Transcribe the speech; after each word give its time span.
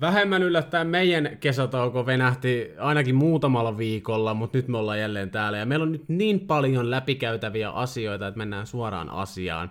Vähemmän 0.00 0.42
yllättäen 0.42 0.86
meidän 0.86 1.36
kesätauko 1.40 2.06
venähti 2.06 2.70
ainakin 2.78 3.14
muutamalla 3.14 3.78
viikolla, 3.78 4.34
mutta 4.34 4.58
nyt 4.58 4.68
me 4.68 4.78
ollaan 4.78 5.00
jälleen 5.00 5.30
täällä. 5.30 5.58
Ja 5.58 5.66
meillä 5.66 5.82
on 5.82 5.92
nyt 5.92 6.08
niin 6.08 6.40
paljon 6.40 6.90
läpikäytäviä 6.90 7.70
asioita, 7.70 8.26
että 8.26 8.38
mennään 8.38 8.66
suoraan 8.66 9.10
asiaan. 9.10 9.70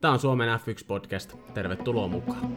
Tämä 0.00 0.12
on 0.12 0.18
Suomen 0.18 0.48
F1-podcast. 0.48 1.36
Tervetuloa 1.54 2.08
mukaan. 2.08 2.56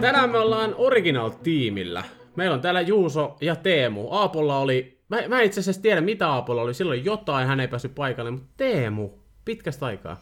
Tänään 0.00 0.30
me 0.30 0.38
ollaan 0.38 0.74
Original-tiimillä. 0.78 2.04
Meillä 2.36 2.54
on 2.54 2.60
täällä 2.60 2.80
Juuso 2.80 3.36
ja 3.40 3.56
Teemu. 3.56 4.10
Aapolla 4.10 4.58
oli 4.58 5.01
Mä, 5.12 5.28
mä 5.28 5.40
itse 5.40 5.60
asiassa 5.60 5.82
tiedä, 5.82 6.00
mitä 6.00 6.28
Aapolla 6.28 6.62
oli. 6.62 6.74
Silloin 6.74 7.04
jotain, 7.04 7.46
hän 7.46 7.60
ei 7.60 7.68
päässyt 7.68 7.94
paikalle, 7.94 8.30
mutta 8.30 8.48
Teemu, 8.56 9.10
pitkästä 9.44 9.86
aikaa. 9.86 10.16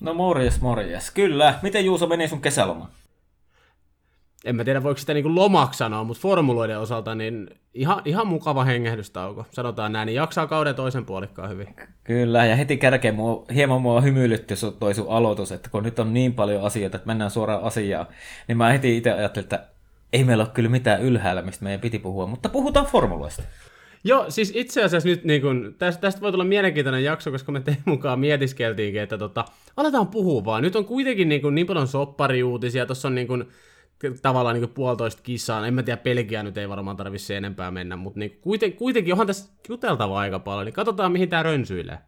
No 0.00 0.14
morjes, 0.14 0.60
morjes. 0.60 1.10
Kyllä. 1.10 1.58
Miten 1.62 1.84
Juuso 1.84 2.06
meni 2.06 2.28
sun 2.28 2.40
kesäloma? 2.40 2.88
En 4.44 4.56
mä 4.56 4.64
tiedä, 4.64 4.82
voiko 4.82 4.98
sitä 4.98 5.14
niinku 5.14 5.34
lomaksi 5.34 5.78
sanoa, 5.78 6.04
mutta 6.04 6.20
formuloiden 6.20 6.78
osalta 6.78 7.14
niin 7.14 7.50
ihan, 7.74 8.02
ihan 8.04 8.26
mukava 8.26 8.64
hengähdystauko. 8.64 9.46
Sanotaan 9.50 9.92
näin, 9.92 10.06
niin 10.06 10.16
jaksaa 10.16 10.46
kauden 10.46 10.74
toisen 10.74 11.04
puolikkaan 11.04 11.50
hyvin. 11.50 11.76
Kyllä, 12.04 12.46
ja 12.46 12.56
heti 12.56 12.76
kärkeen 12.76 13.14
mua, 13.14 13.44
hieman 13.54 13.82
mua 13.82 14.00
hymyilytti 14.00 14.54
toi 14.78 14.94
sun 14.94 15.06
aloitus, 15.08 15.52
että 15.52 15.70
kun 15.70 15.82
nyt 15.82 15.98
on 15.98 16.14
niin 16.14 16.34
paljon 16.34 16.62
asioita, 16.62 16.96
että 16.96 17.06
mennään 17.06 17.30
suoraan 17.30 17.62
asiaan, 17.62 18.06
niin 18.48 18.58
mä 18.58 18.72
heti 18.72 18.96
itse 18.96 19.12
ajattelin, 19.12 19.44
että 19.44 19.66
ei 20.12 20.24
meillä 20.24 20.44
ole 20.44 20.50
kyllä 20.54 20.68
mitään 20.68 21.02
ylhäällä, 21.02 21.42
mistä 21.42 21.64
meidän 21.64 21.80
piti 21.80 21.98
puhua, 21.98 22.26
mutta 22.26 22.48
puhutaan 22.48 22.86
formuloista. 22.86 23.42
Joo, 24.04 24.30
siis 24.30 24.52
itse 24.54 24.84
asiassa 24.84 25.08
nyt 25.08 25.24
niin 25.24 25.42
kun, 25.42 25.74
tästä, 25.78 26.00
tästä 26.00 26.20
voi 26.20 26.32
tulla 26.32 26.44
mielenkiintoinen 26.44 27.04
jakso, 27.04 27.30
koska 27.30 27.52
me 27.52 27.60
teidän 27.60 27.82
mukaan 27.84 28.20
mietiskeltiinkin, 28.20 29.02
että 29.02 29.18
tota, 29.18 29.44
aletaan 29.76 30.08
puhua 30.08 30.44
vaan. 30.44 30.62
Nyt 30.62 30.76
on 30.76 30.84
kuitenkin 30.84 31.28
niin, 31.28 31.42
kun, 31.42 31.54
niin 31.54 31.66
paljon 31.66 31.88
soppariuutisia, 31.88 32.86
tuossa 32.86 33.08
on 33.08 33.14
niin 33.14 33.26
kun, 33.26 33.48
tavallaan 34.22 34.60
niin 34.60 34.68
puolitoista 34.68 35.22
kissaa. 35.22 35.66
En 35.66 35.74
mä 35.74 35.82
tiedä, 35.82 35.96
Pelkiä 35.96 36.42
nyt 36.42 36.58
ei 36.58 36.68
varmaan 36.68 36.96
tarvitse 36.96 37.36
enempää 37.36 37.70
mennä, 37.70 37.96
mutta 37.96 38.18
niin 38.18 38.38
kuiten, 38.40 38.72
kuitenkin 38.72 39.14
onhan 39.14 39.26
tässä 39.26 39.52
juteltava 39.68 40.18
aika 40.18 40.38
paljon, 40.38 40.64
niin 40.64 40.74
katsotaan 40.74 41.12
mihin 41.12 41.28
tämä 41.28 41.42
rönsyilee. 41.42 41.98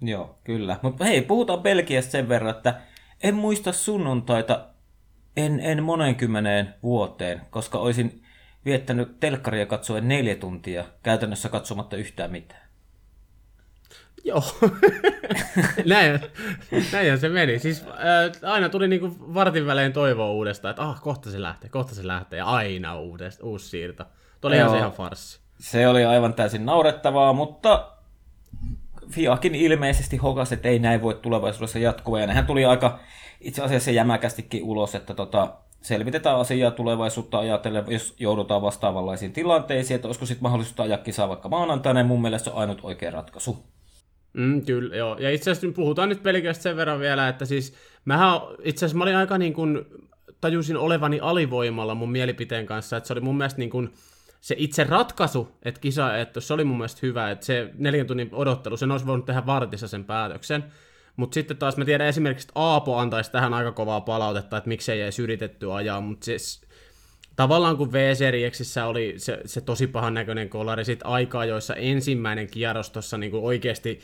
Joo, 0.00 0.38
kyllä. 0.44 0.76
Mutta 0.82 1.04
hei, 1.04 1.22
puhutaan 1.22 1.62
Belgiasta 1.62 2.10
sen 2.10 2.28
verran, 2.28 2.56
että 2.56 2.80
en 3.22 3.34
muista 3.34 3.72
sunnuntaita 3.72 4.66
en, 5.36 5.60
en 5.60 5.82
monenkymmeneen 5.82 6.74
vuoteen, 6.82 7.40
koska 7.50 7.78
olisin 7.78 8.23
viettänyt 8.64 9.20
telkkaria 9.20 9.66
katsoen 9.66 10.08
neljä 10.08 10.36
tuntia, 10.36 10.84
käytännössä 11.02 11.48
katsomatta 11.48 11.96
yhtään 11.96 12.30
mitään. 12.30 12.64
Joo, 14.24 14.42
näin, 15.86 16.20
näinhän 16.92 17.18
se 17.18 17.28
meni. 17.28 17.58
Siis 17.58 17.84
äh, 17.86 18.50
aina 18.52 18.68
tuli 18.68 18.88
niinku 18.88 19.16
vartin 19.34 19.66
välein 19.66 19.92
toivoa 19.92 20.30
uudestaan, 20.30 20.70
että 20.70 20.82
ah, 20.82 21.02
kohta 21.02 21.30
se 21.30 21.42
lähtee, 21.42 21.70
kohta 21.70 21.94
se 21.94 22.06
lähtee, 22.06 22.36
ja 22.36 22.44
aina 22.44 22.98
uudesta, 22.98 23.46
uusi 23.46 23.68
siirto. 23.68 24.04
Tuo 24.40 24.48
oli 24.48 24.56
ihan 24.56 24.70
se 24.70 24.78
ihan 24.78 24.92
farssi. 24.92 25.40
Se 25.58 25.88
oli 25.88 26.04
aivan 26.04 26.34
täysin 26.34 26.66
naurettavaa, 26.66 27.32
mutta 27.32 27.92
Fiakin 29.10 29.54
ilmeisesti 29.54 30.16
hokasi, 30.16 30.54
että 30.54 30.68
ei 30.68 30.78
näin 30.78 31.02
voi 31.02 31.14
tulevaisuudessa 31.14 31.78
jatkua, 31.78 32.20
ja 32.20 32.26
nehän 32.26 32.46
tuli 32.46 32.64
aika 32.64 32.98
itse 33.40 33.62
asiassa 33.62 33.90
jämäkästikin 33.90 34.62
ulos, 34.62 34.94
että 34.94 35.14
tota, 35.14 35.54
selvitetään 35.84 36.36
asiaa 36.38 36.70
tulevaisuutta 36.70 37.38
ajatellen, 37.38 37.84
jos 37.88 38.14
joudutaan 38.18 38.62
vastaavanlaisiin 38.62 39.32
tilanteisiin, 39.32 39.94
että 39.94 40.08
olisiko 40.08 40.26
sitten 40.26 40.42
mahdollisuutta 40.42 40.82
ajaa 40.82 40.98
kisaa 40.98 41.28
vaikka 41.28 41.48
maanantaina, 41.48 42.04
mun 42.04 42.22
mielestä 42.22 42.44
se 42.44 42.50
on 42.50 42.60
ainut 42.60 42.80
oikea 42.82 43.10
ratkaisu. 43.10 43.64
Mm, 44.32 44.66
kyllä, 44.66 44.96
joo. 44.96 45.16
Ja 45.18 45.30
itse 45.30 45.50
asiassa 45.50 45.76
puhutaan 45.76 46.08
nyt 46.08 46.22
pelkästään 46.22 46.62
sen 46.62 46.76
verran 46.76 47.00
vielä, 47.00 47.28
että 47.28 47.44
siis 47.44 47.74
mähän 48.04 48.40
itse 48.62 48.86
asiassa 48.86 48.98
mä 48.98 49.04
olin 49.04 49.16
aika 49.16 49.38
niin 49.38 49.54
kuin, 49.54 49.84
tajusin 50.40 50.76
olevani 50.76 51.20
alivoimalla 51.20 51.94
mun 51.94 52.12
mielipiteen 52.12 52.66
kanssa, 52.66 52.96
että 52.96 53.06
se 53.06 53.12
oli 53.12 53.20
mun 53.20 53.36
mielestä 53.36 53.58
niin 53.58 53.70
kuin, 53.70 53.90
se 54.40 54.54
itse 54.58 54.84
ratkaisu, 54.84 55.48
että 55.62 55.80
kisa, 55.80 56.16
että 56.16 56.40
se 56.40 56.54
oli 56.54 56.64
mun 56.64 56.76
mielestä 56.76 56.98
hyvä, 57.02 57.30
että 57.30 57.46
se 57.46 57.70
neljän 57.78 58.06
tunnin 58.06 58.28
odottelu, 58.32 58.76
sen 58.76 58.90
olisi 58.90 59.06
voinut 59.06 59.26
tehdä 59.26 59.46
vartissa 59.46 59.88
sen 59.88 60.04
päätöksen, 60.04 60.64
mutta 61.16 61.34
sitten 61.34 61.56
taas 61.56 61.76
mä 61.76 61.84
tiedän 61.84 62.06
esimerkiksi, 62.06 62.44
että 62.44 62.60
Aapo 62.60 62.98
antaisi 62.98 63.32
tähän 63.32 63.54
aika 63.54 63.72
kovaa 63.72 64.00
palautetta, 64.00 64.56
että 64.56 64.68
miksei 64.68 65.00
edes 65.00 65.18
yritetty 65.18 65.72
ajaa, 65.72 66.00
mutta 66.00 66.24
siis 66.24 66.60
tavallaan 67.36 67.76
kun 67.76 67.92
v 67.92 67.96
oli 68.86 69.14
se, 69.16 69.40
se 69.44 69.60
tosi 69.60 69.86
pahan 69.86 70.14
näköinen 70.14 70.48
kolari, 70.48 70.84
sitten 70.84 71.08
aikaa, 71.08 71.44
joissa 71.44 71.74
ensimmäinen 71.74 72.46
kierros 72.46 72.90
tuossa 72.90 73.18
niin 73.18 73.34
oikeasti 73.34 74.00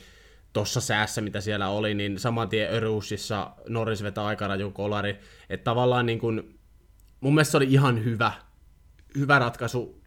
tuossa 0.52 0.80
säässä, 0.80 1.20
mitä 1.20 1.40
siellä 1.40 1.68
oli, 1.68 1.94
niin 1.94 2.18
saman 2.18 2.48
tien 2.48 2.74
Öruusissa 2.74 3.50
Norris 3.68 4.02
vetää 4.02 4.24
aika 4.24 4.48
raju 4.48 4.70
kolari, 4.70 5.18
että 5.50 5.64
tavallaan 5.64 6.06
niin 6.06 6.18
kuin, 6.18 6.58
mun 7.20 7.34
mielestä 7.34 7.50
se 7.50 7.56
oli 7.56 7.72
ihan 7.72 8.04
hyvä, 8.04 8.32
hyvä 9.18 9.38
ratkaisu 9.38 9.99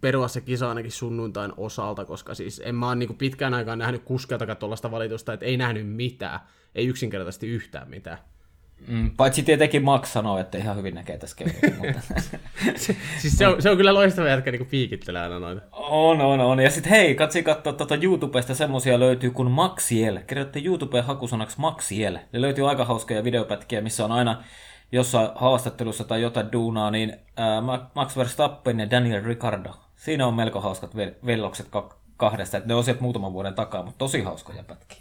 perua 0.00 0.28
se 0.28 0.40
kisa 0.40 0.68
ainakin 0.68 0.92
sunnuntain 0.92 1.52
osalta, 1.56 2.04
koska 2.04 2.34
siis 2.34 2.62
en 2.64 2.74
mä 2.74 2.88
oon 2.88 2.98
niin 2.98 3.16
pitkään 3.16 3.54
aikaan 3.54 3.78
nähnyt 3.78 4.02
kuskeltakaan 4.04 4.56
tuollaista 4.56 4.90
valitusta, 4.90 5.32
että 5.32 5.46
ei 5.46 5.56
nähnyt 5.56 5.88
mitään, 5.88 6.40
ei 6.74 6.86
yksinkertaisesti 6.86 7.48
yhtään 7.48 7.90
mitään. 7.90 8.18
Mm, 8.88 9.10
paitsi 9.16 9.42
tietenkin 9.42 9.84
Max 9.84 10.08
sanoo, 10.08 10.38
että 10.38 10.58
ihan 10.58 10.76
hyvin 10.76 10.94
näkee 10.94 11.18
tässä 11.18 11.44
mutta... 11.78 12.00
se, 12.76 12.96
siis 13.18 13.38
se 13.38 13.46
on, 13.46 13.62
se 13.62 13.70
on 13.70 13.76
kyllä 13.76 13.94
loistava 13.94 14.28
jätkä 14.28 14.50
niin 14.50 14.66
piikittelee 14.66 15.22
aina 15.22 15.38
noita. 15.38 15.62
On, 15.72 16.20
on, 16.20 16.40
on. 16.40 16.60
Ja 16.60 16.70
sitten 16.70 16.90
hei, 16.90 17.14
katsi 17.14 17.42
katsoa 17.42 17.72
tuota 17.72 17.96
YouTubesta 18.02 18.54
semmosia 18.54 19.00
löytyy 19.00 19.30
kuin 19.30 19.50
Maxiel. 19.50 20.20
Kirjoitte 20.26 20.60
YouTubeen 20.64 21.04
hakusanaksi 21.04 21.60
Maxiel. 21.60 22.18
Ne 22.32 22.40
löytyy 22.40 22.68
aika 22.68 22.84
hauskoja 22.84 23.24
videopätkiä, 23.24 23.80
missä 23.80 24.04
on 24.04 24.12
aina 24.12 24.44
jossain 24.92 25.28
haastattelussa 25.34 26.04
tai 26.04 26.22
jotain 26.22 26.52
duunaa, 26.52 26.90
niin 26.90 27.16
Max 27.94 28.16
Verstappen 28.16 28.80
ja 28.80 28.90
Daniel 28.90 29.24
Ricardo. 29.24 29.70
Siinä 29.96 30.26
on 30.26 30.34
melko 30.34 30.60
hauskat 30.60 30.96
vellokset 31.26 31.68
kahdesta, 32.16 32.56
että 32.56 32.68
ne 32.68 32.74
on 32.74 32.84
sieltä 32.84 33.02
muutaman 33.02 33.32
vuoden 33.32 33.54
takaa, 33.54 33.82
mutta 33.82 33.98
tosi 33.98 34.22
hauskoja 34.22 34.62
pätkiä. 34.62 34.98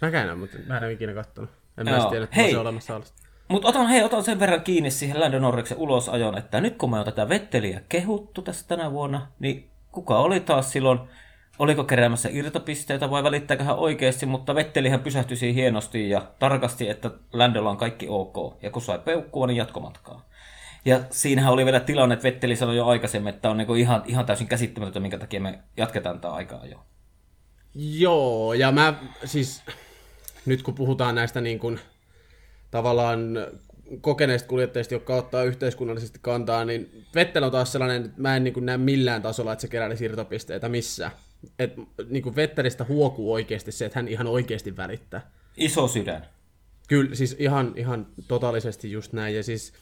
Mäkään 0.00 0.28
en, 0.28 0.38
mutta 0.38 0.56
mä 0.66 0.76
en 0.76 0.84
ole 0.84 0.92
ikinä 0.92 1.14
kattonut. 1.14 1.50
En 1.78 1.86
mä 1.90 2.06
tiedä, 2.10 2.24
että 2.24 2.36
hei, 2.36 2.50
se 2.50 2.58
olemassa 2.58 2.96
alasta. 2.96 3.22
Mutta 3.48 3.68
otan, 3.68 3.86
hei, 3.86 4.02
otan 4.02 4.22
sen 4.22 4.40
verran 4.40 4.60
kiinni 4.60 4.90
siihen 4.90 5.20
Lando 5.20 5.38
Norriksen 5.38 5.78
ulosajon, 5.78 6.38
että 6.38 6.60
nyt 6.60 6.76
kun 6.76 6.90
me 6.90 6.98
on 6.98 7.04
tätä 7.04 7.28
Vetteliä 7.28 7.82
kehuttu 7.88 8.42
tässä 8.42 8.68
tänä 8.68 8.90
vuonna, 8.92 9.26
niin 9.38 9.70
kuka 9.92 10.18
oli 10.18 10.40
taas 10.40 10.72
silloin 10.72 11.00
oliko 11.60 11.84
keräämässä 11.84 12.28
irtopisteitä 12.32 13.10
vai 13.10 13.22
välittääkö 13.22 13.64
hän 13.64 13.78
oikeasti, 13.78 14.26
mutta 14.26 14.54
Vettelihän 14.54 15.00
pysähtyi 15.00 15.36
siihen 15.36 15.54
hienosti 15.54 16.10
ja 16.10 16.26
tarkasti, 16.38 16.88
että 16.88 17.10
Landolla 17.32 17.70
on 17.70 17.76
kaikki 17.76 18.06
ok. 18.08 18.62
Ja 18.62 18.70
kun 18.70 18.82
sai 18.82 18.98
peukkua, 18.98 19.46
niin 19.46 19.56
jatkomatkaa. 19.56 20.28
Ja 20.84 21.00
siinähän 21.10 21.52
oli 21.52 21.64
vielä 21.64 21.80
tilanne, 21.80 22.12
että 22.12 22.22
Vetteli 22.22 22.56
sanoi 22.56 22.76
jo 22.76 22.86
aikaisemmin, 22.86 23.34
että 23.34 23.50
on 23.50 23.56
niin 23.56 23.76
ihan, 23.76 24.02
ihan 24.06 24.26
täysin 24.26 24.48
käsittämätöntä, 24.48 25.00
minkä 25.00 25.18
takia 25.18 25.40
me 25.40 25.58
jatketaan 25.76 26.16
tätä 26.16 26.34
aikaa 26.34 26.66
jo. 26.66 26.84
Joo, 27.74 28.54
ja 28.54 28.72
mä 28.72 28.94
siis, 29.24 29.62
nyt 30.46 30.62
kun 30.62 30.74
puhutaan 30.74 31.14
näistä 31.14 31.40
niin 31.40 31.58
kuin, 31.58 31.80
tavallaan 32.70 33.20
kokeneista 34.00 34.48
kuljettajista, 34.48 34.94
jotka 34.94 35.14
ottaa 35.14 35.42
yhteiskunnallisesti 35.42 36.18
kantaa, 36.22 36.64
niin 36.64 37.06
Vettel 37.14 37.42
on 37.42 37.52
taas 37.52 37.72
sellainen, 37.72 38.04
että 38.04 38.22
mä 38.22 38.36
en 38.36 38.44
niin 38.44 38.54
kuin 38.54 38.66
näe 38.66 38.78
millään 38.78 39.22
tasolla, 39.22 39.52
että 39.52 39.60
se 39.60 39.68
keräili 39.68 39.94
irtopisteitä 40.00 40.68
missään 40.68 41.12
että 41.58 41.80
niin 42.08 42.22
kuin 42.22 42.36
Vetteristä 42.36 42.84
huokuu 42.88 43.32
oikeasti 43.32 43.72
se, 43.72 43.84
että 43.84 43.98
hän 43.98 44.08
ihan 44.08 44.26
oikeasti 44.26 44.76
välittää. 44.76 45.30
Iso 45.56 45.88
sydän. 45.88 46.26
Kyllä, 46.88 47.14
siis 47.14 47.36
ihan, 47.38 47.72
ihan 47.76 48.06
totaalisesti 48.28 48.92
just 48.92 49.12
näin. 49.12 49.36
Ja 49.36 49.42
siis 49.42 49.72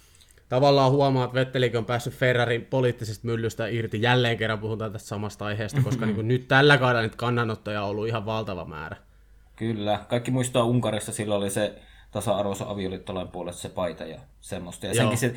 tavallaan 0.48 0.92
huomaa, 0.92 1.24
että 1.24 1.34
Vettelikin 1.34 1.78
on 1.78 1.84
päässyt 1.84 2.14
Ferrarin 2.14 2.64
poliittisesta 2.64 3.26
myllystä 3.26 3.66
irti. 3.66 4.02
Jälleen 4.02 4.38
kerran 4.38 4.58
puhutaan 4.58 4.92
tästä 4.92 5.08
samasta 5.08 5.44
aiheesta, 5.44 5.80
koska 5.82 6.06
niin 6.06 6.14
kuin 6.14 6.28
nyt 6.28 6.48
tällä 6.48 6.78
kaudella 6.78 7.02
niitä 7.02 7.16
kannanottoja 7.16 7.82
on 7.82 7.90
ollut 7.90 8.08
ihan 8.08 8.26
valtava 8.26 8.64
määrä. 8.64 8.96
Kyllä. 9.56 10.05
Kaikki 10.08 10.31
muistaa 10.31 10.64
Unkarissa 10.64 11.12
silloin 11.12 11.43
oli 11.43 11.50
se 11.50 11.75
tasa-arvoisen 12.10 12.66
avioliittolain 12.66 13.28
puolesta 13.28 13.62
se 13.62 13.69
paita 13.69 14.05
ja 14.05 14.20
semmoista. 14.40 14.87
Ja 14.87 14.94
senkin 14.94 15.19
se, 15.19 15.34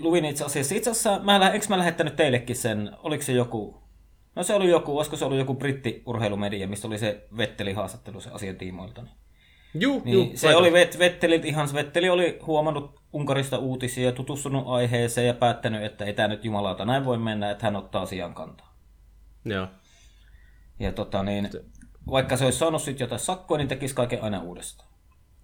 luin 0.00 0.24
itse 0.24 0.44
asiassa, 0.44 0.74
itse 0.74 0.90
asiassa, 0.90 1.20
mä, 1.22 1.50
eikö 1.50 1.66
mä 1.68 1.78
lähettänyt 1.78 2.16
teillekin 2.16 2.56
sen, 2.56 2.90
oliko 3.02 3.22
se 3.22 3.32
joku 3.32 3.82
No 4.36 4.42
se 4.42 4.54
oli 4.54 4.70
joku, 4.70 4.96
olisiko 4.96 5.16
se 5.16 5.24
ollut 5.24 5.38
joku 5.38 5.54
britti-urheilumedia, 5.54 6.68
mistä 6.68 6.88
oli 6.88 6.98
se 6.98 7.26
Vetteli 7.36 7.72
haastattelu 7.72 8.20
se 8.20 8.30
asian 8.30 8.56
tiimoilta. 8.56 9.02
Niin. 9.02 9.14
Juu, 9.74 10.02
niin 10.04 10.14
juu, 10.14 10.30
se 10.34 10.56
oli 10.56 10.72
Vet, 10.72 10.98
Vetteli, 10.98 11.40
ihan 11.44 11.68
Vetteli 11.74 12.08
oli 12.08 12.38
huomannut 12.46 13.00
Unkarista 13.12 13.58
uutisia 13.58 14.04
ja 14.04 14.12
tutustunut 14.12 14.64
aiheeseen 14.66 15.26
ja 15.26 15.34
päättänyt, 15.34 15.82
että 15.82 16.04
ei 16.04 16.12
tämä 16.12 16.28
nyt 16.28 16.44
jumalauta 16.44 16.84
näin 16.84 17.04
voi 17.04 17.18
mennä, 17.18 17.50
että 17.50 17.66
hän 17.66 17.76
ottaa 17.76 18.02
asian 18.02 18.34
kantaa. 18.34 18.74
Joo. 19.44 19.68
Ja 20.78 20.92
tota 20.92 21.22
niin, 21.22 21.50
vaikka 22.10 22.36
se 22.36 22.44
olisi 22.44 22.58
saanut 22.58 22.82
sitten 22.82 23.04
jotain 23.04 23.20
sakkoa, 23.20 23.58
niin 23.58 23.68
tekisi 23.68 23.94
kaiken 23.94 24.22
aina 24.22 24.42
uudestaan. 24.42 24.88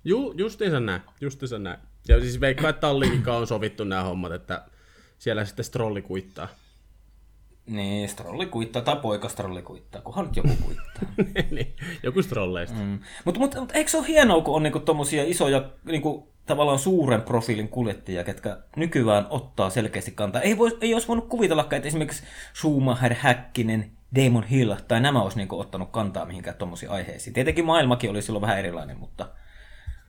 Ju, 0.05 0.35
justiinsa 0.37 0.81
näin, 0.81 1.03
justiinsa 1.21 1.59
näin. 1.59 1.79
Ja 2.09 2.21
siis 2.21 2.41
veikkaa, 2.41 2.71
että 2.71 2.81
Tallinkin 2.81 3.29
on 3.29 3.47
sovittu 3.47 3.85
nämä 3.85 4.03
hommat, 4.03 4.33
että 4.33 4.65
siellä 5.19 5.45
sitten 5.45 5.65
strolli 5.65 6.03
kuittaa. 6.03 6.49
Niin, 7.67 8.09
strolli 8.09 8.47
kuittaa, 8.47 8.83
tai 8.83 8.97
poika 8.97 9.29
strolli 9.29 9.63
kuittaa, 9.63 10.03
kunhan 10.03 10.25
nyt 10.27 10.37
joku 10.37 10.49
kuittaa. 10.65 11.25
niin, 11.57 11.77
joku 12.03 12.23
strolleista. 12.23 12.79
Mm. 12.79 12.99
Mutta 13.25 13.41
mut, 13.41 13.55
mut, 13.55 13.73
eikö 13.75 13.91
se 13.91 13.99
ole 13.99 14.07
hienoa, 14.07 14.41
kun 14.43 14.55
on 14.55 14.63
niinku 14.63 14.81
tommosia 14.81 15.25
isoja, 15.27 15.71
niinku, 15.85 16.33
tavallaan 16.47 16.79
suuren 16.79 17.23
profiilin 17.23 17.69
kuljettajia, 17.69 18.25
ketkä 18.25 18.59
nykyään 18.77 19.27
ottaa 19.31 19.71
selkeästi 19.71 20.11
kantaa. 20.11 20.43
Ei, 20.43 20.59
vois, 20.59 20.77
ei 20.81 20.95
olisi 20.95 21.09
voinut 21.09 21.29
kuvitella, 21.29 21.63
että 21.63 21.89
esimerkiksi 21.89 22.23
Schumacher, 22.55 23.15
Häkkinen, 23.15 23.91
Damon 24.15 24.45
Hill 24.45 24.75
tai 24.89 25.01
nämä 25.01 25.23
olisi 25.23 25.37
niinku 25.37 25.61
ottanut 25.61 25.91
kantaa 25.91 26.25
mihinkään 26.25 26.57
tuommoisiin 26.57 26.91
aiheisiin. 26.91 27.35
Tietenkin 27.35 27.65
maailmakin 27.65 28.11
oli 28.11 28.23
silloin 28.23 28.43
vähän 28.43 28.59
erilainen, 28.59 28.99
mutta, 28.99 29.29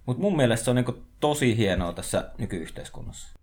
mutta 0.06 0.22
mun 0.22 0.38
mielestä 0.38 0.64
se 0.64 0.70
on 0.70 0.76
niinku 0.76 1.04
tosi 1.20 1.58
hienoa 1.58 1.94
tässä 1.94 2.32
nykyyhteiskunnassa. 2.38 3.38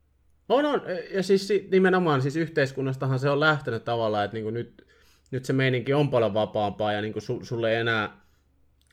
On, 0.48 0.64
on. 0.64 0.82
Ja 1.10 1.22
siis 1.22 1.52
nimenomaan 1.70 2.22
siis 2.22 2.36
yhteiskunnastahan 2.36 3.18
se 3.18 3.30
on 3.30 3.40
lähtenyt 3.40 3.84
tavallaan, 3.84 4.24
että 4.24 4.34
niinku 4.34 4.50
nyt, 4.50 4.86
nyt 5.30 5.44
se 5.44 5.52
meininki 5.52 5.94
on 5.94 6.10
paljon 6.10 6.34
vapaampaa 6.34 6.92
ja 6.92 7.00
niinku 7.00 7.20
su, 7.20 7.40
sulle 7.42 7.70
ei 7.70 7.80
enää 7.80 8.20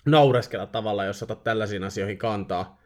naureskella 0.05 0.65
tavalla, 0.65 1.05
jos 1.05 1.23
otat 1.23 1.43
tällaisiin 1.43 1.83
asioihin 1.83 2.17
kantaa. 2.17 2.81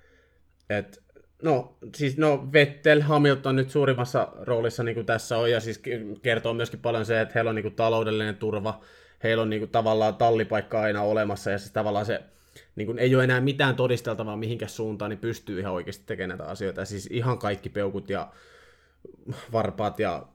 Et, 0.69 1.03
no, 1.44 1.77
siis 1.95 2.17
no 2.17 2.50
Vettel, 2.53 3.01
Hamilton 3.01 3.56
nyt 3.56 3.69
suurimmassa 3.69 4.27
roolissa 4.41 4.83
niin 4.83 4.95
kuin 4.95 5.06
tässä 5.06 5.38
on, 5.38 5.51
ja 5.51 5.59
siis 5.59 5.81
kertoo 6.21 6.53
myöskin 6.53 6.79
paljon 6.79 7.06
se, 7.06 7.21
että 7.21 7.31
heillä 7.35 7.50
on 7.50 7.56
niin 7.56 7.63
kuin 7.63 7.75
taloudellinen 7.75 8.35
turva, 8.35 8.81
heillä 9.23 9.41
on 9.41 9.50
niin 9.50 9.59
kuin 9.59 9.71
tavallaan 9.71 10.15
tallipaikka 10.15 10.81
aina 10.81 11.01
olemassa, 11.01 11.51
ja 11.51 11.57
siis 11.57 11.71
tavallaan 11.71 12.06
se 12.06 12.21
niin 12.75 12.85
kuin 12.85 13.00
ei 13.00 13.15
ole 13.15 13.23
enää 13.23 13.41
mitään 13.41 13.75
todisteltavaa 13.75 14.38
mihinkä 14.38 14.68
suuntaan, 14.68 15.09
niin 15.09 15.19
pystyy 15.19 15.59
ihan 15.59 15.73
oikeasti 15.73 16.03
tekemään 16.06 16.38
näitä 16.38 16.51
asioita. 16.51 16.81
Ja 16.81 16.85
siis 16.85 17.07
ihan 17.11 17.38
kaikki 17.38 17.69
peukut 17.69 18.09
ja 18.09 18.31
varpaat 19.52 20.00
ja 20.00 20.28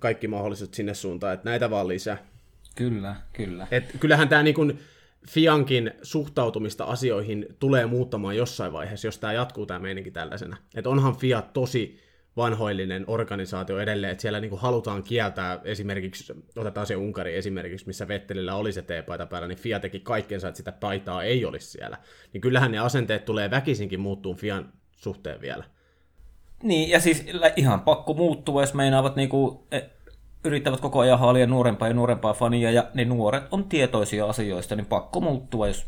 kaikki 0.00 0.28
mahdolliset 0.28 0.74
sinne 0.74 0.94
suuntaan, 0.94 1.34
että 1.34 1.50
näitä 1.50 1.70
vaan 1.70 1.88
lisää. 1.88 2.18
Kyllä, 2.76 3.16
kyllä. 3.32 3.66
Et 3.70 3.96
kyllähän 4.00 4.28
tämä 4.28 4.42
niin 4.42 4.78
Fiankin 5.28 5.92
suhtautumista 6.02 6.84
asioihin 6.84 7.46
tulee 7.58 7.86
muuttamaan 7.86 8.36
jossain 8.36 8.72
vaiheessa, 8.72 9.06
jos 9.06 9.18
tämä 9.18 9.32
jatkuu 9.32 9.66
tämä 9.66 9.78
meininki 9.78 10.10
tällaisena. 10.10 10.56
Että 10.74 10.90
onhan 10.90 11.16
Fiat 11.16 11.52
tosi 11.52 12.00
vanhoillinen 12.36 13.04
organisaatio 13.06 13.78
edelleen, 13.78 14.12
että 14.12 14.22
siellä 14.22 14.40
niinku 14.40 14.56
halutaan 14.56 15.02
kieltää 15.02 15.60
esimerkiksi, 15.64 16.32
otetaan 16.56 16.86
se 16.86 16.96
Unkari 16.96 17.36
esimerkiksi, 17.36 17.86
missä 17.86 18.08
Vettelillä 18.08 18.54
oli 18.54 18.72
se 18.72 18.82
T-paita 18.82 19.26
päällä, 19.26 19.48
niin 19.48 19.58
Fiat 19.58 19.82
teki 19.82 20.00
kaikkensa, 20.00 20.48
että 20.48 20.56
sitä 20.56 20.72
paitaa 20.72 21.22
ei 21.22 21.44
olisi 21.44 21.70
siellä. 21.70 21.98
Niin 22.32 22.40
kyllähän 22.40 22.72
ne 22.72 22.78
asenteet 22.78 23.24
tulee 23.24 23.50
väkisinkin 23.50 24.00
muuttuun 24.00 24.36
Fian 24.36 24.72
suhteen 24.92 25.40
vielä. 25.40 25.64
Niin, 26.62 26.90
ja 26.90 27.00
siis 27.00 27.26
ihan 27.56 27.80
pakko 27.80 28.14
muuttua, 28.14 28.62
jos 28.62 28.74
meinaavat 28.74 29.16
niinku, 29.16 29.66
e, 29.70 29.80
yrittävät 30.44 30.80
koko 30.80 30.98
ajan 30.98 31.18
haalia 31.18 31.46
nuorempaa 31.46 31.88
ja 31.88 31.94
nuorempaa 31.94 32.32
fania, 32.32 32.70
ja 32.70 32.90
ne 32.94 33.04
nuoret 33.04 33.44
on 33.50 33.64
tietoisia 33.64 34.26
asioista, 34.26 34.76
niin 34.76 34.86
pakko 34.86 35.20
muuttua, 35.20 35.68
jos 35.68 35.86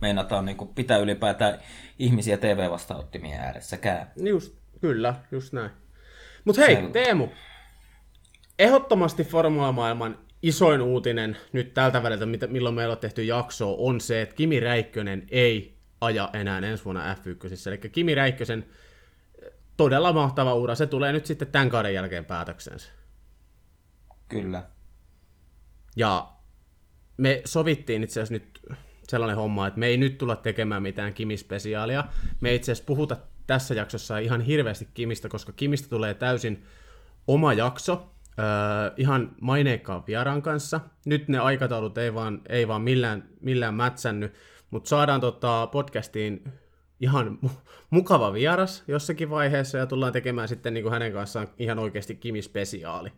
meinataan 0.00 0.44
niinku 0.44 0.66
pitää 0.66 0.98
ylipäätään 0.98 1.58
ihmisiä 1.98 2.36
TV-vastaanottimien 2.36 3.40
ääressäkään. 3.40 4.10
Just, 4.16 4.54
kyllä, 4.80 5.14
just 5.30 5.52
näin. 5.52 5.70
Mutta 6.44 6.62
hei, 6.62 6.76
Sel... 6.76 6.86
Teemu, 6.86 7.28
ehdottomasti 8.58 9.24
Formula-maailman 9.24 10.18
isoin 10.42 10.82
uutinen 10.82 11.36
nyt 11.52 11.74
tältä 11.74 12.02
väliltä, 12.02 12.26
milloin 12.26 12.74
meillä 12.74 12.92
on 12.92 12.98
tehty 12.98 13.24
jaksoa, 13.24 13.76
on 13.78 14.00
se, 14.00 14.22
että 14.22 14.34
Kimi 14.34 14.60
Räikkönen 14.60 15.26
ei 15.30 15.76
aja 16.00 16.30
enää 16.32 16.58
ensi 16.58 16.84
vuonna 16.84 17.14
F1. 17.14 17.68
Eli 17.68 17.78
Kimi 17.78 18.14
Räikkösen 18.14 18.64
todella 19.76 20.12
mahtava 20.12 20.54
ura. 20.54 20.74
Se 20.74 20.86
tulee 20.86 21.12
nyt 21.12 21.26
sitten 21.26 21.48
tämän 21.48 21.70
kauden 21.70 21.94
jälkeen 21.94 22.24
päätöksensä. 22.24 22.88
Kyllä. 24.28 24.62
Ja 25.96 26.32
me 27.16 27.42
sovittiin 27.44 28.04
itse 28.04 28.20
asiassa 28.20 28.34
nyt 28.34 28.60
sellainen 29.08 29.36
homma, 29.36 29.66
että 29.66 29.80
me 29.80 29.86
ei 29.86 29.96
nyt 29.96 30.18
tulla 30.18 30.36
tekemään 30.36 30.82
mitään 30.82 31.14
Kimi-spesiaalia. 31.14 32.04
Me 32.40 32.48
ei 32.48 32.56
itse 32.56 32.72
asiassa 32.72 32.86
puhuta 32.86 33.16
tässä 33.46 33.74
jaksossa 33.74 34.18
ihan 34.18 34.40
hirveästi 34.40 34.88
Kimistä, 34.94 35.28
koska 35.28 35.52
Kimistä 35.52 35.88
tulee 35.88 36.14
täysin 36.14 36.64
oma 37.26 37.52
jakso, 37.52 38.12
öö, 38.38 38.44
ihan 38.96 39.34
maineikkaan 39.40 40.04
vieraan 40.06 40.42
kanssa. 40.42 40.80
Nyt 41.06 41.28
ne 41.28 41.38
aikataulut 41.38 41.98
ei 41.98 42.14
vaan, 42.14 42.40
ei 42.48 42.68
vaan 42.68 42.82
millään, 42.82 43.28
millään 43.40 43.74
mätsännyt, 43.74 44.34
mutta 44.70 44.88
saadaan 44.88 45.20
tota 45.20 45.68
podcastiin 45.72 46.52
ihan 47.00 47.38
mukava 47.90 48.32
vieras 48.32 48.84
jossakin 48.88 49.30
vaiheessa 49.30 49.78
ja 49.78 49.86
tullaan 49.86 50.12
tekemään 50.12 50.48
sitten 50.48 50.74
niin 50.74 50.84
kuin 50.84 50.92
hänen 50.92 51.12
kanssaan 51.12 51.48
ihan 51.58 51.78
oikeasti 51.78 52.14
Kimi-spesiaali. 52.14 53.12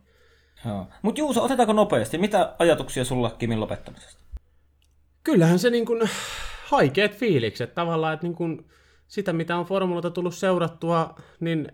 Mutta 1.01 1.19
Juuso, 1.19 1.43
otetaanko 1.43 1.73
nopeasti? 1.73 2.17
Mitä 2.17 2.55
ajatuksia 2.59 3.05
sulla 3.05 3.35
Kimin 3.39 3.59
lopettamisesta? 3.59 4.23
Kyllähän 5.23 5.59
se 5.59 5.69
niin 5.69 5.85
kuin, 5.85 6.09
haikeet 6.65 7.15
fiilikset 7.15 7.75
tavallaan, 7.75 8.13
että 8.13 8.27
niin 8.27 8.35
kuin, 8.35 8.65
sitä 9.07 9.33
mitä 9.33 9.57
on 9.57 9.65
formuloita 9.65 10.11
tullut 10.11 10.35
seurattua, 10.35 11.15
niin 11.39 11.71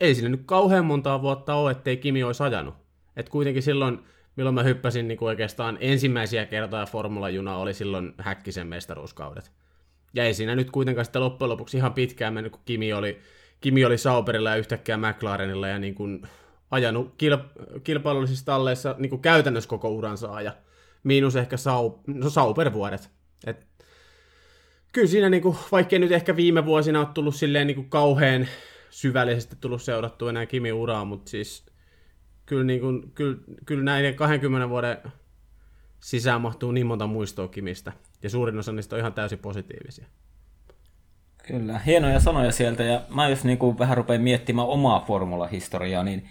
ei 0.00 0.14
sinne 0.14 0.30
nyt 0.30 0.42
kauhean 0.46 0.84
montaa 0.84 1.22
vuotta 1.22 1.54
ole, 1.54 1.70
ettei 1.70 1.96
Kimi 1.96 2.22
olisi 2.22 2.42
ajanut. 2.42 2.74
Et 3.16 3.28
kuitenkin 3.28 3.62
silloin, 3.62 3.98
milloin 4.36 4.54
mä 4.54 4.62
hyppäsin 4.62 5.08
niin 5.08 5.18
kuin 5.18 5.28
oikeastaan 5.28 5.78
ensimmäisiä 5.80 6.46
kertoja 6.46 6.86
formulajuna 6.86 7.56
oli 7.56 7.74
silloin 7.74 8.14
Häkkisen 8.18 8.66
mestaruuskaudet. 8.66 9.52
Ja 10.14 10.24
ei 10.24 10.34
siinä 10.34 10.54
nyt 10.54 10.70
kuitenkaan 10.70 11.04
sitten 11.04 11.22
loppujen 11.22 11.50
lopuksi 11.50 11.76
ihan 11.76 11.94
pitkään 11.94 12.34
mennyt, 12.34 12.52
kun 12.52 12.62
Kimi 12.64 12.92
oli, 12.92 13.20
Kimi 13.60 13.84
oli 13.84 13.98
Sauberilla 13.98 14.50
ja 14.50 14.56
yhtäkkiä 14.56 14.96
McLarenilla 14.96 15.68
ja 15.68 15.78
niin 15.78 15.94
kuin 15.94 16.28
ajanut 16.70 17.14
kilp- 17.22 17.80
kilpailullisissa 17.84 18.44
talleissa 18.44 18.94
niin 18.98 19.10
kuin 19.10 19.22
käytännössä 19.22 19.68
koko 19.68 19.88
uransa 19.88 20.40
ja 20.40 20.52
miinus 21.04 21.36
ehkä 21.36 21.56
sau, 21.56 22.00
no 22.06 22.30
Sauber-vuodet. 22.30 23.10
Et, 23.46 23.66
kyllä 24.92 25.08
siinä, 25.08 25.30
niin 25.30 25.42
kuin, 25.42 25.56
vaikkei 25.72 25.98
nyt 25.98 26.12
ehkä 26.12 26.36
viime 26.36 26.66
vuosina 26.66 26.98
ole 26.98 27.08
tullut 27.14 27.34
silleen 27.34 27.66
niin 27.66 27.74
kuin 27.74 27.90
kauhean 27.90 28.48
syvällisesti 28.90 29.56
tullut 29.60 29.82
seurattua 29.82 30.30
enää 30.30 30.46
Kimi 30.46 30.72
uraa, 30.72 31.04
mutta 31.04 31.30
siis 31.30 31.66
kyllä, 32.46 32.64
niin 32.64 32.80
kuin, 32.80 33.12
kyllä, 33.12 33.38
kyllä 33.66 33.84
näiden 33.84 34.14
20 34.14 34.68
vuoden 34.68 34.96
sisään 36.00 36.40
mahtuu 36.40 36.72
niin 36.72 36.86
monta 36.86 37.06
muistoa 37.06 37.48
Kimistä. 37.48 37.92
Ja 38.22 38.30
suurin 38.30 38.58
osa 38.58 38.72
niistä 38.72 38.96
on 38.96 39.00
ihan 39.00 39.12
täysin 39.12 39.38
positiivisia. 39.38 40.06
Kyllä, 41.46 41.78
hienoja 41.78 42.20
sanoja 42.20 42.52
sieltä. 42.52 42.82
Ja 42.82 43.00
mä 43.14 43.28
jos 43.28 43.44
niin 43.44 43.58
kuin 43.58 43.78
vähän 43.78 43.96
rupean 43.96 44.20
miettimään 44.20 44.68
omaa 44.68 45.04
formulahistoriaa, 45.06 46.04
niin 46.04 46.28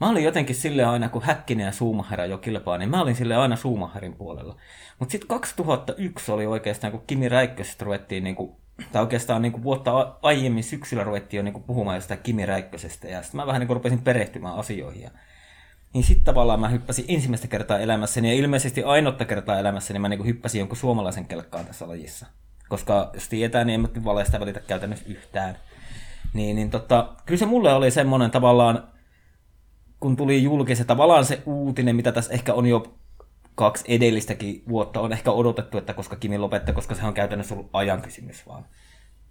mä 0.00 0.08
olin 0.08 0.24
jotenkin 0.24 0.56
sille 0.56 0.84
aina, 0.84 1.08
kun 1.08 1.22
Häkkinen 1.22 1.66
ja 1.66 1.72
Suumaherra 1.72 2.26
jo 2.26 2.38
kilpaa, 2.38 2.78
niin 2.78 2.90
mä 2.90 3.02
olin 3.02 3.14
sille 3.14 3.36
aina 3.36 3.56
Suumaherin 3.56 4.16
puolella. 4.16 4.56
Mutta 4.98 5.12
sitten 5.12 5.28
2001 5.28 6.32
oli 6.32 6.46
oikeastaan, 6.46 6.90
kun 6.90 7.02
Kimi 7.06 7.28
Räikkösestä 7.28 7.84
ruvettiin, 7.84 8.24
niin 8.24 8.36
kuin, 8.36 8.52
tai 8.92 9.02
oikeastaan 9.02 9.42
niin 9.42 9.52
kuin 9.52 9.62
vuotta 9.62 10.16
aiemmin 10.22 10.64
syksyllä 10.64 11.04
ruvettiin 11.04 11.38
jo 11.38 11.42
niin 11.42 11.52
kuin 11.52 11.64
puhumaan 11.64 11.96
jostain 11.96 12.20
Kimi 12.22 12.46
Räikkösestä, 12.46 13.08
ja 13.08 13.22
sitten 13.22 13.40
mä 13.40 13.46
vähän 13.46 13.60
niin 13.60 13.66
kuin 13.66 13.76
rupesin 13.76 14.02
perehtymään 14.02 14.54
asioihin. 14.54 15.02
Ja 15.02 15.10
niin 15.94 16.04
sitten 16.04 16.24
tavallaan 16.24 16.60
mä 16.60 16.68
hyppäsin 16.68 17.04
ensimmäistä 17.08 17.48
kertaa 17.48 17.78
elämässäni 17.78 18.28
ja 18.28 18.34
ilmeisesti 18.34 18.82
ainoutta 18.82 19.24
kertaa 19.24 19.58
elämässäni 19.58 19.98
mä 19.98 20.08
niin 20.08 20.26
hyppäsin 20.26 20.58
jonkun 20.58 20.76
suomalaisen 20.76 21.26
kelkkaan 21.26 21.66
tässä 21.66 21.88
lajissa. 21.88 22.26
Koska 22.68 23.10
jos 23.14 23.28
tietää, 23.28 23.64
niin 23.64 23.74
en 23.74 23.80
mä 23.80 24.04
valeista 24.04 24.40
välitä 24.40 24.60
käytännössä 24.60 25.04
yhtään. 25.08 25.56
Niin, 26.34 26.56
niin 26.56 26.70
tota, 26.70 27.12
kyllä 27.26 27.38
se 27.38 27.46
mulle 27.46 27.72
oli 27.72 27.90
semmoinen 27.90 28.30
tavallaan, 28.30 28.88
kun 30.00 30.16
tuli 30.16 30.42
julkisen 30.42 30.86
tavallaan 30.86 31.24
se 31.24 31.42
uutinen, 31.46 31.96
mitä 31.96 32.12
tässä 32.12 32.32
ehkä 32.32 32.54
on 32.54 32.66
jo 32.66 32.98
kaksi 33.54 33.84
edellistäkin 33.88 34.62
vuotta 34.68 35.00
on 35.00 35.12
ehkä 35.12 35.30
odotettu, 35.30 35.78
että 35.78 35.94
koska 35.94 36.16
Kimi 36.16 36.38
lopettaa, 36.38 36.74
koska 36.74 36.94
se 36.94 37.06
on 37.06 37.14
käytännössä 37.14 37.54
ollut 37.54 37.70
ajan 37.72 38.02
kysymys 38.02 38.46
vaan. 38.46 38.66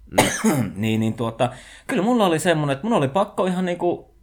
niin, 0.76 1.00
niin 1.00 1.14
tuota, 1.14 1.50
kyllä 1.88 2.04
mulla 2.04 2.26
oli 2.26 2.40
semmoinen, 2.40 2.74
että 2.74 2.88
mun 2.88 2.98
oli 2.98 3.08
pakko 3.08 3.46
ihan 3.46 3.66
niinku 3.66 4.16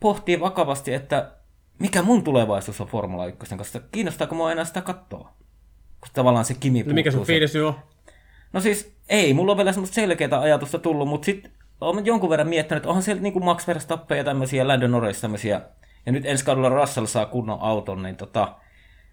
pohtia 0.00 0.40
vakavasti, 0.40 0.94
että 0.94 1.37
mikä 1.78 2.02
mun 2.02 2.24
tulevaisuus 2.24 2.80
on 2.80 2.86
Formula 2.86 3.26
1 3.26 3.56
koska 3.56 3.80
kiinnostaako 3.92 4.34
mua 4.34 4.52
enää 4.52 4.64
sitä 4.64 4.80
katsoa? 4.80 5.32
Koska 6.00 6.14
tavallaan 6.14 6.44
se 6.44 6.54
Kimi 6.54 6.82
no 6.82 6.94
mikä 6.94 7.10
sun 7.10 7.26
fiilis 7.26 7.56
on? 7.56 7.74
No 8.52 8.60
siis 8.60 8.92
ei, 9.08 9.34
mulla 9.34 9.52
on 9.52 9.58
vielä 9.58 9.72
semmoista 9.72 9.94
selkeää 9.94 10.40
ajatusta 10.40 10.78
tullut, 10.78 11.08
mutta 11.08 11.26
sitten 11.26 11.52
olen 11.80 12.06
jonkun 12.06 12.30
verran 12.30 12.48
miettinyt, 12.48 12.76
että 12.76 12.88
onhan 12.88 13.02
siellä 13.02 13.22
niinku 13.22 13.40
Max 13.40 13.66
Verstappen 13.66 14.18
ja 14.18 14.24
tämmöisiä 14.24 14.68
Landon 14.68 14.90
Norris 14.90 15.20
tämmöisiä, 15.20 15.60
ja 16.06 16.12
nyt 16.12 16.26
ensi 16.26 16.44
kaudella 16.44 16.68
Russell 16.68 17.06
saa 17.06 17.26
kunnon 17.26 17.58
auton, 17.60 18.02
niin 18.02 18.16
tota, 18.16 18.54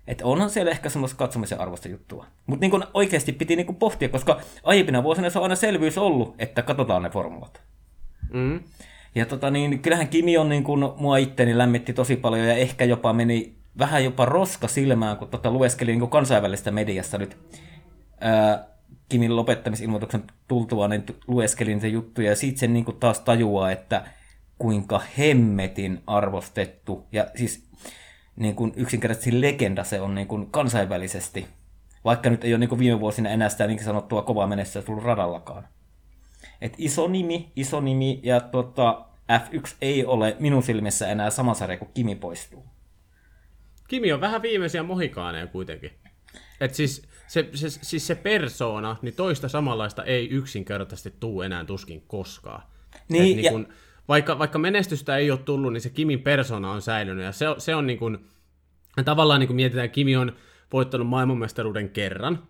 että 0.08 0.26
onhan 0.26 0.50
siellä 0.50 0.72
ehkä 0.72 0.90
semmoista 0.90 1.18
katsomisen 1.18 1.60
arvosta 1.60 1.88
juttua. 1.88 2.26
Mutta 2.48 2.62
niin 2.68 2.84
oikeasti 2.94 3.32
piti 3.32 3.56
niinku 3.56 3.74
pohtia, 3.74 4.10
koska 4.10 4.42
aiempina 4.64 5.04
vuosina 5.04 5.30
se 5.30 5.40
on 5.40 5.44
aina 5.44 5.56
selvyys 5.56 5.98
ollut, 5.98 6.36
että 6.40 6.62
katsotaan 6.62 7.04
ne 7.04 7.10
formulat. 7.10 7.62
Mm. 8.34 8.60
Ja 9.16 9.26
tota 9.26 9.52
niin, 9.52 9.80
kyllähän 9.80 10.08
Kimi 10.08 10.38
on 10.38 10.50
niin 10.50 10.64
kuin 10.64 10.84
mua 10.98 11.18
itteni 11.18 11.58
lämmitti 11.58 11.94
tosi 11.94 12.16
paljon 12.16 12.48
ja 12.48 12.54
ehkä 12.54 12.86
jopa 12.86 13.14
meni 13.14 13.56
vähän 13.80 14.04
jopa 14.04 14.26
roska 14.26 14.68
silmään, 14.68 15.18
kun 15.18 15.28
tota 15.28 15.52
lueskelin 15.52 16.00
niin 16.00 16.10
kansainvälistä 16.10 16.72
mediassa 16.72 17.18
nyt 17.18 17.38
ää, 18.22 18.68
Kimin 19.10 19.36
lopettamisilmoituksen 19.36 20.24
tultua, 20.48 20.88
niin 20.88 21.04
lueskelin 21.28 21.82
se 21.82 21.88
juttu 21.88 22.22
ja 22.22 22.36
siitä 22.36 22.60
sen 22.60 22.74
niin 22.74 22.86
kuin 22.86 22.98
taas 22.98 23.20
tajuaa, 23.20 23.72
että 23.72 24.06
kuinka 24.58 25.02
hemmetin 25.18 26.02
arvostettu. 26.08 27.08
Ja 27.12 27.28
siis 27.36 27.68
niin 28.36 28.56
kuin 28.56 28.74
yksinkertaisesti 28.76 29.42
legenda 29.42 29.84
se 29.84 30.02
on 30.02 30.16
niin 30.16 30.28
kuin 30.28 30.52
kansainvälisesti. 30.52 31.48
Vaikka 32.06 32.30
nyt 32.30 32.44
ei 32.44 32.54
ole 32.54 32.60
niin 32.60 32.70
kuin 32.70 32.80
viime 32.80 33.00
vuosina 33.00 33.30
enää 33.30 33.50
sitä 33.50 33.68
niin 33.68 33.84
sanottua 33.84 34.22
kovaa 34.22 34.48
menessä 34.48 34.82
tullut 34.82 35.04
radallakaan. 35.04 35.68
Et 36.62 36.74
iso 36.78 37.08
nimi, 37.08 37.52
iso 37.56 37.82
nimi 37.82 38.20
ja 38.24 38.40
tota, 38.40 39.06
F1 39.32 39.76
ei 39.82 40.06
ole 40.06 40.36
minun 40.40 40.64
silmissä 40.64 41.08
enää 41.08 41.30
sama 41.30 41.54
sarja, 41.54 41.78
kun 41.78 41.92
Kimi 41.94 42.16
poistuu. 42.16 42.66
Kimi 43.88 44.14
on 44.14 44.22
vähän 44.22 44.42
viimeisiä 44.42 44.84
mohikaaneja 44.84 45.48
kuitenkin. 45.48 45.92
Et 46.62 46.74
siis, 46.74 47.08
se, 47.28 47.50
se, 47.54 47.70
siis 47.70 48.08
se 48.08 48.16
persona, 48.16 48.96
niin 49.02 49.16
toista 49.16 49.50
samanlaista 49.50 50.04
ei 50.04 50.30
yksinkertaisesti 50.30 51.14
tuu 51.20 51.42
enää 51.42 51.66
tuskin 51.66 52.04
koskaan. 52.08 52.64
Niin, 53.10 53.40
Et 53.40 53.46
ja... 53.46 53.52
kun, 53.52 53.68
vaikka, 54.08 54.40
vaikka 54.40 54.60
menestystä 54.60 55.18
ei 55.18 55.32
ole 55.32 55.40
tullut, 55.40 55.74
niin 55.74 55.82
se 55.82 55.90
Kimin 55.90 56.22
persona 56.22 56.72
on 56.72 56.82
säilynyt. 56.82 57.26
Ja 57.26 57.32
se, 57.32 57.46
se 57.58 57.76
on 57.76 57.88
niin 57.88 58.00
kuin, 58.00 58.18
tavallaan 59.06 59.40
niin 59.40 59.48
kuin 59.48 59.56
mietitään, 59.56 59.90
Kimi 59.90 60.16
on 60.16 60.36
voittanut 60.74 61.08
maailmanmestaruuden 61.08 61.90
kerran. 61.90 62.48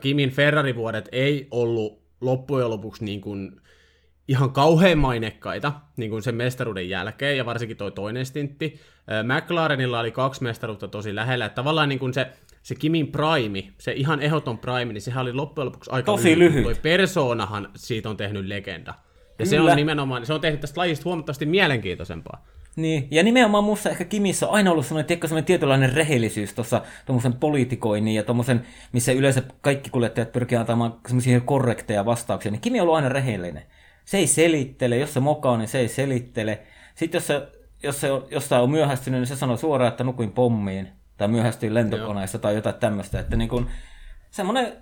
Kimin 0.00 0.30
Ferrari-vuodet 0.30 1.08
ei 1.12 1.48
ollut 1.50 2.01
loppujen 2.22 2.70
lopuksi 2.70 3.04
niin 3.04 3.20
kuin 3.20 3.60
ihan 4.28 4.52
kauhean 4.52 4.98
mainekkaita 4.98 5.72
niin 5.96 6.10
kuin 6.10 6.22
sen 6.22 6.34
mestaruuden 6.34 6.88
jälkeen, 6.88 7.36
ja 7.36 7.46
varsinkin 7.46 7.76
toi 7.76 7.92
toinen 7.92 8.26
stintti. 8.26 8.80
McLarenilla 9.24 10.00
oli 10.00 10.10
kaksi 10.10 10.42
mestaruutta 10.42 10.88
tosi 10.88 11.14
lähellä, 11.14 11.44
että 11.44 11.54
tavallaan 11.56 11.88
niin 11.88 11.98
kuin 11.98 12.14
se, 12.14 12.26
se 12.62 12.74
Kimin 12.74 13.12
prime, 13.12 13.72
se 13.78 13.92
ihan 13.92 14.20
ehdoton 14.20 14.58
prime, 14.58 14.92
niin 14.92 15.02
sehän 15.02 15.22
oli 15.22 15.32
loppujen 15.32 15.66
lopuksi 15.66 15.90
aika 15.90 16.06
Tosi 16.12 16.38
lyhyt. 16.38 16.52
lyhyt. 16.52 16.64
Toi 16.64 16.74
persoonahan 16.82 17.68
siitä 17.76 18.10
on 18.10 18.16
tehnyt 18.16 18.46
legenda. 18.46 18.90
Ja 18.90 19.24
Kyllä. 19.36 19.50
se 19.50 19.60
on 19.60 19.76
nimenomaan, 19.76 20.26
se 20.26 20.32
on 20.32 20.40
tehnyt 20.40 20.60
tästä 20.60 20.80
lajista 20.80 21.04
huomattavasti 21.04 21.46
mielenkiintoisempaa. 21.46 22.46
Niin, 22.76 23.08
ja 23.10 23.22
nimenomaan 23.22 23.64
muussa 23.64 23.90
ehkä 23.90 24.04
Kimissä 24.04 24.48
on 24.48 24.54
aina 24.54 24.70
ollut 24.70 24.86
sellainen, 24.86 25.06
tiedätkö, 25.06 25.28
sellainen 25.28 25.46
tietynlainen 25.46 25.92
rehellisyys 25.92 26.54
tuossa 26.54 26.82
tuommoisen 27.06 27.32
politikoinnin 27.32 28.14
ja 28.14 28.22
tuommoisen, 28.22 28.66
missä 28.92 29.12
yleensä 29.12 29.42
kaikki 29.60 29.90
kuljettajat 29.90 30.32
pyrkii 30.32 30.58
antamaan 30.58 30.94
semmoisia 31.06 31.40
korrekteja 31.40 32.04
vastauksia, 32.04 32.52
niin 32.52 32.60
Kimi 32.60 32.80
on 32.80 32.82
ollut 32.82 32.96
aina 32.96 33.08
rehellinen. 33.08 33.62
Se 34.04 34.18
ei 34.18 34.26
selittele, 34.26 34.96
jos 34.96 35.14
se 35.14 35.20
mokaa, 35.20 35.56
niin 35.56 35.68
se 35.68 35.78
ei 35.78 35.88
selittele. 35.88 36.62
Sitten 36.94 37.16
jos 37.16 37.26
se, 37.26 37.48
jos 37.82 38.00
se 38.00 38.12
on, 38.12 38.26
jostain 38.30 38.62
on 38.62 38.70
myöhästynyt, 38.70 39.20
niin 39.20 39.26
se 39.26 39.36
sanoo 39.36 39.56
suoraan, 39.56 39.88
että 39.92 40.04
nukuin 40.04 40.32
pommiin, 40.32 40.88
tai 41.16 41.28
myöhästyin 41.28 41.74
lentokoneessa 41.74 42.38
tai 42.38 42.54
jotain 42.54 42.74
tämmöistä, 42.74 43.20
että 43.20 43.36
niin 43.36 43.48
kuin, 43.48 43.66
semmoinen, 44.30 44.72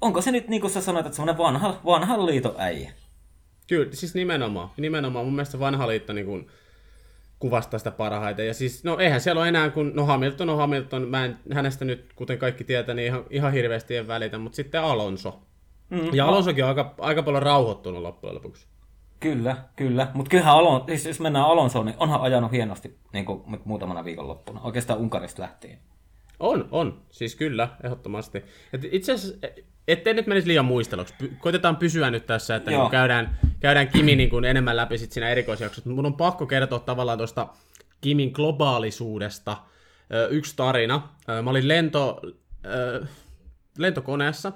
onko 0.00 0.22
se 0.22 0.32
nyt 0.32 0.48
niin 0.48 0.60
kuin 0.60 0.70
sä 0.70 0.80
sanoit, 0.80 1.06
että 1.06 1.16
semmoinen 1.16 1.38
vanha, 1.38 1.80
vanha 1.84 2.26
liiton 2.26 2.54
äijä? 2.58 2.92
Kyllä, 3.68 3.92
siis 3.92 4.14
nimenomaan. 4.14 4.70
Nimenomaan. 4.76 5.24
Mun 5.24 5.34
mielestä 5.34 5.58
vanha 5.58 5.88
liitto 5.88 6.12
niin 6.12 6.26
kuin, 6.26 6.50
kuvastaa 7.40 7.78
sitä 7.78 7.90
parhaiten. 7.90 8.46
Ja 8.46 8.54
siis, 8.54 8.84
no 8.84 8.98
eihän 8.98 9.20
siellä 9.20 9.40
ole 9.40 9.48
enää, 9.48 9.70
kun 9.70 9.92
no 9.94 10.06
Hamilton 10.06 10.50
on 10.50 10.56
Hamilton, 10.56 11.08
mä 11.08 11.24
en 11.24 11.38
hänestä 11.52 11.84
nyt, 11.84 12.12
kuten 12.16 12.38
kaikki 12.38 12.64
tietää, 12.64 12.94
niin 12.94 13.06
ihan, 13.06 13.24
ihan 13.30 13.52
hirveästi 13.52 13.96
en 13.96 14.08
välitä, 14.08 14.38
mutta 14.38 14.56
sitten 14.56 14.82
Alonso. 14.82 15.40
Mm, 15.90 16.14
ja 16.14 16.26
Alonsokin 16.26 16.64
on 16.64 16.68
aika, 16.68 16.94
aika 16.98 17.22
paljon 17.22 17.42
rauhoittunut 17.42 18.02
loppujen 18.02 18.34
lopuksi. 18.34 18.66
Kyllä, 19.20 19.56
kyllä. 19.76 20.08
Mutta 20.14 20.30
kyllähän 20.30 20.54
Alon, 20.54 20.84
siis 20.86 21.06
jos 21.06 21.20
mennään 21.20 21.44
Alonsoon, 21.44 21.86
niin 21.86 21.96
onhan 21.98 22.20
ajanut 22.20 22.52
hienosti 22.52 22.98
niin 23.12 23.24
kuin 23.24 23.42
muutamana 23.64 24.04
viikonloppuna. 24.04 24.60
Oikeastaan 24.60 24.98
Unkarista 24.98 25.42
lähtien. 25.42 25.78
On, 26.40 26.68
on. 26.70 27.00
Siis 27.10 27.36
kyllä, 27.36 27.68
ehdottomasti. 27.84 28.44
Et 28.72 28.84
itse 28.90 29.12
asiassa, 29.12 29.46
ettei 29.92 30.14
nyt 30.14 30.26
menisi 30.26 30.48
liian 30.48 30.64
muisteluksi. 30.64 31.14
Koitetaan 31.38 31.76
pysyä 31.76 32.10
nyt 32.10 32.26
tässä, 32.26 32.56
että 32.56 32.70
niin 32.70 32.90
käydään, 32.90 33.38
käydään 33.60 33.88
Kimi 33.88 34.16
niin 34.16 34.30
kuin 34.30 34.44
enemmän 34.44 34.76
läpi 34.76 34.98
sit 34.98 35.12
siinä 35.12 35.28
erikoisjaksossa. 35.28 35.90
Mun 35.90 36.06
on 36.06 36.16
pakko 36.16 36.46
kertoa 36.46 36.78
tavallaan 36.78 37.18
tuosta 37.18 37.48
Kimin 38.00 38.30
globaalisuudesta 38.34 39.56
yksi 40.30 40.56
tarina. 40.56 41.08
Mä 41.42 41.50
olin 41.50 41.68
lento, 41.68 42.20
lentokoneessa 43.78 44.52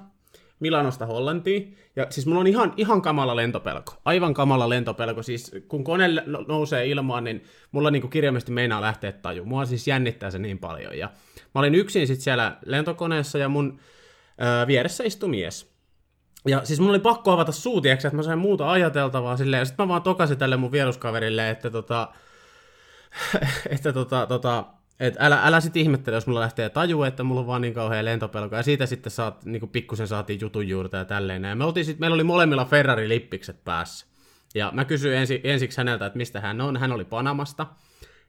Milanosta 0.59 1.05
Hollantiin, 1.05 1.77
ja 1.95 2.07
siis 2.09 2.27
mulla 2.27 2.39
on 2.39 2.47
ihan, 2.47 2.73
ihan 2.77 3.01
kamala 3.01 3.35
lentopelko. 3.35 3.93
Aivan 4.05 4.33
kamala 4.33 4.69
lentopelko. 4.69 5.23
Siis 5.23 5.51
kun 5.67 5.83
kone 5.83 6.09
nousee 6.47 6.87
ilmaan, 6.87 7.23
niin 7.23 7.43
mulla 7.71 7.91
niinku 7.91 8.07
kirjaimesti 8.07 8.51
meinaa 8.51 8.81
lähteä 8.81 9.11
taju. 9.11 9.45
Mua 9.45 9.65
siis 9.65 9.87
jännittää 9.87 10.31
se 10.31 10.39
niin 10.39 10.59
paljon. 10.59 10.97
Ja 10.97 11.09
mä 11.55 11.59
olin 11.59 11.75
yksin 11.75 12.07
sitten 12.07 12.23
siellä 12.23 12.57
lentokoneessa, 12.65 13.37
ja 13.37 13.49
mun 13.49 13.79
öö, 14.41 14.67
vieressä 14.67 15.03
istui 15.03 15.29
mies. 15.29 15.75
Ja 16.47 16.65
siis 16.65 16.79
mun 16.79 16.89
oli 16.89 16.99
pakko 16.99 17.31
avata 17.31 17.51
suuti, 17.51 17.89
että 17.89 18.09
mä 18.09 18.23
sain 18.23 18.39
muuta 18.39 18.71
ajateltavaa 18.71 19.37
silleen, 19.37 19.61
ja 19.61 19.65
sitten 19.65 19.83
mä 19.83 19.87
vaan 19.87 20.01
tokasin 20.01 20.37
tälle 20.37 20.57
mun 20.57 20.71
vieruskaverille, 20.71 21.49
että 21.49 21.69
tota, 21.69 22.13
että 23.69 23.93
tota, 23.93 24.25
tota, 24.27 24.65
et 24.99 25.15
älä, 25.19 25.39
älä 25.43 25.61
sitten 25.61 25.81
ihmettele, 25.81 26.17
jos 26.17 26.27
mulla 26.27 26.39
lähtee 26.39 26.69
taju, 26.69 27.03
että 27.03 27.23
mulla 27.23 27.41
on 27.41 27.47
vaan 27.47 27.61
niin 27.61 27.73
kauhean 27.73 28.05
lentopelko, 28.05 28.55
ja 28.55 28.63
siitä 28.63 28.85
sitten 28.85 29.11
saat, 29.11 29.45
niin 29.45 29.69
pikkusen 29.69 30.07
saatiin 30.07 30.41
jutun 30.41 30.67
juurta 30.67 30.97
ja 30.97 31.05
tälleen. 31.05 31.43
Ja 31.43 31.55
me 31.55 31.65
oltiin 31.65 31.85
sit, 31.85 31.99
meillä 31.99 32.15
oli 32.15 32.23
molemmilla 32.23 32.65
Ferrari-lippikset 32.65 33.63
päässä. 33.63 34.05
Ja 34.55 34.71
mä 34.73 34.85
kysyin 34.85 35.17
ensi, 35.17 35.41
ensiksi 35.43 35.77
häneltä, 35.77 36.05
että 36.05 36.17
mistä 36.17 36.41
hän 36.41 36.61
on. 36.61 36.77
Hän 36.77 36.91
oli 36.91 37.05
Panamasta. 37.05 37.67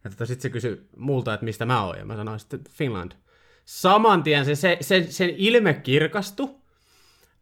Ja 0.05 0.11
tota, 0.11 0.27
sitten 0.27 0.43
se 0.43 0.51
kysyi 0.51 0.89
multa, 0.97 1.35
että 1.35 1.45
mistä 1.45 1.67
mä 1.67 1.85
oon. 1.85 1.99
Ja 1.99 2.05
mä 2.05 2.17
sanoin 2.17 2.41
sitten 2.41 2.61
Finland. 2.71 3.13
Saman 3.67 4.23
tien 4.23 4.45
se, 4.45 4.55
se, 4.55 4.79
sen, 4.81 5.13
sen 5.13 5.31
ilme 5.37 5.75
kirkastui. 5.75 6.49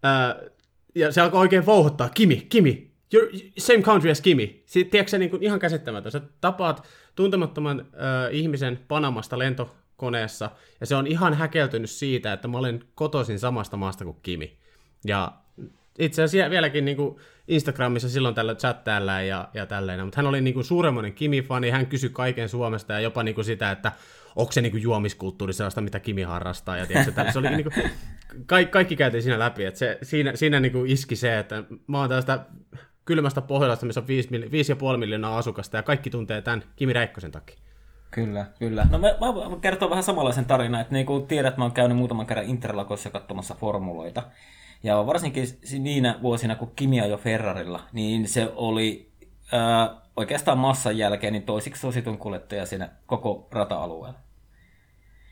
Öö, 0.05 0.51
ja 0.95 1.13
se 1.13 1.21
alkoi 1.21 1.41
oikein 1.41 1.67
vouhottaa. 1.67 2.09
Kimi, 2.09 2.47
Kimi, 2.49 2.91
you're 3.15 3.53
same 3.59 3.83
country 3.83 4.11
as 4.11 4.21
Kimi. 4.21 4.63
Sitten, 4.67 4.91
tiedätkö 4.91 5.11
se 5.11 5.19
niin 5.19 5.31
kuin 5.31 5.43
ihan 5.43 5.59
käsittämätön. 5.59 6.13
Sä 6.13 6.21
tapaat 6.41 6.89
tuntemattoman 7.15 7.81
äh, 7.81 8.35
ihmisen 8.35 8.81
Panamasta 8.89 9.39
lentokoneessa, 9.39 10.51
ja 10.81 10.87
se 10.87 10.97
on 10.97 11.07
ihan 11.07 11.35
häkeltynyt 11.35 11.91
siitä, 11.91 12.33
että 12.33 12.49
mä 12.49 12.59
olen 12.59 12.85
kotoisin 12.95 13.39
samasta 13.39 13.77
maasta 13.77 14.05
kuin 14.05 14.17
Kimi. 14.23 14.57
Ja 15.05 15.33
itse 15.99 16.23
asiassa 16.23 16.51
vieläkin 16.51 16.85
niin 16.85 16.97
kuin 16.97 17.17
Instagramissa 17.49 18.09
silloin 18.09 18.35
tällä 18.35 18.55
chattailla 18.55 19.21
ja, 19.21 19.49
ja 19.55 19.67
tälleen, 19.67 20.05
mutta 20.05 20.17
hän 20.17 20.27
oli 20.27 20.41
niin 20.41 20.55
kuin 20.55 20.65
suuremmoinen 20.65 21.15
Kimi-fani, 21.15 21.71
hän 21.71 21.87
kysyi 21.87 22.11
kaiken 22.11 22.49
Suomesta 22.49 22.93
ja 22.93 23.01
jopa 23.01 23.23
niin 23.23 23.35
kuin 23.35 23.45
sitä, 23.45 23.71
että 23.71 23.93
onko 24.37 24.53
se 24.53 24.61
niin 24.61 24.73
kuin 24.73 24.83
juomiskulttuuri 24.83 25.53
sellaista, 25.53 25.81
mitä 25.81 26.01
Kimi 26.01 26.23
harrastaa. 26.23 26.77
Ja 26.77 26.87
tiedätkö, 26.87 27.33
se 27.33 27.39
oli 27.39 27.51
niin 27.51 27.65
kuin, 27.73 27.91
kaikki, 28.47 28.73
kaikki 28.73 28.97
käytiin 28.97 29.23
siinä 29.23 29.39
läpi, 29.39 29.65
että 29.65 29.79
se, 29.79 29.99
siinä, 30.03 30.37
siinä 30.37 30.61
niin 30.61 30.73
kuin 30.73 30.91
iski 30.91 31.17
se, 31.17 31.39
että 31.39 31.65
mä 31.87 31.99
oon 31.99 32.09
tällaista 32.09 32.41
kylmästä 33.05 33.41
Pohjolasta, 33.41 33.87
missä 33.87 34.01
on 34.01 34.07
5,5 34.93 34.97
miljoonaa 34.97 35.39
asukasta, 35.39 35.77
ja 35.77 35.83
kaikki 35.83 36.11
tuntee 36.11 36.43
tämän 36.43 36.63
Kimi 36.77 36.93
Räikkösen 36.93 37.33
takia. 37.33 37.57
Kyllä, 38.11 38.47
kyllä. 38.59 38.87
No 38.91 38.99
mä, 38.99 39.09
mä 39.51 39.57
kerton 39.61 39.91
vähän 39.91 40.05
samanlaisen 40.05 40.45
tarinan, 40.45 40.81
että 40.81 40.95
niin 40.95 41.07
kuin 41.07 41.27
tiedät, 41.27 41.57
mä 41.57 41.65
oon 41.65 41.73
käynyt 41.73 41.97
muutaman 41.97 42.27
kerran 42.27 42.47
Interlakossa 42.47 43.11
katsomassa 43.11 43.55
formuloita. 43.55 44.23
Ja 44.83 45.07
varsinkin 45.07 45.45
niinä 45.79 46.19
vuosina, 46.23 46.57
kun 46.57 46.73
Kimi 46.77 47.01
ajoi 47.01 47.19
Ferrarilla, 47.19 47.81
niin 47.93 48.29
se 48.29 48.53
oli 48.57 49.13
ää, 49.53 50.01
oikeastaan 50.17 50.59
massan 50.59 50.99
jälkeen 50.99 51.33
niin 51.33 51.43
toisiksi 51.43 51.81
suositun 51.81 52.19
kuljettaja 52.19 52.67
siinä 52.67 52.89
koko 53.07 53.49
rata-alueella. 53.53 54.19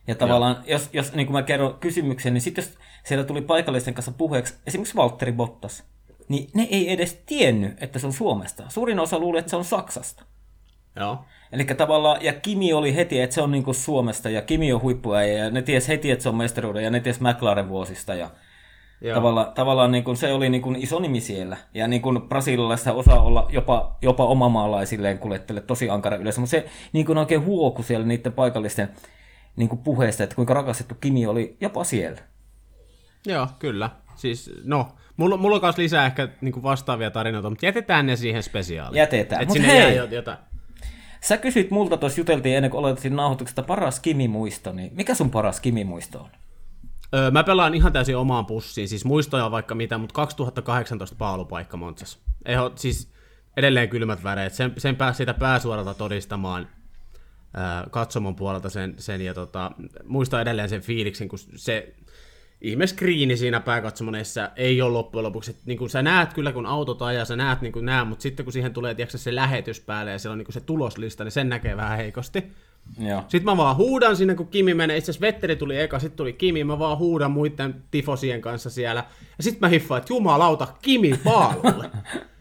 Ja 0.06 0.14
tavallaan, 0.14 0.54
Joo. 0.54 0.64
jos, 0.66 0.90
jos 0.92 1.14
niin 1.14 1.26
kuin 1.26 1.34
mä 1.34 1.42
kerron 1.42 1.78
kysymyksen, 1.80 2.34
niin 2.34 2.40
sitten 2.40 2.64
jos 2.64 2.78
siellä 3.04 3.24
tuli 3.24 3.42
paikallisten 3.42 3.94
kanssa 3.94 4.12
puheeksi 4.12 4.54
esimerkiksi 4.66 4.96
Valtteri 4.96 5.32
Bottas, 5.32 5.84
niin 6.28 6.50
ne 6.54 6.68
ei 6.70 6.92
edes 6.92 7.22
tiennyt, 7.26 7.82
että 7.82 7.98
se 7.98 8.06
on 8.06 8.12
Suomesta. 8.12 8.64
Suurin 8.68 9.00
osa 9.00 9.18
luuli, 9.18 9.38
että 9.38 9.50
se 9.50 9.56
on 9.56 9.64
Saksasta. 9.64 10.24
Joo. 10.96 11.24
Eli 11.52 11.64
tavallaan, 11.64 12.24
ja 12.24 12.32
Kimi 12.32 12.72
oli 12.72 12.94
heti, 12.94 13.20
että 13.20 13.34
se 13.34 13.42
on 13.42 13.50
niinku 13.50 13.72
Suomesta, 13.72 14.30
ja 14.30 14.42
Kimi 14.42 14.72
on 14.72 14.82
huippuäijä, 14.82 15.44
ja 15.44 15.50
ne 15.50 15.62
ties 15.62 15.88
heti, 15.88 16.10
että 16.10 16.22
se 16.22 16.28
on 16.28 16.36
mestaruuden, 16.36 16.84
ja 16.84 16.90
ne 16.90 17.00
ties 17.00 17.20
McLaren 17.20 17.68
vuosista, 17.68 18.14
ja 18.14 18.30
Joo. 19.00 19.14
tavallaan, 19.14 19.52
tavallaan 19.52 19.92
niin 19.92 20.04
kuin 20.04 20.16
se 20.16 20.32
oli 20.32 20.48
niin 20.48 20.62
kuin 20.62 20.76
iso 20.76 20.98
nimi 20.98 21.20
siellä. 21.20 21.56
Ja 21.74 21.88
niin 21.88 22.02
kuin 22.02 22.22
brasilialaista 22.22 22.92
osaa 22.92 23.22
olla 23.22 23.46
jopa, 23.50 23.96
jopa 24.02 24.24
omamaalaisilleen 24.26 25.18
kuljettele 25.18 25.60
tosi 25.60 25.90
ankara 25.90 26.16
yleensä, 26.16 26.40
mutta 26.40 26.50
se 26.50 26.66
niin 26.92 27.06
kuin 27.06 27.18
oikein 27.18 27.44
huoku 27.44 27.82
siellä 27.82 28.06
niiden 28.06 28.32
paikallisten 28.32 28.88
niin 29.56 29.68
kuin 29.68 29.78
puheesta, 29.78 30.24
että 30.24 30.36
kuinka 30.36 30.54
rakastettu 30.54 30.94
Kimi 30.94 31.26
oli 31.26 31.56
jopa 31.60 31.84
siellä. 31.84 32.20
Joo, 33.26 33.48
kyllä. 33.58 33.90
Siis, 34.16 34.50
no, 34.64 34.88
Mulla, 35.16 35.36
mulla 35.36 35.56
on 35.56 35.62
myös 35.62 35.78
lisää 35.78 36.06
ehkä 36.06 36.28
niin 36.40 36.62
vastaavia 36.62 37.10
tarinoita, 37.10 37.50
mutta 37.50 37.66
jätetään 37.66 38.06
ne 38.06 38.16
siihen 38.16 38.42
spesiaaliin. 38.42 38.98
Jätetään. 38.98 39.46
Mutta 39.46 39.62
hei, 39.62 39.96
jotain. 40.10 40.38
sä 41.20 41.36
kysyt 41.36 41.70
multa 41.70 41.96
tuossa 41.96 42.20
juteltiin 42.20 42.56
ennen 42.56 42.70
kuin 42.70 42.78
aloitettiin 42.78 43.16
nauhoituksesta 43.16 43.62
paras 43.62 44.00
kimimuisto, 44.00 44.72
niin 44.72 44.90
mikä 44.94 45.14
sun 45.14 45.30
paras 45.30 45.60
kimimuisto 45.60 46.20
on? 46.20 46.30
Öö, 47.14 47.30
mä 47.30 47.44
pelaan 47.44 47.74
ihan 47.74 47.92
täysin 47.92 48.16
omaan 48.16 48.46
pussiin, 48.46 48.88
siis 48.88 49.04
muistoja 49.04 49.50
vaikka 49.50 49.74
mitä, 49.74 49.98
mutta 49.98 50.14
2018 50.14 51.16
paalupaikka 51.18 51.76
Montsas. 51.76 52.18
Eho, 52.44 52.72
siis 52.74 53.12
edelleen 53.56 53.88
kylmät 53.88 54.24
väreet, 54.24 54.52
sen, 54.52 54.72
sen 54.78 54.96
pääsi 54.96 55.16
siitä 55.16 55.34
pääsuoralta 55.34 55.94
todistamaan 55.94 56.68
katsomon 57.90 58.36
puolelta 58.36 58.70
sen, 58.70 58.94
sen 58.98 59.20
ja 59.20 59.34
tota, 59.34 59.70
muista 60.04 60.40
edelleen 60.40 60.68
sen 60.68 60.80
fiiliksen, 60.80 61.28
kun 61.28 61.38
se 61.56 61.94
ihme 62.60 62.86
skriini 62.86 63.36
siinä 63.36 63.60
pääkatsomoneessa 63.60 64.50
ei 64.56 64.82
ole 64.82 64.92
loppujen 64.92 65.24
lopuksi. 65.24 65.50
Että, 65.50 65.62
niin 65.66 65.78
kuin 65.78 65.90
sä 65.90 66.02
näet 66.02 66.32
kyllä, 66.32 66.52
kun 66.52 66.66
autot 66.66 67.02
ajaa, 67.02 67.24
sä 67.24 67.36
näet 67.36 67.60
niin 67.60 67.72
kuin 67.72 67.84
nää, 67.84 68.04
mutta 68.04 68.22
sitten 68.22 68.46
kun 68.46 68.52
siihen 68.52 68.72
tulee 68.72 68.94
tiedätkö, 68.94 69.18
se 69.18 69.34
lähetys 69.34 69.80
päälle 69.80 70.10
ja 70.10 70.18
siellä 70.18 70.32
on 70.32 70.38
niin 70.38 70.52
se 70.52 70.60
tuloslista, 70.60 71.24
niin 71.24 71.32
sen 71.32 71.48
näkee 71.48 71.76
vähän 71.76 71.96
heikosti. 71.98 72.52
Joo. 72.98 73.20
Sitten 73.28 73.44
mä 73.44 73.56
vaan 73.56 73.76
huudan 73.76 74.16
sinne, 74.16 74.34
kun 74.34 74.48
Kimi 74.48 74.74
menee. 74.74 74.96
Itse 74.96 75.10
asiassa 75.10 75.26
Vetteri 75.26 75.56
tuli 75.56 75.78
eka, 75.80 75.98
sitten 75.98 76.16
tuli 76.16 76.32
Kimi. 76.32 76.64
Mä 76.64 76.78
vaan 76.78 76.98
huudan 76.98 77.30
muiden 77.30 77.84
tifosien 77.90 78.40
kanssa 78.40 78.70
siellä. 78.70 79.04
Ja 79.38 79.44
sitten 79.44 79.60
mä 79.60 79.68
hiffaan, 79.68 79.98
että 79.98 80.12
jumalauta, 80.12 80.68
Kimi 80.82 81.20
paalulle. 81.24 81.90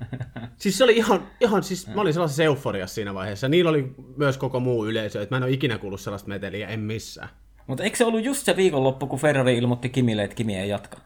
siis 0.62 0.77
se 0.77 0.83
oli 0.83 0.98
ihan, 0.98 1.27
ihan 1.41 1.63
siis 1.63 1.88
mä 1.88 2.01
olin 2.01 2.13
sellaisessa 2.13 2.43
euforiassa 2.43 2.95
siinä 2.95 3.13
vaiheessa. 3.13 3.48
Niillä 3.48 3.69
oli 3.69 3.95
myös 4.17 4.38
koko 4.38 4.60
muu 4.60 4.86
yleisö, 4.86 5.21
että 5.21 5.36
mä 5.36 5.38
en 5.38 5.43
ole 5.43 5.51
ikinä 5.51 5.77
kuullut 5.77 6.01
sellaista 6.01 6.29
meteliä, 6.29 6.67
en 6.67 6.79
missään. 6.79 7.29
Mutta 7.67 7.83
eikö 7.83 7.98
se 7.98 8.05
ollut 8.05 8.24
just 8.24 8.45
se 8.45 8.55
viikonloppu, 8.55 9.07
kun 9.07 9.19
Ferrari 9.19 9.57
ilmoitti 9.57 9.89
Kimille, 9.89 10.24
että 10.24 10.36
Kimi 10.36 10.57
ei 10.57 10.69
jatka? 10.69 10.98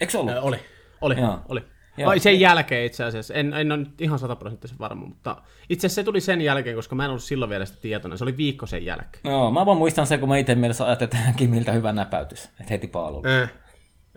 Eikö 0.00 0.10
se 0.10 0.18
ollut? 0.18 0.34
Ö, 0.34 0.40
oli, 0.40 0.56
oli, 1.00 1.20
Joo. 1.20 1.38
oli. 1.48 1.64
Joo. 1.96 2.10
Ai 2.10 2.18
sen 2.18 2.40
jälkeen 2.40 2.86
itse 2.86 3.04
asiassa, 3.04 3.34
en, 3.34 3.54
en 3.54 3.72
ole 3.72 3.80
nyt 3.80 4.00
ihan 4.00 4.18
sataprosenttisen 4.18 4.78
varma, 4.78 5.06
mutta 5.06 5.36
itse 5.68 5.86
asiassa 5.86 6.00
se 6.00 6.04
tuli 6.04 6.20
sen 6.20 6.40
jälkeen, 6.40 6.76
koska 6.76 6.94
mä 6.94 7.04
en 7.04 7.10
ollut 7.10 7.22
silloin 7.22 7.48
vielä 7.48 7.64
sitä 7.64 7.78
tietoinen, 7.80 8.18
se 8.18 8.24
oli 8.24 8.36
viikko 8.36 8.66
sen 8.66 8.84
jälkeen. 8.84 9.20
Joo, 9.24 9.50
mä 9.50 9.66
vaan 9.66 9.78
muistan 9.78 10.06
sen, 10.06 10.20
kun 10.20 10.28
mä 10.28 10.36
itse 10.36 10.54
mielessä 10.54 10.86
ajattelin, 10.86 11.16
että 11.16 11.32
Kimiltä 11.36 11.72
hyvä 11.72 11.92
näpäytys, 11.92 12.44
että 12.44 12.70
heti 12.70 12.86
paalulla. 12.86 13.42
Eh. 13.42 13.48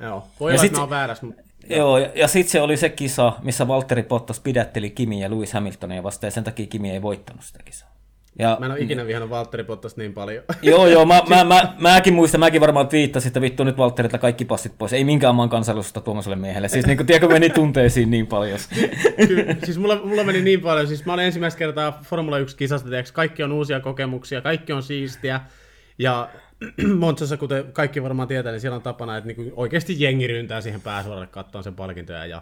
Joo, 0.01 0.27
voi 0.39 0.51
Ja 0.51 0.53
olla, 0.53 0.61
sit 0.61 0.71
että 0.71 0.81
mä 0.81 0.89
väärässä, 0.89 1.25
mutta 1.25 1.41
Joo, 1.69 1.97
ja, 1.97 2.09
ja 2.15 2.27
sitten 2.27 2.51
se 2.51 2.61
oli 2.61 2.77
se 2.77 2.89
kisa, 2.89 3.33
missä 3.41 3.67
Valtteri 3.67 4.03
Bottas 4.03 4.39
pidätteli 4.39 4.89
Kimi 4.89 5.21
ja 5.21 5.29
Lewis 5.29 5.53
Hamiltonia 5.53 6.03
vastaan, 6.03 6.27
ja 6.27 6.31
sen 6.31 6.43
takia 6.43 6.67
Kimi 6.67 6.91
ei 6.91 7.01
voittanut 7.01 7.43
sitä 7.43 7.59
kisaa. 7.63 7.96
Ja, 8.39 8.57
mä 8.59 8.65
en 8.65 8.71
ole 8.71 8.79
ikinä 8.79 9.07
vihannut 9.07 9.29
Valtteri 9.29 9.63
Bottas 9.63 9.97
niin 9.97 10.13
paljon. 10.13 10.43
Joo, 10.61 10.87
joo, 10.87 11.05
mä, 11.05 11.21
mä, 11.29 11.43
mä, 11.43 11.73
mäkin 11.79 12.13
muistan, 12.13 12.39
mäkin 12.39 12.61
varmaan 12.61 12.87
twiittasin, 12.87 13.29
että 13.29 13.41
vittu 13.41 13.63
nyt 13.63 13.77
Valtterilta 13.77 14.17
kaikki 14.17 14.45
passit 14.45 14.73
pois. 14.77 14.93
Ei 14.93 15.03
minkään 15.03 15.35
maan 15.35 15.49
kansallisuutta 15.49 16.01
tuommoiselle 16.01 16.35
miehelle. 16.35 16.67
Siis 16.67 16.85
niin 16.85 16.97
kuin, 16.97 17.07
tiedätkö, 17.07 17.33
meni 17.33 17.49
tunteisiin 17.49 18.11
niin 18.11 18.27
paljon. 18.27 18.59
Kyllä, 19.27 19.55
siis 19.63 19.77
mulla, 19.77 20.01
mulla 20.05 20.23
meni 20.23 20.41
niin 20.41 20.61
paljon, 20.61 20.87
siis 20.87 21.05
mä 21.05 21.13
olen 21.13 21.25
ensimmäistä 21.25 21.57
kertaa 21.57 21.99
Formula 22.03 22.39
1-kisasta, 22.39 22.89
tiedätkö, 22.89 23.11
kaikki 23.13 23.43
on 23.43 23.51
uusia 23.51 23.79
kokemuksia, 23.79 24.41
kaikki 24.41 24.73
on 24.73 24.83
siistiä, 24.83 25.41
ja 25.99 26.29
Montsassa, 26.99 27.37
kuten 27.37 27.73
kaikki 27.73 28.03
varmaan 28.03 28.27
tietää, 28.27 28.51
niin 28.51 28.61
siellä 28.61 28.75
on 28.75 28.81
tapana, 28.81 29.17
että 29.17 29.27
niinku 29.27 29.53
oikeasti 29.55 29.95
jengi 29.99 30.27
ryntää 30.27 30.61
siihen 30.61 30.81
pääsuoralle 30.81 31.27
katsomaan 31.27 31.63
sen 31.63 31.75
palkintoja, 31.75 32.25
ja 32.25 32.41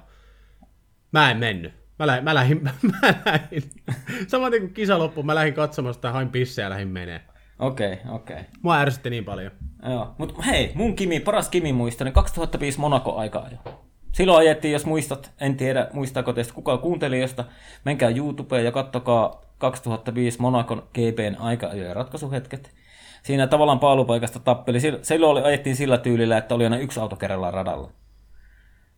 mä 1.11 1.31
en 1.31 1.37
mennyt. 1.37 1.84
Mä 1.99 2.07
lähdin, 2.07 2.23
mä 2.23 2.35
lähdin, 2.35 2.63
mä 3.01 3.13
lähdin. 3.25 3.63
Samaten 4.27 4.61
kuin 4.61 4.73
kisa 4.73 4.99
loppui, 4.99 5.23
mä 5.23 5.35
lähdin 5.35 5.53
katsomaan 5.53 5.93
sitä, 5.93 6.11
hain 6.11 6.29
pissejä 6.29 6.65
ja 6.65 6.69
lähdin 6.69 6.87
menee. 6.87 7.21
Okei, 7.59 7.93
okay, 7.93 8.15
okei. 8.15 8.35
Okay. 8.35 8.45
Mua 8.61 8.77
ärsytti 8.77 9.09
niin 9.09 9.25
paljon. 9.25 9.51
Joo, 9.89 10.15
mutta 10.17 10.41
hei, 10.41 10.71
mun 10.75 10.95
Kimi, 10.95 11.19
paras 11.19 11.49
Kimi 11.49 11.73
muisto, 11.73 12.03
niin 12.03 12.13
2005 12.13 12.79
Monaco-aikaa 12.79 13.49
jo. 13.51 13.81
Silloin 14.11 14.39
ajettiin, 14.39 14.71
jos 14.71 14.85
muistat, 14.85 15.31
en 15.41 15.57
tiedä 15.57 15.87
muistaako 15.93 16.33
teistä 16.33 16.53
kukaan 16.53 16.79
kuuntelijoista, 16.79 17.45
menkää 17.85 18.09
YouTubeen 18.09 18.65
ja 18.65 18.71
kattokaa 18.71 19.41
2005 19.57 20.41
Monacon 20.41 20.83
GPn 20.93 21.35
aika 21.39 21.67
ja 21.67 21.93
ratkaisuhetket. 21.93 22.71
Siinä 23.23 23.47
tavallaan 23.47 23.79
paalupaikasta 23.79 24.39
tappeli. 24.39 24.77
Sil- 24.83 24.99
Silloin 25.01 25.31
oli, 25.31 25.41
ajettiin 25.41 25.75
sillä 25.75 25.97
tyylillä, 25.97 26.37
että 26.37 26.55
oli 26.55 26.63
aina 26.63 26.77
yksi 26.77 26.99
auto 26.99 27.15
kerrallaan 27.15 27.53
radalla. 27.53 27.91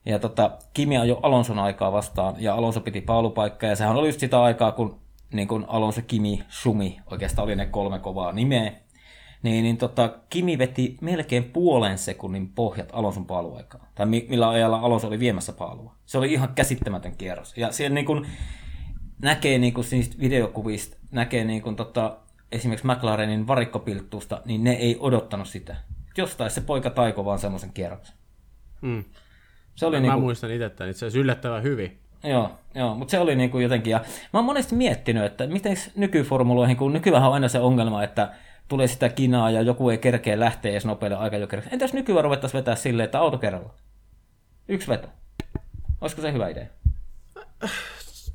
Ja 0.08 0.20
tota, 0.20 0.52
Kimi 0.74 0.98
ajoi 0.98 1.20
Alonson 1.24 1.60
aikaa 1.60 1.92
vastaan, 1.92 2.36
ja 2.40 2.56
Alonso 2.56 2.82
piti 2.82 3.02
paalupaikkaa, 3.02 3.70
ja 3.70 3.76
sehän 3.76 3.96
oli 3.96 4.08
just 4.08 4.20
sitä 4.20 4.42
aikaa, 4.44 4.72
kun, 4.72 5.00
niin 5.34 5.48
kun 5.48 5.66
Alonso, 5.68 6.02
Kimi, 6.08 6.44
Sumi, 6.50 7.00
oikeastaan 7.12 7.44
oli 7.44 7.56
ne 7.56 7.66
kolme 7.66 8.00
kovaa 8.00 8.32
nimeä. 8.32 8.72
Niin, 9.44 9.64
niin 9.64 9.78
tota, 9.78 10.14
Kimi 10.30 10.58
veti 10.58 10.98
melkein 11.02 11.44
puolen 11.44 11.98
sekunnin 11.98 12.50
pohjat 12.50 12.90
Alonson 12.94 13.26
paaluaikaa. 13.26 13.88
Tai 13.96 14.06
mi- 14.06 14.26
millä 14.30 14.50
ajalla 14.50 14.80
Alonso 14.80 15.08
oli 15.08 15.20
viemässä 15.20 15.54
paalua. 15.54 15.96
Se 16.06 16.18
oli 16.18 16.34
ihan 16.34 16.50
käsittämätön 16.56 17.18
kierros. 17.18 17.58
Ja 17.58 17.72
siellä 17.72 17.96
niin 17.96 18.06
kun 18.06 18.28
näkee 19.22 19.58
niin 19.58 19.74
kun 19.74 19.84
niistä 19.92 20.16
videokuvista, 20.20 20.98
näkee 21.12 21.44
niin 21.44 21.62
kun 21.62 21.76
tota, 21.76 22.18
esimerkiksi 22.52 22.88
McLarenin 22.88 23.48
varikkopilttuusta, 23.48 24.42
niin 24.46 24.64
ne 24.64 24.72
ei 24.72 24.98
odottanut 25.00 25.48
sitä. 25.48 25.76
Jostain 26.18 26.52
se 26.52 26.62
poika 26.62 26.90
taiko 26.90 27.26
vaan 27.26 27.40
semmoisen 27.40 27.74
kierroksen. 27.74 28.16
Mm. 28.82 29.04
Se 29.78 29.86
oli 29.86 29.96
Mä 29.96 30.02
niinku, 30.02 30.20
muistan 30.20 30.52
itse 30.52 30.70
tämän 30.70 30.90
itse 30.92 31.06
asiassa 31.06 31.20
yllättävän 31.20 31.64
hyvin. 31.64 31.98
joo, 32.24 32.52
joo, 32.76 32.96
mutta 32.96 33.12
se 33.12 33.20
oli 33.20 33.36
niinku 33.36 33.60
jotenkin, 33.60 33.92
ja 33.92 33.98
mä 34.34 34.40
oon 34.40 34.46
monesti 34.46 34.76
miettinyt, 34.76 35.24
että 35.24 35.48
miten 35.48 35.78
nykyformuloihin, 35.96 36.78
kun 36.78 36.94
nykyään 36.94 37.24
on 37.24 37.34
aina 37.34 37.48
se 37.48 37.60
ongelma, 37.60 38.04
että 38.04 38.30
tulee 38.68 38.88
sitä 38.88 39.10
kinaa 39.10 39.52
ja 39.52 39.62
joku 39.62 39.90
ei 39.90 39.98
kerkeä 39.98 40.40
lähteä 40.40 40.72
edes 40.72 40.86
nopealle 40.86 41.18
aikajokeriksi. 41.18 41.70
Entäs 41.74 41.94
nykyään 41.94 42.24
ruvettaisiin 42.24 42.60
vetää 42.60 42.76
silleen, 42.76 43.06
että 43.06 43.20
auto 43.20 43.38
kerralla? 43.38 43.74
Yksi 44.68 44.88
veto. 44.88 45.08
Olisiko 46.02 46.22
se 46.22 46.34
hyvä 46.34 46.48
idea? 46.48 46.66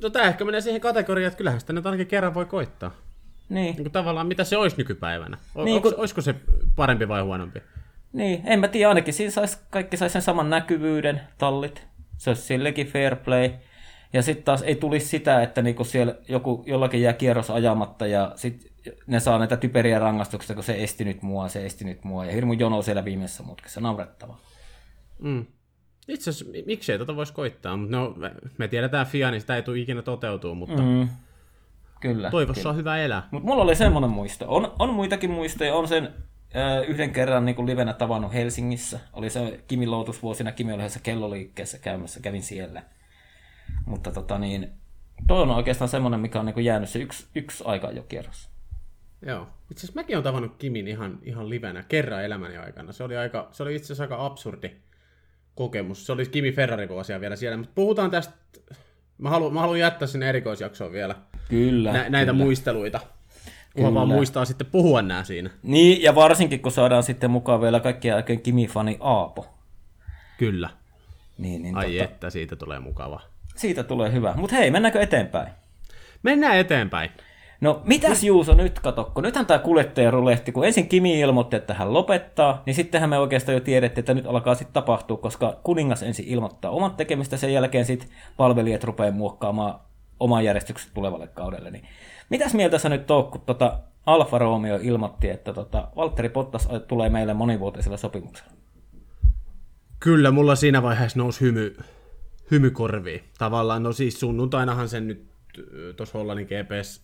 No 0.01 0.09
tää 0.09 0.23
ehkä 0.23 0.45
menee 0.45 0.61
siihen 0.61 0.81
kategoriaan, 0.81 1.27
että 1.27 1.37
kyllähän 1.37 1.59
sitä 1.59 1.73
nyt 1.73 1.85
ainakin 1.85 2.07
kerran 2.07 2.33
voi 2.33 2.45
koittaa. 2.45 2.91
Niin, 3.49 3.63
Niin 3.65 3.75
kuin 3.83 3.91
tavallaan 3.91 4.27
mitä 4.27 4.43
se 4.43 4.57
olisi 4.57 4.77
nykypäivänä. 4.77 5.37
O- 5.55 5.63
Niin, 5.63 5.65
niin, 5.73 5.81
kun- 5.81 5.93
Olisiko 5.97 6.21
se 6.21 6.35
parempi 6.75 7.07
vai 7.07 7.21
huonompi? 7.21 7.61
Niin, 8.13 8.41
en 8.45 8.59
mä 8.59 8.67
tiedä, 8.67 8.89
ainakin 8.89 9.13
siinä 9.13 9.31
sais, 9.31 9.55
kaikki 9.69 9.97
sais 9.97 10.13
sen 10.13 10.21
saman 10.21 10.49
näkyvyyden, 10.49 11.21
tallit. 11.37 11.87
Se 12.17 12.29
olisi 12.29 12.41
sillekin 12.41 12.87
fair 12.87 13.15
play. 13.15 13.49
Ja 14.13 14.21
sitten 14.21 14.45
taas 14.45 14.61
ei 14.61 14.75
tulisi 14.75 15.07
sitä, 15.07 15.41
että 15.41 15.61
niinku 15.61 15.83
siellä 15.83 16.15
joku, 16.27 16.63
jollakin 16.67 17.01
jää 17.01 17.13
kierros 17.13 17.49
ajamatta 17.49 18.07
ja 18.07 18.31
sitten 18.35 18.71
ne 19.07 19.19
saa 19.19 19.37
näitä 19.37 19.57
typeriä 19.57 19.99
rangaistuksia, 19.99 20.55
kun 20.55 20.63
se 20.63 20.83
esti 20.83 21.05
nyt 21.05 21.21
mua, 21.21 21.47
se 21.47 21.65
esti 21.65 21.85
nyt 21.85 22.03
mua. 22.03 22.25
Ja 22.25 22.31
hirmu 22.31 22.53
jono 22.53 22.81
siellä 22.81 23.05
viimeisessä 23.05 23.43
mutkassa, 23.43 23.81
naurettavaa. 23.81 24.39
Mm. 25.19 25.45
Itse 26.07 26.29
asiassa, 26.29 26.51
mi- 26.51 26.63
miksei 26.67 26.97
tota 26.97 27.15
voisi 27.15 27.33
koittaa, 27.33 27.77
mutta 27.77 27.97
no, 27.97 28.15
me, 28.57 28.67
tiedetään 28.67 29.05
FIA, 29.05 29.31
niin 29.31 29.41
sitä 29.41 29.55
ei 29.55 29.61
tule 29.61 29.79
ikinä 29.79 30.01
toteutuu, 30.01 30.55
mutta 30.55 30.81
mm. 30.81 31.09
Kyllä. 32.01 32.31
toivossa 32.31 32.69
on 32.69 32.75
hyvä 32.75 32.97
elää. 32.97 33.27
Mutta 33.31 33.49
mulla 33.49 33.63
oli 33.63 33.75
semmoinen 33.75 34.09
muisto. 34.09 34.45
On, 34.47 34.73
on 34.79 34.93
muitakin 34.93 35.31
muistoja. 35.31 35.75
On 35.75 35.87
sen 35.87 36.13
yhden 36.87 37.11
kerran 37.11 37.45
niin 37.45 37.65
livenä 37.65 37.93
tavannut 37.93 38.33
Helsingissä. 38.33 38.99
Oli 39.13 39.29
se 39.29 39.59
Kimi 39.67 39.87
Loutusvuosina. 39.87 40.51
Kimi 40.51 40.73
oli 40.73 40.81
yhdessä 40.81 40.99
kelloliikkeessä 41.03 41.77
käymässä. 41.77 42.19
Kävin 42.19 42.43
siellä. 42.43 42.83
Mutta 43.85 44.11
tota 44.11 44.39
niin, 44.39 44.71
toi 45.27 45.41
on 45.41 45.51
oikeastaan 45.51 45.89
semmoinen, 45.89 46.19
mikä 46.19 46.39
on 46.39 46.45
niin 46.45 46.65
jäänyt 46.65 46.89
se 46.89 46.99
yksi, 46.99 47.27
yksi 47.35 47.63
aika 47.67 47.91
jo 47.91 48.03
kierros. 48.03 48.49
Joo. 49.25 49.47
Itse 49.71 49.85
asiassa 49.85 49.99
mäkin 49.99 50.15
olen 50.15 50.23
tavannut 50.23 50.55
Kimin 50.57 50.87
ihan, 50.87 51.19
ihan 51.23 51.49
livenä 51.49 51.83
kerran 51.83 52.23
elämäni 52.23 52.57
aikana. 52.57 52.91
Se 52.91 53.03
oli, 53.03 53.17
aika, 53.17 53.49
se 53.51 53.63
oli 53.63 53.75
itse 53.75 53.85
asiassa 53.85 54.03
aika 54.03 54.25
absurdi 54.25 54.71
kokemus. 55.55 56.05
Se 56.05 56.11
oli 56.11 56.25
Kimi 56.25 56.51
Ferrari-vuosia 56.51 57.19
vielä 57.19 57.35
siellä, 57.35 57.57
mutta 57.57 57.73
puhutaan 57.75 58.11
tästä... 58.11 58.33
Mä 59.17 59.29
haluan, 59.29 59.53
mä 59.53 59.59
haluan 59.59 59.79
jättää 59.79 60.07
sinne 60.07 60.29
erikoisjaksoon 60.29 60.91
vielä 60.91 61.15
Kyllä. 61.49 61.93
nä, 61.93 62.09
näitä 62.09 62.31
kyllä. 62.31 62.45
muisteluita. 62.45 62.99
Kunhan 63.73 63.93
vaan 63.93 64.07
muistaa 64.07 64.45
sitten 64.45 64.67
puhua 64.67 65.01
nää 65.01 65.23
siinä. 65.23 65.49
Niin, 65.63 66.01
ja 66.01 66.15
varsinkin 66.15 66.59
kun 66.59 66.71
saadaan 66.71 67.03
sitten 67.03 67.31
mukaan 67.31 67.61
vielä 67.61 67.79
kaikkia 67.79 68.15
aikojen 68.15 68.41
Kimi-fani 68.41 68.97
Aapo. 68.99 69.45
Kyllä. 70.37 70.69
Niin, 71.37 71.61
niin 71.61 71.77
Ai 71.77 71.91
tota, 71.91 72.03
että, 72.03 72.29
siitä 72.29 72.55
tulee 72.55 72.79
mukava. 72.79 73.21
siitä 73.55 73.83
tulee 73.83 74.11
hyvä. 74.11 74.33
Mutta 74.37 74.55
hei, 74.55 74.71
mennäänkö 74.71 75.01
eteenpäin? 75.01 75.47
Mennään 76.23 76.57
eteenpäin. 76.57 77.09
No 77.61 77.81
mitäs 77.85 78.23
Juuso 78.23 78.53
nyt 78.53 78.79
katokko? 78.79 79.21
Nythän 79.21 79.45
tämä 79.45 79.59
kuljettajarulehti, 79.59 80.51
kun 80.51 80.65
ensin 80.65 80.89
Kimi 80.89 81.19
ilmoitti, 81.19 81.55
että 81.55 81.73
hän 81.73 81.93
lopettaa, 81.93 82.63
niin 82.65 82.75
sittenhän 82.75 83.09
me 83.09 83.17
oikeastaan 83.17 83.53
jo 83.53 83.59
tiedettiin, 83.59 83.99
että 84.01 84.13
nyt 84.13 84.27
alkaa 84.27 84.55
sitten 84.55 84.73
tapahtua, 84.73 85.17
koska 85.17 85.59
kuningas 85.63 86.03
ensin 86.03 86.25
ilmoittaa 86.27 86.71
omat 86.71 86.97
tekemistä, 86.97 87.37
sen 87.37 87.53
jälkeen 87.53 87.85
sitten 87.85 88.09
palvelijat 88.37 88.83
rupeaa 88.83 89.11
muokkaamaan 89.11 89.79
oman 90.19 90.45
järjestykset 90.45 90.91
tulevalle 90.93 91.27
kaudelle. 91.27 91.71
Niin 91.71 91.87
mitäs 92.29 92.53
mieltä 92.53 92.77
sä 92.77 92.89
nyt 92.89 93.11
oot, 93.11 93.31
kun 93.31 93.41
tota 93.41 93.79
Alfa 94.05 94.37
Romeo 94.37 94.79
ilmoitti, 94.81 95.29
että 95.29 95.53
tota 95.53 95.87
Valtteri 95.95 96.29
Bottas 96.29 96.69
tulee 96.87 97.09
meille 97.09 97.33
monivuotisella 97.33 97.97
sopimuksella? 97.97 98.51
Kyllä, 99.99 100.31
mulla 100.31 100.55
siinä 100.55 100.81
vaiheessa 100.83 101.19
nousi 101.19 101.41
hymy, 101.41 101.77
hymy 102.51 102.69
korviin. 102.71 103.23
Tavallaan, 103.37 103.83
no 103.83 103.91
siis 103.91 104.19
sunnuntainahan 104.19 104.89
sen 104.89 105.07
nyt 105.07 105.25
tuossa 105.97 106.17
Hollannin 106.17 106.47
GPS 106.47 107.01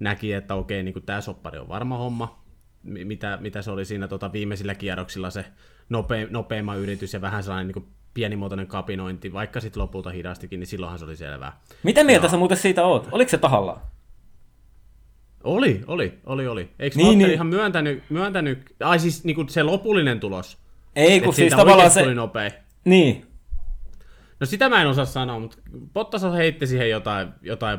näki, 0.00 0.32
että 0.32 0.54
okei, 0.54 0.82
niin 0.82 1.02
tämä 1.06 1.20
soppari 1.20 1.58
on 1.58 1.68
varma 1.68 1.98
homma. 1.98 2.42
Mi- 2.82 3.04
Mitä, 3.04 3.38
mitä 3.40 3.62
se 3.62 3.70
oli 3.70 3.84
siinä 3.84 4.08
tota, 4.08 4.32
viimeisillä 4.32 4.74
kierroksilla 4.74 5.30
se 5.30 5.44
nope, 5.88 6.26
nopeimman 6.30 6.78
yritys 6.78 7.12
ja 7.12 7.20
vähän 7.20 7.42
sellainen 7.42 7.74
niin 7.74 7.88
pienimuotoinen 8.14 8.66
kapinointi, 8.66 9.32
vaikka 9.32 9.60
sitten 9.60 9.82
lopulta 9.82 10.10
hidastikin, 10.10 10.60
niin 10.60 10.66
silloinhan 10.66 10.98
se 10.98 11.04
oli 11.04 11.16
selvää. 11.16 11.60
Mitä 11.82 12.04
mieltä 12.04 12.28
sä 12.28 12.36
muuten 12.36 12.56
siitä 12.56 12.84
oot? 12.84 13.08
Oliko 13.12 13.28
se 13.28 13.38
tahallaan? 13.38 13.80
Oli, 15.44 15.80
oli, 15.86 16.18
oli, 16.26 16.46
oli. 16.46 16.70
Eikö 16.78 16.96
Niin, 16.96 17.06
niin, 17.06 17.18
niin. 17.18 17.30
ihan 17.30 17.46
myöntänyt, 17.46 18.02
myöntänyt, 18.10 18.74
ai 18.80 18.98
siis 18.98 19.24
niin 19.24 19.48
se 19.48 19.62
lopullinen 19.62 20.20
tulos, 20.20 20.58
Ei, 20.96 21.20
kun 21.20 21.34
siis 21.34 21.54
tavallaan 21.54 21.90
se... 21.90 22.02
tuli 22.02 22.14
nopea. 22.14 22.50
Niin, 22.84 23.26
No 24.42 24.46
sitä 24.46 24.68
mä 24.68 24.82
en 24.82 24.88
osaa 24.88 25.04
sanoa, 25.04 25.38
mutta 25.38 25.56
Bottas 25.92 26.22
heitti 26.36 26.66
siihen 26.66 26.90
jotain, 26.90 27.28
jotain 27.42 27.78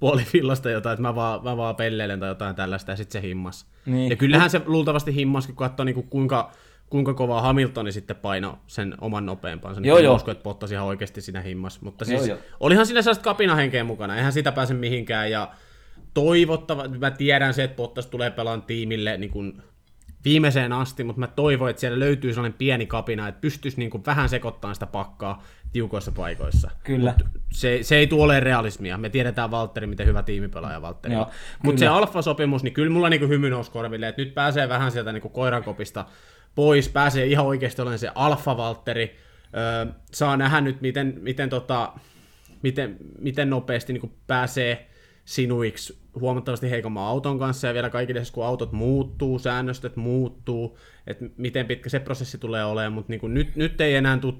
puolivillasta 0.00 0.70
jotain, 0.70 0.94
että 0.94 1.02
mä 1.02 1.14
vaan, 1.14 1.44
mä 1.44 1.56
vaan 1.56 1.76
pelleilen 1.76 2.20
tai 2.20 2.28
jotain 2.28 2.56
tällaista, 2.56 2.92
ja 2.92 2.96
sitten 2.96 3.22
se 3.22 3.28
himmas. 3.28 3.66
Niin. 3.86 4.10
Ja 4.10 4.16
kyllähän 4.16 4.50
se 4.50 4.60
luultavasti 4.66 5.14
himmas, 5.14 5.46
kun 5.46 5.56
katsoo 5.56 5.84
niinku 5.84 6.02
kuinka, 6.02 6.50
kuinka 6.90 7.14
kovaa 7.14 7.42
Hamiltoni 7.42 7.92
sitten 7.92 8.16
paino 8.16 8.58
sen 8.66 8.94
oman 9.00 9.26
nopeampansa. 9.26 9.80
Niin 9.80 9.88
Joo, 9.88 9.98
joo. 9.98 10.14
usko, 10.14 10.30
että 10.30 10.42
Bottas 10.42 10.72
ihan 10.72 10.86
oikeasti 10.86 11.20
siinä 11.20 11.40
himmas. 11.40 11.80
Mutta 11.80 12.04
Joo, 12.04 12.18
siis 12.18 12.28
joo. 12.28 12.38
olihan 12.60 12.86
siinä 12.86 13.02
sellaista 13.02 13.24
kapinahenkeä 13.24 13.84
mukana, 13.84 14.16
eihän 14.16 14.32
sitä 14.32 14.52
pääse 14.52 14.74
mihinkään. 14.74 15.30
Ja 15.30 15.50
toivottava, 16.14 16.88
mä 16.88 17.10
tiedän 17.10 17.54
se, 17.54 17.64
että 17.64 17.76
Bottas 17.76 18.06
tulee 18.06 18.30
pelaan 18.30 18.62
tiimille 18.62 19.16
niin 19.16 19.30
kuin 19.30 19.62
viimeiseen 20.24 20.72
asti, 20.72 21.04
mutta 21.04 21.20
mä 21.20 21.26
toivon, 21.26 21.70
että 21.70 21.80
siellä 21.80 21.98
löytyy 21.98 22.32
sellainen 22.32 22.58
pieni 22.58 22.86
kapina, 22.86 23.28
että 23.28 23.40
pystyisi 23.40 23.78
niin 23.78 23.90
kuin 23.90 24.06
vähän 24.06 24.28
sekoittamaan 24.28 24.74
sitä 24.74 24.86
pakkaa 24.86 25.42
tiukoissa 25.72 26.12
paikoissa. 26.12 26.70
Kyllä. 26.84 27.14
Mut 27.18 27.42
se, 27.52 27.78
se 27.82 27.96
ei 27.96 28.06
tule 28.06 28.22
olemaan 28.22 28.42
realismia. 28.42 28.98
Me 28.98 29.10
tiedetään 29.10 29.50
Valtteri, 29.50 29.86
miten 29.86 30.06
hyvä 30.06 30.22
tiimipelaaja 30.22 30.82
Valtteri 30.82 31.16
on. 31.16 31.26
Mutta 31.62 31.78
se 31.78 31.86
alfa-sopimus, 31.86 32.62
niin 32.62 32.74
kyllä 32.74 32.92
mulla 32.92 33.08
niin 33.08 33.28
hymy 33.28 33.50
nousi 33.50 33.70
korville, 33.70 34.08
että 34.08 34.22
nyt 34.22 34.34
pääsee 34.34 34.68
vähän 34.68 34.92
sieltä 34.92 35.12
niin 35.12 35.30
koirankopista 35.30 36.04
pois, 36.54 36.88
pääsee 36.88 37.26
ihan 37.26 37.46
oikeasti 37.46 37.82
olemaan 37.82 37.98
se 37.98 38.10
alfa-Valtteri. 38.14 39.16
Öö, 39.56 39.86
saa 40.12 40.36
nähdä 40.36 40.60
nyt, 40.60 40.80
miten, 40.80 41.18
miten, 41.20 41.48
tota, 41.48 41.92
miten, 42.62 42.96
miten 43.18 43.50
nopeasti 43.50 43.92
niin 43.92 44.12
pääsee 44.26 44.88
sinuiksi 45.28 45.98
huomattavasti 46.20 46.70
heikomman 46.70 47.04
auton 47.04 47.38
kanssa 47.38 47.66
ja 47.66 47.74
vielä 47.74 47.90
kaikille, 47.90 48.22
kun 48.32 48.46
autot 48.46 48.72
muuttuu, 48.72 49.38
säännöstöt 49.38 49.96
muuttuu, 49.96 50.78
että 51.06 51.24
miten 51.36 51.66
pitkä 51.66 51.88
se 51.88 52.00
prosessi 52.00 52.38
tulee 52.38 52.64
olemaan, 52.64 52.92
mutta 52.92 53.12
niin 53.12 53.34
nyt, 53.34 53.56
nyt 53.56 53.80
ei 53.80 53.94
enää 53.94 54.18
tule 54.18 54.34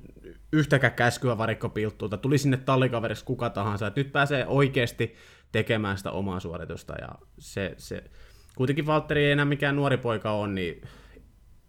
yhtäkään 0.52 0.92
käskyä 0.92 1.38
varikkopilttuuta, 1.38 2.16
tuli 2.16 2.38
sinne 2.38 2.56
tallikaveriksi 2.56 3.24
kuka 3.24 3.50
tahansa, 3.50 3.86
että 3.86 4.00
nyt 4.00 4.12
pääsee 4.12 4.46
oikeasti 4.46 5.14
tekemään 5.52 5.98
sitä 5.98 6.10
omaa 6.10 6.40
suoritusta 6.40 6.94
ja 7.00 7.08
se, 7.38 7.74
se 7.76 8.04
kuitenkin 8.56 8.86
Valtteri 8.86 9.24
ei 9.24 9.32
enää 9.32 9.44
mikään 9.44 9.76
nuori 9.76 9.96
poika 9.96 10.32
on, 10.32 10.54
niin 10.54 10.82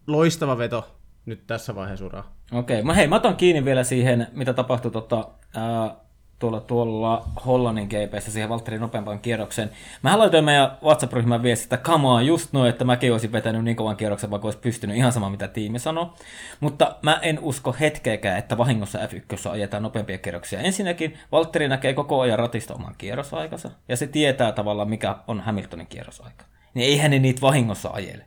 loistava 0.06 0.58
veto 0.58 0.96
nyt 1.26 1.46
tässä 1.46 1.74
vaiheessa 1.74 2.06
uraa. 2.06 2.36
Okei, 2.52 2.80
okay. 2.80 2.96
hei, 2.96 3.06
mä 3.06 3.16
otan 3.16 3.36
kiinni 3.36 3.64
vielä 3.64 3.84
siihen, 3.84 4.26
mitä 4.32 4.52
tapahtui 4.52 4.90
tota, 4.90 5.28
ää, 5.56 5.96
tuolla, 6.40 6.60
tuolla 6.60 7.24
Hollannin 7.46 7.88
GPssä 7.88 8.30
siihen 8.30 8.48
Valtterin 8.48 8.80
nopeampaan 8.80 9.20
kierrokseen. 9.20 9.70
Mä 10.02 10.18
laitoin 10.18 10.44
meidän 10.44 10.70
WhatsApp-ryhmän 10.82 11.42
viestiä, 11.42 11.64
että 11.64 11.76
kamaa 11.76 12.22
just 12.22 12.52
noin, 12.52 12.70
että 12.70 12.84
mäkin 12.84 13.12
olisin 13.12 13.32
vetänyt 13.32 13.64
niin 13.64 13.76
kovan 13.76 13.96
kierroksen, 13.96 14.30
vaikka 14.30 14.46
olisi 14.46 14.58
pystynyt 14.58 14.96
ihan 14.96 15.12
sama 15.12 15.30
mitä 15.30 15.48
tiimi 15.48 15.78
sanoo. 15.78 16.14
Mutta 16.60 16.96
mä 17.02 17.18
en 17.22 17.38
usko 17.42 17.76
hetkeäkään, 17.80 18.38
että 18.38 18.58
vahingossa 18.58 18.98
F1 18.98 19.50
ajetaan 19.50 19.82
nopeampia 19.82 20.18
kierroksia. 20.18 20.60
Ensinnäkin 20.60 21.18
Valtteri 21.32 21.68
näkee 21.68 21.94
koko 21.94 22.20
ajan 22.20 22.38
ratista 22.38 22.74
oman 22.74 22.94
kierrosaikansa, 22.98 23.70
ja 23.88 23.96
se 23.96 24.06
tietää 24.06 24.52
tavallaan, 24.52 24.90
mikä 24.90 25.16
on 25.28 25.40
Hamiltonin 25.40 25.86
kierrosaika. 25.86 26.44
Niin 26.74 26.86
eihän 26.88 27.10
ne 27.10 27.18
niitä 27.18 27.40
vahingossa 27.40 27.88
ajele. 27.92 28.24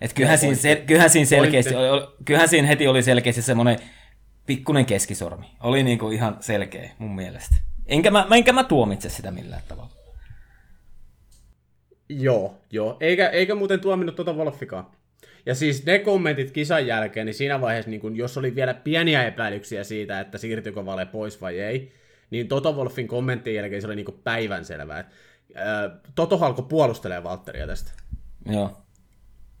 Et 0.00 0.12
kyllähän, 0.12 0.38
siinä, 0.38 0.54
sel- 0.54 0.86
kyllähän, 0.86 1.10
siinä 1.10 1.26
selkeästi, 1.26 1.74
kyllähän 2.24 2.48
siinä 2.48 2.68
heti 2.68 2.88
oli 2.88 3.02
selkeästi 3.02 3.42
semmoinen 3.42 3.78
pikkunen 4.46 4.86
keskisormi. 4.86 5.46
Oli 5.60 5.82
niinku 5.82 6.10
ihan 6.10 6.36
selkeä 6.40 6.90
mun 6.98 7.14
mielestä. 7.14 7.56
Enkä 7.86 8.10
mä, 8.10 8.26
enkä 8.34 8.52
mä 8.52 8.64
tuomitse 8.64 9.08
sitä 9.08 9.30
millään 9.30 9.62
tavalla. 9.68 9.90
Joo, 12.08 12.54
joo. 12.70 12.96
Eikä, 13.00 13.28
eikä 13.28 13.54
muuten 13.54 13.80
tuominnut 13.80 14.16
tuota 14.16 14.32
Wolfikaan. 14.32 14.86
Ja 15.46 15.54
siis 15.54 15.86
ne 15.86 15.98
kommentit 15.98 16.50
kisan 16.50 16.86
jälkeen, 16.86 17.26
niin 17.26 17.34
siinä 17.34 17.60
vaiheessa, 17.60 17.90
niin 17.90 18.00
kun, 18.00 18.16
jos 18.16 18.38
oli 18.38 18.54
vielä 18.54 18.74
pieniä 18.74 19.26
epäilyksiä 19.26 19.84
siitä, 19.84 20.20
että 20.20 20.38
siirtyykö 20.38 20.86
Vale 20.86 21.06
pois 21.06 21.40
vai 21.40 21.60
ei, 21.60 21.92
niin 22.30 22.48
Toto 22.48 22.72
Wolfin 22.72 23.08
kommenttien 23.08 23.56
jälkeen 23.56 23.80
se 23.82 23.86
oli 23.86 23.96
niin 23.96 24.20
päivänselvää. 24.24 25.10
Toto 26.14 26.38
alkoi 26.38 26.66
puolustelemaan 26.68 27.24
Valtteria 27.24 27.66
tästä. 27.66 27.92
Joo. 28.46 28.76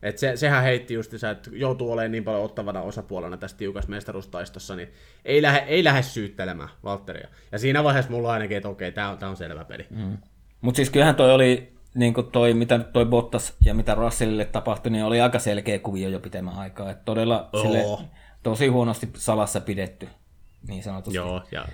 Et 0.02 0.18
se, 0.18 0.36
sehän 0.36 0.62
heitti 0.62 0.94
just 0.94 1.14
että 1.14 1.50
joutuu 1.52 1.92
olemaan 1.92 2.12
niin 2.12 2.24
paljon 2.24 2.44
ottavana 2.44 2.82
osapuolena 2.82 3.36
tässä 3.36 3.56
tiukassa 3.56 3.90
mestaruustaistossa, 3.90 4.76
niin 4.76 4.92
ei 5.24 5.42
lähde, 5.42 5.64
ei 5.66 5.84
lähde 5.84 6.02
syyttelemään 6.02 6.68
Valtteria. 6.84 7.28
Ja 7.52 7.58
siinä 7.58 7.84
vaiheessa 7.84 8.10
mulla 8.10 8.32
ainakin, 8.32 8.56
että 8.56 8.68
okei, 8.68 8.92
tämä 8.92 9.10
on, 9.10 9.18
tää 9.18 9.28
on 9.28 9.36
selvä 9.36 9.64
peli. 9.64 9.86
Mm. 9.90 10.18
Mutta 10.60 10.76
siis 10.76 10.90
kyllähän 10.90 11.16
toi 11.16 11.32
oli, 11.32 11.72
niin 11.94 12.14
toi, 12.32 12.54
mitä 12.54 12.78
toi 12.78 13.06
Bottas 13.06 13.56
ja 13.64 13.74
mitä 13.74 13.94
Russellille 13.94 14.44
tapahtui, 14.44 14.92
niin 14.92 15.04
oli 15.04 15.20
aika 15.20 15.38
selkeä 15.38 15.78
kuvio 15.78 16.08
jo 16.08 16.20
pitemmän 16.20 16.54
aikaa. 16.54 16.90
Et 16.90 17.04
todella 17.04 17.48
oh. 17.52 17.62
sille, 17.62 18.08
tosi 18.42 18.68
huonosti 18.68 19.08
salassa 19.14 19.60
pidetty 19.60 20.08
niin 20.68 20.82
sanotusti. 20.82 21.16
Joo, 21.16 21.42
ja 21.52 21.64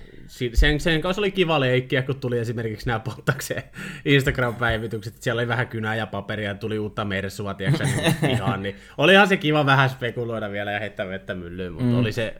sen, 0.55 0.81
sen 0.81 1.01
kanssa 1.01 1.21
oli 1.21 1.31
kiva 1.31 1.61
leikkiä, 1.61 2.03
kun 2.03 2.21
tuli 2.21 2.39
esimerkiksi 2.39 2.87
nämä 2.87 3.01
Pottakseen 3.01 3.63
Instagram-päivitykset, 4.05 5.15
että 5.15 5.25
siellä 5.25 5.41
oli 5.41 5.49
vähän 5.49 5.69
kynää 5.69 5.95
ja 5.95 6.07
paperia, 6.07 6.49
ja 6.49 6.55
tuli 6.55 6.79
uutta 6.79 7.05
Mersua, 7.05 7.55
tiedätkö, 7.55 7.85
niin 7.85 8.31
ihan, 8.31 8.63
niin 8.63 8.77
olihan 8.99 9.29
se 9.29 9.37
kiva 9.37 9.67
vähän 9.67 9.91
spekuloida 9.91 10.51
vielä 10.53 10.73
ja 10.73 10.81
heittää 10.81 11.09
vettä 11.09 11.35
myllyyn, 11.35 11.73
mutta 11.73 11.89
mm. 11.89 11.99
oli 11.99 12.13
se, 12.13 12.35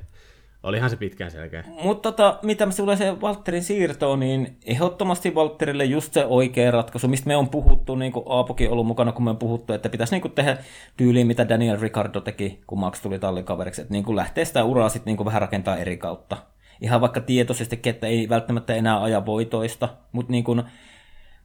Olihan 0.63 0.91
se 0.91 0.97
pitkään 0.97 1.31
selkeä. 1.31 1.65
Mutta 1.83 2.13
tota, 2.13 2.39
mitä 2.43 2.69
tulee 2.77 2.97
se 2.97 3.21
Valtterin 3.21 3.63
siirtoon, 3.63 4.21
niin 4.21 4.57
ehdottomasti 4.65 5.35
Valtterille 5.35 5.85
just 5.85 6.13
se 6.13 6.25
oikea 6.25 6.71
ratkaisu, 6.71 7.09
mistä 7.09 7.29
me 7.29 7.37
on 7.37 7.49
puhuttu, 7.49 7.95
niin 7.95 8.13
kuin 8.13 8.25
Aapokin 8.29 8.71
ollut 8.71 8.87
mukana, 8.87 9.13
kun 9.13 9.25
me 9.25 9.31
on 9.31 9.37
puhuttu, 9.37 9.73
että 9.73 9.89
pitäisi 9.89 10.15
niin 10.15 10.23
kuin 10.23 10.33
tehdä 10.33 10.57
tyyliin, 10.97 11.27
mitä 11.27 11.49
Daniel 11.49 11.81
Ricardo 11.81 12.21
teki, 12.21 12.61
kun 12.67 12.79
Max 12.79 13.03
tuli 13.03 13.19
tallikaveriksi, 13.19 13.81
että 13.81 13.93
niin 13.93 14.05
kuin 14.05 14.17
lähtee 14.17 14.45
sitä 14.45 14.65
uraa 14.65 14.89
sitten 14.89 15.17
niin 15.17 15.27
vähän 15.27 15.41
rakentaa 15.41 15.77
eri 15.77 15.97
kautta. 15.97 16.37
Ihan 16.81 17.01
vaikka 17.01 17.21
tietoisesti, 17.21 17.81
että 17.85 18.07
ei 18.07 18.29
välttämättä 18.29 18.75
enää 18.75 19.03
aja 19.03 19.27
voitoista, 19.27 19.89
mutta 20.13 20.33
niin 20.33 20.45
kuin, 20.45 20.63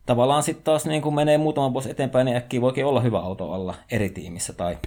tavallaan 0.06 0.44
sitten 0.44 0.64
taas 0.64 0.86
niin 0.86 1.02
kuin 1.02 1.16
menee 1.16 1.38
muutama 1.38 1.74
vuosi 1.74 1.92
eteenpäin, 1.92 2.26
niin 2.26 2.38
äkkiä 2.38 2.62
voikin 2.62 2.86
olla 2.86 3.02
hyvä 3.02 3.20
auto 3.20 3.52
alla 3.52 3.76
eri 3.92 4.10
tiimissä. 4.10 4.54
Tai 4.54 4.78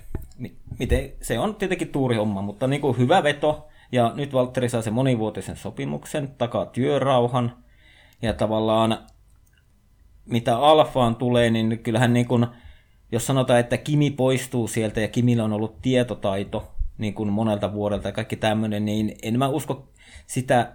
miten, 0.79 1.13
se 1.21 1.39
on 1.39 1.55
tietenkin 1.55 1.89
tuuri 1.89 2.17
homma, 2.17 2.43
mutta 2.43 2.67
niin 2.67 2.81
kuin 2.81 2.99
hyvä 2.99 3.23
veto, 3.23 3.69
ja 3.95 4.13
nyt 4.15 4.33
Valtteri 4.33 4.69
saa 4.69 4.83
sen 4.83 4.93
monivuotisen 4.93 5.57
sopimuksen, 5.57 6.29
takaa 6.39 6.67
työrauhan. 6.67 7.57
Ja 8.23 8.33
tavallaan 8.33 8.99
mitä 10.25 10.59
Alfaan 10.59 11.17
tulee, 11.17 11.51
niin 11.51 11.79
kyllähän 11.79 12.13
niin 12.13 12.27
kuin, 12.27 12.47
jos 13.13 13.27
sanotaan, 13.27 13.61
että 13.61 13.77
Kimi 13.77 14.11
poistuu 14.11 14.69
sieltä 14.69 15.01
ja 15.01 15.09
Kimillä 15.09 15.45
on 15.45 15.53
ollut 15.53 15.83
tietotaito 15.83 16.75
niin 16.99 17.15
kuin 17.15 17.33
monelta 17.33 17.73
vuodelta 17.73 18.09
ja 18.09 18.13
kaikki 18.13 18.37
tämmöinen, 18.37 18.85
niin 18.85 19.17
en 19.23 19.39
mä 19.39 19.49
usko 19.49 19.89
sitä, 20.27 20.73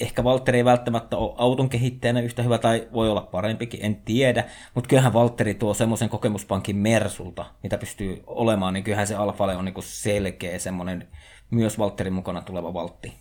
ehkä 0.00 0.24
Valtteri 0.24 0.58
ei 0.58 0.64
välttämättä 0.64 1.16
ole 1.16 1.34
auton 1.36 1.68
kehittäjänä 1.68 2.20
yhtä 2.20 2.42
hyvä 2.42 2.58
tai 2.58 2.88
voi 2.92 3.10
olla 3.10 3.22
parempikin, 3.22 3.84
en 3.84 3.96
tiedä, 3.96 4.44
mutta 4.74 4.88
kyllähän 4.88 5.12
Valtteri 5.12 5.54
tuo 5.54 5.74
semmoisen 5.74 6.08
kokemuspankin 6.08 6.76
Mersulta, 6.76 7.46
mitä 7.62 7.78
pystyy 7.78 8.22
olemaan, 8.26 8.74
niin 8.74 8.84
kyllähän 8.84 9.06
se 9.06 9.14
Alfalle 9.14 9.56
on 9.56 9.64
niin 9.64 9.74
kuin 9.74 9.84
selkeä 9.84 10.58
semmoinen 10.58 11.08
myös 11.50 11.78
Valtterin 11.78 12.12
mukana 12.12 12.42
tuleva 12.42 12.74
Valtti. 12.74 13.12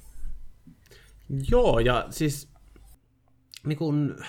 Joo, 1.51 1.79
ja 1.79 2.07
siis 2.09 2.51
niin 3.65 3.77
kun, 3.77 4.23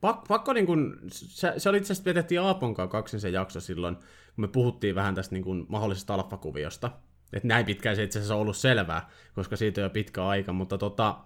pakko, 0.00 0.24
pakko 0.28 0.52
niin 0.52 0.66
kun, 0.66 0.98
se, 1.10 1.52
se 1.56 1.68
oli 1.68 1.78
itse 1.78 1.92
asiassa 1.92 2.08
vetettiin 2.08 2.40
Aapon 2.40 2.74
kanssa 2.74 3.20
se 3.20 3.30
jakso 3.30 3.60
silloin, 3.60 3.96
kun 3.96 4.04
me 4.36 4.48
puhuttiin 4.48 4.94
vähän 4.94 5.14
tästä 5.14 5.34
niin 5.34 5.44
kun, 5.44 5.66
mahdollisesta 5.68 6.14
alfakuviosta. 6.14 6.90
Että 7.32 7.48
näin 7.48 7.66
pitkään 7.66 7.96
se 7.96 8.02
itse 8.02 8.18
asiassa 8.18 8.34
on 8.34 8.40
ollut 8.40 8.56
selvää, 8.56 9.10
koska 9.34 9.56
siitä 9.56 9.80
on 9.80 9.82
jo 9.82 9.90
pitkä 9.90 10.26
aika, 10.26 10.52
mutta 10.52 10.78
tota, 10.78 11.18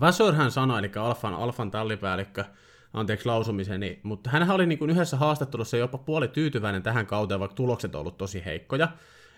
Vasorhan 0.00 0.50
sanoi, 0.50 0.78
eli 0.78 0.90
Alfan, 0.96 1.34
Alfan 1.34 1.70
tallipäällikkö, 1.70 2.44
anteeksi 2.92 3.26
lausumiseni, 3.26 4.00
mutta 4.02 4.30
hän 4.30 4.50
oli 4.50 4.66
niin 4.66 4.78
kuin 4.78 4.90
yhdessä 4.90 5.16
haastattelussa 5.16 5.76
jopa 5.76 5.98
puoli 5.98 6.28
tyytyväinen 6.28 6.82
tähän 6.82 7.06
kauteen, 7.06 7.40
vaikka 7.40 7.54
tulokset 7.54 7.94
on 7.94 8.00
ollut 8.00 8.18
tosi 8.18 8.44
heikkoja. 8.44 8.88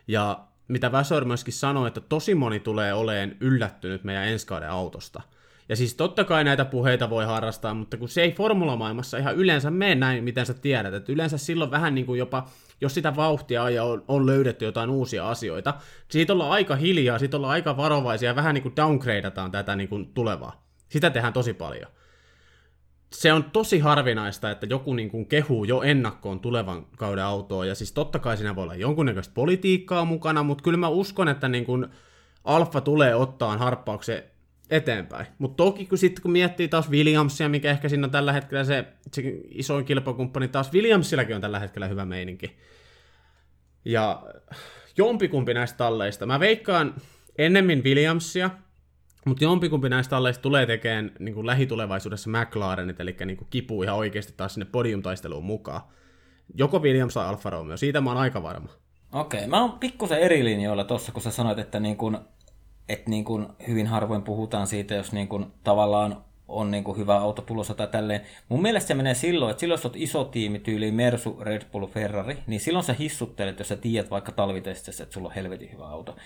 Ja 0.09 0.47
mitä 0.69 0.93
Vasor 0.93 1.25
myöskin 1.25 1.55
sanoi, 1.55 1.89
että 1.89 2.01
tosi 2.01 2.35
moni 2.35 2.61
tulee 2.61 2.95
oleen 2.95 3.37
yllättynyt 3.41 4.05
meidän 4.05 4.29
ensi 4.29 4.47
kauden 4.47 4.71
autosta. 4.71 5.23
Ja 5.69 5.77
siis 5.77 5.95
totta 5.95 6.25
kai 6.25 6.45
näitä 6.45 6.65
puheita 6.65 7.11
voi 7.11 7.25
harrastaa, 7.25 7.75
mutta 7.75 7.97
kun 7.97 8.09
se 8.09 8.23
ei 8.23 8.33
formulamaailmassa 8.33 9.19
ihan 9.19 9.37
yleensä 9.37 9.71
mene 9.71 9.95
näin, 9.95 10.25
miten 10.25 10.47
sä 10.47 10.55
tiedät. 10.55 10.95
Että 10.95 11.13
yleensä 11.13 11.39
silloin 11.39 11.71
vähän 11.71 11.95
niin 11.95 12.07
kuin 12.07 12.19
jopa, 12.19 12.49
jos 12.81 12.95
sitä 12.95 13.17
vauhtia 13.17 13.71
ja 13.71 13.85
on, 13.85 14.05
on 14.09 14.27
löydetty 14.27 14.65
jotain 14.65 14.91
uusia 14.91 15.31
asioita, 15.31 15.75
siitä 16.09 16.33
ollaan 16.33 16.51
aika 16.51 16.77
hiljaa, 16.77 17.19
siitä 17.19 17.37
ollaan 17.37 17.53
aika 17.53 17.77
varovaisia 17.77 18.37
vähän 18.37 18.55
niin 18.55 18.63
kuin 18.63 18.77
downgradeataan 18.77 19.51
tätä 19.51 19.77
niin 19.77 19.89
kuin 19.89 20.07
tulevaa. 20.15 20.63
Sitä 20.89 21.11
tehdään 21.11 21.33
tosi 21.33 21.55
paljon 21.55 21.91
se 23.13 23.33
on 23.33 23.45
tosi 23.45 23.79
harvinaista, 23.79 24.51
että 24.51 24.67
joku 24.71 24.95
niin 24.95 25.11
kuin 25.11 25.27
kehuu 25.27 25.65
jo 25.65 25.83
ennakkoon 25.83 26.41
tulevan 26.41 26.87
kauden 26.97 27.25
autoa, 27.25 27.67
ja 27.67 27.75
siis 27.75 27.93
totta 27.93 28.19
kai 28.19 28.37
siinä 28.37 28.57
voi 28.57 28.63
olla 28.63 28.75
jonkunnäköistä 28.75 29.35
politiikkaa 29.35 30.05
mukana, 30.05 30.43
mutta 30.43 30.65
kyllä 30.65 30.79
mä 30.79 30.89
uskon, 30.89 31.29
että 31.29 31.49
niin 31.49 31.65
kuin 31.65 31.87
Alfa 32.45 32.81
tulee 32.81 33.15
ottaa 33.15 33.59
harppauksen 33.59 34.23
eteenpäin. 34.71 35.27
Mutta 35.39 35.57
toki 35.57 35.87
kun 35.87 35.99
sitten 35.99 36.23
kun 36.23 36.31
miettii 36.31 36.69
taas 36.69 36.91
Williamsia, 36.91 37.49
mikä 37.49 37.71
ehkä 37.71 37.89
siinä 37.89 38.05
on 38.05 38.11
tällä 38.11 38.33
hetkellä 38.33 38.65
se, 38.65 38.85
se 39.13 39.23
isoin 39.49 39.85
kilpakumppani, 39.85 40.49
taas 40.49 40.73
Williamsillakin 40.73 41.35
on 41.35 41.41
tällä 41.41 41.59
hetkellä 41.59 41.89
hyvä 41.89 42.05
meininki. 42.05 42.57
Ja 43.85 44.23
jompikumpi 44.97 45.55
näistä 45.55 45.77
talleista. 45.77 46.27
Mä 46.27 46.41
veikkaan 46.41 46.95
ennemmin 47.39 47.85
Williamsia, 47.85 48.51
mutta 49.27 49.45
jompikumpi 49.45 49.89
näistä 49.89 50.11
talleista 50.11 50.43
tulee 50.43 50.67
tekemään 50.67 51.13
niin 51.19 51.35
kuin 51.35 51.47
lähitulevaisuudessa 51.47 52.31
McLarenit, 52.31 53.01
eli 53.01 53.17
niin 53.25 53.37
kuin 53.37 53.49
kipuu 53.51 53.83
ihan 53.83 53.97
oikeasti 53.97 54.35
taas 54.37 54.55
sinne 54.55 54.67
podiumtaisteluun 54.73 55.45
mukaan. 55.45 55.81
Joko 56.55 56.79
Williams 56.79 57.15
tai 57.15 57.27
Alfa 57.27 57.51
Romeo, 57.51 57.77
siitä 57.77 58.01
mä 58.01 58.11
oon 58.11 58.19
aika 58.19 58.43
varma. 58.43 58.69
Okei, 59.13 59.39
okay, 59.39 59.51
mä 59.51 59.61
oon 59.61 59.73
pikkusen 59.73 60.19
eri 60.19 60.45
linjoilla 60.45 60.85
tuossa, 60.85 61.13
kun 61.13 61.23
sä 61.23 61.31
sanoit, 61.31 61.59
että, 61.59 61.81
niin 61.81 61.97
kun, 61.97 62.19
että 62.89 63.11
niin 63.11 63.25
kun 63.25 63.57
hyvin 63.69 63.87
harvoin 63.87 64.23
puhutaan 64.23 64.67
siitä, 64.67 64.95
jos 64.95 65.13
niin 65.13 65.29
kun 65.29 65.53
tavallaan 65.65 66.25
on 66.49 66.71
niin 66.71 66.85
kuin 66.85 66.99
hyvä 66.99 67.17
auto 67.17 67.43
tulossa 67.43 67.75
tai 67.75 67.87
tälleen. 67.87 68.21
Mun 68.49 68.63
mielestä 68.63 68.89
se 68.89 68.95
menee 68.95 69.15
silloin, 69.15 69.51
että 69.51 69.61
silloin 69.61 69.79
jos 69.79 69.87
olet 69.87 69.97
iso 69.97 70.25
tiimi 70.25 70.59
tyyliin 70.59 70.95
Mersu, 70.95 71.39
Red 71.41 71.63
Bull, 71.73 71.87
Ferrari, 71.87 72.39
niin 72.47 72.61
silloin 72.61 72.85
sä 72.85 72.93
hissuttelet, 72.93 73.59
jos 73.59 73.69
sä 73.69 73.77
tiedät 73.77 74.11
vaikka 74.11 74.33
talvitestissä, 74.33 75.03
että 75.03 75.15
sulla 75.15 75.29
on 75.29 75.35
helvetin 75.35 75.73
hyvä 75.73 75.89
auto. 75.89 76.17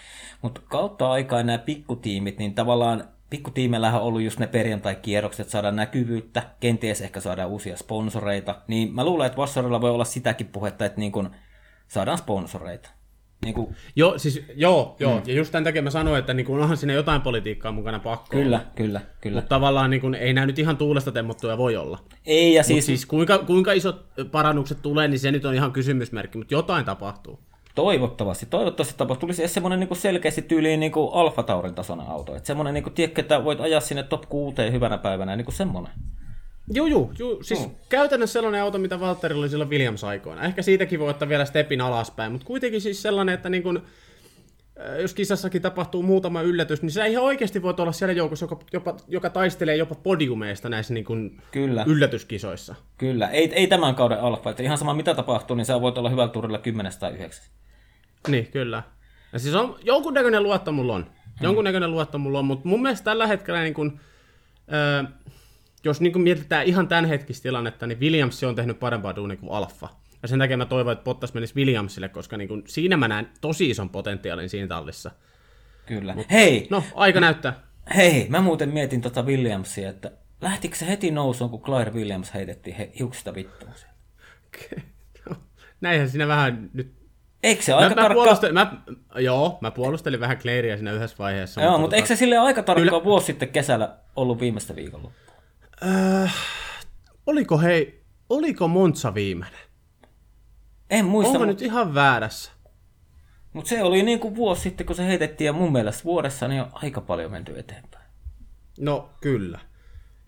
Mutta 0.42 0.61
kautta 0.68 1.11
aikaa 1.11 1.42
nämä 1.42 1.59
pikkutiimit, 1.59 2.38
niin 2.38 2.54
tavallaan 2.54 3.04
pikkutiimeillähän 3.30 4.00
on 4.00 4.06
ollut 4.06 4.22
just 4.22 4.38
ne 4.38 4.46
perjantai-kierrokset, 4.46 5.48
saada 5.48 5.70
näkyvyyttä, 5.70 6.42
kenties 6.61 7.00
ehkä 7.00 7.20
saada 7.20 7.46
uusia 7.46 7.76
sponsoreita, 7.76 8.62
niin 8.68 8.94
mä 8.94 9.04
luulen, 9.04 9.26
että 9.26 9.37
Vassorilla 9.37 9.80
voi 9.80 9.90
olla 9.90 10.04
sitäkin 10.04 10.46
puhetta, 10.46 10.85
että 10.85 11.00
niin 11.00 11.12
kun 11.12 11.30
saadaan 11.88 12.18
sponsoreita. 12.18 12.90
Niin 13.44 13.55
kuin... 13.55 13.76
Joo, 13.96 14.18
siis, 14.18 14.42
joo, 14.57 14.96
joo. 14.98 15.14
Mm. 15.16 15.22
ja 15.26 15.35
just 15.35 15.53
tämän 15.53 15.64
takia 15.64 15.83
mä 15.83 15.90
sanoin, 15.90 16.18
että 16.18 16.35
niin 16.35 16.46
kuin, 16.46 16.61
onhan 16.62 16.76
siinä 16.76 16.92
jotain 16.92 17.20
politiikkaa 17.22 17.72
mukana 17.72 17.98
pakko 17.98 18.26
Kyllä, 18.31 18.57
olla. 18.57 18.70
kyllä, 18.76 19.00
kyllä. 19.20 19.35
Mutta 19.35 19.48
tavallaan 19.48 19.90
niin 19.90 20.00
kuin, 20.00 20.14
ei 20.14 20.33
nämä 20.33 20.46
nyt 20.46 20.59
ihan 20.59 20.76
tuulesta 20.76 21.12
temmottuja 21.12 21.59
voi 21.59 21.76
olla. 21.76 21.98
Ei, 22.26 22.55
ja 22.55 22.62
Siis, 22.62 22.74
siis, 22.74 22.87
siis 22.87 23.07
kuinka, 23.07 23.38
kuinka 23.38 23.72
isot 23.72 24.07
parannukset 24.31 24.79
tulee, 24.83 25.09
niin 25.09 25.18
se 25.18 25.33
nyt 25.33 25.44
on 25.44 25.55
ihan 25.55 25.72
kysymysmerkki, 25.72 26.38
mutta 26.38 26.55
jotain 26.55 26.85
tapahtuu. 26.85 27.38
toivottavasti, 27.74 28.46
toivottavasti 28.46 28.94
tapahtuu. 28.96 29.20
Tulisi 29.26 29.42
edes 29.42 29.55
semmoinen 29.55 29.81
niin 29.81 29.96
selkeästi 29.96 30.42
tyyliin 30.42 30.81
niin 30.81 30.92
Alfa 31.12 31.42
Taurin 31.42 31.74
tasoinen 31.74 32.07
auto. 32.07 32.37
Että 32.37 32.46
semmoinen, 32.46 32.74
niin 32.74 32.85
kuin, 32.85 32.94
tiedätkö, 32.94 33.20
että 33.20 33.44
voit 33.44 33.61
ajaa 33.61 33.81
sinne 33.81 34.03
top 34.03 34.22
6 34.29 34.57
hyvänä 34.72 34.98
päivänä, 34.98 35.37
niin 35.37 35.44
kuin 35.44 35.55
semmoinen. 35.55 35.92
Joo, 36.70 36.87
joo, 36.87 37.12
joo. 37.18 37.42
Siis 37.42 37.68
mm. 37.68 37.74
käytännössä 37.88 38.33
sellainen 38.33 38.62
auto, 38.62 38.78
mitä 38.78 39.00
Valtterilla 39.00 39.42
oli 39.42 39.48
silloin 39.48 39.70
Williams-aikoina. 39.70 40.42
Ehkä 40.42 40.62
siitäkin 40.62 41.00
voi 41.00 41.11
ottaa 41.11 41.28
vielä 41.28 41.44
stepin 41.44 41.80
alaspäin, 41.80 42.33
mutta 42.33 42.46
kuitenkin 42.46 42.80
siis 42.80 43.02
sellainen, 43.02 43.35
että 43.35 43.48
niin 43.48 43.62
kun, 43.62 43.83
äh, 44.80 45.00
jos 45.00 45.14
kisassakin 45.14 45.62
tapahtuu 45.62 46.02
muutama 46.02 46.42
yllätys, 46.42 46.83
niin 46.83 46.90
sä 46.90 47.04
ihan 47.04 47.24
oikeasti 47.24 47.62
voit 47.62 47.80
olla 47.80 47.92
siellä 47.92 48.12
joukossa, 48.12 48.44
joka, 48.44 48.59
jopa, 48.72 48.96
joka 49.09 49.30
taistelee 49.30 49.76
jopa 49.76 49.94
podiumeista 49.94 50.68
näissä 50.68 50.94
niin 50.94 51.04
kun 51.04 51.42
Kyllä. 51.52 51.85
yllätyskisoissa. 51.87 52.74
Kyllä, 52.98 53.28
ei, 53.28 53.52
ei 53.54 53.66
tämän 53.66 53.94
kauden 53.94 54.20
alfa, 54.20 54.50
että 54.50 54.62
ihan 54.62 54.78
sama 54.78 54.94
mitä 54.94 55.14
tapahtuu, 55.14 55.56
niin 55.56 55.64
sä 55.64 55.80
voit 55.80 55.98
olla 55.98 56.11
hyvällä 56.11 56.33
turilla 56.33 56.59
10 56.59 56.92
tai 57.00 57.12
9. 57.12 57.44
Niin, 58.28 58.46
kyllä. 58.46 58.83
Ja 59.33 59.38
siis 59.38 59.54
on, 59.54 59.78
jonkunnäköinen 59.83 60.42
luotto 60.42 60.72
mulla 60.72 60.94
on. 60.94 61.06
Jonkunnäköinen 61.40 61.90
luotto 61.90 62.18
mulla 62.18 62.38
on, 62.38 62.44
mutta 62.44 62.68
mun 62.68 62.83
mielestä 62.83 63.04
tällä 63.04 63.26
hetkellä, 63.26 63.62
niin 63.62 63.74
kun, 63.74 64.00
ö, 64.72 65.04
jos 65.85 66.01
niin 66.01 66.12
kun 66.12 66.23
mietitään 66.23 66.66
ihan 66.66 66.88
tämän 66.88 67.05
hetkistä 67.05 67.43
tilannetta, 67.43 67.87
niin 67.87 68.01
Williams 68.01 68.45
on 68.45 68.55
tehnyt 68.55 68.79
parempaa 68.81 69.16
duunia 69.16 69.37
kuin 69.37 69.53
Alfa. 69.53 69.88
Ja 70.23 70.29
sen 70.29 70.38
takia 70.38 70.57
mä 70.57 70.66
toivon, 70.66 70.93
että 70.93 71.05
Bottas 71.05 71.35
menisi 71.35 71.55
Williamsille, 71.57 72.09
koska 72.09 72.37
niin 72.37 72.49
kun, 72.49 72.62
siinä 72.66 72.97
mä 72.97 73.09
näen 73.09 73.29
tosi 73.40 73.71
ison 73.71 73.90
potentiaalin 73.90 74.49
siinä 74.49 74.66
tallissa. 74.69 75.11
Kyllä. 75.87 76.14
Hei, 76.31 76.66
No, 76.71 76.85
aika 76.95 77.21
näyttää. 77.21 77.61
hei, 77.97 78.27
mä 78.29 78.40
muuten 78.40 78.69
mietin 78.69 79.01
tota 79.01 79.23
Williamsia, 79.23 79.88
että 79.90 80.11
lähtikö 80.40 80.77
se 80.77 80.87
heti 80.88 81.11
nousuun, 81.11 81.51
kun 81.51 81.62
Claire 81.62 81.93
Williams 81.93 82.35
heitettiin 82.35 82.77
he, 82.77 82.90
hiuksista 82.99 83.35
vittuun 83.35 83.73
siellä? 83.77 83.95
Näinhän 85.81 86.11
siinä 86.11 86.29
vähän 86.29 86.71
nyt... 86.75 86.93
Eikö 87.43 87.62
se 87.62 87.73
Mä, 87.73 87.79
aika 87.79 87.88
mä, 87.88 87.95
tarkkaan... 87.95 88.14
puolustelin, 88.25 88.55
mä, 88.55 88.73
joo, 89.19 89.59
mä 89.61 89.71
puolustelin 89.71 90.21
vähän 90.21 90.38
Clairia 90.38 90.77
siinä 90.77 90.93
yhdessä 90.93 91.16
vaiheessa. 91.19 91.62
Joo, 91.62 91.79
mutta 91.79 91.95
tota- 91.95 91.97
eikö 91.97 92.09
se 92.09 92.16
sille 92.16 92.38
aika 92.38 92.62
tarkkaan 92.62 93.05
vuosi 93.05 93.27
sitten 93.27 93.49
kesällä 93.49 93.97
ollut 94.16 94.40
viimeistä 94.40 94.77
viikolla? 94.77 95.11
Oliko 97.27 97.59
hei, 97.59 98.03
oliko 98.29 98.69
Monza 98.69 99.14
viimeinen? 99.14 99.61
En 100.90 101.05
muista, 101.05 101.29
Onko 101.29 101.38
mutta 101.38 101.53
nyt 101.53 101.62
ihan 101.62 101.95
väärässä? 101.95 102.51
mut 103.53 103.66
se 103.66 103.83
oli 103.83 104.03
niin 104.03 104.21
kuin 104.21 104.37
vuosi 104.37 104.62
sitten, 104.62 104.87
kun 104.87 104.97
se 104.97 105.07
heitettiin, 105.07 105.47
ja 105.47 105.53
mun 105.53 105.73
mielestä 105.73 106.05
vuodessa 106.05 106.49
niin 106.49 106.62
on 106.62 106.71
aika 106.73 107.01
paljon 107.01 107.31
menty 107.31 107.59
eteenpäin. 107.59 108.05
No 108.79 109.11
kyllä. 109.21 109.59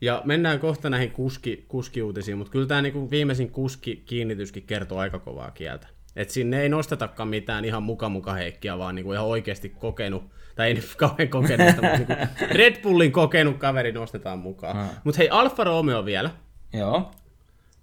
Ja 0.01 0.23
mennään 0.25 0.59
kohta 0.61 0.91
näihin 0.91 1.11
kuski, 1.11 1.65
kuskiuutisiin, 1.69 2.39
mutta 2.39 2.51
kyllä 2.53 2.67
tämä 2.67 2.83
niinku 2.83 3.11
viimeisin 3.11 3.51
kuski-kiinnityskin 3.51 4.63
kertoo 4.63 4.99
aika 4.99 5.19
kovaa 5.19 5.51
kieltä. 5.51 5.87
Et 6.17 6.31
sinne 6.31 6.63
ei 6.63 6.69
nostetakaan 6.69 7.29
mitään 7.29 7.65
ihan 7.65 7.83
muka 7.83 8.09
muka 8.09 8.33
heikkiä, 8.33 8.79
vaan 8.79 8.95
niinku 8.95 9.13
ihan 9.13 9.27
oikeasti 9.27 9.69
kokenut, 9.69 10.25
tai 10.55 10.69
ei 10.69 10.75
nyt 10.75 10.95
kauhean 10.97 11.29
kokenut, 11.29 11.67
mutta 11.67 11.97
niinku 11.97 12.13
Red 12.59 12.83
Bullin 12.83 13.13
kokenut 13.13 13.59
kaveri 13.59 13.93
nostetaan 13.93 14.39
mukaan. 14.39 14.77
Hmm. 14.77 14.97
Mutta 15.05 15.19
hei, 15.19 15.29
Alfa 15.29 15.65
Romeo 15.65 16.05
vielä. 16.05 16.31
Joo. 16.73 17.11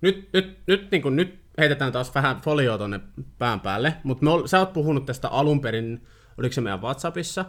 Nyt, 0.02 0.30
nyt, 0.34 0.58
nyt, 0.68 0.92
niin 0.92 1.02
kuin, 1.02 1.16
nyt 1.16 1.40
heitetään 1.58 1.92
taas 1.92 2.16
vähän 2.16 2.42
folioa 2.42 2.78
tonne 2.78 3.00
pään 3.38 3.60
päälle, 3.60 3.94
mutta 4.04 4.26
sä 4.46 4.60
oot 4.60 4.74
puhunut 4.74 5.06
tästä 5.06 5.30
alun 5.30 5.62
perin, 5.62 6.08
oliko 6.38 6.54
se 6.54 6.62
meidän 6.62 6.82
WhatsAppissa, 6.82 7.46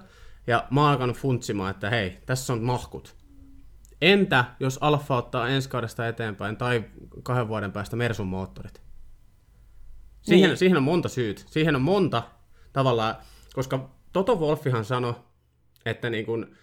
ja 0.47 0.65
mä 0.71 0.81
oon 0.81 0.91
alkanut 0.91 1.17
funtsimaan, 1.17 1.71
että 1.71 1.91
hei, 1.91 2.19
tässä 2.27 2.53
on 2.53 2.63
mahkut. 2.63 3.17
Entä 4.03 4.45
jos 4.61 4.79
Alfa 4.81 5.17
ottaa 5.17 5.49
ensi 5.49 5.69
kaudesta 5.69 6.09
eteenpäin 6.09 6.57
tai 6.57 6.85
kahden 7.23 7.49
vuoden 7.49 7.73
päästä 7.73 7.97
Mersun 7.97 8.27
moottorit? 8.27 8.83
Siihen, 10.23 10.41
Niin. 10.41 10.49
niin. 10.49 10.57
siihen 10.57 10.77
on 10.77 10.83
monta 10.83 11.09
syyt. 11.09 11.45
Siihen 11.51 11.77
on 11.77 11.83
monta 11.83 12.23
tavallaan, 12.73 13.15
koska 13.55 13.91
Toto 14.13 14.37
Wolfihan 14.37 14.85
sanoi, 14.85 15.15
että 15.87 16.11
niin 16.11 16.27
kun, 16.27 16.57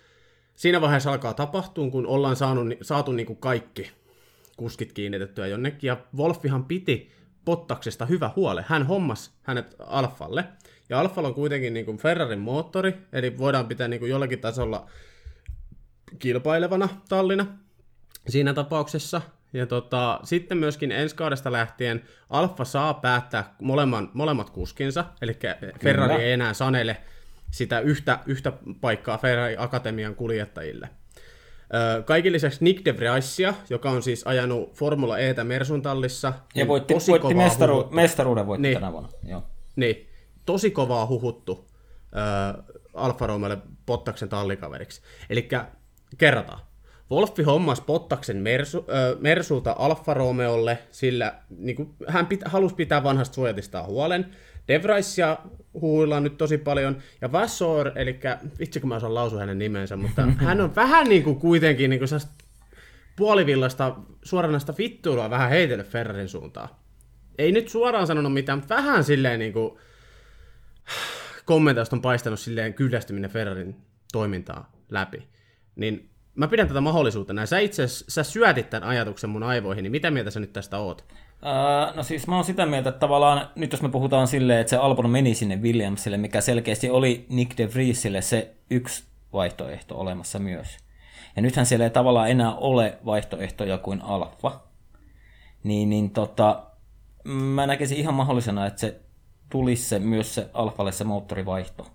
siinä 0.55 0.81
vaiheessa 0.81 1.11
alkaa 1.11 1.33
tapahtua, 1.33 1.91
kun 1.91 2.07
ollaan 2.07 2.35
saanut, 2.35 2.67
saatu 2.81 3.11
niin 3.11 3.27
kuin 3.27 3.37
kaikki 3.37 3.91
kuskit 4.57 4.93
kiinnitettyä 4.93 5.47
jonnekin, 5.47 5.87
ja 5.87 5.97
Wolfihan 6.17 6.65
piti 6.65 7.11
Pottaksesta 7.45 8.05
hyvä 8.05 8.31
huole. 8.35 8.65
Hän 8.67 8.87
hommas 8.87 9.37
hänet 9.43 9.75
Alfalle, 9.79 10.45
ja 10.89 10.99
Alfalla 10.99 11.27
on 11.27 11.35
kuitenkin 11.35 11.73
niin 11.73 11.85
kuin 11.85 11.97
Ferrarin 11.97 12.39
moottori, 12.39 12.97
eli 13.13 13.37
voidaan 13.37 13.67
pitää 13.67 13.87
niin 13.87 13.99
kuin 13.99 14.09
jollakin 14.09 14.39
tasolla 14.39 14.89
kilpailevana 16.19 16.89
tallina 17.09 17.45
siinä 18.27 18.53
tapauksessa. 18.53 19.21
Ja 19.53 19.65
tota, 19.65 20.19
sitten 20.23 20.57
myöskin 20.57 20.91
ensi 20.91 21.15
kaudesta 21.15 21.51
lähtien 21.51 22.03
Alfa 22.29 22.65
saa 22.65 22.93
päättää 22.93 23.55
molemmat, 23.61 24.13
molemmat 24.13 24.49
kuskinsa, 24.49 25.05
eli 25.21 25.37
Ferrari 25.79 26.13
Kyllä. 26.13 26.23
ei 26.23 26.31
enää 26.31 26.53
sanele 26.53 26.97
sitä 27.51 27.79
yhtä, 27.79 28.19
yhtä 28.25 28.53
paikkaa 28.81 29.17
Ferrari 29.17 29.55
Akatemian 29.57 30.15
kuljettajille. 30.15 30.89
Ö, 31.99 32.03
Kaiken 32.03 32.33
lisäksi 32.33 32.63
Nick 32.63 32.85
de 32.85 32.97
Vriesia, 32.97 33.53
joka 33.69 33.89
on 33.91 34.03
siis 34.03 34.27
ajanut 34.27 34.73
Formula 34.73 35.17
Etä 35.19 35.43
Mersun 35.43 35.81
tallissa. 35.81 36.27
Ja 36.27 36.33
niin 36.55 36.67
voitti, 36.67 36.93
tosi 36.93 37.11
voitti 37.11 37.27
kovaa 37.27 37.43
mestaru, 37.43 37.73
huhuttu. 37.73 37.95
mestaruuden 37.95 38.47
voitti 38.47 38.61
Niin. 38.67 38.73
tänä 38.79 38.91
vuonna. 38.91 39.09
Joo. 39.23 39.43
Niin, 39.75 40.09
tosi 40.45 40.71
kovaa 40.71 41.05
huhuttu 41.05 41.67
äh, 42.17 42.63
Alfa 42.93 43.27
Romeolle 43.27 43.57
Pottaksen 43.85 44.29
tallikaveriksi. 44.29 45.01
Eli 45.29 45.47
kerrataan. 46.17 46.59
Wolfi 47.11 47.43
hommas 47.43 47.81
Pottaksen 47.81 48.37
Mersu, 48.37 48.77
äh, 48.77 49.19
Mersulta 49.21 49.75
Alfa 49.79 50.13
Romeolle, 50.13 50.79
sillä 50.91 51.33
niin 51.49 51.75
kuin, 51.75 51.95
hän 52.07 52.25
pit, 52.25 52.41
halusi 52.45 52.75
pitää 52.75 53.03
vanhasta 53.03 53.35
suojatistaan 53.35 53.85
huolen. 53.85 54.31
De 54.67 54.83
Vriesia 54.83 55.37
huuillaan 55.73 56.23
nyt 56.23 56.37
tosi 56.37 56.57
paljon, 56.57 56.97
ja 57.21 57.31
Vassor, 57.31 57.91
eli 57.95 58.19
vitsi 58.59 58.79
kun 58.79 58.89
mä 58.89 58.95
osaan 58.95 59.15
lausua 59.15 59.39
hänen 59.39 59.59
nimensä, 59.59 59.95
mutta 59.95 60.21
hän 60.37 60.61
on 60.61 60.75
vähän 60.75 61.09
niin 61.09 61.23
kuin 61.23 61.39
kuitenkin 61.39 61.89
niin 61.89 61.99
kuin 61.99 62.09
puolivillasta 63.15 63.95
suoranaista 64.23 64.73
vittuilua 64.77 65.29
vähän 65.29 65.49
heitellyt 65.49 65.87
Ferrarin 65.87 66.29
suuntaan. 66.29 66.69
Ei 67.37 67.51
nyt 67.51 67.69
suoraan 67.69 68.07
sanonut 68.07 68.33
mitään, 68.33 68.59
mutta 68.59 68.75
vähän 68.75 69.03
silleen 69.03 69.39
niin 69.39 69.53
kuin 69.53 69.77
kommentausta 71.45 71.95
on 71.95 72.01
paistanut 72.01 72.39
silleen 72.39 72.73
kyllästyminen 72.73 73.29
Ferrarin 73.29 73.75
toimintaa 74.11 74.71
läpi. 74.89 75.27
Niin 75.75 76.09
mä 76.35 76.47
pidän 76.47 76.67
tätä 76.67 76.81
mahdollisuutena. 76.81 77.45
Sä 77.45 77.59
itse 77.59 77.87
sä 77.87 78.23
syötit 78.23 78.69
tämän 78.69 78.89
ajatuksen 78.89 79.29
mun 79.29 79.43
aivoihin, 79.43 79.83
niin 79.83 79.91
mitä 79.91 80.11
mieltä 80.11 80.31
sä 80.31 80.39
nyt 80.39 80.53
tästä 80.53 80.77
oot? 80.77 81.05
No 81.95 82.03
siis 82.03 82.27
mä 82.27 82.35
oon 82.35 82.43
sitä 82.43 82.65
mieltä, 82.65 82.89
että 82.89 82.99
tavallaan 82.99 83.49
nyt 83.55 83.71
jos 83.71 83.81
me 83.81 83.89
puhutaan 83.89 84.27
silleen, 84.27 84.59
että 84.59 84.69
se 84.69 84.77
Albon 84.77 85.09
meni 85.09 85.33
sinne 85.33 85.55
Williamsille, 85.55 86.17
mikä 86.17 86.41
selkeästi 86.41 86.89
oli 86.89 87.25
Nick 87.29 87.57
de 87.57 87.73
Vriesille 87.73 88.21
se 88.21 88.55
yksi 88.69 89.03
vaihtoehto 89.33 89.99
olemassa 89.99 90.39
myös. 90.39 90.77
Ja 91.35 91.41
nythän 91.41 91.65
siellä 91.65 91.85
ei 91.85 91.89
tavallaan 91.89 92.29
enää 92.29 92.55
ole 92.55 92.97
vaihtoehtoja 93.05 93.77
kuin 93.77 94.01
Alfa. 94.01 94.59
Niin, 95.63 95.89
niin 95.89 96.09
tota, 96.09 96.63
mä 97.23 97.67
näkisin 97.67 97.97
ihan 97.97 98.13
mahdollisena, 98.13 98.65
että 98.65 98.79
se 98.79 99.01
tulisi 99.49 99.83
se, 99.83 99.99
myös 99.99 100.35
se 100.35 100.49
Alfalle 100.53 100.91
se 100.91 101.03
moottorivaihto. 101.03 101.87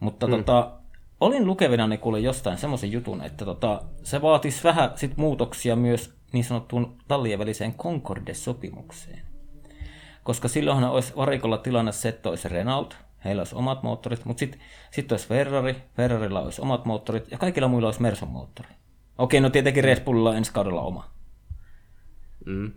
Mutta 0.00 0.26
mm. 0.26 0.30
tota, 0.30 0.72
olin 1.20 1.46
lukevinani 1.46 1.98
kuule 1.98 2.20
jostain 2.20 2.58
semmoisen 2.58 2.92
jutun, 2.92 3.22
että 3.22 3.44
tota, 3.44 3.82
se 4.02 4.22
vaatisi 4.22 4.64
vähän 4.64 4.90
sit 4.94 5.16
muutoksia 5.16 5.76
myös 5.76 6.15
niin 6.32 6.44
sanottuun 6.44 6.96
tallien 7.08 7.38
väliseen 7.38 7.74
Concorde-sopimukseen. 7.74 9.20
Koska 10.22 10.48
silloinhan 10.48 10.90
olisi 10.90 11.12
varikolla 11.16 11.58
tilanne 11.58 11.92
se, 11.92 12.08
että 12.08 12.28
olisi 12.28 12.48
Renault, 12.48 12.96
heillä 13.24 13.40
olisi 13.40 13.54
omat 13.54 13.82
moottorit, 13.82 14.24
mutta 14.24 14.40
sitten 14.40 14.60
sit 14.90 15.12
olisi 15.12 15.28
Ferrari, 15.28 15.76
Ferrarilla 15.96 16.40
olisi 16.40 16.62
omat 16.62 16.84
moottorit 16.84 17.30
ja 17.30 17.38
kaikilla 17.38 17.68
muilla 17.68 17.88
olisi 17.88 18.02
Mersun 18.02 18.28
moottori. 18.28 18.68
Okei, 19.18 19.40
no 19.40 19.50
tietenkin 19.50 19.84
Red 19.84 20.04
Bullilla 20.04 20.30
on 20.30 20.36
ensi 20.36 20.52
kaudella 20.52 20.82
oma. 20.82 21.10
Mm. 22.46 22.72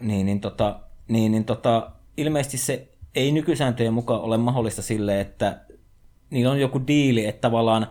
Niin, 0.00 0.26
niin, 0.26 0.40
tota, 0.40 0.80
niin, 1.08 1.32
niin 1.32 1.44
tota, 1.44 1.90
ilmeisesti 2.16 2.58
se 2.58 2.88
ei 3.14 3.32
nykysääntöjen 3.32 3.94
mukaan 3.94 4.20
ole 4.20 4.36
mahdollista 4.36 4.82
sille, 4.82 5.20
että 5.20 5.60
niillä 6.30 6.52
on 6.52 6.60
joku 6.60 6.86
diili, 6.86 7.26
että 7.26 7.40
tavallaan 7.40 7.86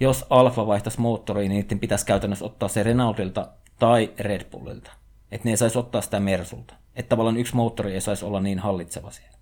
jos 0.00 0.26
Alfa 0.30 0.66
vaihtaisi 0.66 1.00
moottoriin, 1.00 1.48
niin 1.48 1.62
niiden 1.62 1.78
pitäisi 1.78 2.06
käytännössä 2.06 2.44
ottaa 2.44 2.68
se 2.68 2.82
Renaultilta 2.82 3.48
tai 3.80 4.12
Red 4.18 4.50
Bullilta. 4.50 4.90
Että 5.32 5.44
ne 5.44 5.50
ei 5.50 5.56
saisi 5.56 5.78
ottaa 5.78 6.00
sitä 6.00 6.20
Mersulta. 6.20 6.74
Että 6.94 7.08
tavallaan 7.08 7.36
yksi 7.36 7.56
moottori 7.56 7.94
ei 7.94 8.00
saisi 8.00 8.24
olla 8.24 8.40
niin 8.40 8.58
hallitseva 8.58 9.10
siellä. 9.10 9.38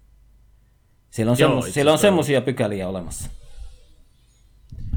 Siellä 1.11 1.33
on, 1.33 1.39
Joo, 1.39 1.51
semmos, 1.51 1.75
siellä 1.75 1.93
on 1.93 1.99
semmoisia 1.99 2.41
pykäliä 2.41 2.89
olemassa. 2.89 3.31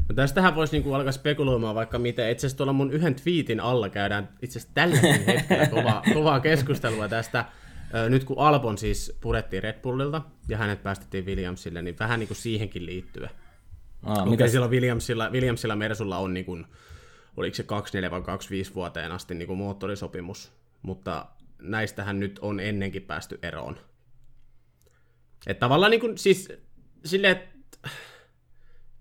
No 0.08 0.14
tästähän 0.14 0.54
voisi 0.54 0.76
niinku 0.76 0.94
alkaa 0.94 1.12
spekuloimaan 1.12 1.74
vaikka 1.74 1.98
miten. 1.98 2.30
Itse 2.30 2.46
asiassa 2.46 2.56
tuolla 2.56 2.72
mun 2.72 2.92
yhden 2.92 3.14
twiitin 3.14 3.60
alla 3.60 3.88
käydään 3.88 4.28
itse 4.42 4.58
asiassa 4.58 4.74
tälläkin 4.74 5.24
hetkellä 5.26 5.66
kovaa, 5.66 6.02
kovaa 6.14 6.40
keskustelua 6.40 7.08
tästä. 7.08 7.44
Nyt 8.08 8.24
kun 8.24 8.38
Albon 8.38 8.78
siis 8.78 9.18
purettiin 9.20 9.62
Red 9.62 9.80
Bullilta 9.82 10.22
ja 10.48 10.58
hänet 10.58 10.82
päästettiin 10.82 11.26
Williamsille, 11.26 11.82
niin 11.82 11.96
vähän 11.98 12.20
niin 12.20 12.28
kuin 12.28 12.36
siihenkin 12.36 12.86
liittyen. 12.86 13.30
Aa, 14.02 14.14
Okei, 14.14 14.30
mitä 14.30 14.48
siellä 14.48 14.68
Williamsilla, 14.68 15.30
Williamsilla 15.30 15.76
Mersulla 15.76 16.18
on 16.18 16.34
niin 16.34 16.46
kuin, 16.46 16.66
oliko 17.36 17.54
se 17.54 17.62
24 17.62 18.10
vai 18.10 18.22
25 18.22 18.74
vuoteen 18.74 19.12
asti 19.12 19.34
niin 19.34 19.46
kuin 19.46 19.58
moottorisopimus, 19.58 20.52
mutta 20.82 21.26
näistähän 21.58 22.20
nyt 22.20 22.38
on 22.38 22.60
ennenkin 22.60 23.02
päästy 23.02 23.38
eroon. 23.42 23.78
Että 25.46 25.60
tavallaan 25.60 25.90
niin 25.90 26.00
kuin, 26.00 26.18
siis 26.18 26.48
silleen, 27.04 27.36
että 27.36 27.88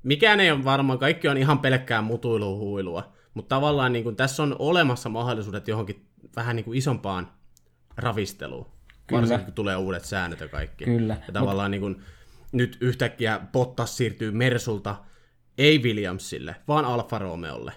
mikään 0.04 0.40
ei 0.40 0.52
ole 0.52 0.64
varmaan, 0.64 1.00
kaikki 1.00 1.28
on 1.28 1.38
ihan 1.38 1.60
pelkkää 1.60 2.02
mutuilua 2.02 2.58
huilua, 2.58 3.14
mutta 3.34 3.56
tavallaan 3.56 3.94
niin 3.94 4.04
kuin, 4.04 4.16
tässä 4.16 4.44
on 4.44 4.56
olemassa 4.60 5.10
mahdollisuudet 5.10 5.68
johonkin 5.68 6.06
vähän 6.36 6.56
niin 6.56 6.64
kuin 6.64 6.78
isompaan 6.78 7.32
ravisteluun, 7.98 8.66
Kyllä. 9.08 9.22
varsinkin 9.22 9.46
kun 9.46 9.54
tulee 9.54 9.76
uudet 9.76 10.06
säännöt 10.06 10.40
ja 10.40 10.48
kaikki. 10.48 10.86
Kyllä. 10.86 11.18
Ja 11.28 11.34
tavallaan 11.34 11.72
niin 11.72 11.82
kuin, 11.82 12.02
nyt 12.52 12.78
yhtäkkiä 12.82 13.40
Bottas 13.52 13.98
siirtyy 13.98 14.32
Mersulta 14.32 14.96
ei 15.58 15.80
Williamsille, 15.80 16.56
vaan 16.68 16.86
Alfa 16.86 17.20
Romeolle. 17.20 17.74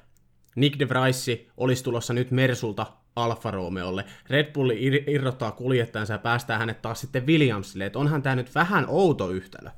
Nick 0.55 0.79
de 0.79 0.89
Vries 0.89 1.27
olisi 1.57 1.85
tulossa 1.85 2.13
nyt 2.13 2.31
Mersulta 2.31 2.87
Alfa 3.17 3.51
Romeolle. 3.51 4.05
Red 4.31 4.53
Bull 4.53 4.71
ir- 4.71 5.11
irrottaa 5.11 5.53
kuljettajansa 5.53 6.13
ja 6.13 6.19
päästää 6.19 6.59
hänet 6.59 6.83
taas 6.83 7.01
sitten 7.01 7.27
Williamsille. 7.27 7.87
Et 7.87 7.97
onhan 7.97 8.23
tämä 8.23 8.37
nyt 8.37 8.55
vähän 8.55 8.85
outo 8.89 9.31
yhtälö. 9.31 9.71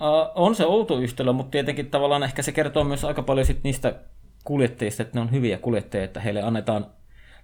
Uh, 0.00 0.32
on 0.34 0.54
se 0.54 0.66
outo 0.66 0.98
yhtälö, 0.98 1.32
mutta 1.32 1.50
tietenkin 1.50 1.90
tavallaan 1.90 2.22
ehkä 2.22 2.42
se 2.42 2.52
kertoo 2.52 2.84
myös 2.84 3.04
aika 3.04 3.22
paljon 3.22 3.46
sit 3.46 3.64
niistä 3.64 3.94
kuljettajista, 4.44 5.02
että 5.02 5.14
ne 5.14 5.20
on 5.20 5.30
hyviä 5.30 5.58
kuljettajia, 5.58 6.04
että 6.04 6.20
heille 6.20 6.42
annetaan 6.42 6.86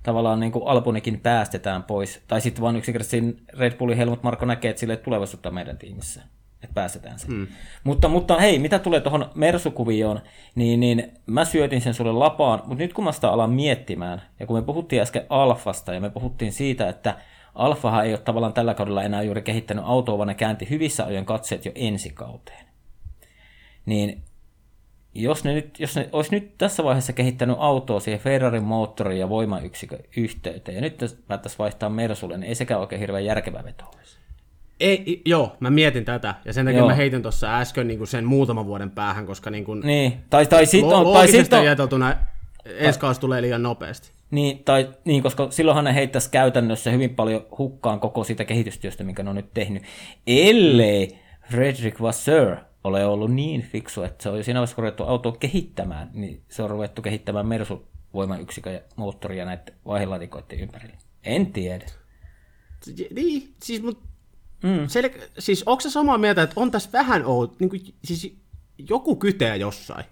tavallaan 0.02 0.40
niin 0.40 0.52
kuin 0.52 0.68
Albonikin 0.68 1.20
päästetään 1.20 1.83
pois. 1.83 2.22
Tai 2.28 2.40
sitten 2.40 2.62
vaan 2.62 2.76
yksinkertaisesti 2.76 3.37
Red 3.52 3.76
Bullin 3.76 3.96
Helmut 3.96 4.22
Marko 4.22 4.46
näkee, 4.46 4.70
että 4.70 4.80
sille 4.80 4.96
tulevaisuutta 4.96 5.50
meidän 5.50 5.78
tiimissä. 5.78 6.22
Että 6.64 6.74
päästetään 6.74 7.18
se. 7.18 7.29
Mm. 7.29 7.46
Mutta, 7.85 8.09
mutta 8.09 8.38
hei, 8.38 8.59
mitä 8.59 8.79
tulee 8.79 9.00
tuohon 9.00 9.31
Mersukuvioon, 9.35 10.20
niin, 10.55 10.81
niin 10.81 11.12
mä 11.27 11.44
syötin 11.44 11.81
sen 11.81 11.94
sulle 11.94 12.12
lapaan, 12.12 12.62
mutta 12.64 12.83
nyt 12.83 12.92
kun 12.92 13.05
mä 13.05 13.12
sitä 13.12 13.31
alan 13.31 13.50
miettimään, 13.50 14.22
ja 14.40 14.46
kun 14.46 14.57
me 14.57 14.62
puhuttiin 14.62 15.03
äsken 15.03 15.27
Alfasta, 15.29 15.94
ja 15.94 16.00
me 16.00 16.11
puhuttiin 16.11 16.53
siitä, 16.53 16.88
että 16.88 17.16
Alfahan 17.55 18.07
ei 18.07 18.12
ole 18.12 18.20
tavallaan 18.20 18.53
tällä 18.53 18.74
kaudella 18.74 19.03
enää 19.03 19.22
juuri 19.22 19.42
kehittänyt 19.42 19.85
autoa, 19.87 20.18
vaan 20.18 20.29
ne 20.29 20.35
käänti 20.35 20.70
hyvissä 20.70 21.05
ajoin 21.05 21.24
katseet 21.24 21.64
jo 21.64 21.72
ensi 21.74 22.11
kauteen. 22.11 22.66
Niin 23.87 24.22
jos 25.14 25.44
ne, 25.44 25.55
nyt, 25.55 25.81
jos 25.81 25.96
ne 25.96 26.09
olisi 26.12 26.31
nyt 26.31 26.59
tässä 26.59 26.85
vaiheessa 26.85 27.12
kehittänyt 27.12 27.57
autoa 27.59 28.00
siihen 28.00 28.20
Ferrarin 28.20 28.62
moottoriin 28.62 29.20
ja 29.20 29.29
voimayksikön 29.29 29.98
yhteyteen, 30.16 30.74
ja 30.74 30.81
nyt 30.81 31.24
päättäisiin 31.29 31.59
vaihtaa 31.59 31.88
Mersulle, 31.88 32.37
niin 32.37 32.48
ei 32.48 32.55
sekään 32.55 32.81
oikein 32.81 33.00
hirveän 33.00 33.24
järkevä 33.24 33.64
veto 33.64 33.85
olisi. 33.96 34.23
Ei, 34.80 35.22
joo, 35.24 35.56
mä 35.60 35.70
mietin 35.70 36.04
tätä, 36.04 36.34
ja 36.44 36.52
sen 36.52 36.64
takia 36.66 36.78
Joo. 36.78 36.88
mä 36.88 36.94
heitin 36.94 37.22
tuossa 37.22 37.58
äsken 37.58 37.87
niin 37.88 37.98
kuin 37.98 38.08
sen 38.08 38.24
muutaman 38.24 38.66
vuoden 38.66 38.90
päähän, 38.90 39.26
koska 39.26 39.50
niin 39.50 39.64
kuin, 39.64 39.80
Niin, 39.80 40.12
tai, 40.30 40.46
tai 40.46 40.64
lo- 40.82 40.96
on, 40.96 41.14
tai 41.14 41.28
sit 41.28 41.52
on, 41.52 41.58
ajateltuna 41.60 42.16
ensi 42.64 42.98
kausi 43.00 43.20
tulee 43.20 43.42
liian 43.42 43.62
nopeasti. 43.62 44.10
niin, 44.30 44.64
tai, 44.64 44.88
niin, 45.04 45.22
koska 45.22 45.50
silloinhan 45.50 45.84
ne 45.84 45.94
heittäisi 45.94 46.30
käytännössä 46.30 46.90
hyvin 46.90 47.14
paljon 47.14 47.46
hukkaan 47.58 48.00
koko 48.00 48.24
sitä 48.24 48.44
kehitystyöstä, 48.44 49.04
minkä 49.04 49.22
ne 49.22 49.30
on 49.30 49.37
nyt 49.37 49.54
tehnyt, 49.54 49.82
ellei 50.26 51.18
Frederick 51.50 52.00
Vasseur 52.00 52.56
ole 52.84 53.04
ollut 53.06 53.32
niin 53.32 53.62
fiksu, 53.62 54.02
että 54.02 54.22
se 54.22 54.28
on 54.28 54.44
siinä 54.44 54.60
vaiheessa, 54.60 54.76
ruvettu 54.82 55.04
autoa 55.04 55.32
kehittämään, 55.32 56.10
niin 56.12 56.42
se 56.48 56.62
on 56.62 56.70
ruvettu 56.70 57.02
kehittämään 57.02 57.46
Mersun 57.46 57.84
voimayksikön 58.14 58.74
ja 58.74 58.80
moottoria 58.96 59.44
näiden 59.44 59.74
vaihelatikoiden 59.87 60.60
ympärille. 60.60 60.94
En 61.24 61.46
tiedä. 61.52 61.84
Niin, 63.14 63.54
siis, 63.62 63.82
mut, 63.82 63.98
mm. 64.64 64.85
sel- 64.87 65.22
siis 65.38 65.62
onko 65.66 65.81
se 65.81 65.90
samaa 65.90 66.18
mieltä, 66.18 66.42
että 66.42 66.61
on 66.61 66.70
tässä 66.70 66.90
vähän 66.92 67.27
outo, 67.27 67.57
niin 67.59 67.70
kuin, 67.70 67.81
siis 68.05 68.37
joku 68.88 69.16
kyteä 69.16 69.57
jossain? 69.57 70.05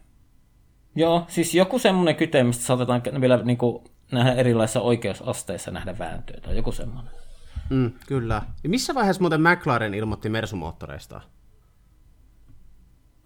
Joo, 0.96 1.24
siis 1.28 1.54
joku 1.54 1.78
semmoinen 1.78 2.16
kyte, 2.16 2.44
mistä 2.44 2.64
saatetaan 2.64 3.02
vielä 3.20 3.36
niin 3.42 3.58
kuin, 3.58 3.84
nähdä 4.12 4.32
erilaisissa 4.32 4.80
oikeusasteissa 4.80 5.70
nähdä 5.70 5.98
vääntöä 5.98 6.40
tai 6.40 6.56
joku 6.56 6.72
semmoinen. 6.72 7.12
Mm, 7.70 7.92
kyllä. 8.06 8.42
Ja 8.62 8.68
missä 8.68 8.94
vaiheessa 8.94 9.20
muuten 9.22 9.40
McLaren 9.40 9.94
ilmoitti 9.94 10.28
Mersumoottoreistaan? 10.28 11.22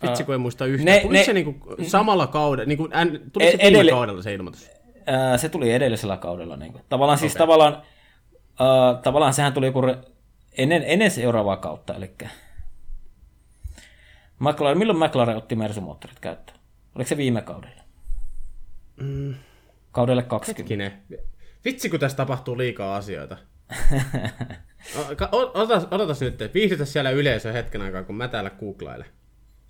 Vitsi, 0.02 0.24
kun 0.24 0.34
en 0.34 0.40
muista 0.40 0.66
yhtään. 0.66 0.84
ne- 0.84 0.92
Ne, 0.92 1.00
Tuliko 1.00 1.12
ne- 1.12 1.24
se 1.24 1.32
niinku 1.32 1.74
samalla 1.86 2.26
kaudella, 2.26 2.68
niinku, 2.68 2.88
än, 2.92 3.08
tuliko 3.32 3.48
E- 3.48 3.50
se 3.50 3.58
viime 3.58 3.68
edelle- 3.78 3.90
kaudella 3.90 4.22
se 4.22 4.34
ilmoitus? 4.34 4.70
Ää, 5.06 5.38
se 5.38 5.48
tuli 5.48 5.72
edellisellä 5.72 6.16
kaudella. 6.16 6.56
Niin 6.56 6.72
kuin. 6.72 6.84
Tavallaan 6.88 7.18
siis 7.18 7.34
tavallaan, 7.34 7.82
ää, 8.60 8.94
tavallaan 9.02 9.34
sehän 9.34 9.52
tuli 9.52 9.66
joku 9.66 9.80
re- 9.82 10.08
ennen, 10.56 10.82
ennen 10.86 11.10
seuraavaa 11.10 11.56
kautta. 11.56 11.94
Eli 11.94 12.14
McLaren, 14.38 14.78
milloin 14.78 14.98
McLaren 14.98 15.36
otti 15.36 15.56
Mersumoottorit 15.56 16.20
käyttöön? 16.20 16.58
Oliko 16.94 17.08
se 17.08 17.16
viime 17.16 17.42
kaudella? 17.42 17.82
Mm. 19.00 19.34
Kaudelle 19.92 20.22
20. 20.22 20.62
Hetkinen. 20.62 21.22
Vitsi, 21.64 21.90
kun 21.90 22.00
tässä 22.00 22.16
tapahtuu 22.16 22.58
liikaa 22.58 22.96
asioita. 22.96 23.36
Odotas, 25.54 25.86
odotas 25.90 26.20
nyt, 26.20 26.54
viihdytä 26.54 26.84
siellä 26.84 27.10
yleisö 27.10 27.52
hetken 27.52 27.82
aikaa, 27.82 28.02
kun 28.02 28.16
mä 28.16 28.28
täällä 28.28 28.50
googlailen. 28.50 29.06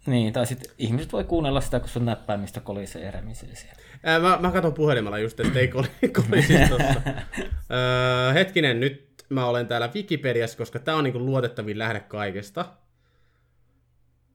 Niin, 0.06 0.32
tai 0.32 0.46
sitten 0.46 0.72
ihmiset 0.78 1.12
voi 1.12 1.24
kuunnella 1.24 1.60
sitä, 1.60 1.80
kun 1.80 1.88
sun 1.88 2.04
näppäimistä 2.04 2.60
kolisee 2.60 3.02
ja 3.02 3.12
siellä. 3.34 3.76
Ää, 4.02 4.18
mä, 4.18 4.38
mä 4.40 4.50
katson 4.50 4.74
puhelimella 4.74 5.18
just, 5.18 5.40
ettei 5.40 5.68
koli, 5.68 5.86
kolisi 6.16 6.58
tossa. 6.68 7.00
Öö, 7.70 8.32
hetkinen, 8.38 8.80
nyt 8.80 9.05
mä 9.28 9.46
olen 9.46 9.66
täällä 9.66 9.90
Wikipediassa, 9.94 10.58
koska 10.58 10.78
tää 10.78 10.96
on 10.96 11.04
niinku 11.04 11.18
luotettavin 11.18 11.78
lähde 11.78 12.00
kaikesta. 12.00 12.64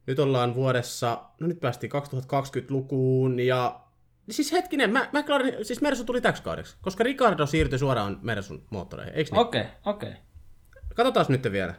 Nyt 0.07 0.19
ollaan 0.19 0.55
vuodessa, 0.55 1.23
no 1.39 1.47
nyt 1.47 1.59
päästiin 1.59 1.91
2020-lukuun 1.91 3.39
ja... 3.39 3.79
Siis 4.29 4.51
hetkinen, 4.51 4.89
mä, 4.89 5.09
McLaren, 5.13 5.65
siis 5.65 5.81
Mersu 5.81 6.03
tuli 6.03 6.21
täksi 6.21 6.43
kaudeksi, 6.43 6.75
koska 6.81 7.03
Ricardo 7.03 7.45
siirtyi 7.45 7.79
suoraan 7.79 8.19
Mersun 8.21 8.63
moottoreihin, 8.69 9.15
eikö 9.15 9.31
niin? 9.31 9.39
Okei, 9.39 9.61
okay, 9.61 9.71
okei. 9.85 10.09
Okay. 10.09 10.21
Katsotaan 10.95 11.25
nyt 11.29 11.51
vielä. 11.51 11.73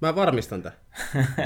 Mä 0.00 0.14
varmistan 0.14 0.62
tämän. 0.62 0.78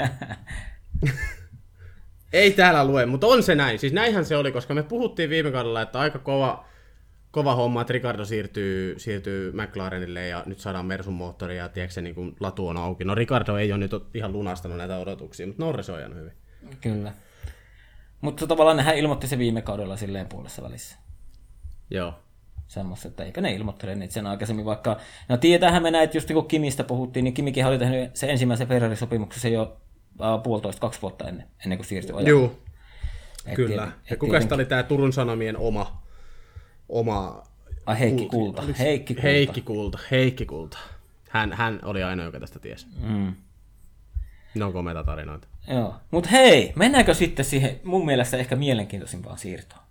Ei 2.33 2.51
täällä 2.51 2.85
lue, 2.85 3.05
mutta 3.05 3.27
on 3.27 3.43
se 3.43 3.55
näin. 3.55 3.79
Siis 3.79 3.93
näinhän 3.93 4.25
se 4.25 4.37
oli, 4.37 4.51
koska 4.51 4.73
me 4.73 4.83
puhuttiin 4.83 5.29
viime 5.29 5.51
kaudella, 5.51 5.81
että 5.81 5.99
aika 5.99 6.19
kova, 6.19 6.65
kova 7.31 7.55
homma, 7.55 7.81
että 7.81 7.93
Ricardo 7.93 8.25
siirtyy, 8.25 8.99
siirtyy 8.99 9.51
McLarenille 9.51 10.27
ja 10.27 10.43
nyt 10.45 10.59
saadaan 10.59 10.85
Mersun 10.85 11.13
moottori 11.13 11.57
ja 11.57 11.69
tiedätkö, 11.69 11.93
se 11.93 12.01
niin 12.01 12.15
kuin 12.15 12.35
latu 12.39 12.67
on 12.67 12.77
auki. 12.77 13.03
No 13.03 13.15
Ricardo 13.15 13.57
ei 13.57 13.71
ole 13.71 13.79
nyt 13.79 13.91
ihan 14.13 14.31
lunastanut 14.33 14.77
näitä 14.77 14.97
odotuksia, 14.97 15.47
mutta 15.47 15.63
Norris 15.63 15.89
on 15.89 15.95
ajanut 15.95 16.17
hyvin. 16.17 16.31
Kyllä. 16.81 17.13
Mutta 18.21 18.47
tavallaan 18.47 18.77
nehän 18.77 18.97
ilmoitti 18.97 19.27
se 19.27 19.37
viime 19.37 19.61
kaudella 19.61 19.97
silleen 19.97 20.27
puolessa 20.27 20.61
välissä. 20.63 20.97
Joo. 21.89 22.13
semmoista, 22.67 23.07
että 23.07 23.23
eipä 23.23 23.41
ne 23.41 23.51
ilmoittele 23.53 23.95
niitä 23.95 24.13
sen 24.13 24.27
aikaisemmin, 24.27 24.65
vaikka, 24.65 24.97
no 25.29 25.37
tietäähän 25.37 25.83
me 25.83 25.91
näitä, 25.91 26.17
just 26.17 26.29
niin 26.29 26.35
kuin 26.35 26.47
Kimistä 26.47 26.83
puhuttiin, 26.83 27.23
niin 27.23 27.33
Kimikin 27.33 27.65
oli 27.65 27.77
tehnyt 27.79 28.15
se 28.15 28.29
ensimmäisen 28.31 28.67
Ferrari-sopimuksen 28.67 29.53
jo 29.53 29.77
uh, 30.19 30.43
puolitoista, 30.43 30.79
kaksi 30.81 31.01
vuotta 31.01 31.27
ennen, 31.27 31.47
ennen 31.65 31.77
kuin 31.77 31.85
siirtyi 31.87 32.15
ajamaan. 32.15 32.27
Joo, 32.29 32.59
Et 33.45 33.55
kyllä. 33.55 33.67
tieten- 33.83 33.93
Ja 34.09 34.13
et 34.13 34.19
kuka 34.19 34.39
oli 34.55 34.65
tämä 34.65 34.83
Turun 34.83 35.13
Sanomien 35.13 35.57
oma, 35.57 36.03
oma 36.91 37.43
Ai 37.85 37.99
Heikki 37.99 38.25
Kulta. 38.25 38.61
Oliko 38.61 38.77
se- 38.77 38.83
Heikki 38.83 39.13
Kulta. 39.13 39.27
Heikki 39.27 39.61
Kulta. 39.61 39.99
Heikki 40.11 40.45
Kulta. 40.45 40.77
Hän, 41.29 41.53
hän 41.53 41.79
oli 41.83 42.03
ainoa, 42.03 42.25
joka 42.25 42.39
tästä 42.39 42.59
tiesi. 42.59 42.87
Mm. 42.99 43.33
Ne 44.55 44.65
on 44.65 44.73
komeita 44.73 45.03
tarinoita. 45.03 45.47
Joo. 45.67 45.95
Mutta 46.11 46.29
hei, 46.29 46.73
mennäänkö 46.75 47.13
sitten 47.13 47.45
siihen 47.45 47.79
mun 47.83 48.05
mielestä 48.05 48.37
ehkä 48.37 48.55
mielenkiintoisimpaan 48.55 49.37
siirtoon? 49.37 49.81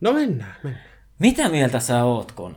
No 0.00 0.12
mennään, 0.12 0.54
mennään. 0.62 0.84
Mitä 1.18 1.48
mieltä 1.48 1.80
sä 1.80 2.04
oot, 2.04 2.32
kun 2.32 2.56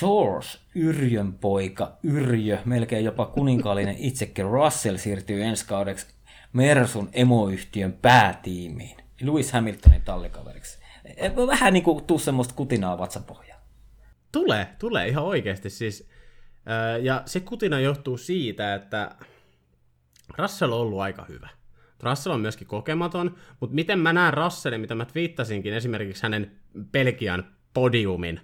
George 0.00 0.46
Yrjön 0.74 1.32
poika, 1.32 1.92
Yrjö, 2.02 2.58
melkein 2.64 3.04
jopa 3.04 3.26
kuninkaallinen 3.26 3.96
itsekin 4.08 4.44
Russell 4.44 4.96
siirtyy 4.96 5.42
ensi 5.44 5.66
kaudeksi 5.66 6.06
Mersun 6.52 7.08
emoyhtiön 7.12 7.92
päätiimiin, 7.92 8.96
Lewis 9.20 9.52
Hamiltonin 9.52 10.02
tallikaveriksi. 10.02 10.77
Vähän 11.46 11.72
niin 11.72 11.82
kuin 11.82 12.04
tuu 12.04 12.18
semmoista 12.18 12.54
kutinaa 12.54 12.98
vatsapohjaan. 12.98 13.62
Tulee, 14.32 14.68
tulee 14.78 15.08
ihan 15.08 15.24
oikeasti 15.24 15.70
siis. 15.70 16.08
Ja 17.02 17.22
se 17.26 17.40
kutina 17.40 17.80
johtuu 17.80 18.16
siitä, 18.16 18.74
että 18.74 19.10
Russell 20.38 20.72
on 20.72 20.80
ollut 20.80 21.00
aika 21.00 21.24
hyvä. 21.28 21.48
Russell 22.02 22.34
on 22.34 22.40
myöskin 22.40 22.66
kokematon, 22.66 23.36
mutta 23.60 23.74
miten 23.74 23.98
mä 23.98 24.12
näen 24.12 24.34
Russellin, 24.34 24.80
mitä 24.80 24.94
mä 24.94 25.06
viittasinkin 25.14 25.74
esimerkiksi 25.74 26.22
hänen 26.22 26.60
Belgian 26.92 27.44
podiumin 27.74 28.40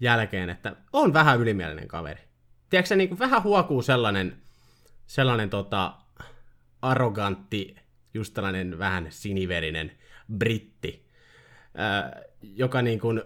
jälkeen, 0.00 0.50
että 0.50 0.76
on 0.92 1.12
vähän 1.12 1.40
ylimielinen 1.40 1.88
kaveri. 1.88 2.20
Tiedätkö 2.70 2.88
se 2.88 2.96
niin 2.96 3.08
kuin 3.08 3.18
vähän 3.18 3.42
huokuu 3.42 3.82
sellainen, 3.82 4.42
sellainen 5.06 5.50
tota, 5.50 5.94
arrogantti, 6.82 7.76
just 8.14 8.34
tällainen 8.34 8.78
vähän 8.78 9.06
siniverinen 9.10 9.92
britti, 10.36 11.07
ää, 11.78 12.22
joka 12.42 12.82
niin 12.82 13.00
kuin, 13.00 13.22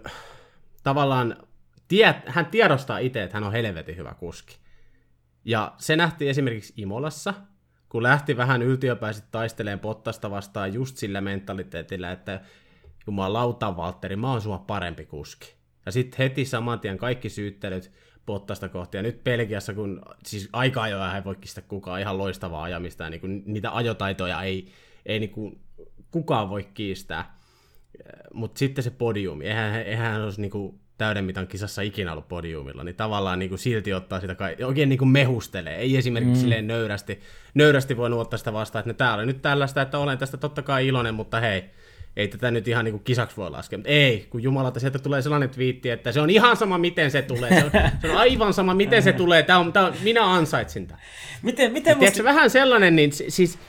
tavallaan 0.83 1.37
tie, 1.87 2.15
hän 2.25 2.45
tiedostaa 2.45 2.97
itse, 2.97 3.23
että 3.23 3.37
hän 3.37 3.43
on 3.43 3.51
helvetin 3.51 3.97
hyvä 3.97 4.13
kuski. 4.13 4.57
Ja 5.45 5.73
se 5.77 5.95
nähtiin 5.95 6.29
esimerkiksi 6.29 6.73
Imolassa, 6.77 7.33
kun 7.89 8.03
lähti 8.03 8.37
vähän 8.37 8.61
yltiöpäisesti 8.61 9.27
taisteleen 9.31 9.79
Pottasta 9.79 10.31
vastaan 10.31 10.73
just 10.73 10.97
sillä 10.97 11.21
mentaliteetillä, 11.21 12.11
että 12.11 12.41
jumalauta 13.07 13.77
Valtteri, 13.77 14.15
mä 14.15 14.31
oon 14.31 14.41
sua 14.41 14.57
parempi 14.57 15.05
kuski. 15.05 15.53
Ja 15.85 15.91
sitten 15.91 16.17
heti 16.17 16.45
saman 16.45 16.79
tien 16.79 16.97
kaikki 16.97 17.29
syyttelyt 17.29 17.91
Pottasta 18.25 18.69
kohti. 18.69 18.97
Ja 18.97 19.03
nyt 19.03 19.23
Belgiassa, 19.23 19.73
kun 19.73 20.01
siis 20.25 20.49
aika 20.53 20.81
ajoja 20.81 21.15
ei 21.15 21.23
voi 21.23 21.35
kistää 21.35 21.63
kukaan 21.67 22.01
ihan 22.01 22.17
loistavaa 22.17 22.63
ajamista, 22.63 23.03
ja 23.03 23.09
niin 23.09 23.21
kuin 23.21 23.43
niitä 23.45 23.75
ajotaitoja 23.75 24.41
ei, 24.41 24.71
ei 25.05 25.19
niin 25.19 25.29
kuin 25.29 25.61
kukaan 26.11 26.49
voi 26.49 26.63
kiistää. 26.73 27.37
Mutta 28.33 28.59
sitten 28.59 28.83
se 28.83 28.91
podiumi, 28.91 29.45
eihän, 29.45 29.75
eihän 29.75 30.11
hän 30.11 30.23
olisi 30.23 30.41
niin 30.41 30.51
kuin 30.51 30.79
täyden 30.97 31.25
mitan 31.25 31.47
kisassa 31.47 31.81
ikinä 31.81 32.11
ollut 32.11 32.27
podiumilla, 32.27 32.83
niin 32.83 32.95
tavallaan 32.95 33.39
niin 33.39 33.49
kuin 33.49 33.59
silti 33.59 33.93
ottaa 33.93 34.19
sitä 34.19 34.35
kai, 34.35 34.55
oikein 34.63 34.89
niin 34.89 34.99
kuin 34.99 35.09
mehustelee. 35.09 35.75
Ei 35.75 35.97
esimerkiksi 35.97 36.35
mm. 36.35 36.41
silleen 36.41 36.67
nöyrästi, 36.67 37.19
nöyrästi 37.53 37.97
voinut 37.97 38.19
ottaa 38.19 38.37
sitä 38.37 38.53
vastaan, 38.53 38.79
että 38.79 38.89
no, 38.89 38.93
tää 38.93 39.13
oli 39.13 39.25
nyt 39.25 39.41
tällaista, 39.41 39.81
että 39.81 39.99
olen 39.99 40.17
tästä 40.17 40.37
totta 40.37 40.61
kai 40.61 40.87
iloinen, 40.87 41.15
mutta 41.15 41.39
hei, 41.39 41.63
ei 42.15 42.27
tätä 42.27 42.51
nyt 42.51 42.67
ihan 42.67 42.85
niin 42.85 42.93
kuin 42.93 43.03
kisaksi 43.03 43.37
voi 43.37 43.51
laskea. 43.51 43.77
Mutta 43.77 43.89
ei, 43.89 44.27
kun 44.29 44.43
jumalata, 44.43 44.79
sieltä 44.79 44.99
tulee 44.99 45.21
sellainen 45.21 45.49
twiitti, 45.49 45.89
että 45.89 46.11
se 46.11 46.21
on 46.21 46.29
ihan 46.29 46.57
sama, 46.57 46.77
miten 46.77 47.11
se 47.11 47.21
tulee. 47.21 47.49
Se 47.49 47.65
on, 47.65 47.71
se 48.01 48.11
on 48.11 48.17
aivan 48.17 48.53
sama, 48.53 48.73
miten 48.73 49.03
se 49.03 49.13
tulee. 49.13 49.43
Tämä 49.43 49.59
on, 49.59 49.73
tämä 49.73 49.85
on, 49.85 49.93
minä 50.03 50.31
ansaitsin 50.31 50.87
tämän. 50.87 51.01
Miten, 51.41 51.71
miten 51.71 51.91
musta... 51.91 51.99
Tiedätkö, 51.99 52.23
vähän 52.23 52.49
sellainen, 52.49 52.95
niin 52.95 53.11
siis 53.11 53.59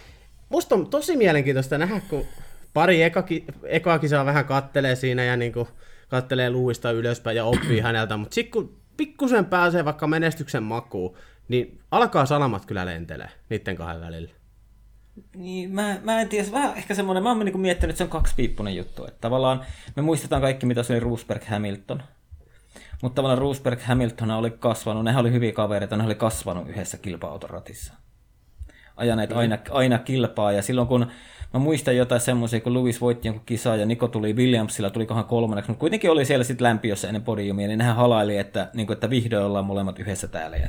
musta 0.48 0.74
on 0.74 0.86
tosi 0.86 1.16
mielenkiintoista 1.16 1.78
nähdä, 1.78 2.00
kun 2.08 2.26
pari 2.74 3.02
ekaki, 3.02 3.44
ekaa 3.62 3.98
kisaa 3.98 4.24
vähän 4.24 4.44
kattelee 4.44 4.96
siinä 4.96 5.24
ja 5.24 5.36
niin 5.36 5.52
kuin 5.52 5.68
kattelee 6.08 6.50
luista 6.50 6.90
ylöspäin 6.90 7.36
ja 7.36 7.44
oppii 7.44 7.80
häneltä, 7.80 8.16
mutta 8.16 8.34
sitten 8.34 8.52
kun 8.52 8.76
pikkusen 8.96 9.44
pääsee 9.44 9.84
vaikka 9.84 10.06
menestyksen 10.06 10.62
makuun, 10.62 11.16
niin 11.48 11.80
alkaa 11.90 12.26
salamat 12.26 12.66
kyllä 12.66 12.86
lentelee 12.86 13.28
niiden 13.48 13.76
kahden 13.76 14.00
välillä. 14.00 14.30
Niin, 15.36 15.70
mä, 15.70 15.96
mä 16.02 16.20
en 16.20 16.28
tiedä, 16.28 16.52
vähän 16.52 16.76
ehkä 16.76 16.94
semmoinen, 16.94 17.22
mä 17.22 17.28
oon 17.28 17.38
niin 17.38 17.60
miettinyt, 17.60 17.90
että 17.90 17.98
se 17.98 18.04
on 18.04 18.10
kaksipiippunen 18.10 18.76
juttu, 18.76 19.06
että 19.06 19.20
tavallaan 19.20 19.64
me 19.96 20.02
muistetaan 20.02 20.42
kaikki, 20.42 20.66
mitä 20.66 20.82
se 20.82 20.92
oli 20.92 21.00
Roosberg 21.00 21.44
Hamilton. 21.44 22.02
Mutta 23.02 23.14
tavallaan 23.16 23.38
Roosberg 23.38 23.80
Hamilton 23.80 24.30
oli 24.30 24.50
kasvanut, 24.50 25.04
nehän 25.04 25.20
oli 25.20 25.32
hyviä 25.32 25.52
kavereita, 25.52 25.96
ne 25.96 26.04
oli 26.04 26.14
kasvanut 26.14 26.68
yhdessä 26.68 26.98
kilpa-autoratissa. 26.98 27.94
Ajaneet 28.96 29.30
mm. 29.30 29.36
aina, 29.36 29.58
aina 29.70 29.98
kilpaa, 29.98 30.52
ja 30.52 30.62
silloin 30.62 30.88
kun 30.88 31.06
Mä 31.54 31.60
muistan 31.60 31.96
jotain 31.96 32.20
semmoisia, 32.20 32.60
kun 32.60 32.74
Lewis 32.74 33.00
voitti 33.00 33.28
jonkun 33.28 33.46
kisaa 33.46 33.76
ja 33.76 33.86
Niko 33.86 34.08
tuli 34.08 34.32
Williamsilla, 34.32 34.90
tulikohan 34.90 35.24
kolmanneksi, 35.24 35.70
mutta 35.70 35.80
kuitenkin 35.80 36.10
oli 36.10 36.24
siellä 36.24 36.44
sitten 36.44 36.64
lämpiössä 36.64 37.08
ennen 37.08 37.22
podiumia, 37.22 37.66
niin 37.66 37.78
nehän 37.78 37.96
halaili, 37.96 38.36
että, 38.36 38.70
niin 38.74 38.86
kuin, 38.86 38.94
että 38.94 39.10
vihdoin 39.10 39.44
ollaan 39.44 39.64
molemmat 39.64 39.98
yhdessä 39.98 40.28
täällä 40.28 40.56
ja, 40.56 40.68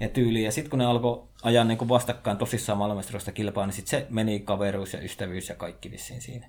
ja 0.00 0.08
tyyli. 0.08 0.42
Ja 0.42 0.52
sitten 0.52 0.70
kun 0.70 0.78
ne 0.78 0.84
alkoi 0.84 1.22
ajaa 1.42 1.64
niin 1.64 1.88
vastakkain 1.88 2.36
tosissaan 2.36 2.78
maailmanmestaruudesta 2.78 3.32
kilpaa, 3.32 3.66
niin 3.66 3.74
sitten 3.74 4.00
se 4.00 4.06
meni 4.10 4.40
kaveruus 4.40 4.92
ja 4.92 5.00
ystävyys 5.00 5.48
ja 5.48 5.54
kaikki 5.54 5.90
vissiin 5.90 6.20
siinä. 6.20 6.46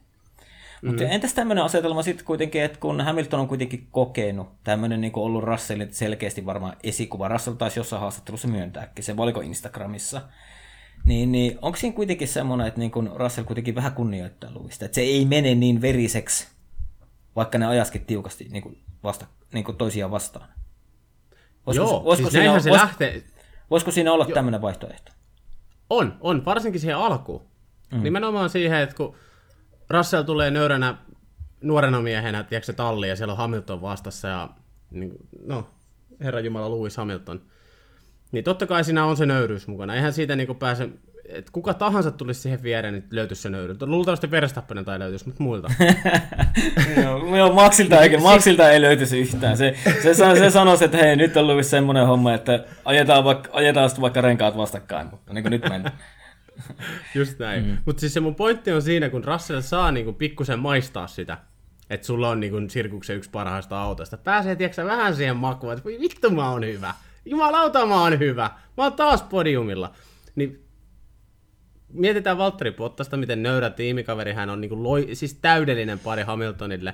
Mm. 0.81 0.87
Mutta 0.87 1.03
entäs 1.03 1.33
tämmöinen 1.33 1.63
asetelma 1.63 2.03
sitten 2.03 2.25
kuitenkin, 2.25 2.61
että 2.61 2.79
kun 2.79 3.01
Hamilton 3.01 3.39
on 3.39 3.47
kuitenkin 3.47 3.87
kokenut, 3.91 4.49
tämmöinen 4.63 5.01
niin 5.01 5.11
ollut 5.15 5.43
Russellin 5.43 5.93
selkeästi 5.93 6.45
varmaan 6.45 6.77
esikuva, 6.83 7.27
Russell 7.27 7.55
taisi 7.55 7.79
jossain 7.79 7.99
haastattelussa 7.99 8.47
myöntääkin, 8.47 9.05
se 9.05 9.17
valiko 9.17 9.41
Instagramissa, 9.41 10.21
niin, 11.05 11.31
niin 11.31 11.59
onko 11.61 11.77
siinä 11.77 11.95
kuitenkin 11.95 12.27
semmoinen, 12.27 12.67
että 12.67 12.79
niin 12.79 12.91
kun 12.91 13.11
Russell 13.15 13.45
kuitenkin 13.45 13.75
vähän 13.75 13.93
kunnioittaa 13.93 14.53
Lewista, 14.53 14.85
että 14.85 14.95
se 14.95 15.01
ei 15.01 15.25
mene 15.25 15.55
niin 15.55 15.81
veriseksi, 15.81 16.47
vaikka 17.35 17.57
ne 17.57 17.65
ajaskin 17.65 18.05
tiukasti 18.05 18.47
niin 18.51 18.63
kuin 18.63 18.83
vasta, 19.03 19.25
niin 19.53 19.63
kuin 19.65 19.77
toisiaan 19.77 20.11
vastaan? 20.11 20.49
Voisiko, 21.65 21.85
Joo, 21.85 22.03
voisiko 22.03 22.29
siis 22.29 22.43
siinä, 22.43 22.59
se 22.59 22.69
vois, 22.69 22.81
lähtee... 22.81 23.23
Voisiko 23.71 23.91
siinä 23.91 24.13
olla 24.13 24.25
tämmöinen 24.25 24.61
vaihtoehto? 24.61 25.11
On, 25.89 26.17
on, 26.21 26.45
varsinkin 26.45 26.81
siihen 26.81 26.97
alkuun. 26.97 27.41
Mm. 27.91 28.03
Nimenomaan 28.03 28.49
siihen, 28.49 28.79
että 28.79 28.95
kun 28.95 29.15
Russell 29.89 30.23
tulee 30.23 30.51
nöyränä 30.51 30.97
nuorena 31.61 32.01
miehenä, 32.01 32.43
tiedätkö 32.43 32.73
talli, 32.73 33.09
ja 33.09 33.15
siellä 33.15 33.31
on 33.31 33.37
Hamilton 33.37 33.81
vastassa, 33.81 34.27
ja 34.27 34.49
niin, 34.91 35.13
no, 35.45 35.67
herra 36.19 36.39
Jumala 36.39 36.75
Lewis 36.75 36.97
Hamilton– 36.97 37.41
niin 38.31 38.43
totta 38.43 38.67
kai 38.67 38.83
siinä 38.83 39.05
on 39.05 39.17
se 39.17 39.25
nöyryys 39.25 39.67
mukana. 39.67 39.95
Eihän 39.95 40.13
siitä 40.13 40.35
niinku 40.35 40.53
pääse, 40.53 40.89
että 41.29 41.51
kuka 41.51 41.73
tahansa 41.73 42.11
tulisi 42.11 42.41
siihen 42.41 42.63
viereen, 42.63 42.93
niin 42.93 43.03
löytyisi 43.11 43.41
se 43.41 43.49
nöyryys. 43.49 43.81
Luultavasti 43.81 44.31
Verstappen 44.31 44.85
tai 44.85 44.99
löytyisi, 44.99 45.25
mutta 45.25 45.43
muilta. 45.43 45.67
joo, 47.03 47.35
joo 47.37 47.53
Maxilta, 47.53 48.01
ei, 48.01 48.17
Maxilta 48.17 48.71
ei 48.71 48.81
löytyisi 48.81 49.19
yhtään. 49.19 49.57
Se, 49.57 49.75
se, 50.03 50.13
se, 50.13 50.35
se 50.35 50.49
sanoisi, 50.49 50.85
että 50.85 50.97
hei, 50.97 51.15
nyt 51.15 51.37
on 51.37 51.49
ollut 51.49 51.65
semmoinen 51.65 52.07
homma, 52.07 52.33
että 52.33 52.65
ajetaan, 52.85 53.23
vaikka, 53.23 53.49
ajetaan 53.53 53.89
vaikka 54.01 54.21
renkaat 54.21 54.57
vastakkain, 54.57 55.07
mutta 55.11 55.33
niin 55.33 55.43
kuin 55.43 55.51
nyt 55.51 55.69
mennään. 55.69 55.97
Just 57.15 57.39
näin. 57.39 57.65
Mm. 57.65 57.77
Mutta 57.85 57.99
siis 57.99 58.13
se 58.13 58.19
mun 58.19 58.35
pointti 58.35 58.71
on 58.71 58.81
siinä, 58.81 59.09
kun 59.09 59.23
Russell 59.23 59.61
saa 59.61 59.91
niinku 59.91 60.13
pikkusen 60.13 60.59
maistaa 60.59 61.07
sitä, 61.07 61.37
että 61.89 62.07
sulla 62.07 62.29
on 62.29 62.39
niinku 62.39 62.57
sirkuksen 62.67 63.15
yksi 63.15 63.29
parhaista 63.29 63.81
autosta. 63.81 64.17
Pääsee, 64.17 64.55
tiedätkö 64.55 64.85
vähän 64.85 65.15
siihen 65.15 65.35
makuun, 65.35 65.73
että 65.73 65.89
vittu 65.89 66.29
mä 66.31 66.49
oon 66.49 66.65
hyvä 66.65 66.93
jumalauta 67.25 67.85
mä 67.85 68.01
oon 68.01 68.19
hyvä, 68.19 68.51
mä 68.77 68.83
oon 68.83 68.93
taas 68.93 69.23
podiumilla. 69.23 69.91
Niin 70.35 70.65
mietitään 71.93 72.37
Valtteri 72.37 72.71
Pottasta, 72.71 73.17
miten 73.17 73.43
nöyrä 73.43 73.69
tiimikaveri 73.69 74.33
hän 74.33 74.49
on, 74.49 74.61
niin 74.61 74.69
kuin 74.69 74.83
loi, 74.83 75.09
siis 75.13 75.33
täydellinen 75.33 75.99
pari 75.99 76.23
Hamiltonille. 76.23 76.93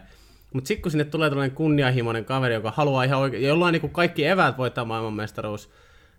Mutta 0.53 0.67
sitten 0.67 0.81
kun 0.81 0.91
sinne 0.91 1.03
tulee 1.03 1.29
tällainen 1.29 1.55
kunnianhimoinen 1.55 2.25
kaveri, 2.25 2.53
joka 2.53 2.73
haluaa 2.75 3.03
ihan 3.03 3.19
oikein, 3.19 3.43
jolla 3.43 3.65
on 3.65 3.73
niin 3.73 3.81
kuin 3.81 3.93
kaikki 3.93 4.25
eväät 4.25 4.57
voittaa 4.57 4.85
maailmanmestaruus, 4.85 5.69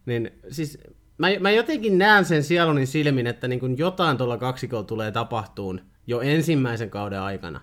niin 0.06 0.30
siis 0.50 0.78
mä, 1.18 1.26
mä 1.40 1.50
jotenkin 1.50 1.98
näen 1.98 2.24
sen 2.24 2.44
sielunin 2.44 2.86
silmin, 2.86 3.26
että 3.26 3.48
niin 3.48 3.60
kuin 3.60 3.78
jotain 3.78 4.16
tuolla 4.16 4.38
kaksikolla 4.38 4.84
tulee 4.84 5.10
tapahtuun 5.10 5.80
jo 6.06 6.20
ensimmäisen 6.20 6.90
kauden 6.90 7.20
aikana. 7.20 7.60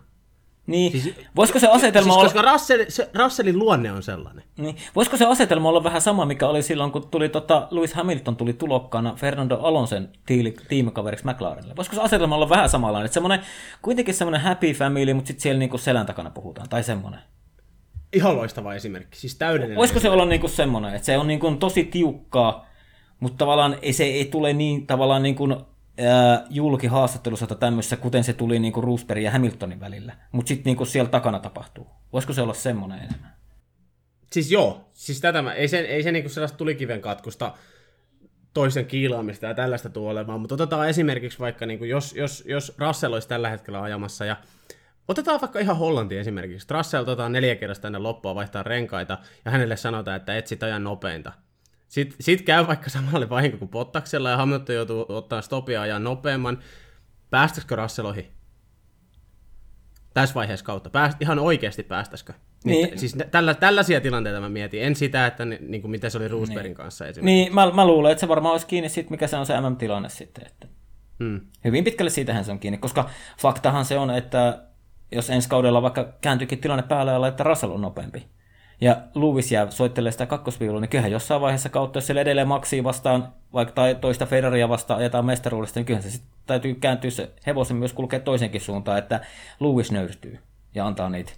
Niin, 0.70 0.92
siis, 0.92 1.16
voisiko 1.36 1.60
se 1.60 1.68
asetelma 1.68 2.04
siis, 2.04 2.16
olla... 2.16 2.24
Koska 2.24 2.52
Russell, 2.52 2.86
se, 2.88 3.10
Russellin 3.14 3.60
luonne 3.60 3.92
on 3.92 4.04
sellainen. 4.04 4.44
Niin, 4.58 4.76
voisiko 4.96 5.18
se 5.18 5.26
asetelma 5.26 5.70
olla 5.70 5.84
vähän 5.84 6.02
sama, 6.02 6.26
mikä 6.26 6.48
oli 6.48 6.64
silloin, 6.64 6.92
kun 6.92 7.08
tuli 7.08 7.30
tota, 7.30 7.68
Lewis 7.72 7.94
Hamilton 7.94 8.36
tuli 8.36 8.54
tulokkaana 8.54 9.16
Fernando 9.16 9.56
Alonsen 9.56 10.10
tiili, 10.26 10.56
tiimikaveriksi 10.68 11.26
McLarenille. 11.26 11.76
Voisiko 11.76 11.96
se 11.96 12.02
asetelma 12.02 12.36
olla 12.36 12.50
vähän 12.50 12.70
samanlainen? 12.70 13.06
Että 13.06 13.14
semmoinen, 13.14 13.40
kuitenkin 13.82 14.14
semmoinen 14.14 14.42
happy 14.42 14.74
family, 14.74 15.14
mutta 15.14 15.28
sitten 15.28 15.42
siellä 15.42 15.60
niinku 15.60 15.78
selän 15.78 16.06
takana 16.06 16.30
puhutaan, 16.30 16.70
tai 16.70 16.84
semmoinen. 16.84 17.20
Ihan 18.14 18.38
loistava 18.38 18.74
esimerkki, 18.74 19.20
siis 19.20 19.36
täydellinen. 19.36 19.78
Voisiko 19.78 19.98
esimerkki. 19.98 20.18
se 20.18 20.22
olla 20.22 20.26
niinku 20.26 20.48
semmoinen, 20.48 20.96
että 20.96 21.06
se 21.06 21.18
on 21.18 21.28
niinku 21.28 21.56
tosi 21.60 21.84
tiukkaa, 21.84 22.66
mutta 23.20 23.38
tavallaan 23.38 23.78
ei, 23.82 23.94
se 23.94 24.04
ei 24.04 24.26
tule 24.26 24.54
niin 24.54 24.88
tavallaan 24.88 25.24
niin 25.24 25.36
kuin 25.36 25.56
julkihaastattelussa 26.50 27.48
tai 27.48 27.58
tämmöisessä, 27.58 27.98
kuten 27.98 28.24
se 28.24 28.34
tuli 28.34 28.60
niin 28.60 28.74
kuin 28.74 28.84
Roosbergin 28.84 29.26
ja 29.26 29.32
Hamiltonin 29.32 29.80
välillä. 29.80 30.16
Mutta 30.32 30.50
sitten 30.50 30.76
niin 30.76 30.88
siellä 30.88 31.10
takana 31.10 31.40
tapahtuu. 31.40 31.88
Voisiko 32.14 32.34
se 32.34 32.42
olla 32.42 32.54
semmoinen 32.54 33.00
enemmän? 33.00 33.34
Siis 34.32 34.52
joo, 34.52 34.90
siis 34.94 35.22
tätä 35.22 35.42
mä, 35.42 35.54
ei 35.54 35.68
se, 35.68 35.80
ei 35.80 36.04
se 36.04 36.12
niinku 36.12 36.30
sellaista 36.30 36.58
tulikiven 36.58 37.02
katkusta 37.02 37.54
toisen 38.54 38.86
kiilaamista 38.86 39.46
ja 39.46 39.54
tällaista 39.54 39.90
tule 39.90 40.10
olemaan, 40.10 40.40
mutta 40.40 40.56
otetaan 40.56 40.90
esimerkiksi 40.90 41.40
vaikka, 41.40 41.66
niinku, 41.66 41.86
jos, 41.86 42.16
jos, 42.16 42.44
jos 42.48 42.76
Russell 42.78 43.14
olisi 43.14 43.28
tällä 43.28 43.50
hetkellä 43.50 43.82
ajamassa 43.82 44.26
ja 44.26 44.36
Otetaan 45.10 45.42
vaikka 45.42 45.60
ihan 45.60 45.78
Hollanti 45.78 46.18
esimerkiksi. 46.18 46.68
Russell 46.72 47.04
otetaan 47.04 47.32
neljä 47.32 47.56
kertaa 47.56 47.82
tänne 47.82 48.00
loppua 48.00 48.36
vaihtaa 48.36 48.64
renkaita 48.64 49.18
ja 49.46 49.52
hänelle 49.52 49.78
sanotaan, 49.78 50.18
että 50.18 50.38
etsit 50.38 50.64
ajan 50.64 50.84
nopeinta. 50.84 51.32
Sitten 51.90 52.18
sit 52.20 52.42
käy 52.42 52.68
vaikka 52.68 52.90
samalle 52.90 53.30
vahinko 53.30 53.58
kuin 53.58 53.70
Pottaksella 53.70 54.30
ja 54.30 54.38
Hamilton 54.38 54.76
joutuu 54.76 55.06
ottaa 55.10 55.42
stopia 55.42 55.82
ajan 55.82 56.04
nopeamman. 56.04 56.60
Päästäisikö 57.30 57.76
Russell 57.76 58.08
ohi? 58.08 58.32
Tässä 60.14 60.36
vaiheessa 60.36 60.66
kautta. 60.66 60.90
Pääst, 60.90 61.22
ihan 61.22 61.40
oikeasti 61.40 61.84
päästäisikö? 61.84 62.34
Niin. 62.64 62.88
niin. 62.88 63.00
Siis 63.00 63.18
tällä, 63.32 63.54
tällaisia 63.54 64.02
tilanteita 64.02 64.40
mä 64.40 64.50
mietin. 64.50 64.84
En 64.84 64.96
sitä, 64.96 65.28
että 65.28 65.46
niin 65.46 65.82
kuin 65.82 65.92
mitä 65.92 66.10
se 66.10 66.18
oli 66.18 66.28
Roosbergin 66.28 66.64
niin. 66.64 66.76
kanssa 66.76 67.06
esimerkiksi. 67.06 67.26
Niin, 67.26 67.56
mä, 67.56 67.72
mä 67.72 67.88
luulen, 67.88 68.12
että 68.12 68.20
se 68.20 68.28
varmaan 68.28 68.52
olisi 68.52 68.68
kiinni 68.68 68.90
siitä, 68.90 69.12
mikä 69.12 69.28
se 69.28 69.38
on 69.38 69.46
se 69.46 69.62
MM-tilanne 69.62 70.10
sitten. 70.10 70.48
Että 70.48 70.68
hmm. 71.20 71.42
Hyvin 71.66 71.84
pitkälle 71.84 72.10
siitähän 72.10 72.46
se 72.46 72.52
on 72.52 72.60
kiinni, 72.60 72.78
koska 72.78 73.10
faktahan 73.42 73.86
se 73.86 73.98
on, 73.98 74.12
että 74.12 74.64
jos 75.12 75.30
ensi 75.30 75.50
kaudella 75.50 75.82
vaikka 75.82 76.14
kääntyykin 76.22 76.60
tilanne 76.60 76.84
päälle 76.84 77.12
ja 77.12 77.28
että 77.28 77.44
Russell 77.44 77.72
on 77.72 77.82
nopeampi, 77.82 78.28
ja 78.82 79.02
Lewis 79.16 79.52
jää 79.52 79.72
soittelee 79.72 80.12
sitä 80.12 80.26
kakkosviulua, 80.26 80.82
niin 80.82 80.90
kyllähän 80.90 81.12
jossain 81.12 81.42
vaiheessa 81.42 81.70
kautta, 81.70 81.98
jos 81.98 82.06
siellä 82.06 82.22
edelleen 82.22 82.48
maksii 82.48 82.84
vastaan, 82.84 83.34
vaikka 83.54 83.74
tai 83.74 83.96
toista 83.96 84.26
Ferraria 84.26 84.70
vastaan 84.70 85.00
ajetaan 85.00 85.26
mestaruudesta, 85.26 85.80
niin 85.80 85.86
kyllähän 85.86 86.04
se 86.04 86.12
sitten 86.12 86.32
täytyy 86.46 86.76
kääntyä 86.76 87.10
se 87.10 87.32
hevosen 87.48 87.78
myös 87.78 87.94
kulkea 87.94 88.20
toisenkin 88.20 88.62
suuntaan, 88.62 88.98
että 88.98 89.20
Lewis 89.60 89.92
nöyrtyy 89.92 90.40
ja 90.76 90.88
antaa 90.88 91.10
niitä 91.10 91.32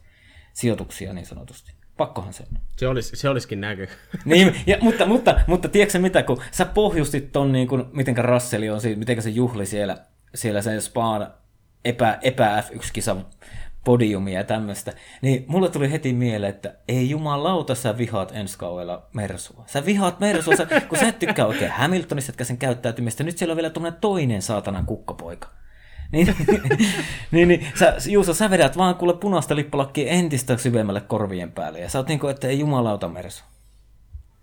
sijoituksia 0.53 1.13
niin 1.13 1.25
sanotusti. 1.25 1.73
Pakkohan 1.97 2.33
se 2.33 2.43
on. 2.51 2.59
Se, 2.77 2.87
olisi, 2.87 3.15
se 3.15 3.29
olisikin 3.29 3.61
näky. 3.61 3.87
niin, 4.25 4.55
ja, 4.67 4.77
mutta, 4.81 5.05
mutta, 5.05 5.39
mutta 5.47 5.67
tiedätkö 5.67 5.99
mitä, 5.99 6.23
kun 6.23 6.41
sä 6.51 6.65
pohjustit 6.65 7.31
ton, 7.31 7.51
niin 7.51 7.67
kuin, 7.67 7.85
mitenkä 7.93 8.21
Russell 8.21 8.73
on, 8.73 8.81
miten 8.95 9.21
se 9.21 9.29
juhli 9.29 9.65
siellä, 9.65 9.97
siellä 10.35 10.61
sen 10.61 10.81
Spaan 10.81 11.33
epä, 11.85 12.19
epä 12.21 12.63
F1-kisan 12.69 13.25
podiumia 13.85 14.39
ja 14.39 14.43
tämmöistä, 14.43 14.93
niin 15.21 15.45
mulle 15.47 15.69
tuli 15.69 15.91
heti 15.91 16.13
mieleen, 16.13 16.49
että 16.55 16.75
ei 16.87 17.09
jumalauta, 17.09 17.75
sä 17.75 17.97
vihaat 17.97 18.31
ensi 18.35 18.57
kaudella 18.57 19.07
Mersua. 19.13 19.63
Sä 19.67 19.85
vihaat 19.85 20.19
Mersua, 20.19 20.55
sä, 20.55 20.67
kun 20.89 20.97
sä 20.97 21.07
et 21.07 21.19
tykkää 21.19 21.45
oikein 21.45 21.71
Hamiltonista, 21.71 22.31
etkä 22.31 22.43
sen 22.43 22.57
käyttäytymistä. 22.57 23.23
Nyt 23.23 23.37
siellä 23.37 23.51
on 23.51 23.57
vielä 23.57 23.69
tuommoinen 23.69 24.01
toinen 24.01 24.41
saatanan 24.41 24.85
kukkapoika. 24.85 25.47
Niin, 26.11 26.35
niin, 27.31 27.47
niin 27.47 27.67
sä, 27.79 27.95
Juuso, 28.09 28.33
sä 28.33 28.49
vedät 28.49 28.77
vaan 28.77 28.95
kuule 28.95 29.13
punaista 29.13 29.55
lippalakkia 29.55 30.11
entistä 30.11 30.57
syvemmälle 30.57 31.01
korvien 31.01 31.51
päälle. 31.51 31.79
Ja 31.79 31.89
sä 31.89 31.99
oot 31.99 32.07
niinku, 32.07 32.27
että 32.27 32.47
ei 32.47 32.59
jumalauta 32.59 33.07
Mersu. 33.07 33.43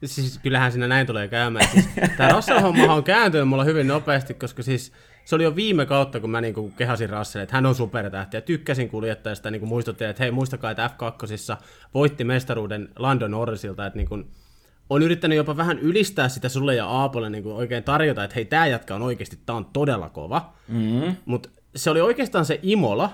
Siis 0.05 0.39
kyllähän 0.39 0.72
siinä 0.72 0.89
näin 0.89 1.07
tulee 1.07 1.28
käymään. 1.28 1.68
Siis, 1.68 1.89
tämä 2.16 2.32
Russell-homma 2.32 2.95
on 2.95 3.05
kääntynyt 3.05 3.49
mulla 3.49 3.64
hyvin 3.64 3.86
nopeasti, 3.86 4.34
koska 4.34 4.62
siis 4.62 4.93
se 5.29 5.35
oli 5.35 5.45
jo 5.45 5.57
viime 5.57 5.87
kautta, 5.87 6.20
kun 6.20 6.31
mä 6.31 6.41
niin 6.41 6.72
kehasin 6.76 7.11
Russell, 7.11 7.43
että 7.43 7.57
hän 7.57 7.66
on 7.66 7.74
supertähti 7.74 8.37
ja 8.37 8.41
tykkäsin 8.41 8.89
kuljettajasta 8.89 9.51
niin 9.51 9.68
muistuttiin, 9.68 10.11
että 10.11 10.22
hei 10.22 10.31
muistakaa, 10.31 10.70
että 10.70 10.91
F2 10.91 11.57
voitti 11.95 12.24
mestaruuden 12.24 12.89
Lando 12.97 13.29
Norrisilta, 13.29 13.87
että 13.87 13.97
niin 13.97 14.09
kuin, 14.09 14.31
on 14.91 15.03
yrittänyt 15.03 15.37
jopa 15.37 15.57
vähän 15.57 15.79
ylistää 15.79 16.29
sitä 16.29 16.49
sulle 16.49 16.74
ja 16.74 16.87
Aapolle 16.87 17.31
niin 17.31 17.47
oikein 17.47 17.85
tarjota, 17.85 18.24
että 18.24 18.35
hei, 18.35 18.45
tämä 18.45 18.66
jatka 18.66 18.95
on 18.95 19.03
oikeasti, 19.03 19.39
tämä 19.47 19.57
on 19.57 19.64
todella 19.72 20.09
kova. 20.09 20.53
Mm-hmm. 20.68 21.16
Mutta 21.24 21.49
se 21.76 21.91
oli 21.91 22.01
oikeastaan 22.01 22.45
se 22.45 22.61
Imola 22.62 23.12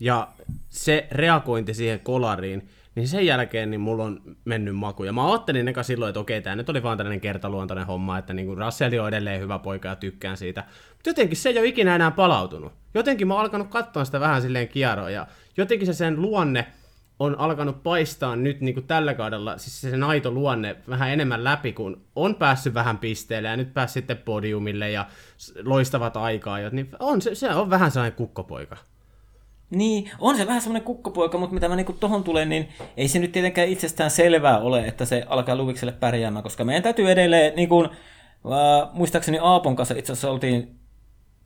ja 0.00 0.28
se 0.68 1.08
reagointi 1.10 1.74
siihen 1.74 2.00
kolariin, 2.00 2.68
niin 2.96 3.08
sen 3.08 3.26
jälkeen 3.26 3.70
niin 3.70 3.80
mulla 3.80 4.04
on 4.04 4.20
mennyt 4.44 4.76
maku. 4.76 5.04
Ja 5.04 5.12
mä 5.12 5.30
ajattelin 5.32 5.68
eka 5.68 5.82
silloin, 5.82 6.10
että 6.10 6.20
okei, 6.20 6.42
tämä 6.42 6.56
nyt 6.56 6.68
oli 6.68 6.82
vaan 6.82 6.98
tällainen 6.98 7.20
kertaluontoinen 7.20 7.86
homma, 7.86 8.18
että 8.18 8.34
niin 8.34 8.58
Russell 8.58 9.00
on 9.00 9.08
edelleen 9.08 9.40
hyvä 9.40 9.58
poika 9.58 9.88
ja 9.88 9.96
tykkään 9.96 10.36
siitä. 10.36 10.64
Mutta 10.94 11.10
jotenkin 11.10 11.36
se 11.36 11.48
ei 11.48 11.58
ole 11.58 11.66
ikinä 11.66 11.94
enää 11.94 12.10
palautunut. 12.10 12.72
Jotenkin 12.94 13.28
mä 13.28 13.34
oon 13.34 13.42
alkanut 13.42 13.68
katsoa 13.68 14.04
sitä 14.04 14.20
vähän 14.20 14.42
silleen 14.42 14.68
kierroa, 14.68 15.10
ja 15.10 15.26
jotenkin 15.56 15.86
se 15.86 15.92
sen 15.92 16.22
luonne 16.22 16.66
on 17.18 17.38
alkanut 17.38 17.82
paistaa 17.82 18.36
nyt 18.36 18.60
niin 18.60 18.74
kuin 18.74 18.86
tällä 18.86 19.14
kaudella, 19.14 19.58
siis 19.58 19.80
se 19.80 20.04
aito 20.06 20.30
luonne 20.30 20.76
vähän 20.88 21.10
enemmän 21.10 21.44
läpi, 21.44 21.72
kun 21.72 22.04
on 22.16 22.34
päässyt 22.34 22.74
vähän 22.74 22.98
pisteelle 22.98 23.48
ja 23.48 23.56
nyt 23.56 23.74
päässyt 23.74 23.94
sitten 23.94 24.16
podiumille 24.16 24.90
ja 24.90 25.06
loistavat 25.64 26.16
aikaa, 26.16 26.58
niin 26.70 26.90
on, 27.00 27.22
se, 27.22 27.34
se 27.34 27.54
on 27.54 27.70
vähän 27.70 27.90
sellainen 27.90 28.16
kukkopoika. 28.16 28.76
Niin, 29.70 30.10
on 30.18 30.36
se 30.36 30.46
vähän 30.46 30.60
semmoinen 30.60 30.84
kukkopoika, 30.84 31.38
mutta 31.38 31.54
mitä 31.54 31.68
mä 31.68 31.76
niinku 31.76 31.92
tohon 31.92 32.24
tulen, 32.24 32.48
niin 32.48 32.68
ei 32.96 33.08
se 33.08 33.18
nyt 33.18 33.32
tietenkään 33.32 33.68
itsestään 33.68 34.10
selvää 34.10 34.58
ole, 34.58 34.86
että 34.86 35.04
se 35.04 35.24
alkaa 35.26 35.56
Luvikselle 35.56 35.92
pärjäämään, 35.92 36.42
koska 36.42 36.64
meidän 36.64 36.82
täytyy 36.82 37.10
edelleen, 37.10 37.56
niin 37.56 37.68
kuin, 37.68 37.86
äh, 37.86 38.88
muistaakseni 38.92 39.38
Aapon 39.42 39.76
kanssa 39.76 39.94
itse 39.94 40.12
asiassa 40.12 40.30
oltiin 40.30 40.78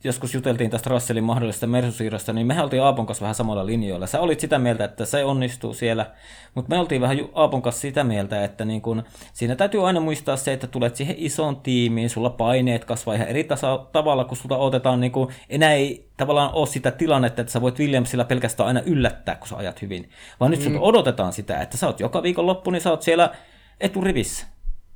joskus 0.05 0.35
juteltiin 0.35 0.71
tästä 0.71 0.91
Russellin 0.91 1.25
mahdollisesta 1.25 1.67
mersusiirrosta, 1.67 2.33
niin 2.33 2.47
mehän 2.47 2.65
oltiin 2.65 2.83
Aapon 2.83 3.07
kanssa 3.07 3.23
vähän 3.23 3.35
samalla 3.35 3.67
linjoilla. 3.67 4.07
Sä 4.07 4.21
olit 4.21 4.41
sitä 4.41 4.59
mieltä, 4.59 4.85
että 4.85 5.05
se 5.05 5.25
onnistuu 5.25 5.75
siellä, 5.75 6.07
mutta 6.55 6.75
me 6.75 6.81
oltiin 6.81 7.01
vähän 7.01 7.19
Aapon 7.33 7.63
kanssa 7.63 7.81
sitä 7.81 8.05
mieltä, 8.05 8.45
että 8.45 8.65
niin 8.65 8.83
kun, 8.83 9.03
siinä 9.33 9.57
täytyy 9.57 9.87
aina 9.87 10.01
muistaa 10.01 10.37
se, 10.37 10.53
että 10.53 10.67
tulet 10.67 10.97
siihen 10.97 11.15
isoon 11.19 11.57
tiimiin, 11.57 12.11
sulla 12.11 12.31
paineet 12.31 12.85
kasvaa 12.85 13.15
ihan 13.15 13.29
eri 13.29 13.45
tasa- 13.45 13.87
tavalla, 13.93 14.25
kun 14.25 14.37
sulta 14.37 14.57
otetaan, 14.57 15.01
niin 15.01 15.13
kun, 15.13 15.33
enää 15.49 15.73
ei 15.73 16.09
tavallaan 16.17 16.51
ole 16.53 16.67
sitä 16.67 16.91
tilannetta, 16.91 17.41
että 17.41 17.53
sä 17.53 17.61
voit 17.61 17.79
Williamsilla 17.79 18.25
pelkästään 18.25 18.67
aina 18.67 18.83
yllättää, 18.87 19.35
kun 19.35 19.49
sä 19.49 19.57
ajat 19.57 19.83
hyvin, 19.83 20.11
vaan 20.41 20.51
nyt 20.51 20.69
mm. 20.69 20.79
odotetaan 20.81 21.33
sitä, 21.33 21.61
että 21.61 21.77
sä 21.77 21.87
oot 21.87 22.01
joka 22.01 22.23
viikon 22.23 22.47
loppu, 22.47 22.71
niin 22.71 22.83
sä 22.83 22.91
oot 22.91 23.03
siellä 23.03 23.31
eturivissä. 23.81 24.47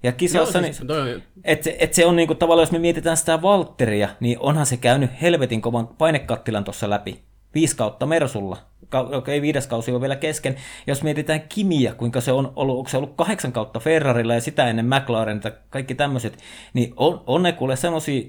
Ja 0.05 0.13
kisassa, 0.13 0.59
Joo, 0.59 0.67
siis, 0.67 0.81
niin, 0.83 0.91
on... 0.91 1.23
että 1.45 1.65
se, 1.65 1.77
et 1.79 1.95
se 1.95 2.07
on 2.07 2.17
niinku, 2.17 2.35
tavallaan, 2.35 2.63
jos 2.63 2.73
me 2.73 2.79
mietitään 2.79 3.17
sitä 3.17 3.43
Valtteria, 3.43 4.09
niin 4.21 4.39
onhan 4.39 4.67
se 4.67 4.77
käynyt 4.77 5.11
helvetin 5.23 5.61
kovan 5.61 5.87
painekattilan 5.87 6.65
tuossa 6.65 6.91
läpi. 6.91 7.21
Viisi 7.55 7.77
kautta 7.77 8.07
Mersulla. 8.07 8.57
Okei, 8.95 9.19
okay, 9.19 9.43
viides 9.43 9.67
kausi 9.67 9.93
on 9.93 10.01
vielä 10.01 10.17
kesken. 10.17 10.57
Jos 10.87 11.03
mietitään 11.03 11.41
Kimiä, 11.49 11.95
kuinka 11.95 12.21
se 12.21 12.33
on 12.33 12.53
ollut, 12.57 12.79
onko 12.79 12.91
se 12.91 12.97
ollut 12.97 13.15
kahdeksan 13.17 13.53
kautta 13.53 13.81
Ferrarilla 13.81 14.35
ja 14.35 14.41
sitä 14.41 14.69
ennen 14.69 14.87
McLaren, 14.87 15.41
kaikki 15.71 15.95
tämmöiset, 15.95 16.39
niin 16.75 16.93
on, 16.97 17.23
on 17.27 17.43
ne 17.43 17.53
kuule 17.53 17.77
semmosia 17.77 18.23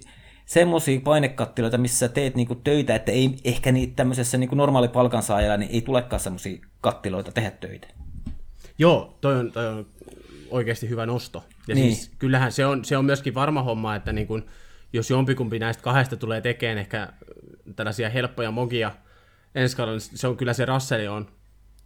semmoisia 0.45 0.99
painekattiloita, 1.03 1.77
missä 1.77 1.97
sä 1.97 2.09
teet 2.09 2.35
niinku 2.35 2.55
töitä, 2.55 2.95
että 2.95 3.11
ei 3.11 3.35
ehkä 3.43 3.71
niitä 3.71 3.93
tämmöisessä 3.95 4.37
niinku 4.37 4.55
normaali 4.55 4.87
palkansaajalla, 4.87 5.57
niin 5.57 5.71
ei 5.71 5.81
tulekaan 5.81 6.19
semmoisia 6.19 6.57
kattiloita 6.81 7.31
tehdä 7.31 7.51
töitä. 7.51 7.87
Joo, 8.77 9.17
toi 9.21 9.39
on, 9.39 9.51
toi 9.51 9.67
on 9.67 9.85
oikeasti 10.55 10.89
hyvä 10.89 11.05
nosto. 11.05 11.43
Ja 11.67 11.75
niin. 11.75 11.95
siis 11.95 12.11
kyllähän 12.19 12.51
se 12.51 12.65
on, 12.65 12.85
se 12.85 12.97
on 12.97 13.05
myöskin 13.05 13.33
varma 13.33 13.63
homma, 13.63 13.95
että 13.95 14.13
niin 14.13 14.27
kun, 14.27 14.45
jos 14.93 15.09
jompikumpi 15.09 15.59
näistä 15.59 15.83
kahdesta 15.83 16.17
tulee 16.17 16.41
tekemään 16.41 16.77
ehkä 16.77 17.13
tällaisia 17.75 18.09
helppoja 18.09 18.51
mogia 18.51 18.91
ensi 19.55 19.75
kaudella, 19.75 19.99
niin 20.09 20.17
se 20.17 20.27
on 20.27 20.37
kyllä 20.37 20.53
se 20.53 20.65
Russell 20.65 21.11
on. 21.11 21.27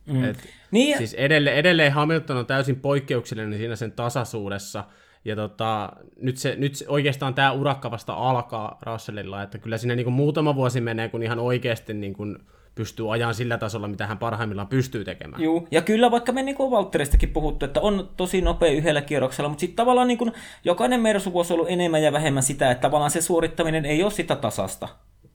Mm. 0.05 0.24
Et, 0.24 0.49
niin. 0.72 0.97
Siis 0.97 1.13
edelleen, 1.13 1.55
edelleen 1.55 1.93
Hamilton 1.93 2.38
on 2.38 2.45
täysin 2.45 2.80
poikkeuksellinen 2.80 3.59
siinä 3.59 3.76
sen 3.76 3.91
tasaisuudessa, 3.91 4.84
ja 5.26 5.36
tota, 5.36 5.93
nyt, 6.22 6.38
se, 6.38 6.55
nyt 6.55 6.76
se, 6.76 6.86
oikeastaan 6.88 7.34
tämä 7.34 7.51
urakka 7.51 7.91
vasta 7.91 8.13
alkaa 8.13 8.78
Russellilla, 8.82 9.43
että 9.43 9.57
kyllä 9.57 9.78
siinä 9.78 9.95
niin 9.95 10.13
muutama 10.13 10.55
vuosi 10.55 10.82
menee, 10.82 11.09
kun 11.09 11.24
ihan 11.24 11.39
oikeasti 11.39 11.93
niin 11.93 12.13
kuin, 12.13 12.38
pystyy 12.80 13.13
ajan 13.13 13.36
sillä 13.36 13.57
tasolla, 13.57 13.88
mitä 13.88 14.07
hän 14.07 14.17
parhaimmillaan 14.17 14.67
pystyy 14.67 15.05
tekemään. 15.05 15.43
Joo, 15.43 15.67
ja 15.71 15.82
kyllä 15.82 16.11
vaikka 16.11 16.32
me 16.32 16.43
niin 16.43 16.57
Valtteristakin 16.57 17.30
puhuttu, 17.30 17.65
että 17.65 17.82
on 17.82 18.09
tosi 18.17 18.41
nopea 18.41 18.71
yhdellä 18.71 19.01
kierroksella, 19.01 19.49
mutta 19.49 19.59
sitten 19.59 19.75
tavallaan 19.75 20.07
niin 20.07 20.17
kuin 20.17 20.32
jokainen 20.63 21.01
Mersu-vuosi 21.01 21.53
on 21.53 21.55
ollut 21.59 21.71
enemmän 21.71 22.03
ja 22.03 22.11
vähemmän 22.11 22.43
sitä, 22.43 22.71
että 22.71 22.82
tavallaan 22.82 23.11
se 23.11 23.21
suorittaminen 23.21 23.86
ei 23.86 24.03
ole 24.03 24.11
sitä 24.11 24.36
tasasta. 24.36 24.88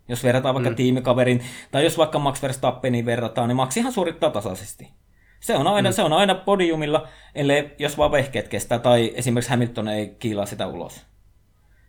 Jos 0.08 0.24
verrataan 0.24 0.54
vaikka 0.54 0.70
mm. 0.70 0.76
tiimikaverin, 0.76 1.40
tai 1.70 1.84
jos 1.84 1.98
vaikka 1.98 2.18
Max 2.18 2.42
Verstappenin 2.42 3.06
verrataan, 3.06 3.48
niin 3.48 3.56
Maxihan 3.56 3.92
suorittaa 3.92 4.30
tasaisesti. 4.30 4.88
Se 5.40 5.56
on 5.56 5.66
aina, 5.66 5.90
mm. 5.90 5.94
se 5.94 6.02
on 6.02 6.12
aina 6.12 6.34
podiumilla, 6.34 7.08
ellei, 7.34 7.74
jos 7.78 7.98
vaan 7.98 8.12
vehkeet 8.12 8.48
kestää, 8.48 8.78
tai 8.78 9.12
esimerkiksi 9.14 9.50
Hamilton 9.50 9.88
ei 9.88 10.16
kiilaa 10.18 10.46
sitä 10.46 10.66
ulos. 10.66 11.06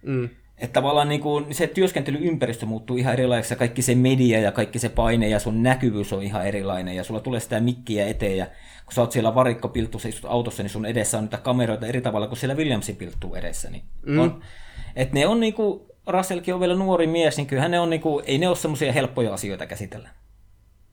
Mm. 0.01 0.29
Että 0.57 0.73
tavallaan 0.73 1.09
niin 1.09 1.21
kuin 1.21 1.53
se 1.53 1.67
työnskentelyympäristö 1.67 2.65
muuttuu 2.65 2.97
ihan 2.97 3.13
erilaiseksi 3.13 3.53
ja 3.53 3.57
kaikki 3.57 3.81
se 3.81 3.95
media 3.95 4.39
ja 4.39 4.51
kaikki 4.51 4.79
se 4.79 4.89
paine 4.89 5.27
ja 5.27 5.39
sun 5.39 5.63
näkyvyys 5.63 6.13
on 6.13 6.23
ihan 6.23 6.47
erilainen 6.47 6.95
ja 6.95 7.03
sulla 7.03 7.19
tulee 7.19 7.39
sitä 7.39 7.59
mikkiä 7.59 8.07
eteen 8.07 8.37
ja 8.37 8.45
kun 8.85 8.93
sä 8.93 9.01
oot 9.01 9.11
siellä 9.11 9.35
varikkopiltussa 9.35 10.07
istut 10.07 10.31
autossa, 10.31 10.63
niin 10.63 10.69
sun 10.69 10.85
edessä 10.85 11.17
on 11.17 11.23
niitä 11.23 11.37
kameroita 11.37 11.87
eri 11.87 12.01
tavalla 12.01 12.27
kuin 12.27 12.37
siellä 12.37 12.55
Williamsin 12.55 12.95
pilttuu 12.95 13.35
edessä. 13.35 13.69
Niin 13.69 13.83
mm. 14.05 14.19
on, 14.19 14.41
et 14.95 15.13
ne 15.13 15.27
on 15.27 15.39
niinku, 15.39 15.95
Russellkin 16.07 16.53
on 16.53 16.59
vielä 16.59 16.75
nuori 16.75 17.07
mies, 17.07 17.37
niin 17.37 17.47
kyllähän 17.47 17.71
ne 17.71 17.79
on 17.79 17.89
niinku, 17.89 18.21
ei 18.25 18.37
ne 18.37 18.47
ole 18.47 18.55
semmoisia 18.55 18.93
helppoja 18.93 19.33
asioita 19.33 19.65
käsitellä. 19.65 20.09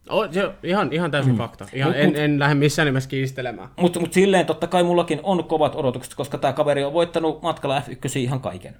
Oh, 0.08 0.32
se, 0.32 0.50
ihan, 0.62 0.92
ihan 0.92 1.10
täysin 1.10 1.32
mm. 1.32 1.38
fakta. 1.38 1.66
Ihan, 1.72 1.92
mut, 1.92 2.00
en, 2.00 2.08
mut, 2.08 2.18
en 2.18 2.38
lähde 2.38 2.54
missään 2.54 2.86
nimessä 2.86 3.10
kiistelemään. 3.10 3.68
Mutta 3.80 4.00
mut 4.00 4.12
silleen 4.12 4.46
totta 4.46 4.66
kai 4.66 4.82
mullakin 4.82 5.20
on 5.22 5.44
kovat 5.44 5.74
odotukset, 5.74 6.14
koska 6.14 6.38
tämä 6.38 6.52
kaveri 6.52 6.84
on 6.84 6.92
voittanut 6.92 7.42
matkalla 7.42 7.80
F1 7.80 8.18
ihan 8.18 8.40
kaiken. 8.40 8.76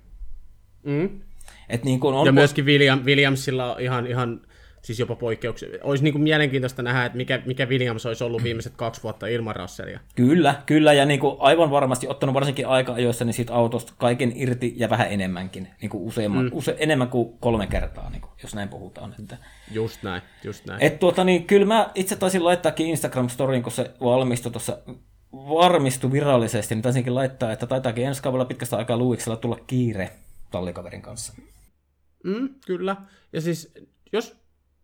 Mm. 0.85 1.21
Et 1.69 1.85
niin 1.85 2.01
kun 2.01 2.15
on 2.15 2.27
ja 2.27 2.33
myöskin 2.33 2.65
William, 2.65 3.05
Williamsilla 3.05 3.75
on 3.75 3.81
ihan, 3.81 4.07
ihan 4.07 4.41
siis 4.83 4.99
jopa 4.99 5.17
poikkeuksia. 5.17 5.69
Olisi 5.83 6.05
niin 6.05 6.13
kuin 6.13 6.23
mielenkiintoista 6.23 6.83
nähdä, 6.83 7.05
että 7.05 7.17
mikä, 7.17 7.43
mikä 7.47 7.67
Williams 7.67 8.07
olisi 8.07 8.25
ollut 8.25 8.43
viimeiset 8.43 8.73
kaksi 8.77 9.03
vuotta 9.03 9.27
ilman 9.27 9.57
Russellia. 9.57 10.01
Kyllä, 10.15 10.55
kyllä, 10.67 10.93
ja 10.93 11.07
niin 11.07 11.21
kuin 11.21 11.37
aivan 11.39 11.71
varmasti 11.71 12.09
ottanut 12.09 12.35
varsinkin 12.35 12.67
aika-ajoissa 12.67 13.25
niin 13.25 13.35
siitä 13.35 13.55
autosta 13.55 13.93
kaiken 13.99 14.33
irti 14.35 14.75
ja 14.77 14.91
vähän 14.91 15.13
enemmänkin, 15.13 15.69
niin 15.81 15.91
kuin 15.91 16.05
useamman, 16.05 16.45
mm. 16.45 16.51
use, 16.53 16.77
enemmän 16.79 17.09
kuin 17.09 17.39
kolme 17.41 17.67
kertaa, 17.67 18.11
niin 18.11 18.21
kuin, 18.21 18.31
jos 18.43 18.55
näin 18.55 18.69
puhutaan. 18.69 19.15
Että... 19.19 19.37
Just 19.71 20.03
näin, 20.03 20.23
just 20.45 20.67
näin. 20.67 20.83
Et 20.83 20.99
tuota, 20.99 21.25
niin, 21.25 21.45
kyllä 21.45 21.67
mä 21.67 21.91
itse 21.95 22.17
taisin 22.17 22.45
laittaakin 22.45 22.87
Instagram-storiin, 22.87 23.63
kun 23.63 23.73
se 23.73 23.91
valmistui 24.01 24.53
tuossa 24.53 24.79
varmistui 25.33 26.13
virallisesti, 26.13 26.75
niin 26.75 26.83
taisinkin 26.83 27.15
laittaa, 27.15 27.53
että 27.53 27.67
taitaakin 27.67 28.07
ensi 28.07 28.23
kaudella 28.23 28.45
pitkästä 28.45 28.77
aikaa 28.77 28.97
Luiksella 28.97 29.37
tulla 29.37 29.59
kiire 29.67 30.11
tallikaverin 30.53 31.03
kanssa. 31.03 31.33
Mm, 32.25 32.49
kyllä. 32.67 32.97
Ja 33.33 33.41
siis, 33.41 33.75
jos, 34.13 34.37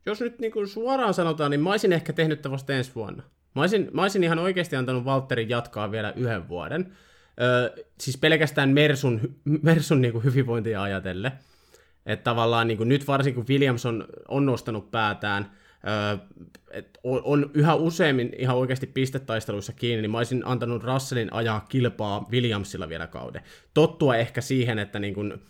jos 0.06 0.20
nyt 0.20 0.38
niin 0.38 0.52
kuin 0.52 0.68
suoraan 0.68 1.14
sanotaan, 1.14 1.50
niin 1.50 1.60
mä 1.60 1.70
olisin 1.70 1.92
ehkä 1.92 2.12
tehnyt 2.12 2.50
vasta 2.50 2.72
ensi 2.72 2.94
vuonna. 2.94 3.22
Mä 3.54 3.62
olisin, 3.62 3.90
mä 3.92 4.02
olisin 4.02 4.24
ihan 4.24 4.38
oikeasti 4.38 4.76
antanut 4.76 5.04
Valtterin 5.04 5.48
jatkaa 5.48 5.90
vielä 5.90 6.12
yhden 6.16 6.48
vuoden. 6.48 6.92
Öö, 7.40 7.84
siis 8.00 8.16
pelkästään 8.16 8.68
Mersun, 8.68 9.20
Mersun 9.62 10.02
niin 10.02 10.12
kuin 10.12 10.24
hyvinvointia 10.24 10.82
ajatelle. 10.82 11.32
Että 12.06 12.24
tavallaan 12.24 12.68
niin 12.68 12.78
kuin 12.78 12.88
nyt 12.88 13.06
varsinkin 13.06 13.44
kun 13.44 13.48
Williams 13.48 13.86
on, 13.86 14.06
on 14.28 14.46
nostanut 14.46 14.90
päätään, 14.90 15.50
et 16.70 16.98
on, 17.04 17.20
on 17.24 17.50
yhä 17.54 17.74
useammin 17.74 18.32
ihan 18.38 18.56
oikeasti 18.56 18.86
pistetaisteluissa 18.86 19.72
kiinni, 19.72 20.02
niin 20.02 20.10
mä 20.10 20.18
olisin 20.18 20.46
antanut 20.46 20.84
Russellin 20.84 21.32
ajaa 21.32 21.66
kilpaa 21.68 22.26
Williamsilla 22.30 22.88
vielä 22.88 23.06
kauden. 23.06 23.42
Tottua 23.74 24.16
ehkä 24.16 24.40
siihen, 24.40 24.78
että 24.78 24.98
niin 24.98 25.14
kun, 25.14 25.40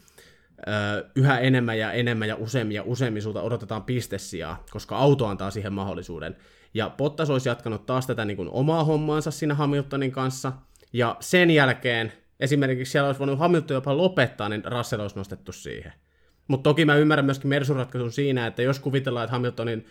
yhä 1.17 1.39
enemmän 1.39 1.79
ja 1.79 1.93
enemmän 1.93 2.29
ja 2.29 2.37
useammin 2.37 2.75
ja 2.75 2.83
useammin 2.83 3.23
sulta 3.23 3.43
odotetaan 3.43 3.85
pistesijaa, 3.85 4.65
koska 4.71 4.97
auto 4.97 5.27
antaa 5.27 5.51
siihen 5.51 5.73
mahdollisuuden. 5.73 6.37
Ja 6.75 6.91
Bottas 6.91 7.31
olisi 7.31 7.49
jatkanut 7.49 7.87
taas 7.87 8.07
tätä 8.07 8.25
niin 8.25 8.37
kuin 8.37 8.49
omaa 8.53 8.85
hommaansa 8.85 9.31
siinä 9.31 9.55
Hamiltonin 9.55 10.13
kanssa, 10.13 10.53
ja 10.93 11.17
sen 11.21 11.51
jälkeen 11.51 12.13
esimerkiksi 12.41 12.93
siellä 12.93 13.07
olisi 13.07 13.19
voinut 13.19 13.39
Hamilton 13.39 13.75
jopa 13.75 13.97
lopettaa, 13.97 14.49
niin 14.49 14.65
Russell 14.65 15.03
olisi 15.03 15.17
nostettu 15.17 15.53
siihen. 15.53 15.93
Mutta 16.49 16.71
toki 16.71 16.85
mä 16.85 16.95
ymmärrän 16.95 17.25
myöskin 17.25 17.49
Mersun 17.49 17.77
ratkaisun 17.77 18.13
siinä, 18.13 18.47
että 18.47 18.63
jos 18.63 18.79
kuvitellaan, 18.79 19.25
että 19.25 19.33
Hamiltonin 19.33 19.87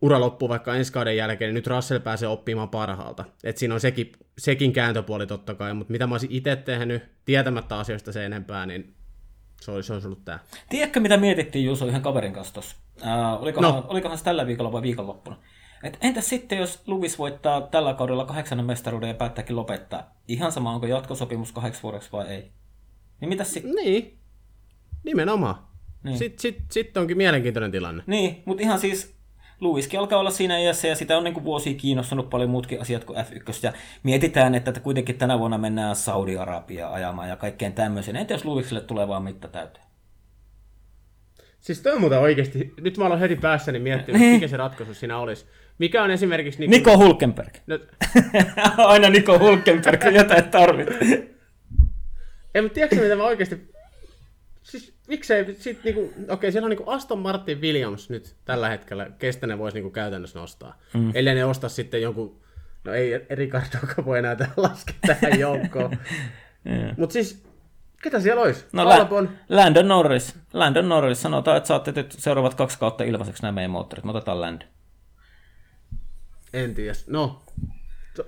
ura 0.00 0.20
loppuu 0.20 0.48
vaikka 0.48 0.74
ensi 0.74 0.92
kauden 0.92 1.16
jälkeen, 1.16 1.48
niin 1.48 1.54
nyt 1.54 1.66
Russell 1.66 2.00
pääsee 2.00 2.28
oppimaan 2.28 2.68
parhaalta. 2.68 3.24
Et 3.44 3.58
siinä 3.58 3.74
on 3.74 3.80
sekin, 3.80 4.12
sekin 4.38 4.72
kääntöpuoli 4.72 5.26
totta 5.26 5.54
kai, 5.54 5.74
mutta 5.74 5.92
mitä 5.92 6.06
mä 6.06 6.14
olisin 6.14 6.32
itse 6.32 6.56
tehnyt 6.56 7.02
tietämättä 7.24 7.78
asioista 7.78 8.12
sen 8.12 8.22
enempää, 8.22 8.66
niin 8.66 8.94
se 9.64 9.70
olisi, 9.70 9.86
se 9.86 9.92
olisi 9.92 10.06
ollut 10.06 10.24
tämä. 10.24 10.38
Tiedätkö, 10.68 11.00
mitä 11.00 11.16
mietittiin 11.16 11.64
Juuso 11.64 11.86
yhden 11.86 12.02
kaverin 12.02 12.32
kanssa 12.32 12.54
tuossa? 12.54 12.76
Äh, 13.06 13.42
olikohan, 13.42 13.74
no. 13.74 13.84
olikohan 13.88 14.18
se 14.18 14.24
tällä 14.24 14.46
viikolla 14.46 14.72
vai 14.72 14.82
viikonloppuna? 14.82 15.36
Et 15.82 15.98
entäs 16.00 16.28
sitten, 16.28 16.58
jos 16.58 16.82
Lewis 16.86 17.18
voittaa 17.18 17.60
tällä 17.60 17.94
kaudella 17.94 18.24
kahdeksannen 18.24 18.66
mestaruuden 18.66 19.08
ja 19.08 19.14
päättääkin 19.14 19.56
lopettaa? 19.56 20.14
Ihan 20.28 20.52
sama, 20.52 20.74
onko 20.74 20.86
jatkosopimus 20.86 21.52
kahdeksi 21.52 21.82
vuodeksi 21.82 22.12
vai 22.12 22.26
ei? 22.26 22.52
Niin 23.20 23.28
mitä 23.28 23.44
sitten? 23.44 23.74
Niin, 23.74 24.18
nimenomaan. 25.04 25.54
Niin. 26.04 26.18
Sitten 26.18 26.40
sit, 26.40 26.64
sit 26.70 26.96
onkin 26.96 27.16
mielenkiintoinen 27.16 27.70
tilanne. 27.70 28.02
Niin, 28.06 28.42
mutta 28.46 28.62
ihan 28.62 28.78
siis 28.78 29.16
Luiskin 29.62 30.00
alkaa 30.00 30.18
olla 30.18 30.30
siinä 30.30 30.58
iässä 30.58 30.88
ja 30.88 30.94
sitä 30.94 31.16
on 31.18 31.24
niin 31.24 31.34
kuin 31.34 31.44
vuosia 31.44 31.74
kiinnostanut 31.74 32.30
paljon 32.30 32.50
muutkin 32.50 32.80
asiat 32.80 33.04
kuin 33.04 33.18
F1. 33.18 33.58
Ja 33.62 33.72
mietitään, 34.02 34.54
että 34.54 34.80
kuitenkin 34.80 35.18
tänä 35.18 35.38
vuonna 35.38 35.58
mennään 35.58 35.96
Saudi-Arabia 35.96 36.88
ajamaan 36.88 37.28
ja 37.28 37.36
kaikkeen 37.36 37.72
tämmöiseen. 37.72 38.16
Entä 38.16 38.34
jos 38.34 38.44
Luisille 38.44 38.80
tulee 38.80 39.08
vaan 39.08 39.22
mitta 39.22 39.48
täyteen? 39.48 39.84
Siis 41.60 41.80
toi 41.80 41.92
on 41.92 42.00
muuten 42.00 42.18
oikeasti, 42.18 42.74
nyt 42.80 42.98
mä 42.98 43.04
olen 43.04 43.18
heti 43.18 43.36
päässäni 43.36 43.78
miettinyt, 43.78 44.20
niin. 44.20 44.34
mikä 44.34 44.48
se 44.48 44.56
ratkaisu 44.56 44.94
siinä 44.94 45.18
olisi. 45.18 45.46
Mikä 45.78 46.02
on 46.02 46.10
esimerkiksi... 46.10 46.60
Niin 46.60 46.70
Niko 46.70 46.96
Hulkenberg. 46.96 47.54
No... 47.66 47.78
Aina 48.86 49.10
Niko 49.10 49.38
Hulkenberg, 49.38 50.04
jotain 50.14 50.44
tarvitsee. 50.44 51.28
Ei, 52.54 52.62
mutta 52.62 52.74
tiedätkö 52.74 53.02
mitä 53.02 53.16
mä 53.16 53.24
oikeasti 53.24 53.72
siis 54.62 54.94
miksei 55.08 55.54
sit 55.54 55.84
niinku, 55.84 56.00
okei 56.00 56.24
okay, 56.28 56.52
siellä 56.52 56.66
on 56.66 56.70
niinku 56.70 56.90
Aston 56.90 57.18
Martin 57.18 57.60
Williams 57.60 58.10
nyt 58.10 58.36
tällä 58.44 58.68
hetkellä, 58.68 59.10
kestä 59.18 59.46
ne 59.46 59.58
voisi 59.58 59.76
niinku 59.76 59.90
käytännössä 59.90 60.38
nostaa. 60.38 60.78
Mm. 60.94 61.10
Ellei 61.14 61.34
ne 61.34 61.44
osta 61.44 61.68
sitten 61.68 62.02
jonkun, 62.02 62.40
no 62.84 62.92
ei 62.92 63.26
Ricardo 63.30 63.78
voi 64.04 64.18
enää 64.18 64.36
laskea 64.56 64.96
tähän 65.06 65.40
joukkoon. 65.40 65.90
yeah. 66.66 66.96
Mutta 66.96 67.12
siis, 67.12 67.44
ketä 68.02 68.20
siellä 68.20 68.42
olisi? 68.42 68.64
No 68.72 68.88
Albon. 68.88 69.30
Landon 69.48 69.88
Norris. 69.88 70.34
Landon 70.52 70.88
Norris. 70.88 71.22
Sanotaan, 71.22 71.56
että 71.56 71.66
saatte 71.66 71.92
nyt 71.96 72.12
seuraavat 72.12 72.54
kaksi 72.54 72.78
kautta 72.78 73.04
ilmaiseksi 73.04 73.42
nämä 73.42 73.52
meidän 73.52 73.70
moottorit. 73.70 74.04
Me 74.04 74.10
otetaan 74.10 74.40
Landon. 74.40 74.68
En 76.52 76.74
tiedä. 76.74 76.94
No, 77.06 77.42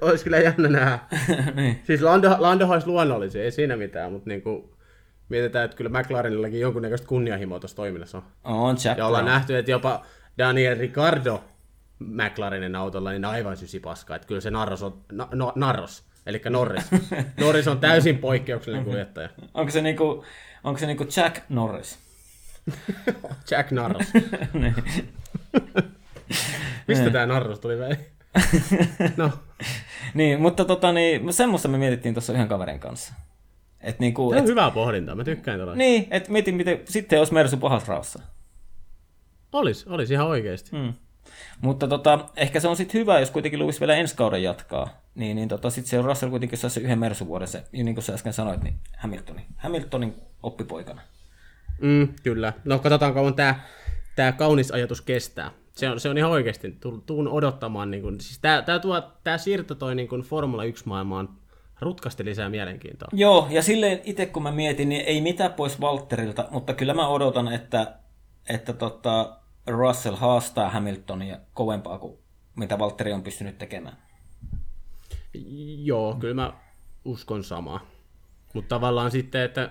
olisi 0.01 0.25
kyllä 0.25 0.39
jännä 0.39 0.69
nähdä. 0.69 0.99
niin. 1.55 1.81
Siis 1.85 2.03
Lando, 2.03 2.37
Lando 2.39 2.67
olisi 2.67 2.87
luonnollisia, 2.87 3.43
ei 3.43 3.51
siinä 3.51 3.77
mitään, 3.77 4.13
mutta 4.13 4.31
niinku, 4.31 4.74
mietitään, 5.29 5.65
että 5.65 5.77
kyllä 5.77 6.01
McLarenillakin 6.01 6.61
jonkunnäköistä 6.61 7.07
kunnianhimoa 7.07 7.61
tuossa 7.61 7.77
toiminnassa 7.77 8.19
on. 8.19 8.25
On, 8.45 8.77
Jack 8.85 8.99
Ja 8.99 9.07
ollaan 9.07 9.25
nähty, 9.25 9.59
että 9.59 9.71
jopa 9.71 10.05
Daniel 10.39 10.79
Ricardo 10.79 11.45
McLarenin 11.99 12.77
autolla 12.77 13.11
niin 13.11 13.25
aivan 13.25 13.57
sysi 13.57 13.81
paska. 13.81 14.17
Että 14.17 14.29
kyllä 14.29 14.41
se 14.41 14.51
Narros 14.51 14.83
on, 14.83 15.01
na, 15.13 15.29
no, 15.33 15.53
Narros, 15.57 16.05
eli 16.27 16.43
Norris. 16.51 16.85
Norris 17.41 17.69
on 17.69 17.79
täysin 17.79 18.19
poikkeuksellinen 18.19 18.85
kuljettaja. 18.85 19.29
onko 19.55 19.71
se 19.71 19.83
niinku, 19.83 20.25
onko 20.65 20.79
se 20.79 20.87
niinku 20.87 21.07
Jack 21.17 21.43
Norris? 21.49 21.99
Jack 23.51 23.71
Narros. 23.71 24.13
niin. 24.53 24.75
Mistä 26.89 27.11
tämä 27.11 27.27
Narros 27.27 27.61
tuli 27.61 27.79
vai? 27.79 27.97
no. 29.17 29.31
niin, 30.15 30.41
mutta 30.41 30.65
tota, 30.65 30.93
niin, 30.93 31.33
semmoista 31.33 31.69
me 31.69 31.79
mietittiin 31.79 32.15
tuossa 32.15 32.33
yhden 32.33 32.49
kaverin 32.49 32.81
kanssa. 32.81 33.15
Et 33.85 33.99
niinku, 33.99 34.31
Tämä 34.31 34.39
on 34.39 34.45
et, 34.45 34.51
hyvää 34.51 34.71
pohdintaa, 34.71 35.15
mä 35.15 35.25
tykkään 35.25 35.59
tällaista. 35.59 35.79
Niin, 35.79 36.07
että 36.11 36.33
mietin, 36.33 36.55
miten 36.55 36.81
sitten 36.85 37.19
olisi 37.19 37.35
Mersu 37.35 37.57
pahas 37.57 37.89
raassa. 37.89 38.23
Olis, 39.53 39.87
olis 39.87 40.11
ihan 40.11 40.27
oikeasti. 40.27 40.71
Hmm. 40.77 40.93
Mutta 41.61 41.89
tota, 41.89 42.29
ehkä 42.37 42.61
se 42.61 42.69
on 42.69 42.77
sitten 42.77 43.01
hyvä, 43.01 43.21
jos 43.21 43.31
kuitenkin 43.31 43.61
Lewis 43.61 43.81
vielä 43.81 43.95
ensi 43.95 44.17
kauden 44.17 44.43
jatkaa. 44.43 44.89
Niin, 45.15 45.37
niin 45.37 45.49
tota, 45.49 45.71
sitten 45.71 45.91
se 45.91 45.99
on 45.99 46.05
Russell 46.05 46.31
kuitenkin 46.31 46.59
saa 46.59 46.71
se 46.71 46.81
yhden 46.81 46.99
Mersu-vuoden, 46.99 47.49
se, 47.49 47.65
niin 47.73 47.95
kuin 47.95 48.05
sä 48.05 48.15
äsken 48.15 48.33
sanoit, 48.33 48.63
niin 48.63 48.75
Hamiltonin, 48.97 49.45
Hamiltonin 49.57 50.15
oppipoikana. 50.43 51.01
Mm, 51.81 52.09
kyllä. 52.23 52.53
No 52.65 52.79
katsotaan 52.79 53.15
kauan 53.15 53.35
tämä 53.35 53.61
tää 54.17 54.33
kaunis 54.33 54.71
ajatus 54.71 55.01
kestää. 55.01 55.51
Se 55.73 55.91
on, 55.91 56.01
se 56.01 56.09
on 56.09 56.19
ihan 56.19 56.31
oikeasti, 56.31 56.79
tuun 57.07 57.29
odottamaan, 57.29 57.91
niin 57.91 58.03
kun, 58.03 58.21
siis 58.21 58.39
tämä 58.39 58.65
tää 59.25 59.39
siirto 59.39 59.75
toi 59.75 59.95
niin 59.95 60.09
kun 60.09 60.21
Formula 60.21 60.65
1-maailmaan 60.65 61.29
rutkasti 61.85 62.25
lisää 62.25 62.49
mielenkiintoa. 62.49 63.09
Joo, 63.13 63.47
ja 63.51 63.63
silleen 63.63 64.01
itse 64.05 64.27
kun 64.27 64.43
mä 64.43 64.53
mietin, 64.53 64.89
niin 64.89 65.05
ei 65.07 65.21
mitään 65.21 65.53
pois 65.53 65.81
Walterilta, 65.81 66.49
mutta 66.51 66.75
kyllä 66.75 66.95
mä 66.95 67.09
odotan, 67.09 67.53
että, 67.53 67.95
että 68.49 68.73
tota 68.73 69.37
Russell 69.67 70.17
haastaa 70.17 70.71
Hamiltonia 70.71 71.39
kovempaa 71.55 71.99
kuin 71.99 72.19
mitä 72.57 72.79
Valtteri 72.79 73.13
on 73.13 73.23
pystynyt 73.23 73.59
tekemään. 73.59 73.97
Joo, 75.79 76.15
kyllä 76.15 76.35
mä 76.35 76.53
uskon 77.05 77.45
samaa. 77.45 77.81
Mutta 78.55 78.69
tavallaan 78.69 79.11
sitten, 79.11 79.43
että 79.43 79.71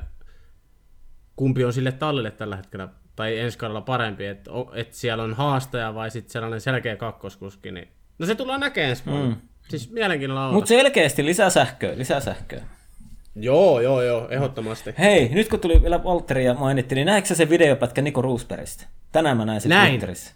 kumpi 1.35 1.65
on 1.65 1.73
sille 1.73 1.91
tallille 1.91 2.31
tällä 2.31 2.55
hetkellä, 2.55 2.89
tai 3.15 3.39
ensi 3.39 3.57
kaudella 3.57 3.81
parempi, 3.81 4.25
että, 4.25 4.51
että 4.73 4.97
siellä 4.97 5.23
on 5.23 5.33
haastaja 5.33 5.93
vai 5.93 6.11
sitten 6.11 6.31
sellainen 6.31 6.61
selkeä 6.61 6.95
kakkoskuski, 6.95 7.71
niin 7.71 7.87
no 8.19 8.25
se 8.25 8.35
tullaan 8.35 8.59
näkemään 8.59 8.89
ensi 8.89 9.03
mm. 9.05 9.35
Siis 9.69 9.91
mielenkiinnolla 9.91 10.51
Mutta 10.51 10.67
selkeästi 10.67 11.25
lisää 11.25 11.49
sähköä, 11.49 11.97
lisää 11.97 12.19
sähköä. 12.19 12.61
Joo, 13.35 13.81
joo, 13.81 14.01
joo, 14.01 14.29
ehdottomasti. 14.29 14.93
Hei, 14.99 15.29
nyt 15.29 15.49
kun 15.49 15.59
tuli 15.59 15.81
vielä 15.81 15.97
Walteria 15.97 16.53
mainittiin, 16.53 16.95
niin 16.95 17.05
näetkö 17.05 17.35
se 17.35 17.49
videopätkä 17.49 18.01
Niko 18.01 18.21
Roosbergista? 18.21 18.87
Tänään 19.11 19.37
mä 19.37 19.45
näin 19.45 19.61
sen 19.61 19.69
näin. 19.69 19.91
Twitterissä. 19.91 20.33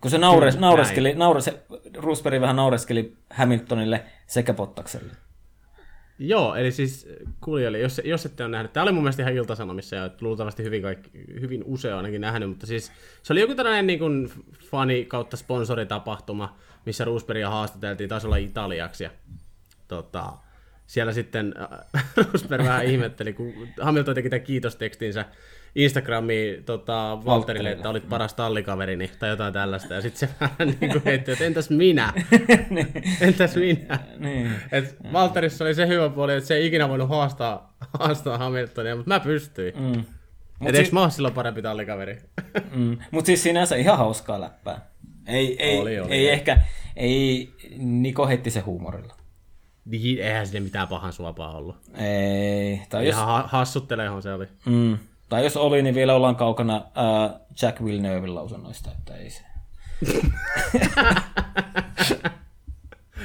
Kun 0.00 0.10
se 0.10 0.18
naures, 0.18 0.54
Kyllä, 0.54 0.66
naureskeli, 0.66 1.14
naures, 1.14 1.50
Roosberg 1.96 2.40
vähän 2.40 2.56
naureskeli 2.56 3.16
Hamiltonille 3.30 4.04
sekä 4.26 4.54
Pottakselle. 4.54 5.12
Joo, 6.18 6.54
eli 6.54 6.72
siis 6.72 7.08
kuulijoille, 7.40 7.78
jos, 7.78 8.00
jos 8.04 8.26
ette 8.26 8.44
ole 8.44 8.50
nähnyt, 8.50 8.72
tämä 8.72 8.82
oli 8.82 8.92
mun 8.92 9.02
mielestä 9.02 9.22
ihan 9.22 9.34
iltasanomissa 9.34 9.96
ja 9.96 10.10
luultavasti 10.20 10.62
hyvin, 10.62 10.82
kaikki, 10.82 11.10
hyvin 11.40 11.64
usein 11.64 11.94
ainakin 11.94 12.20
nähnyt, 12.20 12.48
mutta 12.48 12.66
siis 12.66 12.92
se 13.22 13.32
oli 13.32 13.40
joku 13.40 13.54
tällainen 13.54 13.86
niin 13.86 13.98
kuin 13.98 14.30
fani 14.70 15.04
kautta 15.04 15.36
sponsoritapahtuma, 15.36 16.56
missä 16.86 17.04
Roosbergia 17.04 17.50
haastateltiin, 17.50 18.08
taisi 18.08 18.26
olla 18.26 18.36
italiaksi. 18.36 19.04
Ja, 19.04 19.10
tota, 19.88 20.32
siellä 20.86 21.12
sitten 21.12 21.54
äh, 21.94 22.04
Roosberg 22.32 22.64
vähän 22.64 22.84
ihmetteli, 22.84 23.32
kun 23.32 23.52
Hamilton 23.80 24.14
teki 24.14 24.30
tämän 24.30 24.44
kiitostekstinsä 24.44 25.24
Instagramiin 25.74 26.64
tota, 26.64 27.18
Valterille, 27.24 27.70
että 27.72 27.88
olit 27.88 28.08
paras 28.08 28.34
tallikaverini 28.34 29.10
tai 29.18 29.28
jotain 29.30 29.52
tällaista. 29.52 29.94
Ja 29.94 30.00
sitten 30.00 30.28
se 30.28 30.34
vähän 30.40 30.76
niin 30.80 30.92
kuin 30.92 31.02
heitti, 31.04 31.32
että 31.32 31.44
entäs 31.44 31.70
minä? 31.70 32.12
Niin. 32.70 32.88
entäs 33.20 33.56
minä? 33.56 33.98
niin. 34.18 34.50
Et 34.72 34.96
Valterissa 35.12 35.64
oli 35.64 35.74
se 35.74 35.86
hyvä 35.86 36.08
puoli, 36.08 36.34
että 36.34 36.46
se 36.48 36.54
ei 36.54 36.66
ikinä 36.66 36.88
voinut 36.88 37.08
haastaa, 37.08 37.76
haastaa 37.98 38.38
Hamiltonia, 38.38 38.96
mutta 38.96 39.08
mä 39.08 39.20
pystyin. 39.20 39.74
Mm. 39.76 40.04
Mut 40.58 40.74
eikö 40.74 40.88
si- 40.88 40.94
mä 40.94 41.10
silloin 41.10 41.34
parempi 41.34 41.62
tallikaveri? 41.62 42.18
mm. 42.74 42.98
Mutta 43.10 43.26
siis 43.26 43.42
sinänsä 43.42 43.76
ihan 43.76 43.98
hauskaa 43.98 44.40
läppää. 44.40 44.80
Ei, 45.28 45.56
ei, 45.62 45.78
oli, 45.78 46.00
oli, 46.00 46.12
ei 46.12 46.28
ehkä, 46.28 46.58
ei 46.96 47.52
Niko 47.78 48.26
heitti 48.26 48.50
se 48.50 48.60
huumorilla. 48.60 49.14
Niin, 49.84 50.22
eihän 50.22 50.46
sinne 50.46 50.60
mitään 50.60 50.88
pahan 50.88 51.12
suopaa 51.12 51.56
ollut. 51.56 51.76
Ei. 51.94 52.80
Tai 52.88 53.06
jos... 53.06 53.16
Ihan 53.16 53.44
hassutteleehan 53.46 54.22
se 54.22 54.32
oli. 54.32 54.46
Mm. 54.64 54.98
Tai 55.28 55.44
jos 55.44 55.56
oli, 55.56 55.82
niin 55.82 55.94
vielä 55.94 56.14
ollaan 56.14 56.36
kaukana 56.36 56.76
uh, 56.76 57.40
Jack 57.62 57.84
Villeneuvein 57.84 58.34
lausunnoista, 58.34 58.90
että 58.98 59.16
ei 59.16 59.30
se. 59.30 59.42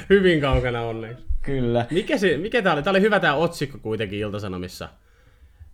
Hyvin 0.10 0.42
kaukana 0.42 0.82
onneksi. 0.82 1.24
Kyllä. 1.42 1.86
Mikä, 1.92 2.18
se, 2.18 2.38
mikä 2.38 2.62
tää 2.62 2.74
oli? 2.74 2.84
Tää 2.84 2.92
oli 2.92 3.02
hyvä 3.02 3.20
tää 3.20 3.36
otsikko 3.36 3.78
kuitenkin 3.78 4.20
Iltasanomissa 4.20 4.90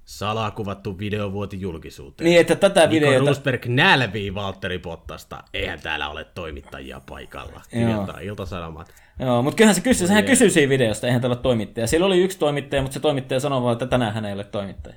salakuvattu 0.09 0.99
video 0.99 1.31
vuoti 1.31 1.61
julkisuuteen. 1.61 2.25
Niin, 2.25 2.41
että 2.41 2.55
tätä 2.55 2.79
Niko 2.79 2.91
videota... 2.91 3.29
Rosberg 3.29 3.65
nälvii 3.65 4.35
Valtteri 4.35 4.79
Pottasta. 4.79 5.43
Eihän 5.53 5.79
täällä 5.81 6.09
ole 6.09 6.23
toimittajia 6.23 7.01
paikalla. 7.09 7.61
Kirjoittaa 7.69 8.19
Iltasanomat. 8.19 8.93
Joo, 9.19 9.41
mutta 9.41 9.57
kyllähän 9.57 9.75
se 9.75 9.81
kysyi, 9.81 10.07
sehän 10.07 10.23
kysyi 10.23 10.49
siinä 10.49 10.69
videosta, 10.69 11.07
eihän 11.07 11.21
täällä 11.21 11.35
ole 11.35 11.41
toimittaja. 11.41 11.87
Siellä 11.87 12.05
oli 12.05 12.23
yksi 12.23 12.39
toimittaja, 12.39 12.81
mutta 12.81 12.93
se 12.93 12.99
toimittaja 12.99 13.39
sanoi 13.39 13.61
vaan, 13.61 13.73
että 13.73 13.85
tänään 13.85 14.13
hän 14.13 14.25
ei 14.25 14.33
ole 14.33 14.43
toimittaja. 14.43 14.95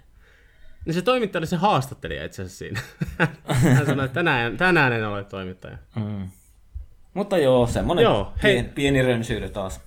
Niin 0.84 0.94
se 0.94 1.02
toimittaja 1.02 1.40
oli 1.40 1.46
se 1.46 1.56
haastattelija 1.56 2.24
itse 2.24 2.42
asiassa 2.42 2.58
siinä. 2.58 2.80
hän 3.76 3.86
sanoi, 3.86 4.04
että 4.04 4.14
tänään, 4.14 4.56
tänään 4.56 4.92
en 4.92 5.06
ole 5.06 5.24
toimittaja. 5.24 5.78
Mm. 5.96 6.28
Mutta 7.14 7.38
joo, 7.38 7.66
semmoinen 7.66 8.02
Joo, 8.02 8.32
hei. 8.42 8.54
pieni, 8.54 8.68
pieni 8.68 9.02
rönsyily 9.02 9.48
taas. 9.48 9.80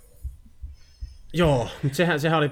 Joo, 1.33 1.69
mutta 1.83 1.95
sehän, 1.95 2.19
sehän 2.19 2.37
oli 2.37 2.51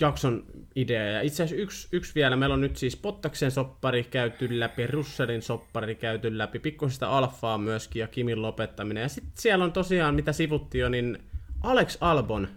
jakson 0.00 0.44
idea. 0.80 1.04
Ja 1.04 1.20
itse 1.20 1.42
asiassa 1.42 1.62
yksi, 1.62 1.88
yksi 1.92 2.14
vielä, 2.14 2.36
meillä 2.36 2.52
on 2.52 2.60
nyt 2.60 2.76
siis 2.76 2.96
Pottaksen 2.96 3.50
soppari 3.50 4.04
käyty 4.04 4.60
läpi, 4.60 4.86
Russellin 4.86 5.42
soppari 5.42 5.94
käyty 5.94 6.38
läpi, 6.38 6.58
pikkusista 6.58 7.18
alfaa 7.18 7.58
myöskin 7.58 8.00
ja 8.00 8.08
Kimin 8.08 8.42
lopettaminen. 8.42 9.00
Ja 9.00 9.08
sitten 9.08 9.32
siellä 9.34 9.64
on 9.64 9.72
tosiaan, 9.72 10.14
mitä 10.14 10.32
sivuttiin 10.32 10.82
jo, 10.82 10.88
niin 10.88 11.18
Alex 11.62 11.98
Albon 12.00 12.48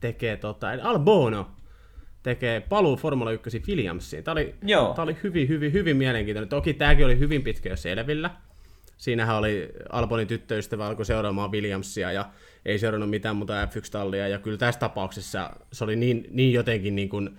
tekee, 0.00 0.36
tota, 0.36 0.72
eli 0.72 0.82
Albono 0.82 1.50
tekee 2.22 2.60
paluu 2.60 2.96
Formula 2.96 3.32
1 3.32 3.62
Williamsiin. 3.68 4.24
Tämä 4.24 4.32
oli, 4.32 4.54
Joo. 4.62 4.94
Tämä 4.94 5.04
oli 5.04 5.16
hyvin, 5.22 5.48
hyvin, 5.48 5.72
hyvin 5.72 5.96
mielenkiintoinen. 5.96 6.48
Toki 6.48 6.74
tämäkin 6.74 7.06
oli 7.06 7.18
hyvin 7.18 7.42
pitkä 7.42 7.68
jo 7.68 7.76
selvillä. 7.76 8.30
Siinähän 8.96 9.36
oli 9.36 9.68
Albonin 9.92 10.26
tyttöystävä 10.26 10.86
alkoi 10.86 11.04
seuraamaan 11.04 11.52
Williamsia 11.52 12.12
ja 12.12 12.30
ei 12.64 12.78
seurannut 12.78 13.10
mitään 13.10 13.36
muuta 13.36 13.64
F1-tallia. 13.64 14.28
Ja 14.28 14.38
kyllä 14.38 14.58
tässä 14.58 14.80
tapauksessa 14.80 15.50
se 15.72 15.84
oli 15.84 15.96
niin, 15.96 16.26
niin 16.30 16.52
jotenkin 16.52 16.96
niin 16.96 17.08
kuin 17.08 17.38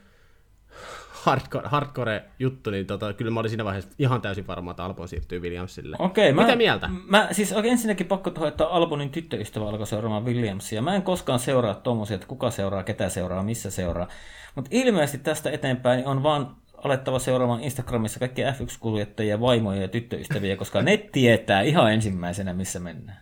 hardcore, 1.28 1.68
hardcore 1.68 2.24
juttu, 2.40 2.70
niin 2.70 2.86
tota, 2.86 3.14
kyllä 3.14 3.32
mä 3.32 3.40
olin 3.40 3.50
siinä 3.50 3.66
vaiheessa 3.66 3.92
ihan 4.00 4.22
täysin 4.22 4.48
varma, 4.48 4.72
että 4.72 4.86
Albon 4.86 5.08
siirtyy 5.08 5.40
Williamsille. 5.40 5.98
Okei, 6.00 6.34
Mitä 6.34 6.48
mä, 6.48 6.56
mieltä? 6.56 6.90
Mä, 7.08 7.28
siis 7.32 7.54
oikein 7.54 7.72
ensinnäkin 7.72 8.08
pakko 8.08 8.30
tuohon, 8.30 8.48
että 8.48 8.66
Albonin 8.66 9.10
tyttöystävä 9.10 9.70
alkoi 9.70 9.88
seuraamaan 9.88 10.26
Williamsia. 10.26 10.82
Mä 10.82 10.96
en 10.96 11.02
koskaan 11.02 11.40
seuraa 11.40 11.76
tommosia, 11.76 12.16
että 12.16 12.28
kuka 12.28 12.52
seuraa, 12.52 12.84
ketä 12.84 13.10
seuraa, 13.10 13.44
missä 13.44 13.72
seuraa. 13.72 14.08
Mutta 14.56 14.70
ilmeisesti 14.74 15.18
tästä 15.18 15.52
eteenpäin 15.52 16.06
on 16.06 16.24
vaan 16.24 16.56
alettava 16.78 17.20
seuraamaan 17.20 17.64
Instagramissa 17.64 18.20
kaikkia 18.20 18.52
F1-kuljettajia, 18.52 19.40
vaimoja 19.40 19.82
ja 19.82 19.88
tyttöystäviä, 19.88 20.56
koska 20.56 20.82
ne 20.82 20.98
tietää 20.98 21.62
ihan 21.62 21.94
ensimmäisenä, 21.94 22.54
missä 22.54 22.80
mennään. 22.80 23.20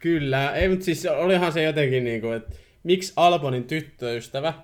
Kyllä, 0.00 0.54
ei, 0.54 0.68
mutta 0.68 0.84
siis 0.84 1.06
olihan 1.06 1.52
se 1.52 1.62
jotenkin 1.62 2.04
niin 2.04 2.20
kuin, 2.20 2.36
että 2.36 2.56
miksi 2.82 3.12
Albonin 3.16 3.64
tyttöystävä 3.64 4.54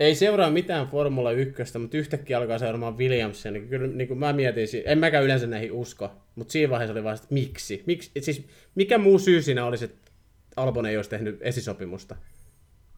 ei 0.00 0.14
seuraa 0.14 0.50
mitään 0.50 0.88
Formula 0.88 1.30
1, 1.30 1.78
mutta 1.78 1.96
yhtäkkiä 1.96 2.38
alkaa 2.38 2.58
seuraamaan 2.58 2.98
Williamsia, 2.98 3.50
niin 3.50 3.68
kyllä 3.68 3.86
niin 3.86 4.08
kuin 4.08 4.18
mä 4.18 4.32
mietin, 4.32 4.68
en 4.84 4.98
mäkään 4.98 5.24
yleensä 5.24 5.46
näihin 5.46 5.72
usko, 5.72 6.10
mutta 6.34 6.52
siinä 6.52 6.70
vaiheessa 6.70 6.92
oli 6.92 7.04
vaan, 7.04 7.14
että 7.14 7.26
miksi? 7.30 7.82
miksi? 7.86 8.10
Siis 8.20 8.46
mikä 8.74 8.98
muu 8.98 9.18
syy 9.18 9.42
siinä 9.42 9.64
olisi, 9.64 9.84
että 9.84 10.10
Albon 10.56 10.86
ei 10.86 10.96
olisi 10.96 11.10
tehnyt 11.10 11.38
esisopimusta? 11.40 12.16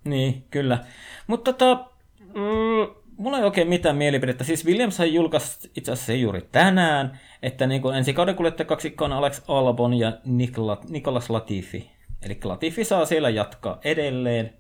Niin, 0.05 0.45
kyllä. 0.51 0.85
Mutta 1.27 1.53
tota, 1.53 1.87
mm, 2.19 3.06
mulla 3.17 3.39
ei 3.39 3.45
oikein 3.45 3.69
mitään 3.69 3.97
mielipidettä. 3.97 4.45
Siis 4.45 4.67
Williams 4.67 4.99
julkaisi 4.99 5.71
itse 5.77 5.93
asiassa 5.93 6.13
juuri 6.13 6.49
tänään, 6.53 7.21
että 7.43 7.67
niin 7.67 7.83
kuin 7.83 7.97
ensi 7.97 8.13
kauden 8.13 8.35
kuljettaja 8.35 8.67
kaksikko 8.67 9.05
on 9.05 9.13
Alex 9.13 9.43
Albon 9.49 9.95
ja 9.95 10.13
Nikola, 10.25 10.81
Nikolas 10.89 11.31
Latifi. 11.31 11.91
Eli 12.23 12.39
Latifi 12.45 12.85
saa 12.85 13.05
siellä 13.05 13.31
jatkaa 13.31 13.79
edelleen. 13.85 14.55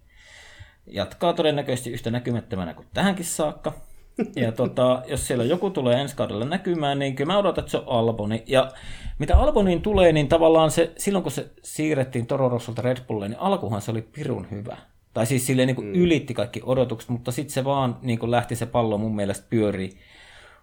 Jatkaa 0.86 1.32
todennäköisesti 1.32 1.90
yhtä 1.90 2.10
näkymättömänä 2.10 2.74
kuin 2.74 2.86
tähänkin 2.94 3.24
saakka. 3.24 3.72
Ja 4.36 4.52
tota, 4.52 5.02
jos 5.06 5.26
siellä 5.26 5.44
joku 5.44 5.70
tulee 5.70 6.00
ensi 6.00 6.16
kaudella 6.16 6.44
näkymään, 6.44 6.98
niin 6.98 7.16
kyllä 7.16 7.32
mä 7.32 7.38
odotan, 7.38 7.62
että 7.62 7.70
se 7.70 7.76
on 7.76 7.84
Alboni. 7.88 8.42
Ja 8.46 8.70
mitä 9.18 9.36
Alboniin 9.36 9.82
tulee, 9.82 10.12
niin 10.12 10.28
tavallaan 10.28 10.70
se, 10.70 10.92
silloin 10.98 11.22
kun 11.22 11.32
se 11.32 11.50
siirrettiin 11.62 12.26
Toro 12.26 12.48
Rossolta 12.48 12.82
Red 12.82 12.96
Bulliin, 13.08 13.30
niin 13.30 13.40
alkuhan 13.40 13.82
se 13.82 13.90
oli 13.90 14.02
pirun 14.02 14.46
hyvä. 14.50 14.76
Tai 15.16 15.26
siis 15.26 15.46
silleen 15.46 15.66
niin 15.66 15.76
kuin 15.76 15.96
ylitti 15.96 16.34
kaikki 16.34 16.60
odotukset, 16.64 17.10
mutta 17.10 17.32
sitten 17.32 17.54
se 17.54 17.64
vaan 17.64 17.98
niin 18.02 18.18
kuin 18.18 18.30
lähti 18.30 18.56
se 18.56 18.66
pallo 18.66 18.98
mun 18.98 19.16
mielestä 19.16 19.46
pyörii 19.50 19.98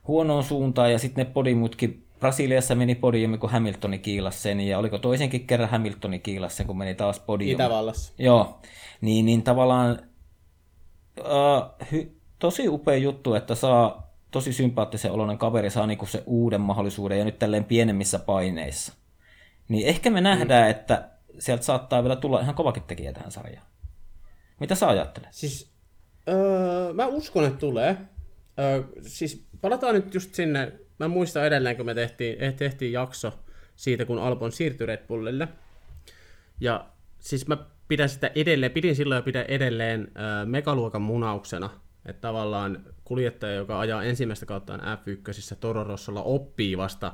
huonoon 0.08 0.44
suuntaan, 0.44 0.92
ja 0.92 1.00
sitten 1.00 1.26
ne 1.26 1.32
podimutkin 1.34 2.06
Brasiliassa 2.20 2.76
meni 2.76 2.96
podiumi, 2.96 3.38
kun 3.38 3.50
Hamiltoni 3.50 4.00
kiilasi 4.00 4.40
sen, 4.40 4.60
ja 4.60 4.80
oliko 4.80 4.98
toisenkin 4.98 5.48
kerran 5.48 5.70
Hamiltoni 5.70 6.20
kiilasi 6.20 6.56
sen, 6.56 6.68
kun 6.68 6.78
meni 6.78 6.96
taas 6.96 7.20
podiumi. 7.20 7.52
Itävallassa. 7.52 8.14
Joo, 8.18 8.60
niin, 9.02 9.26
niin 9.26 9.44
tavallaan 9.44 10.00
uh, 11.20 11.88
hy, 11.92 12.12
tosi 12.40 12.70
upea 12.70 12.98
juttu, 12.98 13.34
että 13.34 13.56
saa 13.56 14.14
tosi 14.32 14.54
sympaattisen 14.54 15.12
oloinen 15.12 15.38
kaveri 15.38 15.70
saa 15.70 15.88
niinku 15.88 16.06
se 16.06 16.24
uuden 16.26 16.62
mahdollisuuden 16.62 17.20
ja 17.20 17.26
nyt 17.26 17.40
tälleen 17.40 17.64
pienemmissä 17.64 18.20
paineissa. 18.20 18.94
Niin 19.70 19.88
ehkä 19.88 20.10
me 20.10 20.22
nähdään, 20.22 20.68
mm. 20.68 20.72
että 20.72 21.10
sieltä 21.40 21.64
saattaa 21.64 22.04
vielä 22.04 22.16
tulla 22.16 22.40
ihan 22.40 22.56
kovakin 22.56 22.84
tekijä 22.84 23.14
tähän 23.14 23.32
sarjaan. 23.32 23.73
Mitä 24.60 24.76
sä 24.76 24.88
ajattelet? 24.88 25.30
Siis 25.32 25.72
öö, 26.30 26.94
mä 26.94 27.06
uskon, 27.06 27.46
että 27.46 27.60
tulee. 27.60 27.98
Öö, 28.60 28.84
siis 29.02 29.48
palataan 29.62 29.96
nyt 29.96 30.14
just 30.14 30.34
sinne, 30.34 30.72
mä 31.00 31.08
muistan 31.08 31.46
edelleen, 31.46 31.78
kun 31.78 31.86
me 31.86 31.94
tehtiin, 31.94 32.44
eh, 32.44 32.54
tehtiin 32.54 32.92
jakso 32.92 33.40
siitä, 33.76 34.06
kun 34.06 34.20
Albon 34.20 34.52
siirtyi 34.52 34.88
Red 34.88 35.08
Bullille. 35.08 35.48
Ja 36.60 36.86
siis 37.20 37.48
mä 37.48 37.58
pidän 37.88 38.10
sitä 38.10 38.32
edelleen, 38.36 38.72
pidin 38.72 38.96
silloin 38.96 39.18
ja 39.18 39.24
pidän 39.24 39.46
edelleen 39.48 40.12
öö, 40.18 40.46
megaluokan 40.46 41.02
munauksena, 41.02 41.70
että 42.06 42.22
tavallaan 42.22 42.86
kuljettaja, 43.04 43.54
joka 43.54 43.80
ajaa 43.80 44.04
ensimmäistä 44.04 44.46
kauttaan 44.46 44.80
F1 44.80 45.56
Toro 45.60 45.84
Rossolla, 45.84 46.24
oppii 46.24 46.78
vasta 46.78 47.14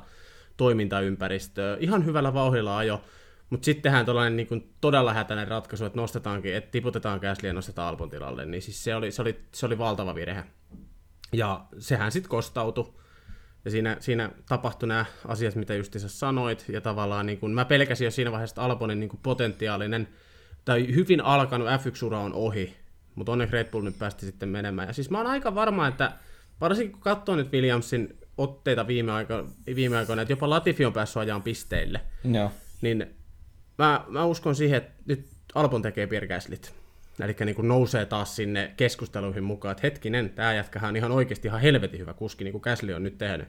toimintaympäristöä. 0.56 1.76
Ihan 1.80 2.04
hyvällä 2.04 2.34
vauhdilla 2.34 2.78
ajo, 2.78 3.02
mutta 3.50 3.64
sittenhän 3.64 4.04
tuollainen 4.04 4.36
niin 4.36 4.74
todella 4.80 5.14
hätäinen 5.14 5.48
ratkaisu, 5.48 5.84
että 5.84 6.00
nostetaankin, 6.00 6.54
että 6.54 6.70
tiputetaan 6.70 7.20
Gasly 7.20 7.48
ja 7.48 7.52
nostetaan 7.52 7.88
Albon 7.88 8.10
tilalle, 8.10 8.46
niin 8.46 8.62
siis 8.62 8.84
se 8.84 8.94
oli, 8.94 9.12
se 9.12 9.22
oli, 9.22 9.40
se 9.52 9.66
oli 9.66 9.78
valtava 9.78 10.14
virhe. 10.14 10.44
Ja 11.32 11.64
sehän 11.78 12.12
sitten 12.12 12.30
kostautui. 12.30 12.92
Ja 13.64 13.70
siinä, 13.70 13.96
siinä 14.00 14.30
tapahtui 14.48 14.88
nämä 14.88 15.04
asiat, 15.28 15.54
mitä 15.54 15.74
justiinsa 15.74 16.08
sanoit, 16.08 16.64
ja 16.68 16.80
tavallaan 16.80 17.26
niin 17.26 17.38
kun, 17.38 17.54
mä 17.54 17.64
pelkäsin 17.64 18.04
jo 18.04 18.10
siinä 18.10 18.32
vaiheessa, 18.32 18.52
että 18.54 18.62
Albonin 18.62 19.00
niin 19.00 19.10
kun 19.10 19.20
potentiaalinen, 19.22 20.08
tai 20.64 20.94
hyvin 20.94 21.20
alkanut 21.20 21.68
F1-ura 21.68 22.18
on 22.18 22.32
ohi, 22.32 22.76
mutta 23.14 23.32
onneksi 23.32 23.52
Red 23.52 23.70
Bull 23.70 23.84
nyt 23.84 23.98
päästi 23.98 24.26
sitten 24.26 24.48
menemään. 24.48 24.88
Ja 24.88 24.94
siis 24.94 25.10
mä 25.10 25.18
oon 25.18 25.26
aika 25.26 25.54
varma, 25.54 25.88
että 25.88 26.12
varsinkin 26.60 26.92
kun 26.92 27.00
katsoo 27.00 27.36
nyt 27.36 27.52
Williamsin 27.52 28.18
otteita 28.38 28.86
viime, 28.86 29.12
aiko, 29.12 29.46
viime 29.74 29.96
aikoina, 29.96 30.22
että 30.22 30.32
jopa 30.32 30.50
Latifi 30.50 30.84
on 30.84 30.92
päässyt 30.92 31.16
ajaan 31.16 31.42
pisteille, 31.42 32.00
Joo. 32.24 32.52
niin 32.80 33.14
mä, 33.80 34.04
mä 34.08 34.24
uskon 34.24 34.54
siihen, 34.54 34.78
että 34.78 34.92
nyt 35.06 35.26
Albon 35.54 35.82
tekee 35.82 36.06
Pirkäslit. 36.06 36.74
Eli 37.20 37.36
niin 37.44 37.54
kuin 37.54 37.68
nousee 37.68 38.06
taas 38.06 38.36
sinne 38.36 38.72
keskusteluihin 38.76 39.44
mukaan, 39.44 39.72
että 39.72 39.86
hetkinen, 39.86 40.30
tämä 40.30 40.54
jätkähän 40.54 40.88
on 40.88 40.96
ihan 40.96 41.12
oikeasti 41.12 41.48
ihan 41.48 41.60
helvetin 41.60 42.00
hyvä 42.00 42.14
kuski, 42.14 42.44
niin 42.44 42.52
kuin 42.52 42.62
Käsli 42.62 42.94
on 42.94 43.02
nyt 43.02 43.18
tehnyt. 43.18 43.48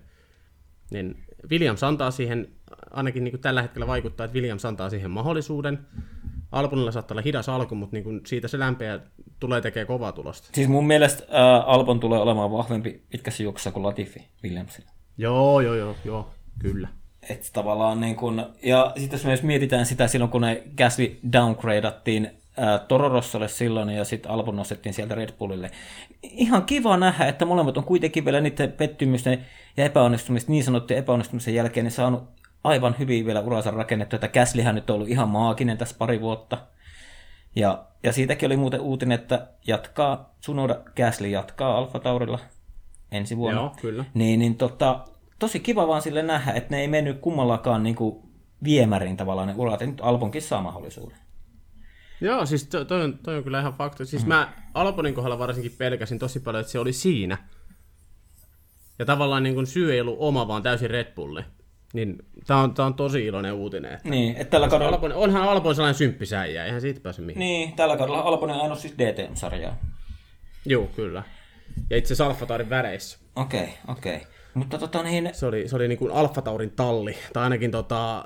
Niin 0.91 1.23
Williams 1.49 1.83
antaa 1.83 2.11
siihen, 2.11 2.47
ainakin 2.91 3.23
niin 3.23 3.31
kuin 3.31 3.41
tällä 3.41 3.61
hetkellä 3.61 3.87
vaikuttaa, 3.87 4.25
että 4.25 4.35
Williams 4.35 4.65
antaa 4.65 4.89
siihen 4.89 5.11
mahdollisuuden. 5.11 5.79
Albonilla 6.51 6.91
saattaa 6.91 7.15
olla 7.15 7.21
hidas 7.21 7.49
alku, 7.49 7.75
mutta 7.75 7.95
niin 7.95 8.03
kuin 8.03 8.21
siitä 8.25 8.47
se 8.47 8.59
lämpeä 8.59 8.99
tulee 9.39 9.61
tekemään 9.61 9.87
kovaa 9.87 10.11
tulosta. 10.11 10.49
Siis 10.53 10.67
mun 10.67 10.87
mielestä 10.87 11.23
ää, 11.29 11.61
Albon 11.61 11.99
tulee 11.99 12.19
olemaan 12.19 12.51
vahvempi 12.51 13.03
pitkässä 13.09 13.43
juoksussa 13.43 13.71
kuin 13.71 13.83
Latifi 13.83 14.27
Williamsilla. 14.43 14.91
Joo, 15.17 15.61
joo, 15.61 15.75
joo, 15.75 15.95
joo, 16.05 16.31
kyllä. 16.59 16.87
Et 17.29 17.49
tavallaan 17.53 18.01
niin 18.01 18.15
kun, 18.15 18.45
ja 18.63 18.93
sitten 18.97 19.17
jos 19.17 19.23
me 19.23 19.27
myös 19.27 19.43
mietitään 19.43 19.85
sitä 19.85 20.07
silloin, 20.07 20.31
kun 20.31 20.41
ne 20.41 20.63
Gasly 20.77 21.19
downgradattiin 21.33 22.31
ää, 22.57 22.79
Toro 22.79 23.09
Rossolle 23.09 23.47
silloin 23.47 23.89
ja 23.89 24.05
sitten 24.05 24.31
Albon 24.31 24.55
nostettiin 24.55 24.93
sieltä 24.93 25.15
Red 25.15 25.31
Bullille. 25.31 25.71
Ihan 26.23 26.65
kiva 26.65 26.97
nähdä, 26.97 27.27
että 27.27 27.45
molemmat 27.45 27.77
on 27.77 27.83
kuitenkin 27.83 28.25
vielä 28.25 28.41
niiden 28.41 28.71
pettymysten 28.71 29.45
ja 29.77 29.85
epäonnistumisten, 29.85 30.53
niin 30.53 30.63
sanottujen 30.63 30.99
epäonnistumisen 30.99 31.55
jälkeen, 31.55 31.83
niin 31.83 31.91
saanut 31.91 32.23
aivan 32.63 32.95
hyvin 32.99 33.25
vielä 33.25 33.41
uransa 33.41 33.71
rakennettu, 33.71 34.15
että 34.15 34.27
Gaslyhän 34.27 34.75
nyt 34.75 34.89
on 34.89 34.95
ollut 34.95 35.09
ihan 35.09 35.29
maaginen 35.29 35.77
tässä 35.77 35.95
pari 35.99 36.21
vuotta. 36.21 36.57
Ja, 37.55 37.83
ja 38.03 38.13
siitäkin 38.13 38.47
oli 38.47 38.57
muuten 38.57 38.81
uutinen, 38.81 39.19
että 39.19 39.47
jatkaa, 39.67 40.33
Sunoda 40.39 40.75
Gasly 40.95 41.27
jatkaa 41.27 41.77
Alfa 41.77 41.99
Taurilla 41.99 42.39
ensi 43.11 43.37
vuonna. 43.37 43.61
Joo, 43.61 43.75
kyllä. 43.81 44.05
Niin, 44.13 44.39
niin 44.39 44.55
tota, 44.55 44.99
tosi 45.41 45.59
kiva 45.59 45.87
vaan 45.87 46.01
sille 46.01 46.23
nähdä, 46.23 46.51
että 46.51 46.75
ne 46.75 46.81
ei 46.81 46.87
mennyt 46.87 47.19
kummallakaan 47.19 47.83
niin 47.83 47.95
kuin 47.95 48.23
viemärin 48.63 49.17
tavallaan 49.17 49.47
ne 49.47 49.53
urat, 49.57 49.81
ja 49.81 49.87
nyt 49.87 49.99
Albonkin 50.01 50.41
saa 50.41 50.61
mahdollisuuden. 50.61 51.17
Joo, 52.21 52.45
siis 52.45 52.67
toi, 52.67 52.85
toi, 52.85 53.03
on, 53.03 53.19
toi 53.23 53.37
on 53.37 53.43
kyllä 53.43 53.59
ihan 53.59 53.73
fakta. 53.73 54.05
Siis 54.05 54.23
mm. 54.23 54.27
mä 54.27 54.53
Albonin 54.73 55.13
kohdalla 55.13 55.39
varsinkin 55.39 55.75
pelkäsin 55.77 56.19
tosi 56.19 56.39
paljon, 56.39 56.61
että 56.61 56.71
se 56.71 56.79
oli 56.79 56.93
siinä. 56.93 57.37
Ja 58.99 59.05
tavallaan 59.05 59.43
niin 59.43 59.55
kun 59.55 59.67
syy 59.67 59.93
ei 59.93 60.01
ollut 60.01 60.17
oma, 60.19 60.47
vaan 60.47 60.63
täysin 60.63 60.89
Red 60.89 61.13
Bulli. 61.15 61.41
Niin 61.93 62.17
tää 62.47 62.57
on, 62.57 62.73
tää 62.73 62.85
on 62.85 62.93
tosi 62.93 63.25
iloinen 63.25 63.53
uutinen. 63.53 63.93
Että 63.93 64.09
Niin, 64.09 64.35
että 64.37 64.51
tällä 64.51 64.69
kaudella, 64.69 64.95
Albon, 64.95 65.13
onhan 65.13 65.43
Albon 65.43 65.75
sellainen 65.75 65.97
symppisäijä, 65.97 66.65
eihän 66.65 66.81
siitä 66.81 66.99
pääse 66.99 67.21
mihin. 67.21 67.39
Niin. 67.39 67.73
tällä 67.73 67.97
kaudella 67.97 68.19
Albon 68.19 68.49
on 68.49 68.61
ainoa 68.61 68.77
siis 68.77 68.93
DTM-sarjaa. 68.97 69.77
Joo, 70.65 70.89
kyllä. 70.95 71.23
Ja 71.89 71.97
itse 71.97 72.13
asiassa 72.13 72.69
väreissä. 72.69 73.19
Okei, 73.35 73.61
okay, 73.61 73.73
okei. 73.87 74.15
Okay. 74.15 74.27
Mutta 74.53 74.77
tota 74.77 75.03
niin, 75.03 75.29
Se 75.33 75.45
oli, 75.45 75.67
se 75.67 75.75
oli 75.75 75.87
niin 75.87 75.97
kuin 75.99 76.11
Alfa 76.11 76.41
Taurin 76.41 76.71
talli, 76.71 77.15
tai 77.33 77.43
ainakin 77.43 77.71
tota, 77.71 78.25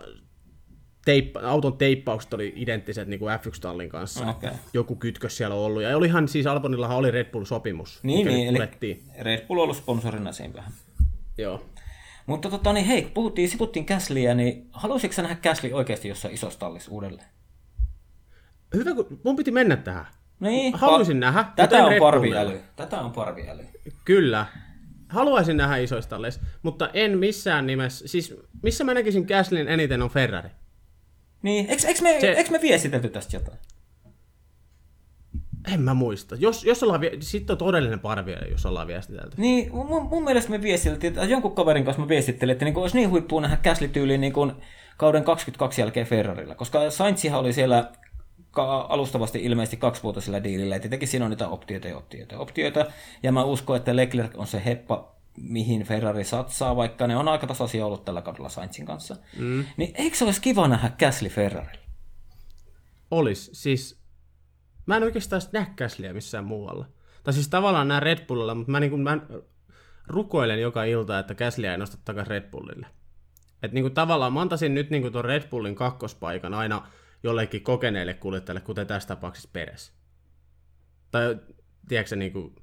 teippa, 1.05 1.39
auton 1.39 1.78
teippaukset 1.78 2.34
oli 2.34 2.53
identtiset 2.55 3.07
niin 3.07 3.19
kuin 3.19 3.36
F1-tallin 3.39 3.89
kanssa. 3.89 4.30
Että 4.30 4.55
Joku 4.73 4.95
kytkös 4.95 5.38
siellä 5.38 5.55
on 5.55 5.61
ollut. 5.61 5.84
Ja 5.84 5.97
olihan 5.97 6.28
siis 6.28 6.47
Albonillahan 6.47 6.97
oli 6.97 7.11
Red 7.11 7.26
Bull-sopimus. 7.32 7.99
niin, 8.03 8.28
niin 8.28 8.47
eli 8.47 8.57
purettiin. 8.57 9.03
Red 9.19 9.47
Bull 9.47 9.59
on 9.59 9.63
ollut 9.63 9.78
sponsorina 9.78 10.32
siinä 10.32 10.53
vähän. 10.53 10.71
Joo. 11.38 11.65
Mutta 12.26 12.49
tota, 12.49 12.73
niin 12.73 12.86
hei, 12.86 13.11
puhuttiin, 13.13 13.49
sivuttiin 13.49 13.86
Käsliä, 13.86 14.34
niin 14.34 14.69
haluaisitko 14.71 15.21
nähdä 15.21 15.36
Käsli 15.36 15.73
oikeasti 15.73 16.07
jossain 16.07 16.34
isossa 16.34 16.59
tallissa 16.59 16.91
uudelleen? 16.91 17.28
Hyvä, 18.73 18.93
kun 18.95 19.19
mun 19.23 19.36
piti 19.36 19.51
mennä 19.51 19.76
tähän. 19.76 20.05
Niin, 20.39 20.73
Haluaisin 20.73 21.19
nähdä. 21.19 21.45
Tätä 21.55 21.86
on 21.86 21.93
parviäly. 21.99 22.61
Tätä 22.76 23.01
on 23.01 23.11
parviäly. 23.11 23.65
Kyllä. 24.05 24.45
Haluaisin 25.16 25.57
nähdä 25.57 25.78
isoista 25.78 26.09
talleissa, 26.09 26.41
mutta 26.63 26.89
en 26.93 27.18
missään 27.18 27.68
nimessä. 27.68 28.07
Siis 28.07 28.36
missä 28.63 28.84
mä 28.84 28.93
näkisin 28.93 29.26
Gaslin 29.28 29.68
eniten 29.68 30.01
on 30.01 30.09
Ferrari. 30.09 30.49
Niin, 31.41 31.70
eikö, 31.70 31.88
eikö, 31.88 32.01
me, 32.01 32.18
Se- 32.22 32.32
eikö 32.32 32.51
me 32.51 32.61
viestitelty 32.61 33.09
tästä 33.09 33.36
jotain? 33.36 33.57
En 35.74 35.82
mä 35.82 35.93
muista. 35.93 36.36
Jos, 36.39 36.63
jos 36.63 36.84
ollaan, 36.84 37.01
sitten 37.20 37.53
on 37.53 37.57
todellinen 37.57 37.99
parvi, 37.99 38.36
jos 38.51 38.66
ollaan 38.66 38.88
viestitelty. 38.88 39.36
Niin, 39.38 39.76
mun, 39.76 40.03
mun 40.03 40.24
mielestä 40.24 40.51
me 40.51 40.61
viestiteltiin, 40.61 41.13
että 41.13 41.26
jonkun 41.26 41.55
kaverin 41.55 41.86
kanssa 41.86 42.01
mä 42.01 42.07
viestittelin, 42.07 42.53
että 42.53 42.66
niin 42.66 42.78
olisi 42.78 42.97
niin 42.97 43.09
huippua 43.09 43.41
nähdä 43.41 43.57
Käsli-tyyliin 43.57 44.22
niin 44.22 44.34
kuin 44.34 44.51
kauden 44.97 45.24
22 45.24 45.82
jälkeen 45.82 46.07
Ferrarilla, 46.07 46.55
koska 46.55 46.91
Sainzihan 46.91 47.39
oli 47.39 47.53
siellä 47.53 47.91
alustavasti 48.63 49.43
ilmeisesti 49.43 49.77
kaksivuotisella 49.77 50.43
diilillä, 50.43 50.75
ja 50.75 50.79
tietenkin 50.79 51.07
siinä 51.07 51.25
on 51.25 51.31
niitä 51.31 51.47
optioita 51.47 51.87
ja 51.87 51.97
optioita 51.97 52.35
ja 52.35 52.39
optioita, 52.39 52.85
ja 53.23 53.31
mä 53.31 53.43
uskon, 53.43 53.77
että 53.77 53.95
Leclerc 53.95 54.31
on 54.37 54.47
se 54.47 54.61
heppa, 54.65 55.15
mihin 55.37 55.83
Ferrari 55.83 56.23
satsaa, 56.23 56.75
vaikka 56.75 57.07
ne 57.07 57.17
on 57.17 57.27
aika 57.27 57.47
tasaisia 57.47 57.85
ollut 57.85 58.05
tällä 58.05 58.21
kaudella 58.21 58.49
Sainzin 58.49 58.85
kanssa. 58.85 59.15
Mm. 59.37 59.65
Niin 59.77 59.91
eikö 59.95 60.17
se 60.17 60.25
olisi 60.25 60.41
kiva 60.41 60.67
nähdä 60.67 60.91
Käsli 60.97 61.29
Ferrarilla? 61.29 61.85
Olis. 63.11 63.49
Siis 63.53 64.01
mä 64.85 64.97
en 64.97 65.03
oikeastaan 65.03 65.41
näe 65.51 65.67
Gaslyä 65.77 66.13
missään 66.13 66.45
muualla. 66.45 66.85
Tai 67.23 67.33
siis 67.33 67.47
tavallaan 67.47 67.87
näen 67.87 68.03
Red 68.03 68.25
Bullilla, 68.25 68.55
mutta 68.55 68.71
mä, 68.71 68.79
niin 68.79 68.99
mä 68.99 69.17
rukoilen 70.07 70.61
joka 70.61 70.83
ilta, 70.83 71.19
että 71.19 71.35
Gaslyä 71.35 71.71
ei 71.71 71.77
nosta 71.77 71.97
takaisin 72.05 72.29
Red 72.29 72.51
Bullille. 72.51 72.87
Et 73.63 73.71
niin 73.71 73.83
kuin 73.83 73.93
tavallaan 73.93 74.33
mä 74.33 74.41
antaisin 74.41 74.73
nyt 74.73 74.89
niin 74.89 75.01
kuin 75.01 75.11
tuon 75.11 75.25
Red 75.25 75.49
Bullin 75.49 75.75
kakkospaikan 75.75 76.53
aina 76.53 76.87
jollekin 77.26 77.63
kokeneille 77.63 78.13
kuljettajalle, 78.13 78.61
kuten 78.61 78.88
tässä 78.88 79.07
tapauksessa 79.07 79.49
Peres. 79.53 79.93
Tai 81.11 81.39
tiedätkö 81.88 82.15
niin 82.15 82.34
kuin, 82.34 82.55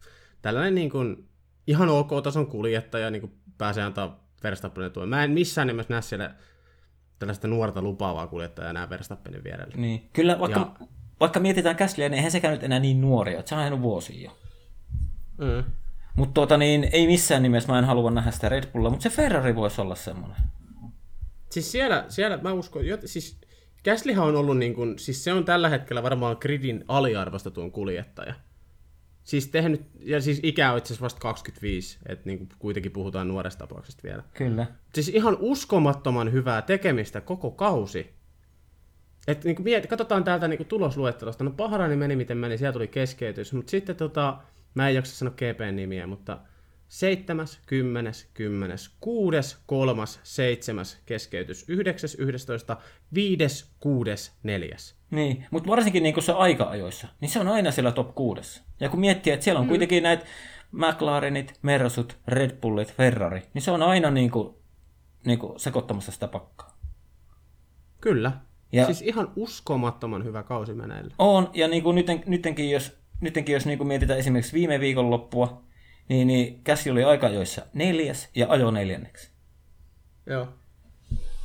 tällainen 0.43 0.75
niin 0.75 0.91
kuin, 0.91 1.29
ihan 1.67 1.89
ok-tason 1.89 2.47
kuljettaja 2.47 3.11
niin 3.11 3.21
kuin 3.21 3.33
pääsee 3.59 3.85
antaa 3.85 4.29
Verstappenille 4.43 4.91
tuen. 4.91 5.09
Mä 5.09 5.25
en 5.25 5.31
missään 5.31 5.67
nimessä 5.67 5.95
näe 5.95 6.03
siellä 6.03 6.35
tällaista 7.19 7.49
nuorta 7.49 7.83
lupaavaa 7.83 8.27
kuljettajaa 8.27 8.71
enää 8.71 8.91
Verstappenin 8.91 9.45
vierellä. 9.45 9.75
Niin. 9.77 10.11
Kyllä, 10.13 10.41
vaikka, 10.41 10.75
ja... 10.81 10.87
vaikka 11.21 11.41
mietitään 11.41 11.77
Käsliä, 11.77 12.09
niin 12.09 12.17
eihän 12.17 12.31
sekään 12.31 12.55
nyt 12.55 12.65
enää 12.65 12.79
niin 12.79 13.01
nuoria, 13.01 13.39
että 13.39 13.49
se 13.49 13.55
on 13.55 13.61
ajanut 13.61 13.83
vuosia 13.83 14.23
jo. 14.23 14.39
Mm. 15.39 15.65
Mutta 16.17 16.35
tuota 16.35 16.57
niin, 16.57 16.89
ei 16.93 17.07
missään 17.07 17.43
nimessä 17.43 17.73
mä 17.73 17.79
en 17.79 17.85
halua 17.85 18.11
nähdä 18.11 18.31
sitä 18.31 18.49
Red 18.49 18.67
Bullia, 18.73 18.91
mutta 18.91 19.03
se 19.03 19.11
Ferrari 19.11 19.55
voisi 19.55 19.81
olla 19.81 19.95
semmoinen. 19.95 20.37
Siis 21.51 21.73
siellä, 21.73 22.05
siellä 22.09 22.37
mä 22.37 22.53
uskon, 22.53 22.87
jot, 22.87 23.01
siis 23.05 23.42
Gaslyhan 23.85 24.29
on 24.29 24.37
ollut 24.37 24.59
niin 24.59 24.75
kuin, 24.75 24.99
siis 24.99 25.25
se 25.25 25.33
on 25.33 25.45
tällä 25.45 25.69
hetkellä 25.69 26.03
varmaan 26.03 26.37
gridin 26.41 26.85
aliarvostetun 26.89 27.73
kuljettaja. 27.73 28.35
Siis 29.25 29.49
tehnyt, 29.49 29.83
ja 30.01 30.21
siis 30.21 30.41
ikä 30.43 30.73
on 30.73 30.79
itse 30.79 30.87
asiassa 30.87 31.03
vasta 31.03 31.21
25, 31.21 31.99
että 32.07 32.27
niin 32.27 32.49
kuitenkin 32.59 32.93
puhutaan 32.93 33.29
nuoresta 33.29 33.59
tapauksesta 33.59 34.03
vielä. 34.03 34.23
Kyllä. 34.35 34.67
Siis 34.95 35.09
ihan 35.09 35.37
uskomattoman 35.41 36.33
hyvää 36.33 36.63
tekemistä 36.63 37.21
koko 37.21 37.51
kausi. 37.51 38.11
Et 39.27 39.45
niin 39.45 39.57
kuin 39.57 39.65
miet, 39.65 39.87
katsotaan 39.87 40.25
täältä 40.25 40.49
niin 40.49 40.57
kuin 40.57 40.67
tulosluettelosta. 40.67 41.45
No 41.45 41.51
Paharani 41.51 41.97
meni 41.97 42.17
miten 42.17 42.39
meni, 42.39 42.59
siellä 42.59 42.73
tuli 42.73 42.89
keskeytys. 42.89 43.53
Mutta 43.53 43.71
sitten 43.71 43.97
tota, 43.97 44.39
mä 44.75 44.89
en 44.89 44.95
jaksa 44.95 45.17
sanoa 45.17 45.35
GPn 45.35 45.77
nimiä, 45.77 46.07
mutta 46.07 46.39
7, 46.93 47.47
10, 47.67 48.13
10, 48.35 48.77
6, 49.01 49.57
3, 49.67 50.03
7 50.23 50.85
keskeytys, 51.07 51.65
9, 51.69 52.11
11, 52.19 52.77
5, 53.15 53.67
6, 53.81 54.33
4. 54.43 54.77
Niin, 55.11 55.47
mutta 55.51 55.71
varsinkin 55.71 56.03
niin 56.03 56.15
kun 56.15 56.23
se 56.23 56.33
aika-ajoissa, 56.33 57.09
niin 57.21 57.29
se 57.29 57.41
on 57.41 57.49
aina 57.49 57.71
siellä 57.71 57.93
top 57.93 58.15
6. 58.15 58.63
Ja 58.81 58.89
kun 58.89 59.01
miettii, 59.01 59.33
että 59.33 59.45
siellä 59.45 59.59
on 59.59 59.65
mm. 59.67 59.69
kuitenkin 59.69 60.03
näitä 60.03 60.25
McLarenit, 60.73 61.59
Mersut, 61.63 62.19
Red 62.29 62.51
Bullit, 62.61 62.95
Ferrari, 62.95 63.43
niin 63.55 63.63
se 63.63 63.71
on 63.71 63.83
aina 63.83 64.11
niin 64.11 64.31
kuin, 64.31 64.55
niin 65.27 65.39
kuin 65.39 65.61
sekoittamassa 65.61 66.13
sitä 66.13 66.29
pakkaa. 66.29 66.79
Kyllä. 68.01 68.33
Ja- 68.73 68.81
Ja... 68.81 68.87
Siis 68.87 69.03
ihan 69.03 69.33
uskomattoman 69.37 70.25
hyvä 70.25 70.43
kausi 70.43 70.75
meneillä. 70.75 71.15
On, 71.19 71.51
ja 71.55 71.69
niin 71.69 71.83
kuin 71.83 71.95
nyten, 71.95 72.23
nytenkin 72.27 72.71
jos, 72.71 72.99
nytenkin 73.21 73.53
jos 73.53 73.67
niin 73.67 73.79
kuin 73.79 73.89
mietitään 73.89 74.19
esimerkiksi 74.19 74.53
viime 74.53 74.81
viikonloppua, 74.81 75.72
niin, 76.13 76.27
niin 76.27 76.61
Käsi 76.65 76.91
oli 76.91 77.05
aika-ajoissa 77.05 77.63
neljäs 77.75 78.29
ja 78.35 78.47
ajo 78.49 78.71
neljänneksi. 78.71 79.31
Joo. 80.27 80.49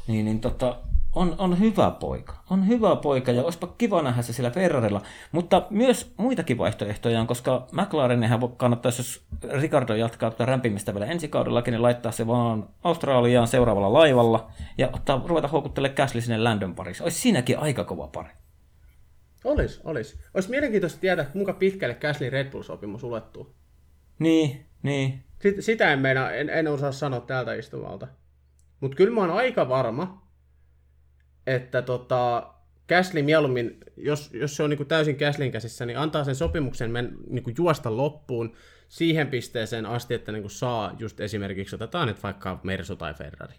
Niin, 0.08 0.26
niin 0.26 0.40
tota, 0.40 0.78
on, 1.16 1.36
on 1.38 1.60
hyvä 1.60 1.92
poika. 1.92 2.34
On 2.50 2.68
hyvä 2.68 2.96
poika 2.96 3.32
ja 3.32 3.44
olisipa 3.44 3.68
kiva 3.78 4.02
nähdä 4.02 4.22
se 4.22 4.34
sillä 4.34 4.52
Ferrarilla. 4.52 5.02
Mutta 5.32 5.68
myös 5.70 6.14
muitakin 6.18 6.58
vaihtoehtoja 6.58 7.22
on, 7.22 7.28
koska 7.28 7.68
McLareninhän 7.72 8.40
kannattaisi, 8.58 9.00
jos 9.00 9.26
Ricardo 9.62 9.96
jatkaa 9.96 10.32
tätä 10.32 10.46
rämpimistä 10.46 10.94
vielä 10.94 11.06
ensi 11.06 11.28
kaudellakin, 11.28 11.72
niin 11.72 11.82
laittaa 11.82 12.12
se 12.12 12.28
vaan 12.28 12.70
Australiaan 12.84 13.48
seuraavalla 13.48 13.94
laivalla 13.94 14.52
ja 14.78 14.90
ottaa, 14.94 15.24
ruveta 15.26 15.48
houkuttelemaan 15.48 15.96
Gasly 15.98 16.22
sinne 16.22 16.38
Landon 16.38 16.76
parissa. 16.76 17.04
Olisi 17.04 17.20
siinäkin 17.20 17.60
aika 17.60 17.84
kova 17.84 18.08
pari. 18.08 18.30
Olis, 19.44 19.82
olis. 19.84 20.20
Olisi 20.34 20.50
mielenkiintoista 20.50 21.00
tietää, 21.00 21.26
kuinka 21.26 21.54
pitkälle 21.54 21.96
Gasly 21.96 22.30
Red 22.30 22.52
Bull-sopimus 22.52 23.04
ulottuu. 23.04 23.57
Niin, 24.20 24.66
niin. 24.84 25.24
Sit, 25.42 25.56
sitä 25.60 25.94
en, 25.94 26.00
meina, 26.00 26.32
en, 26.32 26.50
en 26.50 26.68
osaa 26.68 26.92
sanoa 26.92 27.20
täältä 27.20 27.54
istumalta. 27.54 28.08
Mutta 28.80 28.98
kyllä 28.98 29.14
mä 29.14 29.22
oon 29.22 29.32
aika 29.32 29.70
varma, 29.70 30.28
että 31.48 31.82
tota, 31.82 32.54
Gasly 32.90 33.22
mieluummin, 33.22 33.78
jos, 33.98 34.30
jos 34.34 34.56
se 34.56 34.64
on 34.64 34.70
niinku 34.70 34.86
täysin 34.86 35.16
Gaslin 35.20 35.52
käsissä, 35.52 35.86
niin 35.86 35.98
antaa 35.98 36.24
sen 36.24 36.36
sopimuksen 36.36 36.92
men, 36.92 37.18
niinku 37.30 37.52
juosta 37.58 37.98
loppuun 37.98 38.54
siihen 38.88 39.28
pisteeseen 39.28 39.86
asti, 39.86 40.14
että 40.14 40.32
niinku 40.32 40.50
saa 40.50 40.96
just 41.00 41.20
esimerkiksi, 41.20 41.76
otetaan 41.76 42.08
nyt 42.08 42.24
vaikka 42.24 42.60
Mersu 42.64 42.96
tai 42.96 43.14
Ferrari. 43.14 43.56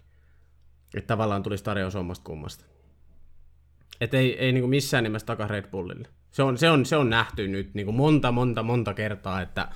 Että 0.95 1.07
tavallaan 1.07 1.43
tulisi 1.43 1.63
tarjous 1.63 1.95
ommasta 1.95 2.23
kummasta. 2.23 2.65
Että 4.01 4.17
ei, 4.17 4.39
ei 4.39 4.51
niinku 4.51 4.67
missään 4.67 5.03
nimessä 5.03 5.25
taka 5.25 5.47
Red 5.47 5.67
Bullille. 5.67 6.07
Se 6.31 6.43
on, 6.43 6.57
se 6.57 6.69
on, 6.69 6.85
se 6.85 6.95
on 6.95 7.09
nähty 7.09 7.47
nyt 7.47 7.73
niinku 7.73 7.91
monta, 7.91 8.31
monta, 8.31 8.63
monta 8.63 8.93
kertaa, 8.93 9.41
että 9.41 9.67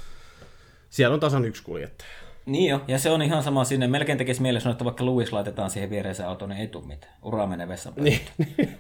siellä 0.94 1.14
on 1.14 1.20
tasan 1.20 1.46
yksi 1.46 1.64
kuljettaja. 1.64 2.10
Niin 2.46 2.70
jo, 2.70 2.82
ja 2.88 3.00
se 3.00 3.10
on 3.10 3.22
ihan 3.22 3.44
sama 3.44 3.64
sinne. 3.64 3.88
Melkein 3.88 4.18
tekisi 4.18 4.42
mieli 4.42 4.62
sanoa, 4.62 4.72
että 4.72 4.86
vaikka 4.86 5.06
Lewis 5.06 5.34
laitetaan 5.34 5.70
siihen 5.70 5.90
viereiseen 5.90 6.30
autoon, 6.30 6.50
niin 6.50 6.62
ei 6.62 6.68
tule 6.68 6.88
mitään. 6.88 7.14
Ura 7.22 7.48
menee 7.48 7.68
vessan. 7.68 7.94
Niin, 7.96 8.20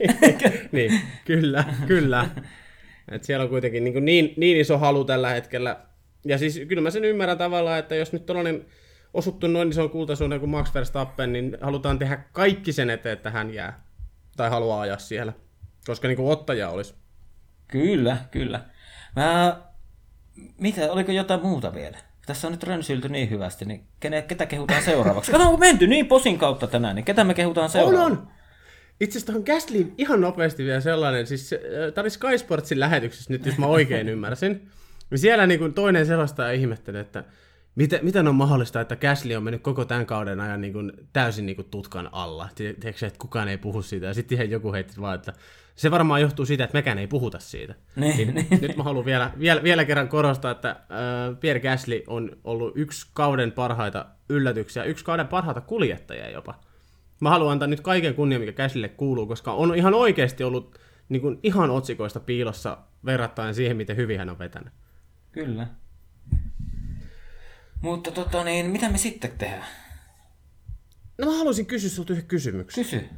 niin 0.72 1.01
kyllä, 1.26 1.64
kyllä. 1.88 2.30
Et 3.11 3.24
siellä 3.24 3.43
on 3.43 3.49
kuitenkin 3.49 3.84
niin, 3.84 4.05
niin, 4.05 4.34
niin 4.38 4.57
iso 4.57 4.78
halu 4.78 5.05
tällä 5.05 5.30
hetkellä. 5.30 5.80
Ja 6.26 6.38
siis 6.38 6.61
kyllä 6.68 6.82
mä 6.82 6.91
sen 6.91 7.05
ymmärrän 7.05 7.38
tavallaan, 7.38 7.80
että 7.80 7.95
jos 7.95 8.14
nyt 8.14 8.26
tällainen 8.26 8.66
osuttu 9.14 9.47
noin 9.47 9.70
iso 9.70 9.89
kultasuuden 9.89 10.39
kuin 10.39 10.49
Max 10.49 10.74
Verstappen, 10.74 11.34
niin 11.34 11.57
halutaan 11.61 11.99
tehdä 11.99 12.24
kaikki 12.32 12.72
sen 12.72 12.89
eteen, 12.89 13.14
että 13.14 13.32
hän 13.32 13.53
jää. 13.53 13.84
Tai 14.38 14.49
haluaa 14.49 14.82
ajaa 14.82 14.97
siellä. 14.97 15.34
Koska 15.86 16.07
niin 16.07 16.18
kuin 16.18 16.32
ottaja 16.32 16.70
olisi. 16.70 16.95
Kyllä, 17.68 18.18
kyllä. 18.32 18.59
Mä... 19.16 19.72
Mitä, 20.57 20.91
oliko 20.91 21.11
jotain 21.11 21.41
muuta 21.41 21.73
vielä? 21.73 21.97
Tässä 22.25 22.47
on 22.47 22.51
nyt 22.51 22.63
rönsylty 22.63 23.09
niin 23.09 23.29
hyvästi, 23.29 23.65
niin 23.65 23.88
kene, 23.99 24.21
ketä 24.21 24.45
kehutaan 24.45 24.84
seuraavaksi? 24.84 25.31
Kato, 25.31 25.43
on 25.43 25.59
menty 25.59 25.88
niin 25.88 26.07
posin 26.07 26.38
kautta 26.38 26.67
tänään, 26.67 26.95
niin 26.95 27.05
ketä 27.05 27.23
me 27.23 27.34
kehutaan 27.34 27.65
On, 27.65 27.69
seuraavaksi? 27.69 28.19
on! 28.19 28.27
Itse 28.99 29.17
asiassa 29.17 29.25
tuohon 29.25 29.43
Gaslyin 29.55 29.93
ihan 29.97 30.21
nopeasti 30.21 30.63
vielä 30.63 30.81
sellainen, 30.81 31.27
siis 31.27 31.49
tämä 31.93 32.03
oli 32.03 32.09
Sky 32.09 32.38
Sportsin 32.38 32.79
lähetyksessä 32.79 33.34
nyt, 33.34 33.45
jos 33.45 33.57
mä 33.57 33.65
oikein 33.65 34.09
ymmärsin. 34.15 34.69
Ja 35.11 35.17
siellä 35.17 35.47
niin 35.47 35.59
kuin 35.59 35.73
toinen 35.73 36.05
selostaja 36.05 36.51
ihmetteli, 36.51 36.99
että 36.99 37.23
miten, 37.76 37.99
miten 38.03 38.28
on 38.28 38.36
mahdollista, 38.36 38.82
että 38.82 38.95
Gasly 38.95 39.36
on 39.36 39.43
mennyt 39.43 39.61
koko 39.61 39.86
tämän 39.86 40.05
kauden 40.05 40.39
ajan 40.39 40.61
niin 40.61 40.74
kuin 40.74 40.91
täysin 41.13 41.45
niin 41.45 41.55
kuin 41.55 41.69
tutkan 41.71 42.09
alla. 42.11 42.49
Tiedätkö, 42.55 43.07
että 43.07 43.19
kukaan 43.19 43.47
ei 43.47 43.57
puhu 43.57 43.82
siitä. 43.82 44.05
Ja 44.05 44.13
sitten 44.13 44.36
ihan 44.36 44.49
joku 44.49 44.74
heitti 44.74 45.01
vaan, 45.01 45.15
että 45.15 45.34
se 45.76 45.91
varmaan 45.91 46.21
johtuu 46.21 46.45
siitä, 46.45 46.63
että 46.63 46.78
mekään 46.78 46.99
ei 46.99 47.07
puhuta 47.07 47.39
siitä. 47.39 47.76
Niin, 47.95 48.36
niin. 48.36 48.47
Nyt 48.61 48.78
mä 48.78 48.84
haluan 48.84 49.05
vielä, 49.05 49.32
vielä, 49.39 49.63
vielä 49.63 49.86
kerran 49.86 50.07
korostaa, 50.07 50.51
että 50.51 50.69
äh, 50.69 51.39
Pierre 51.39 51.59
Gasly 51.59 52.03
on 52.07 52.32
ollut 52.43 52.74
yksi 52.76 53.07
kauden 53.13 53.51
parhaita 53.51 54.05
yllätyksiä, 54.30 54.84
yksi 54.84 55.05
kauden 55.05 55.28
parhaita 55.28 55.61
kuljettajia 55.61 56.30
jopa. 56.30 56.59
Mä 57.21 57.30
haluan 57.30 57.51
antaa 57.51 57.67
nyt 57.67 57.82
kaiken 57.82 58.15
kunnian, 58.15 58.41
mikä 58.41 58.63
Gaslylle 58.63 58.89
kuuluu, 58.89 59.26
koska 59.28 59.53
on 59.53 59.76
ihan 59.76 59.93
oikeasti 59.93 60.43
ollut 60.43 60.80
niin 61.09 61.21
kuin, 61.21 61.39
ihan 61.43 61.69
otsikoista 61.69 62.19
piilossa 62.19 62.78
verrattain 63.05 63.55
siihen, 63.55 63.78
miten 63.78 63.97
hyvin 63.97 64.19
hän 64.19 64.30
on 64.30 64.39
vetänyt. 64.39 64.74
Kyllä. 65.32 65.67
Mutta 67.84 68.11
tota 68.11 68.43
niin, 68.43 68.65
mitä 68.65 68.89
me 68.89 68.97
sitten 68.97 69.31
tehdään? 69.38 69.67
No 71.17 71.25
mä 71.25 71.38
haluaisin 71.38 71.65
kysyä 71.65 71.89
sulta 71.89 72.13
yhden 72.13 72.27
kysymyksen. 72.27 72.84
Kysy. 72.84 73.09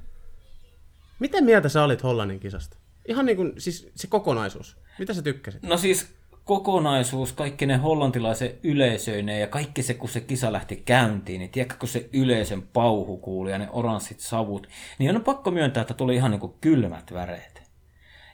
Miten 1.20 1.43
mieltä 1.43 1.70
sä 1.70 1.84
olit 1.84 2.03
Hollannin 2.03 2.39
kisasta? 2.39 2.78
Ihan 3.07 3.26
niin 3.26 3.38
kuin, 3.38 3.53
siis 3.57 3.91
se 3.95 4.07
kokonaisuus. 4.07 4.78
Mitä 4.99 5.13
sä 5.13 5.22
tykkäsit? 5.22 5.63
No 5.63 5.78
siis, 5.78 6.16
kokonaisuus, 6.43 7.34
kaikki 7.34 7.66
ne 7.66 7.78
hollantilaisen 7.78 8.51
yleisöineen 8.63 9.41
ja 9.41 9.47
kaikki 9.47 9.84
se, 9.84 9.93
kun 9.93 10.09
se 10.09 10.22
kisa 10.22 10.53
lähti 10.53 10.76
käyntiin, 10.76 11.39
niin 11.39 11.51
tiedätkö, 11.51 11.76
kun 11.80 11.89
se 11.89 12.09
yleisön 12.13 12.61
pauhu 12.61 13.18
kuuli 13.18 13.51
ja 13.51 13.57
ne 13.57 13.70
oranssit 13.72 14.20
savut, 14.20 14.68
niin 14.99 15.16
on 15.16 15.24
pakko 15.24 15.51
myöntää, 15.51 15.82
että 15.82 15.93
tuli 15.93 16.16
ihan 16.16 16.32
niin 16.32 16.39
kuin 16.41 16.53
kylmät 16.61 17.13
väreet. 17.13 17.63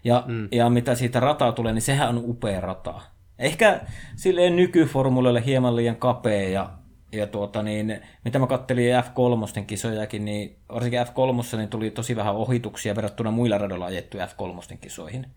Ja, 0.04 0.24
mm. 0.28 0.48
ja 0.52 0.70
mitä 0.70 0.96
siitä 0.96 1.20
rataa 1.20 1.52
tulee, 1.52 1.74
niin 1.74 1.82
sehän 1.82 2.10
on 2.10 2.24
upea 2.26 2.62
rata. 2.62 3.02
Ehkä 3.42 3.82
silleen 4.16 4.56
nykyformulelle 4.56 5.46
hieman 5.46 5.76
liian 5.76 5.96
kapea 5.96 6.50
ja, 6.50 6.70
ja 7.12 7.28
tuota 7.28 7.64
niin, 7.64 8.02
mitä 8.26 8.40
mä 8.40 8.48
kattelin 8.48 8.94
F3 8.96 9.64
kisojakin, 9.66 10.26
niin 10.26 10.58
varsinkin 10.70 11.00
F3 11.00 11.58
niin 11.58 11.70
tuli 11.70 11.92
tosi 11.92 12.16
vähän 12.16 12.36
ohituksia 12.36 12.96
verrattuna 12.96 13.32
muilla 13.32 13.58
radoilla 13.58 13.86
ajettuja 13.86 14.26
F3 14.26 14.78
kisoihin. 14.78 15.28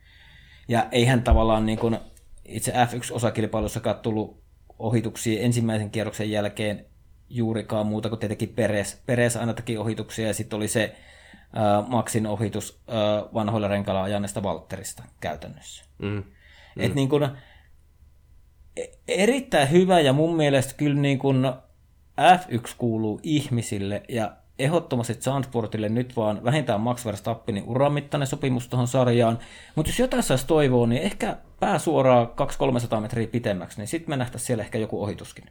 Ja 0.69 0.87
eihän 0.93 1.23
tavallaan 1.23 1.67
niin 1.67 1.79
kuin 1.79 1.99
itse 2.45 2.73
F1-osakilpailussakaan 2.73 3.99
tullut 4.03 4.43
ohituksia 4.79 5.43
ensimmäisen 5.43 5.91
kierroksen 5.91 6.31
jälkeen 6.31 6.87
juurikaan 7.29 7.87
muuta 7.87 8.09
kuin 8.09 8.19
tietenkin 8.19 8.49
Peres. 8.49 9.03
Peres 9.07 9.37
aina 9.37 9.55
teki 9.55 9.79
ohituksia 9.79 10.27
ja 10.27 10.35
sitten 10.35 10.57
oli 10.57 10.69
se 10.69 10.97
äh, 11.57 11.89
Maxin 11.89 12.27
ohitus 12.27 12.83
äh, 12.89 13.35
vanhoilla 13.35 13.69
renkailla 13.69 14.03
ajaneesta 14.03 14.43
Valtterista 14.43 15.03
käytännössä. 15.21 15.85
Mm. 15.99 16.09
Mm. 16.09 16.25
Et 16.85 16.95
niin 16.95 17.09
kun, 17.09 17.23
e, 17.23 17.29
erittäin 19.09 19.70
hyvä 19.70 20.01
ja 20.01 20.12
mun 20.12 20.37
mielestä 20.37 20.75
kyllä 20.77 21.01
niin 21.01 21.18
kun 21.18 21.53
F1 22.20 22.75
kuuluu 22.79 23.20
ihmisille 23.22 24.03
ja 24.09 24.33
ehdottomasti 24.59 25.16
Sandportille 25.20 25.89
nyt 25.89 26.16
vaan 26.16 26.45
vähintään 26.45 26.81
Max 26.81 27.05
Verstappenin 27.05 27.64
uramittainen 27.66 28.27
sopimus 28.27 28.68
tuohon 28.68 28.89
sarjaan, 28.89 29.39
mutta 29.75 29.91
jos 29.91 29.99
jotain 29.99 30.22
saisi 30.22 30.47
toivoa, 30.47 30.87
niin 30.87 31.03
ehkä 31.03 31.37
pää 31.61 31.79
suoraan 31.79 32.27
200-300 32.97 33.01
metriä 33.01 33.27
pitemmäksi, 33.27 33.79
niin 33.79 33.89
sitten 33.89 34.11
me 34.11 34.16
nähtäisiin 34.16 34.47
siellä 34.47 34.64
ehkä 34.64 34.79
joku 34.79 35.03
ohituskin. 35.03 35.45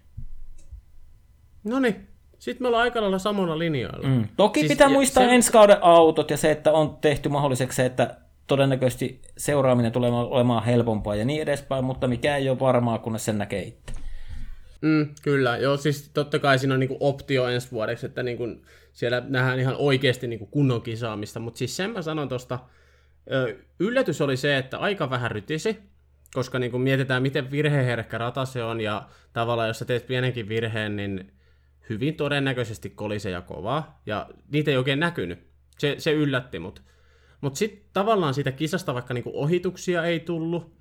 No 1.64 1.80
niin, 1.80 2.08
sitten 2.40 2.64
me 2.64 2.68
ollaan 2.68 2.84
aika 2.84 3.02
lailla 3.02 3.20
samalla 3.20 3.60
linjoilla. 3.60 4.08
Mm. 4.08 4.28
Toki 4.38 4.60
siis, 4.60 4.72
pitää 4.72 4.90
muistaa 4.90 5.24
se... 5.24 5.36
ensi 5.36 5.52
kauden 5.52 5.78
autot 5.82 6.32
ja 6.32 6.38
se, 6.38 6.52
että 6.52 6.72
on 6.72 6.98
tehty 7.02 7.30
mahdolliseksi 7.30 7.76
se, 7.76 7.86
että 7.86 8.18
todennäköisesti 8.48 9.22
seuraaminen 9.38 9.92
tulee 9.92 10.12
olemaan 10.12 10.64
helpompaa 10.64 11.16
ja 11.16 11.26
niin 11.26 11.42
edespäin, 11.42 11.86
mutta 11.86 12.08
mikä 12.08 12.38
ei 12.38 12.50
ole 12.50 12.60
varmaa, 12.60 13.00
kunnes 13.00 13.26
sen 13.26 13.38
näkee 13.38 13.62
itse. 13.62 13.94
Mm, 14.82 15.16
kyllä, 15.22 15.58
joo, 15.58 15.78
siis 15.78 16.10
totta 16.14 16.40
kai 16.40 16.60
siinä 16.60 16.74
on 16.74 16.80
niinku 16.80 16.98
optio 17.00 17.48
ensi 17.48 17.72
vuodeksi, 17.72 18.06
että 18.06 18.24
niinku 18.24 18.48
siellä 18.94 19.24
nähdään 19.28 19.60
ihan 19.60 19.76
oikeasti 19.78 20.28
niinku 20.28 20.46
kunnon 20.46 20.82
kisaamista, 20.82 21.40
mutta 21.40 21.58
siis 21.58 21.76
sen 21.76 21.92
mä 21.92 22.02
sanon 22.02 22.30
tuosta, 22.30 22.60
yllätys 23.80 24.22
oli 24.22 24.38
se, 24.38 24.58
että 24.58 24.78
aika 24.78 25.10
vähän 25.10 25.32
rytisi, 25.32 25.80
koska 26.34 26.60
niinku 26.60 26.78
mietitään, 26.78 27.22
miten 27.22 27.52
virheherkkä 27.52 28.18
rata 28.18 28.46
se 28.46 28.64
on, 28.64 28.82
ja 28.82 29.08
tavallaan 29.34 29.68
jos 29.68 29.80
sä 29.80 29.86
teet 29.86 30.08
pienenkin 30.08 30.50
virheen, 30.50 30.96
niin 30.96 31.34
hyvin 31.90 32.16
todennäköisesti 32.16 32.90
kolise 32.90 33.30
ja 33.30 33.42
kovaa, 33.42 34.02
ja 34.06 34.30
niitä 34.52 34.72
ei 34.72 34.78
oikein 34.78 35.00
näkynyt. 35.00 35.40
Se, 35.78 35.96
se 35.98 36.12
yllätti 36.12 36.60
mut. 36.60 36.82
Mutta 37.44 37.58
sitten 37.58 37.90
tavallaan 37.94 38.34
siitä 38.34 38.52
kisasta, 38.52 38.94
vaikka 38.94 39.14
niinku 39.14 39.32
ohituksia 39.34 40.06
ei 40.06 40.20
tullut, 40.20 40.74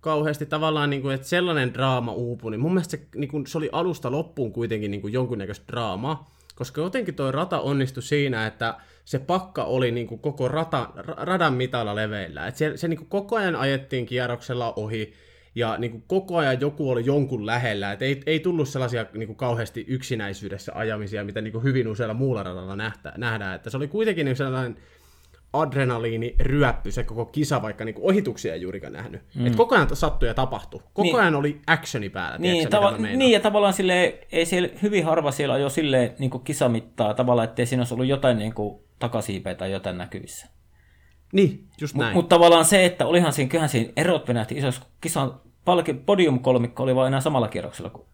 kauheasti 0.00 0.46
tavallaan, 0.46 0.90
niin 0.90 1.02
kuin, 1.02 1.14
että 1.14 1.26
sellainen 1.26 1.74
draama 1.74 2.12
uupui, 2.12 2.50
niin 2.50 2.60
mun 2.60 2.74
mielestä 2.74 2.96
se, 2.96 3.06
niin 3.16 3.30
kuin, 3.30 3.46
se 3.46 3.58
oli 3.58 3.68
alusta 3.72 4.10
loppuun 4.10 4.52
kuitenkin 4.52 4.90
niin 4.90 5.00
kuin 5.00 5.12
jonkunnäköistä 5.12 5.64
draamaa, 5.68 6.36
koska 6.54 6.80
jotenkin 6.80 7.14
toi 7.14 7.32
rata 7.32 7.60
onnistui 7.60 8.02
siinä, 8.02 8.46
että 8.46 8.74
se 9.04 9.18
pakka 9.18 9.64
oli 9.64 9.90
niin 9.90 10.06
kuin 10.06 10.20
koko 10.20 10.48
rata, 10.48 10.88
radan 10.96 11.54
mitalla 11.54 11.94
leveillä. 11.94 12.46
että 12.46 12.58
se, 12.58 12.76
se 12.76 12.88
niin 12.88 12.98
kuin 12.98 13.08
koko 13.08 13.36
ajan 13.36 13.56
ajettiin 13.56 14.06
kierroksella 14.06 14.72
ohi, 14.76 15.12
ja 15.54 15.76
niin 15.78 15.90
kuin 15.90 16.04
koko 16.06 16.36
ajan 16.36 16.60
joku 16.60 16.90
oli 16.90 17.06
jonkun 17.06 17.46
lähellä, 17.46 17.92
että 17.92 18.04
ei, 18.04 18.22
ei 18.26 18.40
tullut 18.40 18.68
sellaisia 18.68 19.06
niin 19.14 19.26
kuin 19.26 19.36
kauheasti 19.36 19.84
yksinäisyydessä 19.88 20.72
ajamisia, 20.74 21.24
mitä 21.24 21.40
niin 21.40 21.52
kuin 21.52 21.64
hyvin 21.64 21.88
usealla 21.88 22.14
muulla 22.14 22.42
radalla 22.42 22.76
nähdään, 23.16 23.56
että 23.56 23.70
se 23.70 23.76
oli 23.76 23.88
kuitenkin 23.88 24.24
niin 24.24 24.36
sellainen 24.36 24.76
adrenaliini 25.52 26.34
ryöppy 26.40 26.90
se 26.90 27.04
koko 27.04 27.24
kisa, 27.24 27.62
vaikka 27.62 27.84
niinku 27.84 28.08
ohituksia 28.08 28.54
ei 28.54 28.60
juurikaan 28.60 28.92
nähnyt. 28.92 29.22
Mm. 29.34 29.46
Et 29.46 29.56
koko 29.56 29.74
ajan 29.74 29.96
sattui 29.96 30.28
ja 30.28 30.34
tapahtui. 30.34 30.80
Koko 30.80 31.02
niin. 31.02 31.16
ajan 31.16 31.34
oli 31.34 31.60
actioni 31.66 32.10
päällä. 32.10 32.38
Niin, 32.38 32.68
tava- 32.68 33.16
niin 33.16 33.32
ja 33.32 33.40
tavallaan 33.40 33.72
sille 33.72 34.18
ei 34.32 34.46
siellä, 34.46 34.68
hyvin 34.82 35.04
harva 35.04 35.30
siellä 35.30 35.54
on 35.54 35.60
jo 35.60 35.68
silleen 35.68 36.14
niinku 36.18 36.38
kisamittaa 36.38 37.14
tavallaan, 37.14 37.48
ettei 37.48 37.66
siinä 37.66 37.80
olisi 37.80 37.94
ollut 37.94 38.06
jotain 38.06 38.38
niinku 38.38 38.84
takasiipeä 38.98 39.54
tai 39.54 39.72
jotain 39.72 39.98
näkyvissä. 39.98 40.48
Niin, 41.32 41.68
just 41.80 41.94
näin. 41.94 42.06
Mutta 42.06 42.14
mut 42.14 42.28
tavallaan 42.28 42.64
se, 42.64 42.84
että 42.84 43.06
olihan 43.06 43.32
siinä, 43.32 43.48
kyllähän 43.48 43.68
siinä 43.68 43.92
erot 43.96 44.28
venähti 44.28 44.54
isossa 44.58 44.82
kisan 45.00 45.40
podium-kolmikko 46.06 46.82
oli 46.82 46.94
vain 46.94 47.06
enää 47.06 47.20
samalla 47.20 47.48
kierroksella 47.48 47.90
kuin 47.90 48.08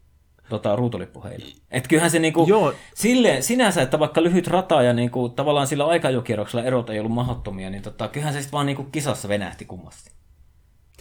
tota, 0.48 0.76
ruutulippuheille. 0.76 1.46
Että 1.70 1.88
kyllähän 1.88 2.10
se 2.10 2.18
niinku, 2.18 2.46
Joo. 2.48 2.74
sille, 2.94 3.42
sinänsä, 3.42 3.82
että 3.82 3.98
vaikka 3.98 4.22
lyhyt 4.22 4.46
rata 4.46 4.82
ja 4.82 4.92
niinku, 4.92 5.28
tavallaan 5.28 5.66
sillä 5.66 5.86
aikajokierroksella 5.86 6.64
erot 6.64 6.90
ei 6.90 6.98
ollut 6.98 7.12
mahdottomia, 7.12 7.70
niin 7.70 7.82
tota, 7.82 8.08
kyllähän 8.08 8.34
se 8.34 8.40
sitten 8.40 8.52
vaan 8.52 8.66
niinku 8.66 8.84
kisassa 8.84 9.28
venähti 9.28 9.64
kummasti. 9.64 10.10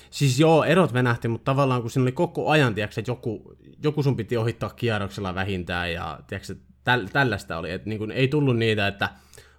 Siis 0.09 0.39
joo, 0.39 0.63
erot 0.63 0.93
venähti, 0.93 1.27
mutta 1.27 1.51
tavallaan 1.51 1.81
kun 1.81 1.91
siinä 1.91 2.03
oli 2.03 2.11
koko 2.11 2.49
ajan, 2.49 2.75
tiedätkö, 2.75 3.01
että 3.01 3.11
joku, 3.11 3.55
joku 3.83 4.03
sun 4.03 4.15
piti 4.15 4.37
ohittaa 4.37 4.69
kierroksella 4.69 5.35
vähintään 5.35 5.93
ja 5.93 6.19
tiedätkö, 6.27 6.55
täl, 6.83 7.07
tällaista 7.07 7.57
oli, 7.57 7.71
että 7.71 7.89
niin 7.89 8.11
ei 8.11 8.27
tullut 8.27 8.57
niitä, 8.57 8.87
että 8.87 9.09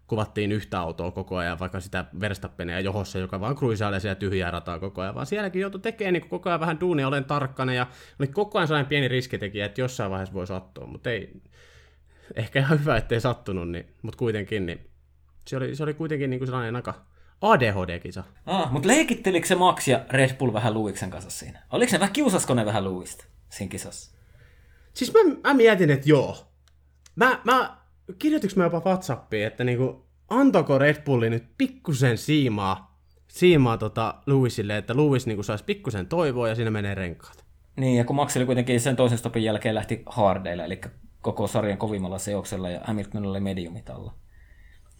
kuvattiin 0.07 0.53
yhtä 0.53 0.81
autoa 0.81 1.11
koko 1.11 1.37
ajan, 1.37 1.59
vaikka 1.59 1.81
sitä 1.81 2.05
Verstappenia 2.21 2.81
johossa, 2.81 3.19
joka 3.19 3.41
vaan 3.41 3.57
kruisailee 3.57 4.01
siellä 4.01 4.15
tyhjää 4.15 4.51
rataa 4.51 4.79
koko 4.79 5.03
ajan, 5.03 5.15
vaan 5.15 5.27
sielläkin 5.27 5.63
joutui 5.63 5.81
tekemään 5.81 6.13
niin 6.13 6.29
koko 6.29 6.49
ajan 6.49 6.61
vähän 6.61 6.81
duunia, 6.81 7.09
olen 7.09 7.25
tarkkana, 7.25 7.75
ja 7.75 7.87
oli 8.21 8.29
koko 8.29 8.59
ajan 8.59 8.69
sellainen 8.69 8.89
pieni 8.89 9.09
riskitekijä, 9.09 9.67
että 9.67 9.81
jossain 9.81 10.11
vaiheessa 10.11 10.35
voi 10.35 10.47
sattua, 10.47 10.87
mutta 10.87 11.11
ei, 11.11 11.43
ehkä 12.35 12.59
ihan 12.59 12.81
hyvä, 12.81 12.97
ettei 12.97 13.21
sattunut, 13.21 13.71
niin, 13.71 13.87
mutta 14.03 14.19
kuitenkin, 14.19 14.67
niin 14.67 14.91
se 15.47 15.57
oli, 15.57 15.77
se 15.77 15.83
oli 15.83 15.95
kuitenkin 15.95 16.31
niin 16.31 16.41
kuin 16.41 16.47
sellainen 16.47 16.77
aika 16.77 16.95
ADHD-kisa. 17.41 18.25
Ah, 18.47 18.73
mutta 18.73 18.89
leikittelikö 18.89 19.47
se 19.47 19.55
Max 19.55 19.89
ja 19.89 20.05
Red 20.11 20.37
Bull 20.37 20.53
vähän 20.53 20.75
Luiksen 20.75 21.11
kanssa 21.11 21.31
siinä? 21.31 21.63
Oliko 21.71 21.91
se 21.91 22.01
vähän, 22.01 22.13
kiusasko 22.13 22.55
ne 22.55 22.65
vähän 22.65 22.85
Luista 22.85 23.25
siinä 23.49 23.71
kisassa? 23.71 24.17
Siis 24.95 25.13
mä, 25.13 25.21
mä 25.45 25.55
mietin, 25.55 25.91
että 25.91 26.09
joo. 26.09 26.37
Mä, 27.17 27.41
mä 27.45 27.77
kirjoitinko 28.19 28.55
mä 28.57 28.65
jopa 28.65 28.83
Whatsappiin, 28.87 29.47
että 29.47 29.65
niinku, 29.65 30.07
antako 30.29 30.79
Red 30.79 31.03
Bulli 31.05 31.31
nyt 31.31 31.45
pikkusen 31.59 32.19
siimaa, 32.19 32.99
siimaa 33.29 33.79
tota 33.79 34.15
Lewisille, 34.27 34.77
että 34.77 34.97
Lewis 34.97 35.27
niinku 35.27 35.43
saisi 35.43 35.65
pikkusen 35.65 36.07
toivoa 36.07 36.49
ja 36.49 36.55
siinä 36.55 36.71
menee 36.71 36.95
renkaat. 36.95 37.45
Niin, 37.77 37.99
ja 37.99 38.05
kun 38.05 38.17
Max 38.17 38.37
oli 38.37 38.47
kuitenkin 38.47 38.81
sen 38.81 38.97
toisen 38.97 39.19
stopin 39.19 39.45
jälkeen 39.45 39.75
lähti 39.75 40.03
hardeilla, 40.07 40.65
eli 40.65 40.81
koko 41.21 41.47
sarjan 41.47 41.79
kovimmalla 41.79 42.19
seoksella 42.19 42.71
ja 42.71 42.81
Hamilton 42.85 43.27
oli 43.27 43.41
mediumit 43.41 43.91
alla. 43.91 44.15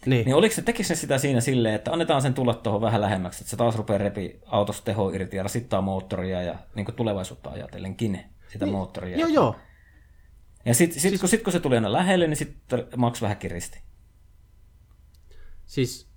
Niin. 0.05 0.25
niin 0.25 0.35
oliko 0.35 0.55
se, 0.55 0.61
tekikö 0.61 0.87
se 0.87 0.95
sitä 0.95 1.17
siinä 1.17 1.41
silleen, 1.41 1.75
että 1.75 1.91
annetaan 1.91 2.21
sen 2.21 2.33
tulla 2.33 2.53
tuohon 2.53 2.81
vähän 2.81 3.01
lähemmäksi, 3.01 3.43
että 3.43 3.49
se 3.49 3.57
taas 3.57 3.75
rupeaa 3.75 3.97
repi 3.97 4.39
autosta 4.45 4.85
teho 4.85 5.09
irti 5.09 5.37
ja 5.37 5.43
rasittaa 5.43 5.81
moottoria 5.81 6.41
ja 6.41 6.55
niin 6.75 6.85
tulevaisuutta 6.95 7.49
ajatellenkin 7.49 8.19
sitä 8.47 8.65
niin. 8.65 8.73
moottoria. 8.73 9.17
Joo, 9.17 9.29
joo. 9.29 9.55
Ja 10.65 10.73
sitten 10.73 11.01
sit, 11.01 11.09
siis... 11.09 11.21
kun, 11.21 11.29
sit, 11.29 11.43
kun 11.43 11.53
se 11.53 11.59
tuli 11.59 11.75
aina 11.75 11.93
lähelle, 11.93 12.27
niin 12.27 12.37
sitten 12.37 12.87
Max 12.97 13.21
vähän 13.21 13.37
kiristi. 13.37 13.79
Siis 15.65 16.09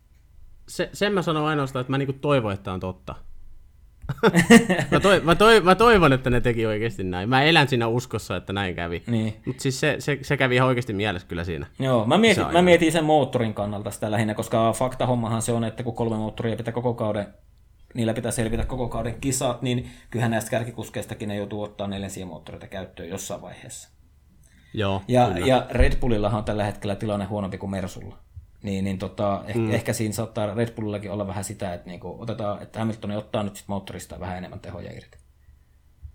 se, 0.69 0.91
sen 0.93 1.13
mä 1.13 1.23
sanon 1.23 1.47
ainoastaan, 1.47 1.81
että 1.81 1.91
mä 1.91 1.99
niinku 1.99 2.13
toivon, 2.13 2.53
että 2.53 2.73
on 2.73 2.81
totta. 2.81 3.15
mä, 4.91 5.01
toi, 5.01 5.21
mä, 5.21 5.35
toi, 5.35 5.61
mä 5.61 5.75
toivon, 5.75 6.13
että 6.13 6.31
ne 6.31 6.41
teki 6.41 6.67
oikeasti 6.67 7.05
näin. 7.05 7.29
Mä 7.29 7.43
elän 7.43 7.69
siinä 7.69 7.89
uskossa, 7.89 8.37
että 8.37 8.53
näin 8.53 8.75
kävi. 8.75 9.03
Niin. 9.07 9.35
Mutta 9.47 9.63
siis 9.63 9.81
se, 9.81 9.97
se, 9.99 10.19
se, 10.23 10.37
kävi 10.37 10.55
ihan 10.55 10.69
oikeasti 10.69 10.93
mielessä 10.93 11.29
kyllä 11.29 11.45
siinä. 11.45 11.67
Joo, 11.79 12.07
mä 12.07 12.19
mietin, 12.19 12.53
mä 12.53 12.63
mietin 12.63 12.93
sen 12.93 13.05
moottorin 13.05 13.55
kannalta 13.55 13.91
sitä 13.91 14.11
lähinnä, 14.11 14.35
koska 14.35 14.73
fakta-hommahan 14.73 15.43
se 15.43 15.53
on, 15.53 15.65
että 15.65 15.83
kun 15.83 15.95
kolme 15.95 16.17
moottoria 16.17 16.57
pitää 16.57 16.73
koko 16.73 16.95
kauden 16.95 17.27
niillä 17.95 18.15
pitää 18.15 18.33
selvitä 18.33 18.65
koko 18.65 18.89
kauden 18.89 19.21
kisat, 19.21 19.63
niin 19.63 19.91
kyllähän 20.11 20.31
näistä 20.31 20.51
kärkikuskeistakin 20.51 21.29
ne 21.29 21.37
joutuu 21.37 21.63
ottaa 21.63 21.87
neljänsiä 21.87 22.27
moottoreita 22.27 22.67
käyttöön 22.67 23.09
jossain 23.09 23.43
vaiheessa. 23.43 23.98
Joo, 24.79 25.03
ja, 25.09 25.39
ja 25.39 25.67
Red 25.71 25.97
Bullillahan 26.01 26.39
on 26.39 26.45
tällä 26.45 26.65
hetkellä 26.65 26.97
tilanne 26.97 27.25
huonompi 27.25 27.59
kuin 27.59 27.71
Mersulla. 27.71 28.19
Niin, 28.63 28.85
niin 28.85 28.99
tota, 28.99 29.43
ehkä, 29.47 29.59
mm. 29.59 29.71
ehkä 29.71 29.93
siinä 29.93 30.15
saattaa 30.15 30.55
Red 30.55 30.75
Bullillakin 30.75 31.11
olla 31.11 31.27
vähän 31.27 31.45
sitä, 31.45 31.75
että 31.75 31.91
niinku 31.91 32.17
otetaan, 32.19 32.63
että 32.63 32.79
Hamilton 32.79 33.11
ottaa 33.11 33.43
nyt 33.43 33.57
sit 33.57 33.69
moottorista 33.69 34.21
vähän 34.21 34.39
enemmän 34.39 34.61
tehoja 34.61 34.93
irti. 34.93 35.19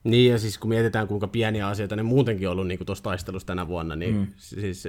Niin, 0.04 0.32
ja 0.32 0.38
siis 0.38 0.58
kun 0.58 0.70
mietitään, 0.70 1.08
kuinka 1.08 1.28
pieniä 1.28 1.68
asioita 1.68 1.96
ne 1.96 2.04
muutenkin 2.04 2.48
on 2.48 2.52
ollut 2.52 2.68
niin 2.68 2.86
tuossa 2.86 3.04
taistelussa 3.04 3.48
tänä 3.48 3.68
vuonna, 3.68 3.96
niin 3.96 4.16
mm. 4.16 4.28
siis 4.38 4.88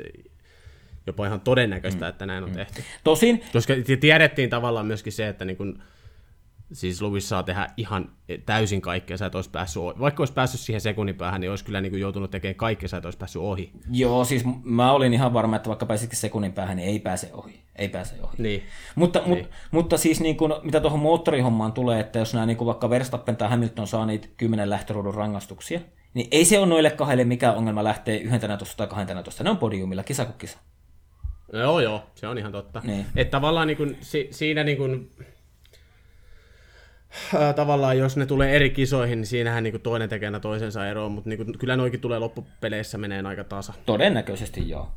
jopa 1.06 1.26
ihan 1.26 1.40
todennäköistä, 1.40 2.04
mm. 2.04 2.08
että 2.08 2.26
näin 2.26 2.44
on 2.44 2.50
mm. 2.50 2.56
tehty. 2.56 2.82
Tosin... 3.04 3.42
Koska 3.52 3.74
tiedettiin 4.00 4.50
tavallaan 4.50 4.86
myöskin 4.86 5.12
se, 5.12 5.28
että 5.28 5.44
niin 5.44 5.56
kun 5.56 5.82
siis 6.74 7.02
Lewis 7.02 7.28
saa 7.28 7.42
tehdä 7.42 7.68
ihan 7.76 8.10
täysin 8.46 8.80
kaikkea, 8.80 9.16
sä 9.16 9.26
et 9.26 9.34
olisi 9.34 9.50
päässyt 9.50 9.82
ohi. 9.82 9.98
Vaikka 10.00 10.20
olisi 10.20 10.32
päässyt 10.32 10.60
siihen 10.60 10.80
sekunnin 10.80 11.14
päähän, 11.14 11.40
niin 11.40 11.50
olisi 11.50 11.64
kyllä 11.64 11.80
niin 11.80 11.92
kuin 11.92 12.00
joutunut 12.00 12.30
tekemään 12.30 12.54
kaikkea, 12.54 12.88
sä 12.88 12.96
et 12.96 13.04
olisi 13.04 13.18
päässyt 13.18 13.42
ohi. 13.42 13.72
Joo, 13.90 14.24
siis 14.24 14.44
mä 14.64 14.92
olin 14.92 15.14
ihan 15.14 15.32
varma, 15.32 15.56
että 15.56 15.68
vaikka 15.68 15.86
pääsitkin 15.86 16.18
sekunnin 16.18 16.52
päähän, 16.52 16.76
niin 16.76 16.88
ei 16.88 16.98
pääse 16.98 17.30
ohi. 17.32 17.60
Ei 17.76 17.88
pääse 17.88 18.14
ohi. 18.22 18.34
Niin. 18.38 18.62
Mutta, 18.94 19.22
niin. 19.26 19.38
Mut, 19.38 19.50
mutta 19.70 19.98
siis 19.98 20.20
niin 20.20 20.36
kuin, 20.36 20.52
mitä 20.62 20.80
tuohon 20.80 21.00
moottorihommaan 21.00 21.72
tulee, 21.72 22.00
että 22.00 22.18
jos 22.18 22.34
nämä 22.34 22.46
niin 22.46 22.56
kuin 22.56 22.66
vaikka 22.66 22.90
Verstappen 22.90 23.36
tai 23.36 23.48
Hamilton 23.48 23.86
saa 23.86 24.06
niitä 24.06 24.28
kymmenen 24.36 24.70
lähtöruudun 24.70 25.14
rangaistuksia, 25.14 25.80
niin 26.14 26.28
ei 26.30 26.44
se 26.44 26.58
ole 26.58 26.66
noille 26.66 26.90
kahdelle 26.90 27.24
mikään 27.24 27.56
ongelma 27.56 27.84
lähteä 27.84 28.18
11 28.18 28.76
tai 28.76 28.86
12. 28.86 29.44
Ne 29.44 29.50
on 29.50 29.56
podiumilla, 29.58 30.02
kisa 30.02 30.24
kuin 30.24 30.38
kisa. 30.38 30.58
Joo, 31.52 31.80
joo, 31.80 32.02
se 32.14 32.28
on 32.28 32.38
ihan 32.38 32.52
totta. 32.52 32.80
Niin. 32.84 33.06
Että 33.16 33.30
tavallaan 33.30 33.66
niin 33.66 33.76
kuin, 33.76 33.96
si, 34.00 34.28
siinä 34.30 34.64
niin 34.64 34.76
kuin, 34.76 35.10
äh, 37.34 37.54
tavallaan 37.54 37.98
jos 37.98 38.16
ne 38.16 38.26
tulee 38.26 38.56
eri 38.56 38.70
kisoihin, 38.70 39.18
niin 39.18 39.26
siinähän 39.26 39.62
niin 39.62 39.72
kuin 39.72 39.82
toinen 39.82 40.08
tekee 40.08 40.40
toisensa 40.40 40.88
eroon, 40.88 41.12
mutta 41.12 41.30
niin 41.30 41.44
kuin, 41.44 41.58
kyllä 41.58 41.76
noikin 41.76 42.00
tulee 42.00 42.18
loppupeleissä 42.18 42.98
menee 42.98 43.22
aika 43.22 43.44
tasa. 43.44 43.72
Todennäköisesti 43.86 44.68
joo. 44.68 44.92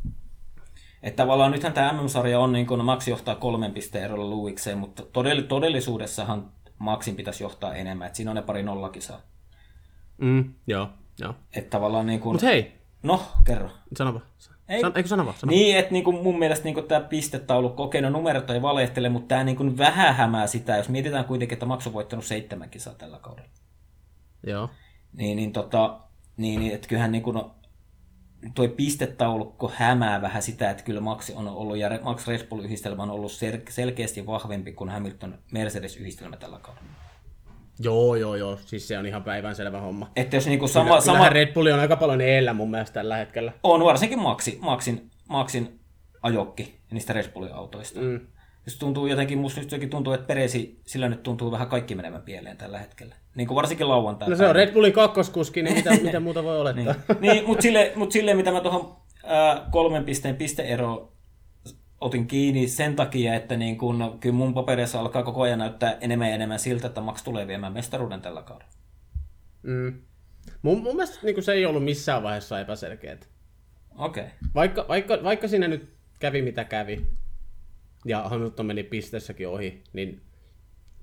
Että 1.03 1.23
tavallaan 1.23 1.51
nythän 1.51 1.73
tämä 1.73 1.93
MM-sarja 1.93 2.39
on, 2.39 2.53
niin 2.53 2.67
kuin 2.67 2.85
Max 2.85 3.07
johtaa 3.07 3.35
kolmen 3.35 3.71
pisteen 3.71 4.03
erolla 4.03 4.29
Luikseen, 4.29 4.77
mutta 4.77 5.03
todellisuudessahan 5.47 6.51
Maxin 6.79 7.15
pitäisi 7.15 7.43
johtaa 7.43 7.75
enemmän, 7.75 8.07
että 8.07 8.17
siinä 8.17 8.31
on 8.31 8.35
ne 8.35 8.41
pari 8.41 8.63
nollakisaa. 8.63 9.21
Mm, 10.17 10.53
joo, 10.67 10.89
joo. 11.19 11.35
Että 11.53 11.69
tavallaan 11.69 12.05
niin 12.05 12.19
kuin... 12.19 12.33
Mut 12.33 12.41
hei. 12.41 12.71
No, 13.03 13.21
kerro. 13.45 13.69
Sanopa. 13.97 14.21
Ei. 14.69 14.81
San, 14.81 14.91
eikö 14.95 15.09
sano 15.09 15.25
vaan? 15.25 15.37
Sano. 15.37 15.49
Niin, 15.49 15.77
että 15.77 15.91
niinku 15.91 16.11
mun 16.11 16.39
mielestä 16.39 16.65
niinku 16.65 16.81
tämä 16.81 17.01
pistetaulukko, 17.01 17.83
okei, 17.83 18.01
no 18.01 18.09
numerot 18.09 18.49
ei 18.49 18.61
valehtele, 18.61 19.09
mutta 19.09 19.27
tämä 19.27 19.43
niinku 19.43 19.77
vähän 19.77 20.15
hämää 20.15 20.47
sitä, 20.47 20.77
jos 20.77 20.89
mietitään 20.89 21.25
kuitenkin, 21.25 21.55
että 21.55 21.65
Max 21.65 21.87
on 21.87 21.93
voittanut 21.93 22.25
seitsemän 22.25 22.69
kisaa 22.69 22.93
tällä 22.93 23.19
kaudella. 23.21 23.49
Joo. 24.43 24.69
Niin, 25.13 25.35
niin, 25.35 25.53
tota, 25.53 25.99
niin, 26.37 26.59
niin 26.59 26.75
että 26.75 26.87
kyllähän 26.87 27.11
niinku, 27.11 27.31
no, 27.31 27.55
tuo 28.55 28.67
pistetaulukko 28.67 29.71
hämää 29.75 30.21
vähän 30.21 30.41
sitä, 30.41 30.69
että 30.69 30.83
kyllä 30.83 31.01
Max 31.01 31.29
on 31.29 31.47
ollut, 31.47 31.77
ja 31.77 31.99
Max 32.03 32.27
Red 32.27 32.47
Bull-yhdistelmä 32.47 33.03
on 33.03 33.11
ollut 33.11 33.31
sel- 33.31 33.71
selkeästi 33.71 34.25
vahvempi 34.25 34.73
kuin 34.73 34.89
Hamilton 34.89 35.39
Mercedes-yhdistelmä 35.51 36.37
tällä 36.37 36.59
kaudella. 36.59 37.06
Joo, 37.79 38.15
joo, 38.15 38.35
joo. 38.35 38.59
Siis 38.65 38.87
se 38.87 38.97
on 38.97 39.05
ihan 39.05 39.23
päivänselvä 39.23 39.79
homma. 39.81 40.11
Että 40.15 40.35
jos 40.35 40.47
niinku 40.47 40.67
sama, 40.67 40.89
Kyllä, 40.89 41.01
sama... 41.01 41.29
Red 41.29 41.53
Bulli 41.53 41.71
on 41.71 41.79
aika 41.79 41.95
paljon 41.95 42.21
eellä 42.21 42.53
mun 42.53 42.71
mielestä 42.71 42.93
tällä 42.93 43.17
hetkellä. 43.17 43.51
On, 43.63 43.83
varsinkin 43.83 44.19
Maxi, 44.19 44.57
Maxin, 44.61 45.09
Maxin 45.29 45.79
ajokki 46.21 46.79
niistä 46.91 47.13
Red 47.13 47.31
Bullin 47.31 47.53
autoista. 47.53 47.99
Mm. 47.99 48.19
Jos 48.65 48.75
tuntuu 48.75 49.07
jotenkin, 49.07 49.37
musta 49.37 49.59
nyt 49.59 49.67
jotenkin 49.67 49.89
tuntuu, 49.89 50.13
että 50.13 50.27
Peresi, 50.27 50.81
sillä 50.85 51.09
nyt 51.09 51.23
tuntuu 51.23 51.51
vähän 51.51 51.67
kaikki 51.67 51.95
menevän 51.95 52.21
pieleen 52.21 52.57
tällä 52.57 52.79
hetkellä. 52.79 53.15
Niin 53.35 53.47
kuin 53.47 53.55
varsinkin 53.55 53.89
lauantaina. 53.89 54.29
No 54.31 54.37
se 54.37 54.47
on 54.47 54.55
Red 54.55 54.73
Bullin 54.73 54.93
kakkoskuski, 54.93 55.63
niin 55.63 55.75
mitä, 55.75 55.91
mitä 55.91 56.19
muuta 56.19 56.43
voi 56.43 56.59
olettaa. 56.61 56.95
niin, 57.19 57.21
niin 57.21 57.47
mutta 57.47 57.61
sille, 57.61 57.91
mut 57.95 58.11
sille, 58.11 58.33
mitä 58.33 58.51
mä 58.51 58.61
tuohon 58.61 58.97
kolmen 59.71 60.05
pisteen 60.05 60.35
pisteero 60.35 61.16
otin 62.01 62.27
kiinni 62.27 62.67
sen 62.67 62.95
takia, 62.95 63.33
että 63.33 63.57
niin 63.57 63.77
kun, 63.77 63.99
no, 63.99 64.17
kyllä 64.19 64.35
mun 64.35 64.53
paperissa 64.53 64.99
alkaa 64.99 65.23
koko 65.23 65.41
ajan 65.41 65.59
näyttää 65.59 65.97
enemmän 66.01 66.27
ja 66.27 66.35
enemmän 66.35 66.59
siltä, 66.59 66.87
että 66.87 67.01
Max 67.01 67.23
tulee 67.23 67.47
viemään 67.47 67.73
mestaruuden 67.73 68.21
tällä 68.21 68.41
kaudella. 68.41 68.71
Mm. 69.63 70.01
Mun, 70.61 70.83
mun 70.83 70.95
mielestä 70.95 71.19
niin 71.23 71.43
se 71.43 71.53
ei 71.53 71.65
ollut 71.65 71.83
missään 71.83 72.23
vaiheessa 72.23 72.59
epäselkeää. 72.59 73.17
Okei. 73.97 74.23
Okay. 74.23 74.35
Vaikka, 74.55 74.85
vaikka, 74.87 75.19
vaikka 75.23 75.47
siinä 75.47 75.67
nyt 75.67 75.89
kävi 76.19 76.41
mitä 76.41 76.63
kävi, 76.63 77.05
ja 78.05 78.21
Hamilton 78.21 78.65
meni 78.65 78.83
pisteessäkin 78.83 79.47
ohi, 79.47 79.83
niin 79.93 80.21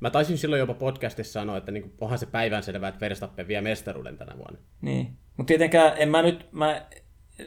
mä 0.01 0.11
taisin 0.11 0.39
silloin 0.39 0.61
jopa 0.61 0.75
podcastissa 0.75 1.33
sanoa, 1.33 1.57
että 1.57 1.73
niin 1.73 1.93
onhan 2.01 2.19
se 2.19 2.27
päivänselvää, 2.27 2.89
että 2.89 3.01
Verstappen 3.01 3.49
vie 3.49 3.61
mestaruuden 3.61 4.19
tänä 4.19 4.37
vuonna. 4.37 4.59
Niin, 4.81 5.17
mutta 5.37 5.49
tietenkään 5.49 5.93
en 5.97 6.09
mä 6.09 6.23
nyt, 6.23 6.53
mä 6.53 6.87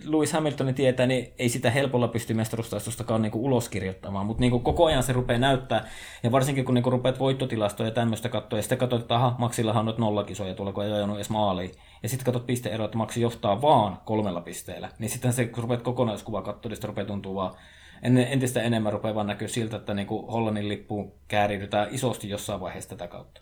Lewis 0.04 0.34
Hamiltonin 0.34 0.76
tietää, 0.76 1.08
niin 1.08 1.34
ei 1.40 1.50
sitä 1.50 1.72
helpolla 1.72 2.08
pysty 2.08 2.34
mestaruustaistostakaan 2.34 3.22
niin 3.22 3.36
ulos 3.36 3.70
kirjoittamaan, 3.70 4.26
mutta 4.26 4.42
niin 4.42 4.62
koko 4.62 4.86
ajan 4.86 5.04
se 5.04 5.14
rupeaa 5.14 5.40
näyttää, 5.40 5.90
ja 6.24 6.32
varsinkin 6.32 6.66
kun 6.66 6.76
niin 6.76 6.86
rupeat 6.86 7.20
voittotilastoja 7.20 7.90
ja 7.90 7.94
tämmöistä 7.94 8.30
katsoa, 8.30 8.60
ja 8.60 8.64
sitten 8.64 8.78
katsot, 8.78 9.02
että 9.02 9.16
aha, 9.16 9.36
Maxillahan 9.38 9.80
on 9.80 9.86
nyt 9.86 9.98
nollakisoja 9.98 10.54
tuolla, 10.54 10.74
kun 10.74 10.86
ei 10.86 10.92
ajanut 10.92 11.16
edes 11.16 11.30
maaliin, 11.30 11.72
ja 12.04 12.10
sitten 12.10 12.26
katsot 12.26 12.46
pisteero, 12.46 12.86
että 12.86 12.98
Maxi 12.98 13.22
johtaa 13.22 13.62
vaan 13.62 13.98
kolmella 14.06 14.42
pisteellä, 14.42 14.90
niin 15.00 15.10
sitten 15.10 15.34
se, 15.34 15.46
kun 15.46 15.64
rupeat 15.64 15.82
kokonaiskuvaa 15.82 16.42
katsoa, 16.42 16.70
niin 16.70 16.84
rupeaa 16.84 17.08
tuntua 17.08 17.36
vaan 17.36 17.56
entistä 18.04 18.62
enemmän 18.62 18.94
rupeaa 18.94 19.16
vaan 19.16 19.28
näkyä 19.28 19.48
siltä, 19.48 19.78
että 19.78 19.94
niin 19.94 20.08
Hollannin 20.08 20.70
lippuun 20.70 21.14
kääridytään 21.28 21.88
isosti 21.92 22.30
jossain 22.30 22.62
vaiheessa 22.62 22.90
tätä 22.90 23.08
kautta. 23.08 23.42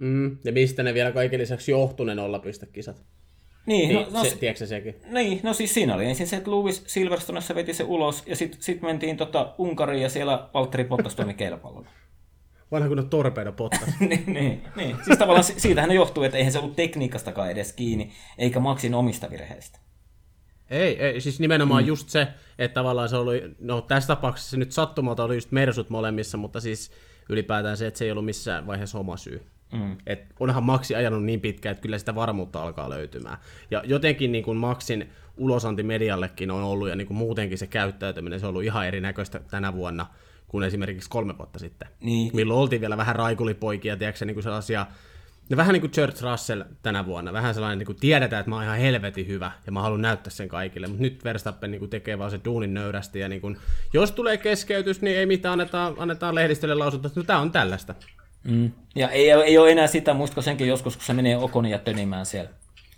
Mm, 0.00 0.38
ja 0.44 0.52
mistä 0.52 0.82
ne 0.82 0.94
vielä 0.94 1.12
kaiken 1.12 1.40
lisäksi 1.40 1.70
johtuu 1.70 2.06
ne 2.06 2.14
nollapistekisat? 2.14 3.04
Niin, 3.66 3.88
niin 3.88 4.06
no, 4.12 4.18
no, 4.18 4.24
se, 4.24 4.36
tiedätkö 4.36 4.66
sekin? 4.66 4.94
Niin, 5.06 5.40
no 5.42 5.54
siis 5.54 5.74
siinä 5.74 5.94
oli 5.94 6.04
ensin 6.04 6.26
se, 6.26 6.36
että 6.36 6.50
Lewis 6.50 6.84
Silverstonessa 6.86 7.54
veti 7.54 7.74
se 7.74 7.84
ulos, 7.84 8.22
ja 8.26 8.36
sitten 8.36 8.62
sit 8.62 8.82
mentiin 8.82 9.16
tota 9.16 9.54
Unkariin, 9.58 10.02
ja 10.02 10.08
siellä 10.08 10.48
Valtteri 10.54 10.84
Bottas 10.84 11.14
toimi 11.14 11.34
kelpallona. 11.34 11.90
Vanha 12.72 12.88
kun 12.88 13.10
torpedo 13.10 13.52
Bottas. 13.52 13.88
niin, 14.00 14.24
niin, 14.26 14.62
niin, 14.76 14.96
siis 15.04 15.18
tavallaan 15.18 15.44
siitähän 15.44 15.88
ne 15.88 15.94
johtuu, 15.94 16.22
että 16.22 16.38
eihän 16.38 16.52
se 16.52 16.58
ollut 16.58 16.76
tekniikastakaan 16.76 17.50
edes 17.50 17.72
kiinni, 17.72 18.12
eikä 18.38 18.60
Maxin 18.60 18.94
omista 18.94 19.30
virheistä. 19.30 19.78
Ei, 20.70 21.02
ei, 21.02 21.20
siis 21.20 21.40
nimenomaan 21.40 21.82
mm. 21.82 21.88
just 21.88 22.08
se, 22.08 22.26
että 22.58 22.74
tavallaan 22.74 23.08
se 23.08 23.16
oli, 23.16 23.42
no 23.58 23.80
tässä 23.80 24.06
tapauksessa 24.06 24.56
nyt 24.56 24.72
sattumalta 24.72 25.24
oli 25.24 25.34
just 25.34 25.52
Mersut 25.52 25.90
molemmissa, 25.90 26.38
mutta 26.38 26.60
siis 26.60 26.90
ylipäätään 27.28 27.76
se, 27.76 27.86
että 27.86 27.98
se 27.98 28.04
ei 28.04 28.10
ollut 28.10 28.24
missään 28.24 28.66
vaiheessa 28.66 28.98
oma 28.98 29.16
syy. 29.16 29.46
Mm. 29.72 29.96
Et 30.06 30.24
onhan 30.40 30.64
Maxi 30.64 30.94
ajanut 30.94 31.24
niin 31.24 31.40
pitkään, 31.40 31.70
että 31.70 31.82
kyllä 31.82 31.98
sitä 31.98 32.14
varmuutta 32.14 32.62
alkaa 32.62 32.90
löytymään. 32.90 33.38
Ja 33.70 33.82
jotenkin 33.84 34.32
niin 34.32 34.44
kuin 34.44 34.58
Maxin 34.58 35.10
ulosanti 35.36 35.82
mediallekin 35.82 36.50
on 36.50 36.62
ollut, 36.62 36.88
ja 36.88 36.96
niin 36.96 37.06
kuin 37.06 37.16
muutenkin 37.16 37.58
se 37.58 37.66
käyttäytyminen, 37.66 38.40
se 38.40 38.46
on 38.46 38.50
ollut 38.50 38.64
ihan 38.64 38.86
erinäköistä 38.86 39.40
tänä 39.50 39.72
vuonna 39.72 40.06
kuin 40.48 40.64
esimerkiksi 40.64 41.10
kolme 41.10 41.38
vuotta 41.38 41.58
sitten. 41.58 41.88
Niin. 42.00 42.30
Milloin 42.34 42.60
oltiin 42.60 42.80
vielä 42.80 42.96
vähän 42.96 43.16
raikulipoikia, 43.16 43.96
tiedätkö, 43.96 44.24
niin 44.24 44.34
kuin 44.34 44.44
sellaisia 44.44 44.86
No 45.48 45.56
vähän 45.56 45.72
niin 45.72 45.80
kuin 45.80 45.90
Church 45.90 46.22
Russell 46.22 46.62
tänä 46.82 47.06
vuonna, 47.06 47.32
vähän 47.32 47.54
sellainen, 47.54 47.78
niin 47.78 47.86
kuin 47.86 48.00
tiedetään, 48.00 48.40
että 48.40 48.50
mä 48.50 48.56
oon 48.56 48.64
ihan 48.64 48.78
helvetin 48.78 49.26
hyvä 49.26 49.52
ja 49.66 49.72
mä 49.72 49.82
haluan 49.82 50.02
näyttää 50.02 50.30
sen 50.30 50.48
kaikille, 50.48 50.86
mutta 50.86 51.02
nyt 51.02 51.24
Verstappen 51.24 51.70
niin 51.70 51.78
kuin 51.78 51.90
tekee 51.90 52.18
vaan 52.18 52.30
se 52.30 52.40
duunin 52.44 52.74
nöyrästi 52.74 53.18
ja 53.18 53.28
niin 53.28 53.40
kuin, 53.40 53.56
jos 53.92 54.12
tulee 54.12 54.36
keskeytys, 54.36 55.02
niin 55.02 55.16
ei 55.18 55.26
mitään, 55.26 55.52
annetaan, 55.52 55.94
annetaan 55.98 56.34
lehdistölle 56.34 56.74
lausunto, 56.74 57.08
että 57.08 57.20
no 57.20 57.24
tää 57.24 57.38
on 57.38 57.52
tällaista. 57.52 57.94
Mm. 58.46 58.72
Ja 58.94 59.10
ei, 59.10 59.30
ei 59.30 59.58
ole 59.58 59.70
enää 59.70 59.86
sitä, 59.86 60.14
muistatko 60.14 60.42
senkin 60.42 60.68
joskus, 60.68 60.96
kun 60.96 61.06
se 61.06 61.12
menee 61.12 61.36
Okonin 61.36 61.72
ja 61.72 61.78
tönimään 61.78 62.26
siellä 62.26 62.50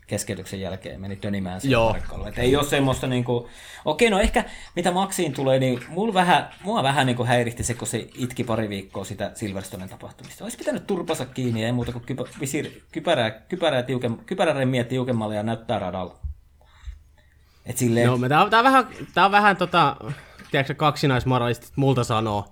keskeytyksen 0.09 0.61
jälkeen, 0.61 1.01
meni 1.01 1.17
tönimään 1.17 1.61
siellä 1.61 2.29
Että 2.29 2.41
ei 2.41 2.57
ole 2.57 2.65
semmoista 2.65 3.07
niin 3.07 3.25
kuin, 3.25 3.47
okei, 3.85 4.11
no 4.11 4.21
ehkä 4.21 4.45
mitä 4.77 4.91
Maksiin 4.91 5.33
tulee, 5.33 5.59
niin 5.59 5.81
mulla 5.89 6.15
vähän, 6.15 6.51
mua 6.65 6.83
vähän 6.83 7.07
niin 7.07 7.17
kuin 7.17 7.29
häiritti 7.29 7.65
se, 7.65 7.75
kun 7.75 7.89
se 7.89 8.09
itki 8.15 8.45
pari 8.45 8.69
viikkoa 8.69 9.05
sitä 9.05 9.31
Silverstonen 9.35 9.89
tapahtumista. 9.89 10.45
Olisi 10.45 10.59
pitänyt 10.59 10.87
turpansa 10.87 11.27
kiinni 11.27 11.61
ja 11.61 11.67
ei 11.67 11.73
muuta 11.73 11.93
kuin 11.93 12.05
kypä, 12.05 12.25
visir, 12.41 12.71
kypärää, 12.93 13.31
kypärää 13.31 13.83
tiukem, 13.83 14.17
kypäräremmiä 14.17 14.85
tiukemmalle 14.85 15.35
ja 15.35 15.43
näyttää 15.43 15.79
radalla. 15.79 16.19
Et 17.67 17.77
silleen... 17.77 18.07
No, 18.07 18.29
tää, 18.29 18.43
on, 18.43 18.51
tää 18.51 18.59
on 18.61 18.65
vähän, 18.65 18.89
tää 19.15 19.25
on 19.25 19.33
vähän 19.33 19.57
tota, 19.57 19.97
tiedätkö, 20.51 20.75
kaksinaismoralistit 20.75 21.73
multa 21.77 22.05
sanoo, 22.05 22.45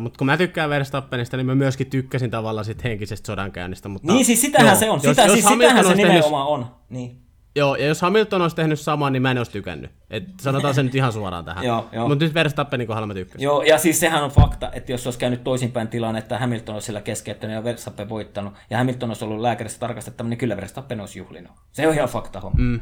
mutta 0.00 0.18
kun 0.18 0.26
mä 0.26 0.36
tykkään 0.36 0.70
Verstappenista, 0.70 1.36
niin 1.36 1.46
mä 1.46 1.54
myöskin 1.54 1.90
tykkäsin 1.90 2.30
tavallaan 2.30 2.64
sit 2.64 2.84
henkisestä 2.84 3.26
sodankäynnistä. 3.26 3.88
Mutta, 3.88 4.12
niin, 4.12 4.24
siis 4.24 4.40
sitähän 4.40 4.66
joo, 4.66 4.76
se 4.76 4.90
on. 4.90 5.00
Sitä, 5.00 5.22
jos, 5.22 5.32
siis 5.32 5.44
jos 5.44 5.52
sitähän 5.52 5.84
se 5.84 5.94
nimenomaan 5.94 6.46
tehnyt, 6.46 6.66
on. 6.66 6.76
Niin. 6.90 7.20
Joo, 7.56 7.76
ja 7.76 7.86
jos 7.86 8.02
Hamilton 8.02 8.42
olisi 8.42 8.56
tehnyt 8.56 8.80
saman, 8.80 9.12
niin 9.12 9.22
mä 9.22 9.30
en 9.30 9.38
olisi 9.38 9.50
tykännyt. 9.50 9.90
Et 10.10 10.24
sanotaan 10.40 10.74
se 10.74 10.82
nyt 10.82 10.94
ihan 10.94 11.12
suoraan 11.12 11.44
tähän. 11.44 11.64
Mutta 12.08 12.24
nyt 12.24 12.34
Verstappenin 12.34 12.86
kohdalla 12.86 13.06
mä 13.06 13.14
tykkäsin. 13.14 13.44
Joo, 13.44 13.62
ja 13.62 13.78
siis 13.78 14.00
sehän 14.00 14.24
on 14.24 14.30
fakta, 14.30 14.70
että 14.72 14.92
jos 14.92 15.06
olisi 15.06 15.18
käynyt 15.18 15.44
toisinpäin 15.44 15.88
tilanne, 15.88 16.18
että 16.18 16.38
Hamilton 16.38 16.74
olisi 16.74 16.86
sillä 16.86 17.00
keskeyttänyt 17.00 17.56
ja 17.56 17.64
Verstappen 17.64 18.08
voittanut, 18.08 18.54
ja 18.70 18.78
Hamilton 18.78 19.10
olisi 19.10 19.24
ollut 19.24 19.40
lääkärissä 19.40 19.78
tarkastettava, 19.78 20.28
niin 20.28 20.38
kyllä 20.38 20.56
Verstappen 20.56 21.00
olisi 21.00 21.18
juhlinut. 21.18 21.52
Se 21.72 21.88
on 21.88 21.94
ihan 21.94 22.08
fakta 22.08 22.40
homma. 22.40 22.58
Mm. 22.58 22.80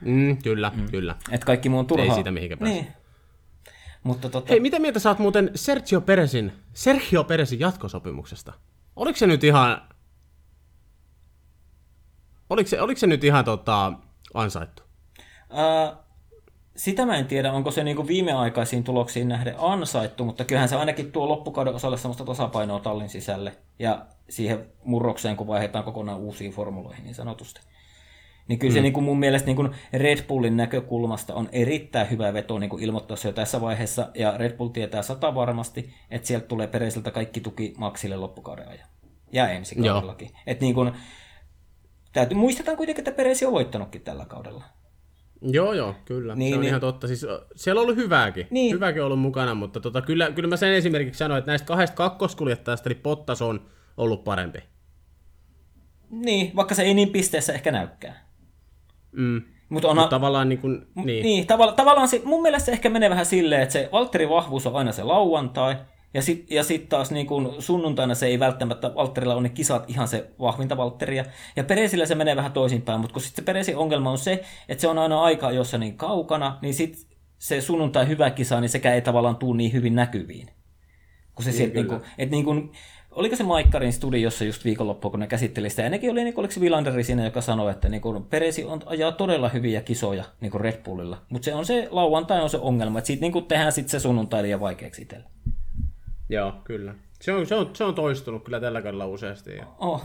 Mm, 0.00 0.36
kyllä, 0.42 0.72
mm. 0.76 0.90
kyllä. 0.90 1.14
Et 1.30 1.44
kaikki 1.44 1.68
muu 1.68 1.78
on 1.78 1.86
turhaa. 1.86 2.06
Ei 2.06 2.14
siitä 2.14 2.30
mihinkä 2.30 2.56
pääse. 2.56 2.74
Niin. 2.74 2.86
Mutta 4.04 4.28
tota... 4.28 4.46
Hei, 4.50 4.60
mitä 4.60 4.78
mieltä 4.78 4.98
saat 4.98 5.18
muuten 5.18 5.50
Sergio 5.54 6.00
Peresin, 6.00 6.52
Sergio 6.72 7.24
Peresin 7.24 7.60
jatkosopimuksesta? 7.60 8.52
Oliko 8.96 9.18
se 9.18 9.26
nyt 9.26 9.44
ihan... 9.44 9.88
Oliko 12.50 12.68
se, 12.68 12.80
oliko 12.80 12.98
se 12.98 13.06
nyt 13.06 13.24
ihan 13.24 13.44
tota, 13.44 13.92
ansaittu? 14.34 14.82
Uh, 15.50 16.04
sitä 16.76 17.06
mä 17.06 17.16
en 17.16 17.26
tiedä, 17.26 17.52
onko 17.52 17.70
se 17.70 17.84
niinku 17.84 18.06
viimeaikaisiin 18.06 18.84
tuloksiin 18.84 19.28
nähden 19.28 19.54
ansaittu, 19.58 20.24
mutta 20.24 20.44
kyllähän 20.44 20.68
se 20.68 20.76
ainakin 20.76 21.12
tuo 21.12 21.28
loppukauden 21.28 21.74
osalle 21.74 21.96
sellaista 21.96 22.24
tasapainoa 22.24 22.80
tallin 22.80 23.08
sisälle 23.08 23.56
ja 23.78 24.06
siihen 24.28 24.66
murrokseen, 24.84 25.36
kun 25.36 25.46
vaihdetaan 25.46 25.84
kokonaan 25.84 26.18
uusiin 26.18 26.52
formuloihin 26.52 27.04
niin 27.04 27.14
sanotusti. 27.14 27.60
Niin 28.48 28.58
kyllä 28.58 28.72
mm. 28.72 28.74
se 28.74 28.80
niin 28.80 28.92
kuin 28.92 29.04
mun 29.04 29.18
mielestä 29.18 29.46
niin 29.46 29.56
kuin 29.56 29.70
Red 29.92 30.22
Bullin 30.22 30.56
näkökulmasta 30.56 31.34
on 31.34 31.48
erittäin 31.52 32.10
hyvä 32.10 32.32
veto 32.32 32.58
niin 32.58 32.70
kuin 32.70 32.82
ilmoittaa 32.82 33.16
se 33.16 33.28
jo 33.28 33.32
tässä 33.32 33.60
vaiheessa, 33.60 34.10
ja 34.14 34.36
Red 34.36 34.56
Bull 34.56 34.68
tietää 34.68 35.02
sata 35.02 35.34
varmasti, 35.34 35.94
että 36.10 36.28
sieltä 36.28 36.46
tulee 36.46 36.66
Peresiltä 36.66 37.10
kaikki 37.10 37.40
tuki 37.40 37.74
Maxille 37.78 38.16
loppukauden 38.16 38.68
ajan. 38.68 38.88
ja 39.32 39.48
ensi 39.48 39.74
kaudellakin. 39.74 40.30
Et 40.46 40.60
niin 40.60 40.74
kun, 40.74 40.92
täytyy, 42.12 42.38
muistetaan 42.38 42.76
kuitenkin, 42.76 43.00
että 43.00 43.16
Peresi 43.16 43.46
on 43.46 43.52
voittanutkin 43.52 44.00
tällä 44.00 44.24
kaudella. 44.24 44.64
Joo, 45.42 45.72
joo, 45.72 45.94
kyllä. 46.04 46.34
Niin, 46.34 46.50
se 46.50 46.54
on 46.54 46.60
niin. 46.60 46.68
ihan 46.68 46.80
totta. 46.80 47.06
Siis, 47.06 47.26
siellä 47.56 47.80
on 47.80 47.82
ollut 47.82 47.96
hyvääkin. 47.96 48.46
Niin. 48.50 48.74
Hyvääkin 48.74 49.02
on 49.02 49.06
ollut 49.06 49.20
mukana, 49.20 49.54
mutta 49.54 49.80
tota, 49.80 50.02
kyllä, 50.02 50.30
kyllä 50.30 50.48
mä 50.48 50.56
sen 50.56 50.72
esimerkiksi 50.72 51.18
sanoin, 51.18 51.38
että 51.38 51.50
näistä 51.50 51.66
kahdesta 51.66 51.96
kakkoskuljettajasta, 51.96 52.88
niin 52.88 53.00
Pottas 53.02 53.42
on 53.42 53.70
ollut 53.96 54.24
parempi. 54.24 54.58
Niin, 56.10 56.56
vaikka 56.56 56.74
se 56.74 56.82
ei 56.82 56.94
niin 56.94 57.10
pisteessä 57.10 57.52
ehkä 57.52 57.72
näykään. 57.72 58.23
Mm. 59.16 59.42
Mutta 59.68 59.88
on, 59.88 59.96
Mut 59.96 60.08
tavallaan 60.08 60.48
niin 60.48 60.58
kuin, 60.58 60.86
niin. 60.94 61.22
niin 61.22 61.46
tavalla, 61.46 61.72
tavallaan 61.72 62.08
se, 62.08 62.22
mun 62.24 62.42
mielestä 62.42 62.66
se 62.66 62.72
ehkä 62.72 62.90
menee 62.90 63.10
vähän 63.10 63.26
silleen, 63.26 63.62
että 63.62 63.72
se 63.72 63.88
Valtterin 63.92 64.28
vahvuus 64.28 64.66
on 64.66 64.76
aina 64.76 64.92
se 64.92 65.02
lauantai, 65.02 65.76
ja 66.14 66.22
sitten 66.22 66.56
ja 66.56 66.64
sit 66.64 66.88
taas 66.88 67.10
niin 67.10 67.26
kun 67.26 67.54
sunnuntaina 67.58 68.14
se 68.14 68.26
ei 68.26 68.38
välttämättä, 68.38 68.94
Valtterilla 68.94 69.34
on 69.34 69.42
ne 69.42 69.48
kisat 69.48 69.90
ihan 69.90 70.08
se 70.08 70.30
vahvinta 70.40 70.76
Valtteria. 70.76 71.24
Ja 71.56 71.64
Peresillä 71.64 72.06
se 72.06 72.14
menee 72.14 72.36
vähän 72.36 72.52
toisinpäin, 72.52 73.00
mutta 73.00 73.12
kun 73.12 73.22
sitten 73.22 73.42
se 73.42 73.46
Peresin 73.46 73.76
ongelma 73.76 74.10
on 74.10 74.18
se, 74.18 74.44
että 74.68 74.80
se 74.80 74.88
on 74.88 74.98
aina 74.98 75.22
aika 75.22 75.50
jossa 75.50 75.78
niin 75.78 75.96
kaukana, 75.96 76.58
niin 76.62 76.74
sitten 76.74 77.02
se 77.38 77.60
sunnuntai 77.60 78.08
hyvä 78.08 78.30
kisa, 78.30 78.60
niin 78.60 78.68
sekä 78.68 78.94
ei 78.94 79.02
tavallaan 79.02 79.36
tule 79.36 79.56
niin 79.56 79.72
hyvin 79.72 79.94
näkyviin. 79.94 80.48
Kun 81.34 81.44
se 81.44 81.50
niin, 81.50 81.56
sieltä, 81.56 81.74
niin 81.74 81.86
kun, 81.86 82.00
että 82.18 82.36
niin 82.36 82.44
kun, 82.44 82.72
oliko 83.14 83.36
se 83.36 83.42
Maikkarin 83.42 83.92
studiossa 83.92 84.44
just 84.44 84.64
viikonloppua, 84.64 85.10
kun 85.10 85.20
ne 85.20 85.26
käsitteli 85.26 85.70
sitä, 85.70 85.82
ja 85.82 85.90
nekin 85.90 86.10
oli, 86.10 86.24
niin 86.24 86.34
kuin, 86.34 86.42
oliko 86.42 86.54
se 86.54 86.60
Vilanderi 86.60 87.04
siinä, 87.04 87.24
joka 87.24 87.40
sanoi, 87.40 87.70
että 87.70 87.88
niin 87.88 88.00
kuin, 88.00 88.24
Peresi 88.24 88.64
on, 88.64 88.80
ajaa 88.86 89.12
todella 89.12 89.48
hyviä 89.48 89.80
kisoja 89.80 90.24
niin 90.40 90.50
kuin 90.50 90.60
Red 90.60 90.82
Bullilla, 90.82 91.18
mutta 91.28 91.44
se 91.44 91.54
on 91.54 91.66
se 91.66 91.88
lauantai 91.90 92.42
on 92.42 92.50
se 92.50 92.58
ongelma, 92.58 92.98
että 92.98 93.06
siitä 93.06 93.20
niin 93.20 93.32
kuin, 93.32 93.44
tehdään 93.44 93.72
sitten 93.72 93.90
se 93.90 93.98
sunnuntai 93.98 94.42
liian 94.42 94.60
vaikeaksi 94.60 95.02
itselle. 95.02 95.24
Joo, 96.28 96.52
kyllä. 96.64 96.94
Se 97.20 97.32
on, 97.32 97.46
se 97.46 97.54
on, 97.54 97.70
se 97.72 97.84
on 97.84 97.94
toistunut 97.94 98.44
kyllä 98.44 98.60
tällä 98.60 98.82
kaudella 98.82 99.06
useasti. 99.06 99.56
Jo. 99.56 99.64
Oh. 99.78 100.04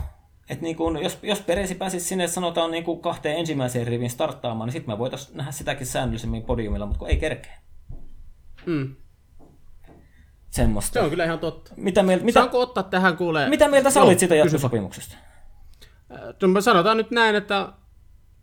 Et 0.50 0.60
niin 0.60 0.76
kun, 0.76 1.02
jos, 1.02 1.18
jos 1.22 1.40
Peresi 1.40 1.74
pääsisi 1.74 2.06
sinne, 2.06 2.26
sanotaan 2.28 2.70
niin 2.70 2.84
kuin 2.84 3.00
kahteen 3.00 3.36
ensimmäiseen 3.36 3.86
rivin 3.86 4.10
starttaamaan, 4.10 4.66
niin 4.66 4.72
sitten 4.72 4.94
me 4.94 4.98
voitaisiin 4.98 5.36
nähdä 5.36 5.52
sitäkin 5.52 5.86
säännöllisemmin 5.86 6.42
podiumilla, 6.42 6.86
mutta 6.86 6.98
kun 6.98 7.08
ei 7.08 7.16
kerkeä. 7.16 7.58
Mm. 8.66 8.96
Semmosta. 10.50 10.92
Se 10.92 11.00
on 11.00 11.10
kyllä 11.10 11.24
ihan 11.24 11.38
totta. 11.38 11.72
Mitä 11.76 12.02
mieltä, 12.02 12.24
mitä, 12.24 12.40
Saanko 12.40 12.60
ottaa 12.60 12.82
tähän 12.82 13.16
kuulee? 13.16 13.48
Mitä 13.48 13.68
mieltä 13.68 13.90
sä 13.90 14.02
olit 14.02 14.18
siitä 14.18 14.34
jatkosopimuksesta? 14.34 15.16
Äh, 16.12 16.62
sanotaan 16.62 16.96
nyt 16.96 17.10
näin, 17.10 17.34
että 17.36 17.72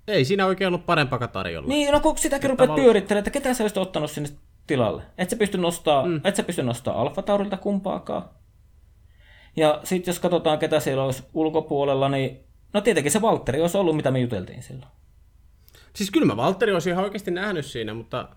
ei 0.08 0.26
siinä 0.26 0.46
oikein 0.46 0.68
ollut 0.68 0.86
parempaa 0.86 1.28
tarjolla. 1.28 1.68
Niin, 1.68 1.92
no 1.92 2.00
kun 2.00 2.18
sitäkin 2.18 2.50
rupeat 2.50 2.68
tavalla... 2.68 2.84
pyörittelemään, 2.84 3.20
että 3.20 3.32
ketä 3.32 3.54
sä 3.54 3.64
olisit 3.64 3.78
ottanut 3.78 4.12
sinne 4.12 4.30
tilalle. 4.68 5.04
Et 5.18 5.30
sä 5.30 5.36
pysty 5.36 5.58
nostaa, 5.58 6.06
mm. 6.06 6.22
et 6.24 6.36
sä 6.36 6.44
pysty 6.44 6.64
nostaa 6.64 7.02
Alfa 7.02 7.22
Taurilta 7.22 7.58
kumpaakaan. 7.58 8.30
Ja 9.56 9.82
sitten 9.84 10.12
jos 10.12 10.20
katsotaan, 10.20 10.60
ketä 10.60 10.80
siellä 10.80 11.04
olisi 11.04 11.24
ulkopuolella, 11.34 12.10
niin 12.10 12.40
no 12.74 12.82
tietenkin 12.82 13.12
se 13.12 13.22
Valtteri 13.22 13.62
olisi 13.62 13.78
ollut, 13.78 13.96
mitä 13.96 14.12
me 14.12 14.20
juteltiin 14.20 14.64
silloin. 14.64 14.92
Siis 15.96 16.12
kyllä 16.12 16.26
mä 16.26 16.38
Valtteri 16.38 16.74
olisin 16.74 16.92
ihan 16.92 17.04
oikeasti 17.04 17.32
nähnyt 17.32 17.66
siinä, 17.66 17.94
mutta 17.94 18.30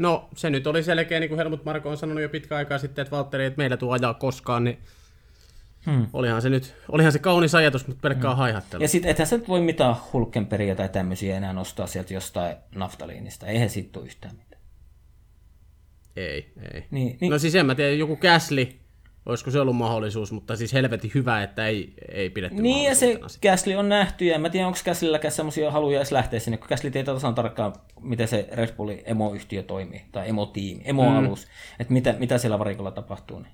no 0.00 0.28
se 0.36 0.50
nyt 0.50 0.66
oli 0.66 0.82
selkeä, 0.82 1.20
niin 1.20 1.28
kuin 1.28 1.38
Helmut 1.38 1.64
Marko 1.64 1.90
on 1.90 1.96
sanonut 1.96 2.22
jo 2.22 2.28
pitkä 2.28 2.56
aikaa 2.56 2.78
sitten, 2.78 3.02
että 3.02 3.16
Valtteri 3.16 3.44
ei 3.44 3.52
meillä 3.56 3.76
tule 3.76 3.92
ajaa 3.92 4.14
koskaan, 4.14 4.64
niin 4.64 4.78
Hmm. 5.86 6.06
Olihan 6.12 6.42
se 6.42 6.50
nyt, 6.50 6.74
olihan 6.88 7.12
se 7.12 7.18
kaunis 7.18 7.54
ajatus, 7.54 7.86
mutta 7.86 8.00
pelkkää 8.00 8.30
hmm. 8.30 8.38
haihattelu. 8.38 8.82
Ja 8.82 8.88
sitten 8.88 9.10
ethän 9.10 9.26
sä 9.26 9.36
nyt 9.36 9.48
voi 9.48 9.60
mitään 9.60 9.96
hulkenperiä 10.12 10.74
tai 10.74 10.88
tämmöisiä 10.88 11.36
enää 11.36 11.52
nostaa 11.52 11.86
sieltä 11.86 12.14
jostain 12.14 12.56
naftaliinista. 12.74 13.46
Eihän 13.46 13.70
siitä 13.70 13.92
tule 13.92 14.06
yhtään 14.06 14.36
mitään. 14.36 14.62
Ei, 16.16 16.52
ei. 16.74 16.84
Niin, 16.90 17.18
niin. 17.20 17.30
No 17.30 17.38
siis 17.38 17.54
en 17.54 17.66
mä 17.66 17.74
tiedä, 17.74 17.92
joku 17.92 18.16
käsli, 18.16 18.79
olisiko 19.30 19.50
se 19.50 19.60
ollut 19.60 19.76
mahdollisuus, 19.76 20.32
mutta 20.32 20.56
siis 20.56 20.72
helvetin 20.72 21.10
hyvä, 21.14 21.42
että 21.42 21.66
ei, 21.66 21.94
ei 22.08 22.30
pidetty 22.30 22.62
Niin 22.62 22.84
ja 22.84 22.94
se 22.94 23.20
Käsli 23.40 23.76
on 23.76 23.88
nähty, 23.88 24.24
ja 24.24 24.34
en 24.34 24.40
mä 24.40 24.50
tiedä, 24.50 24.66
onko 24.66 24.78
Käslilläkään 24.84 25.32
semmoisia 25.32 25.70
haluja 25.70 25.98
edes 25.98 26.12
lähteä 26.12 26.40
sinne, 26.40 26.56
kun 26.56 26.68
Käsli 26.68 26.90
tietää 26.90 27.14
tasan 27.14 27.34
tarkkaan, 27.34 27.72
miten 28.00 28.28
se 28.28 28.48
Red 28.52 28.72
Bullin 28.76 29.02
emoyhtiö 29.04 29.62
toimii, 29.62 30.04
tai 30.12 30.28
emotiimi, 30.28 30.82
emoalus, 30.84 31.46
mm. 31.46 31.50
että 31.80 31.92
mitä, 31.92 32.14
mitä 32.18 32.38
siellä 32.38 32.58
varikolla 32.58 32.90
tapahtuu. 32.90 33.38
Niin. 33.38 33.52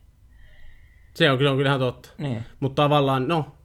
Se 1.14 1.30
on, 1.30 1.38
kyllä, 1.38 1.50
on 1.50 1.56
kyllä 1.56 1.68
ihan 1.68 1.80
totta. 1.80 2.08
Niin. 2.18 2.42
Mutta 2.60 2.82
tavallaan, 2.82 3.28
no, 3.28 3.56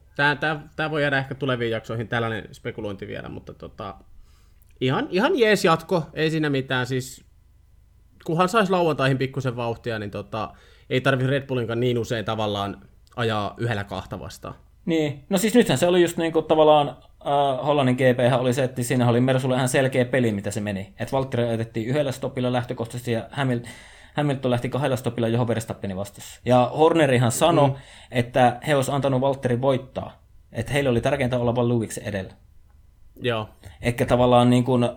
tämä 0.75 0.91
voi 0.91 1.01
jäädä 1.01 1.17
ehkä 1.17 1.35
tuleviin 1.35 1.71
jaksoihin 1.71 2.07
tällainen 2.07 2.47
spekulointi 2.51 3.07
vielä, 3.07 3.29
mutta 3.29 3.53
tota, 3.53 3.95
ihan, 4.81 5.07
ihan 5.09 5.39
jees 5.39 5.65
jatko, 5.65 6.03
ei 6.13 6.31
siinä 6.31 6.49
mitään, 6.49 6.85
siis 6.85 7.25
kunhan 8.23 8.49
saisi 8.49 8.71
lauantaihin 8.71 9.17
pikkusen 9.17 9.55
vauhtia, 9.55 9.99
niin 9.99 10.11
tota, 10.11 10.53
ei 10.91 11.01
tarvi 11.01 11.27
Red 11.27 11.47
Bullinkaan 11.47 11.79
niin 11.79 11.99
usein 11.99 12.25
tavallaan 12.25 12.77
ajaa 13.15 13.53
yhdellä 13.57 13.83
kahta 13.83 14.19
vastaan. 14.19 14.55
Niin, 14.85 15.23
no 15.29 15.37
siis 15.37 15.53
nythän 15.53 15.77
se 15.77 15.87
oli 15.87 16.01
just 16.01 16.17
niin 16.17 16.33
kuin 16.33 16.45
tavallaan 16.45 16.89
äh, 16.89 17.65
Hollannin 17.65 17.95
GP 17.95 18.39
oli 18.39 18.53
se, 18.53 18.63
että 18.63 18.83
siinä 18.83 19.09
oli 19.09 19.21
Mersulle 19.21 19.55
ihan 19.55 19.69
selkeä 19.69 20.05
peli, 20.05 20.31
mitä 20.31 20.51
se 20.51 20.61
meni. 20.61 20.93
Että 20.99 21.11
Valtteri 21.11 21.43
ajettiin 21.43 21.87
yhdellä 21.87 22.11
stopilla 22.11 22.53
lähtökohtaisesti 22.53 23.11
ja 23.11 23.27
Hamilton, 23.31 23.71
Hamilton 24.13 24.51
lähti 24.51 24.69
kahdella 24.69 24.95
stopilla 24.95 25.27
johon 25.27 25.47
Verstappeni 25.47 25.95
vastassa. 25.95 26.39
Ja 26.45 26.71
Hornerihan 26.77 27.31
sanoi, 27.31 27.69
mm. 27.69 27.75
että 28.11 28.59
he 28.67 28.75
olisivat 28.75 28.95
antanut 28.95 29.21
Valtterin 29.21 29.61
voittaa. 29.61 30.21
Että 30.51 30.73
heille 30.73 30.89
oli 30.89 31.01
tärkeintä 31.01 31.39
olla 31.39 31.55
vain 31.55 31.69
Lewisin 31.69 32.03
edellä. 32.03 32.33
Joo. 33.21 33.49
Ehkä 33.81 34.05
tavallaan 34.05 34.49
niin 34.49 34.63
kuin 34.63 34.89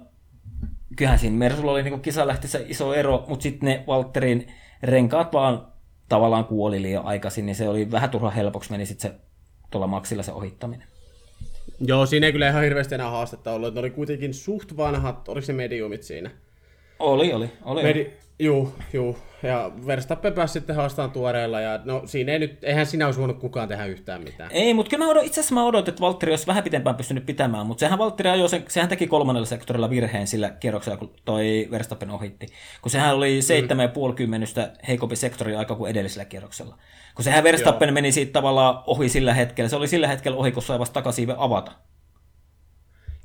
kyllähän 0.97 1.19
siinä 1.19 1.37
Mersulla 1.37 1.73
oli 1.73 1.83
niin 1.83 2.01
kisalähtissä 2.01 2.61
iso 2.66 2.95
ero, 2.95 3.25
mutta 3.29 3.43
sitten 3.43 3.66
ne 3.66 3.85
Walterin 3.89 4.47
renkaat 4.83 5.33
vaan 5.33 5.73
tavallaan 6.09 6.44
kuoli 6.44 6.82
liian 6.82 7.05
aikaisin, 7.05 7.47
niin 7.47 7.56
se 7.56 7.68
oli 7.68 7.90
vähän 7.90 8.10
turha 8.10 8.31
helpoksi 8.31 8.70
meni 8.70 8.86
sitten 8.86 9.10
se 9.10 9.16
tuolla 9.70 9.86
maksilla 9.86 10.22
se 10.22 10.32
ohittaminen. 10.32 10.89
Joo, 11.81 12.06
siinä 12.06 12.26
ei 12.26 12.32
kyllä 12.32 12.48
ihan 12.48 12.62
hirveästi 12.62 12.94
enää 12.94 13.10
haastetta 13.10 13.52
ollut. 13.52 13.74
Ne 13.74 13.81
oli 13.81 13.90
kuitenkin 13.90 14.35
suht 14.35 14.76
vanhat, 14.76 15.28
oliko 15.28 15.47
se 15.47 15.52
mediumit 15.52 16.02
siinä? 16.02 16.31
Oli, 16.98 17.32
oli. 17.32 17.51
oli. 17.62 17.82
Medi- 17.82 18.10
Juu, 18.39 18.74
juu. 18.93 19.19
Ja 19.43 19.70
Verstappen 19.86 20.32
pääsi 20.32 20.52
sitten 20.52 20.77
haastamaan 20.77 21.11
tuoreella, 21.11 21.61
ja 21.61 21.81
no 21.85 22.02
siinä 22.05 22.32
ei 22.32 22.39
nyt, 22.39 22.65
eihän 22.65 22.86
sinä 22.86 23.06
olisi 23.06 23.20
voinut 23.20 23.39
kukaan 23.39 23.69
tehdä 23.69 23.85
yhtään 23.86 24.23
mitään. 24.23 24.51
Ei, 24.52 24.74
mutta 24.74 24.90
kyllä 24.90 25.05
mä 25.05 25.11
odot, 25.11 25.24
itse 25.24 25.40
asiassa 25.40 25.55
mä 25.55 25.65
odotin, 25.65 25.93
että 25.93 26.01
Valtteri 26.01 26.32
olisi 26.32 26.47
vähän 26.47 26.65
pitempään 26.65 26.97
pystynyt 26.97 27.27
pitämään, 27.27 27.66
mutta 27.66 27.81
sehän 27.81 27.98
Valtteri 27.98 28.31
ajoi, 28.31 28.48
sen, 28.48 28.65
sehän 28.69 28.89
teki 28.89 29.06
kolmannella 29.06 29.47
sektorilla 29.47 29.90
virheen 29.90 30.27
sillä 30.27 30.51
kierroksella, 30.51 30.97
kun 30.97 31.15
toi 31.24 31.69
Verstappen 31.70 32.11
ohitti. 32.11 32.47
Kun 32.82 32.90
sehän 32.90 33.15
oli 33.15 33.43
seitsemän 33.43 33.85
mm. 33.85 33.89
ja 33.89 33.93
puoli 33.94 34.15
kymmenystä 34.15 34.73
heikompi 34.89 35.16
sektori 35.16 35.56
aika 35.56 35.74
kuin 35.74 35.90
edellisellä 35.90 36.24
kierroksella. 36.24 36.78
Kun 37.15 37.24
sehän 37.24 37.44
Verstappen 37.44 37.89
Joo. 37.89 37.94
meni 37.94 38.12
siitä 38.12 38.32
tavallaan 38.32 38.82
ohi 38.86 39.09
sillä 39.09 39.35
hetkellä, 39.35 39.69
se 39.69 39.77
oli 39.77 39.89
sillä 39.89 40.09
hetkellä 40.09 40.39
ohi, 40.39 40.52
kun 40.52 40.62
sai 40.62 40.78
vasta 40.78 40.94
takaisin 40.94 41.35
avata. 41.36 41.73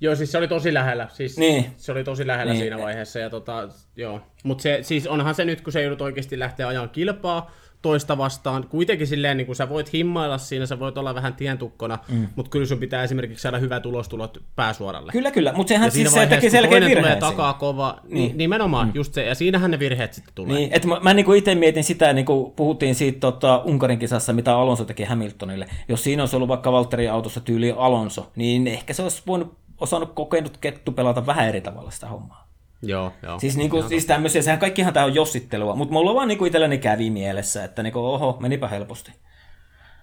Joo, 0.01 0.15
siis 0.15 0.31
se 0.31 0.37
oli 0.37 0.47
tosi 0.47 0.73
lähellä. 0.73 1.07
Siis 1.11 1.37
niin. 1.37 1.65
Se 1.77 1.91
oli 1.91 2.03
tosi 2.03 2.27
lähellä 2.27 2.53
niin. 2.53 2.61
siinä 2.61 2.77
vaiheessa. 2.77 3.19
Ja 3.19 3.29
tota, 3.29 3.69
joo. 3.95 4.21
Mutta 4.43 4.61
se, 4.61 4.79
siis 4.81 5.07
onhan 5.07 5.35
se 5.35 5.45
nyt, 5.45 5.61
kun 5.61 5.73
se 5.73 5.81
joudut 5.81 6.01
oikeasti 6.01 6.39
lähteä 6.39 6.67
ajan 6.67 6.89
kilpaa 6.89 7.51
toista 7.81 8.17
vastaan, 8.17 8.67
kuitenkin 8.69 9.07
silleen, 9.07 9.37
niin 9.37 9.47
kun 9.47 9.55
sä 9.55 9.69
voit 9.69 9.93
himmailla 9.93 10.37
siinä, 10.37 10.65
sä 10.65 10.79
voit 10.79 10.97
olla 10.97 11.15
vähän 11.15 11.33
tientukkona, 11.33 11.97
mm. 12.09 12.27
mutta 12.35 12.49
kyllä 12.49 12.65
sun 12.65 12.77
pitää 12.77 13.03
esimerkiksi 13.03 13.41
saada 13.41 13.57
hyvä 13.57 13.79
tulostulot 13.79 14.43
pääsuoralle. 14.55 15.11
Kyllä, 15.11 15.31
kyllä, 15.31 15.53
mutta 15.53 15.69
sehän 15.69 15.91
siis 15.91 16.13
se 16.13 16.25
teki 16.25 16.49
selkeä 16.49 16.81
virhe. 16.81 16.95
tulee 16.95 17.15
takaa 17.15 17.53
kova, 17.53 17.99
niin. 18.03 18.13
niin. 18.13 18.37
nimenomaan, 18.37 18.87
mm. 18.87 18.91
just 18.95 19.13
se, 19.13 19.25
ja 19.25 19.35
siinähän 19.35 19.71
ne 19.71 19.79
virheet 19.79 20.13
sitten 20.13 20.33
tulee. 20.35 20.57
Niin, 20.57 20.69
että 20.73 20.87
mä, 20.87 20.99
mä 20.99 21.13
niin 21.13 21.35
itse 21.35 21.55
mietin 21.55 21.83
sitä, 21.83 22.13
niin 22.13 22.25
kuin 22.25 22.51
puhuttiin 22.51 22.95
siitä 22.95 23.19
tota, 23.19 23.57
Unkarin 23.57 23.99
kisassa, 23.99 24.33
mitä 24.33 24.57
Alonso 24.57 24.85
teki 24.85 25.03
Hamiltonille. 25.03 25.67
Jos 25.87 26.03
siinä 26.03 26.23
olisi 26.23 26.35
ollut 26.35 26.49
vaikka 26.49 26.71
Valtterin 26.71 27.11
autossa 27.11 27.39
tyyli 27.39 27.73
Alonso, 27.77 28.31
niin 28.35 28.67
ehkä 28.67 28.93
se 28.93 29.03
olisi 29.03 29.23
voinut 29.27 29.57
osannut 29.79 30.13
kokenut 30.13 30.57
kettu 30.57 30.91
pelata 30.91 31.25
vähän 31.25 31.47
eri 31.47 31.61
tavalla 31.61 31.91
sitä 31.91 32.07
hommaa. 32.07 32.49
Joo, 32.81 33.13
joo. 33.23 33.39
Siis, 33.39 33.57
niinku, 33.57 33.83
siis 33.89 34.05
tämmöisiä, 34.05 34.41
sehän 34.41 34.59
kaikkihan 34.59 34.93
tämä 34.93 35.05
on 35.05 35.15
jossittelua, 35.15 35.75
mutta 35.75 35.93
mulla 35.93 36.15
vaan 36.15 36.27
niinku 36.27 36.45
itselläni 36.45 36.77
kävi 36.77 37.09
mielessä, 37.09 37.63
että 37.63 37.83
niinku, 37.83 37.99
oho, 37.99 38.37
menipä 38.39 38.67
helposti. 38.67 39.11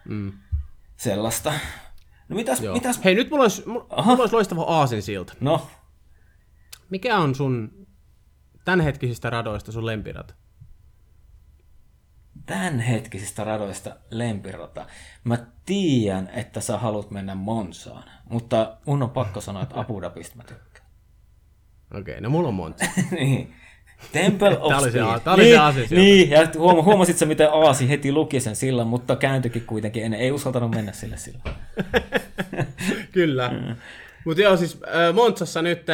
Mm. 0.08 0.32
Sellaista. 0.96 1.52
No 2.28 2.36
mitäs, 2.36 2.62
mitäs... 2.72 3.04
Hei, 3.04 3.14
nyt 3.14 3.30
mulla 3.30 3.44
olisi, 3.44 3.68
mulla, 3.68 4.02
mulla 4.04 4.20
olisi 4.20 4.34
loistava 4.34 4.62
aasin 4.62 5.02
siltä. 5.02 5.32
No? 5.40 5.66
Mikä 6.90 7.18
on 7.18 7.34
sun 7.34 7.86
tämänhetkisistä 8.64 9.30
radoista 9.30 9.72
sun 9.72 9.86
lempirata? 9.86 10.34
tämänhetkisistä 12.46 13.44
radoista 13.44 13.96
lempirata. 14.10 14.86
Mä 15.24 15.38
tiedän, 15.66 16.28
että 16.28 16.60
sä 16.60 16.78
haluat 16.78 17.10
mennä 17.10 17.34
Monsaan, 17.34 18.10
mutta 18.30 18.76
mun 18.86 19.02
on 19.02 19.10
pakko 19.10 19.40
sanoa, 19.40 19.62
että 19.62 19.80
Abu 19.80 20.00
Dhabista 20.00 20.36
mä 20.36 20.42
tykkään. 20.42 20.86
Okei, 21.90 22.00
okay, 22.00 22.20
no 22.20 22.30
mulla 22.30 22.48
on 22.48 22.54
monta. 22.54 22.84
niin. 23.10 23.54
Temple 24.12 24.58
of 24.58 24.68
Tämä 24.68 24.80
oli 24.80 24.90
se, 24.90 24.98
tämä 25.24 25.34
oli 25.34 25.42
niin, 25.42 25.54
se 25.54 25.58
asia 25.58 25.86
Niin, 25.90 26.30
ja 26.30 26.48
huoma, 26.58 26.82
huomasit 26.82 27.18
sä, 27.18 27.26
miten 27.26 27.48
Aasi 27.52 27.88
heti 27.88 28.12
luki 28.12 28.40
sen 28.40 28.56
sillä, 28.56 28.84
mutta 28.84 29.16
kääntyikin 29.16 29.66
kuitenkin 29.66 30.04
ennen. 30.04 30.20
Ei 30.20 30.32
uskaltanut 30.32 30.70
mennä 30.70 30.92
sille 30.92 31.16
sillä. 31.16 31.40
Kyllä. 33.12 33.48
Mm. 33.48 33.76
Mutta 34.24 34.42
joo, 34.42 34.56
siis 34.56 34.80
äh, 34.82 35.14
Montsassa 35.14 35.62
nyt 35.62 35.86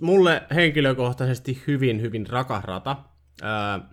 mulle 0.00 0.42
henkilökohtaisesti 0.54 1.62
hyvin, 1.66 2.00
hyvin 2.00 2.26
rakas 2.26 2.64
rata. 2.64 2.96
Äh, 3.42 3.88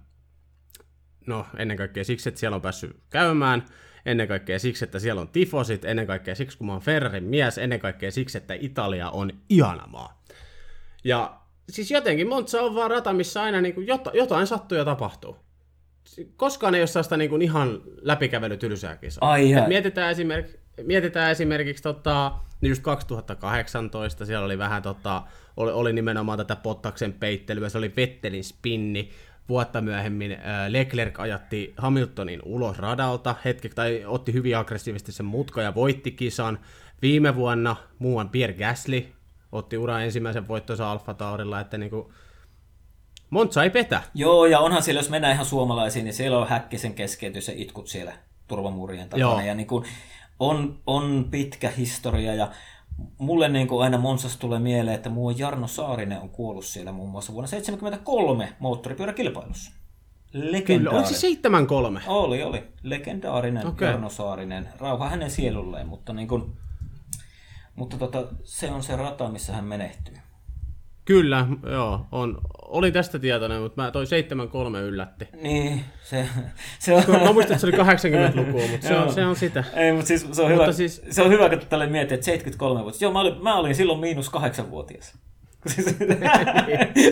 no 1.28 1.46
ennen 1.58 1.78
kaikkea 1.78 2.04
siksi, 2.04 2.30
että 2.30 2.40
siellä 2.40 2.56
on 2.56 2.62
päässyt 2.62 2.98
käymään. 3.10 3.66
Ennen 4.06 4.28
kaikkea 4.28 4.60
siksi, 4.60 4.86
että 4.86 5.00
siellä 5.00 5.22
on 5.22 5.28
tifosit, 5.28 5.86
ennen 5.86 6.08
kaikkea 6.08 6.36
siksi, 6.36 6.58
kun 6.58 6.68
mä 6.68 6.74
oon 6.74 6.82
Ferrarin 6.82 7.24
mies, 7.24 7.58
ennen 7.58 7.80
kaikkea 7.80 8.12
siksi, 8.12 8.38
että 8.38 8.54
Italia 8.60 9.10
on 9.10 9.32
ihana 9.50 9.88
maa. 9.88 10.22
Ja 11.04 11.40
siis 11.70 11.92
jotenkin 11.92 12.30
Monza 12.30 12.62
on 12.62 12.76
vaan 12.76 12.92
rata, 12.92 13.14
missä 13.14 13.42
aina 13.44 13.62
niin 13.62 13.76
kuin 13.76 13.88
jotain, 13.88 14.18
jotain 14.18 14.48
sattuu 14.48 14.78
ja 14.78 14.86
tapahtuu. 14.86 15.38
Koskaan 16.36 16.76
ei 16.76 16.82
ole 16.82 16.88
sellaista 16.88 17.18
niin 17.18 17.30
kuin 17.30 17.42
ihan 17.42 17.82
läpikävelytylsää 18.02 18.96
kisaa. 18.96 19.32
Ai 19.32 19.54
Et 19.54 19.62
ai. 19.62 19.68
mietitään, 19.68 20.12
esimerk, 20.12 20.48
mietitään 20.84 21.32
esimerkiksi 21.32 21.84
tota, 21.84 22.32
niin 22.62 22.70
just 22.70 22.84
2018, 22.84 24.26
siellä 24.26 24.46
oli 24.46 24.58
vähän 24.58 24.82
tota, 24.82 25.24
oli, 25.58 25.72
oli 25.72 25.94
nimenomaan 25.94 26.38
tätä 26.38 26.56
Pottaksen 26.56 27.14
peittelyä, 27.14 27.70
se 27.70 27.78
oli 27.78 27.94
Vettelin 27.96 28.44
spinni, 28.44 29.10
vuotta 29.50 29.82
myöhemmin 29.82 30.32
äh, 30.32 30.40
Leclerc 30.68 31.20
ajatti 31.20 31.74
Hamiltonin 31.78 32.42
ulos 32.46 32.80
radalta 32.80 33.36
hetkeksi, 33.46 33.76
tai 33.76 34.04
otti 34.06 34.34
hyvin 34.34 34.58
aggressiivisesti 34.58 35.12
sen 35.12 35.26
mutka 35.26 35.62
ja 35.62 35.76
voitti 35.76 36.12
kisan. 36.12 36.60
Viime 37.02 37.36
vuonna 37.36 37.76
muuan 38.00 38.30
Pierre 38.30 38.56
Gasly 38.56 39.06
otti 39.52 39.78
uran 39.78 40.04
ensimmäisen 40.04 40.48
voittonsa 40.48 40.92
Alfa 40.92 41.14
Taurilla, 41.14 41.60
että 41.60 41.78
niinku, 41.78 42.14
Monza 43.30 43.64
ei 43.64 43.70
petä. 43.70 44.02
Joo, 44.14 44.46
ja 44.46 44.60
onhan 44.60 44.84
siellä, 44.84 45.00
jos 45.00 45.10
mennään 45.10 45.34
ihan 45.34 45.46
suomalaisiin, 45.46 46.06
niin 46.06 46.14
siellä 46.14 46.38
on 46.38 46.48
häkkisen 46.48 46.94
keskeytys 46.94 47.48
ja 47.48 47.54
itkut 47.58 47.88
siellä 47.88 48.14
turvamuurien 48.48 49.10
takana. 49.10 49.32
Joo. 49.32 49.42
Ja 49.42 49.56
niin 49.56 49.68
kuin, 49.68 49.86
on, 50.40 50.80
on 50.88 51.28
pitkä 51.32 51.70
historia 51.70 52.34
ja 52.34 52.52
mulle 53.18 53.50
niin 53.50 53.68
kuin 53.68 53.84
aina 53.84 53.98
Monsas 53.98 54.38
tulee 54.38 54.60
mieleen, 54.60 54.96
että 54.96 55.10
muu 55.10 55.30
Jarno 55.30 55.68
Saarinen 55.68 56.22
on 56.22 56.30
kuollut 56.30 56.66
siellä 56.66 56.92
muun 56.92 57.10
muassa 57.10 57.34
vuonna 57.34 57.48
1973 57.48 58.56
moottoripyöräkilpailussa. 58.60 59.72
Kyllä, 60.66 60.90
oliko 60.90 61.10
se 61.10 61.28
7-3? 61.28 62.02
Oli, 62.08 62.44
oli. 62.44 62.64
Legendaarinen 62.84 63.68
okay. 63.68 63.88
Jarno 63.88 64.10
Saarinen. 64.10 64.70
Rauha 64.80 65.10
hänen 65.10 65.32
sielulleen, 65.32 65.88
mutta, 65.88 66.14
niin 66.14 66.28
kuin, 66.28 66.58
mutta 67.76 67.98
tota, 67.98 68.28
se 68.44 68.72
on 68.72 68.84
se 68.84 68.96
rata, 68.96 69.30
missä 69.30 69.54
hän 69.54 69.66
menehtyy. 69.66 70.16
Kyllä, 71.06 71.48
joo, 71.72 72.06
on, 72.12 72.42
olin 72.68 72.94
tästä 72.94 73.20
tietoinen, 73.20 73.62
mutta 73.62 73.82
mä 73.82 73.92
toi 73.92 74.06
7-3 74.06 74.78
yllätti. 74.78 75.28
Niin, 75.42 75.86
se, 76.04 76.26
se 76.80 76.94
on... 76.94 77.04
Mä 77.08 77.34
muistan, 77.34 77.56
että 77.56 77.58
se 77.58 77.68
oli 77.68 77.78
80-lukua, 77.78 78.68
mutta 78.72 78.88
se 78.88 78.96
on, 78.96 79.14
se 79.14 79.26
on 79.26 79.36
sitä. 79.36 79.64
Ei, 79.74 79.92
mutta 79.92 80.08
siis 80.08 80.22
se 80.22 80.42
on 80.42 80.50
Mutta 80.52 80.64
hyvä, 80.64 80.72
siis- 80.74 81.02
se 81.10 81.22
on 81.22 81.32
hyvä, 81.32 81.50
kun 81.50 81.60
tälle 81.70 81.88
miettii, 81.88 82.16
että 82.16 82.26
73 82.26 82.84
vuotta. 82.84 83.04
Joo, 83.04 83.12
mä 83.12 83.20
olin, 83.20 83.44
mä 83.44 83.56
olin 83.56 83.76
silloin 83.76 84.00
miinus 84.00 84.30
kahdeksanvuotias. 84.30 85.14
Siis, 85.76 85.86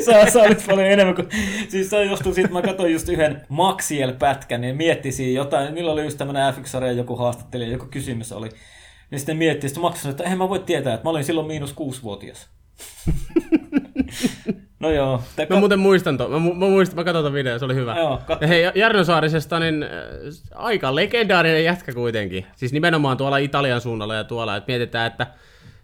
sä, 0.05 0.30
sä 0.31 0.39
olit 0.39 0.65
paljon 0.67 0.88
enemmän 0.88 1.15
kuin... 1.15 1.27
Siis 1.69 1.89
se 1.89 2.03
johtuu 2.03 2.34
siitä, 2.34 2.47
että 2.47 2.59
mä 2.59 2.67
katsoin 2.67 2.93
just 2.93 3.09
yhden 3.09 3.41
Maxiel-pätkän, 3.49 4.61
niin 4.61 4.75
miettisin 4.77 5.34
jotain, 5.34 5.73
milloin 5.73 5.93
oli 5.93 6.03
just 6.03 6.17
tämmönen 6.17 6.53
F1-sarjan 6.53 6.97
joku 6.97 7.15
haastattelija, 7.15 7.71
joku 7.71 7.85
kysymys 7.85 8.31
oli. 8.31 8.49
Niin 9.11 9.19
sitten 9.19 9.38
miettii, 9.38 9.69
sitten 9.69 9.81
Max 9.81 9.97
sanoi, 9.97 10.11
että 10.11 10.23
eihän 10.23 10.38
mä 10.38 10.49
voi 10.49 10.59
tietää, 10.59 10.93
että 10.93 11.03
mä 11.03 11.09
olin 11.09 11.23
silloin 11.23 11.47
miinus 11.47 11.73
kuusivuotias. 11.73 12.49
no 14.84 14.91
joo. 14.91 15.23
Te 15.35 15.47
Mä 15.49 15.60
muuten 15.60 15.80
muistan 15.80 16.18
to, 16.18 16.30
mä, 16.30 16.38
mu- 16.38 16.53
mä 16.53 16.65
muistan, 16.65 16.95
mä 16.95 17.03
katsoin 17.03 17.34
videon, 17.34 17.60
se 17.60 17.65
oli 17.65 17.76
hyvä. 17.76 17.97
Joo, 17.97 18.22
kat- 18.30 18.38
ja 18.41 18.47
hei, 18.47 18.72
Jarno 18.76 19.03
Saarisesta, 19.03 19.60
niin 19.60 19.84
äh, 19.84 19.89
aika 20.55 20.95
legendaarinen 20.95 21.64
jätkä 21.64 21.93
kuitenkin. 21.93 22.45
Siis 22.55 22.73
nimenomaan 22.73 23.18
tuolla 23.18 23.38
Italian 23.38 23.81
suunnalla 23.81 24.15
ja 24.15 24.23
tuolla, 24.23 24.55
että 24.55 24.68
mietitään, 24.72 25.07
että 25.07 25.27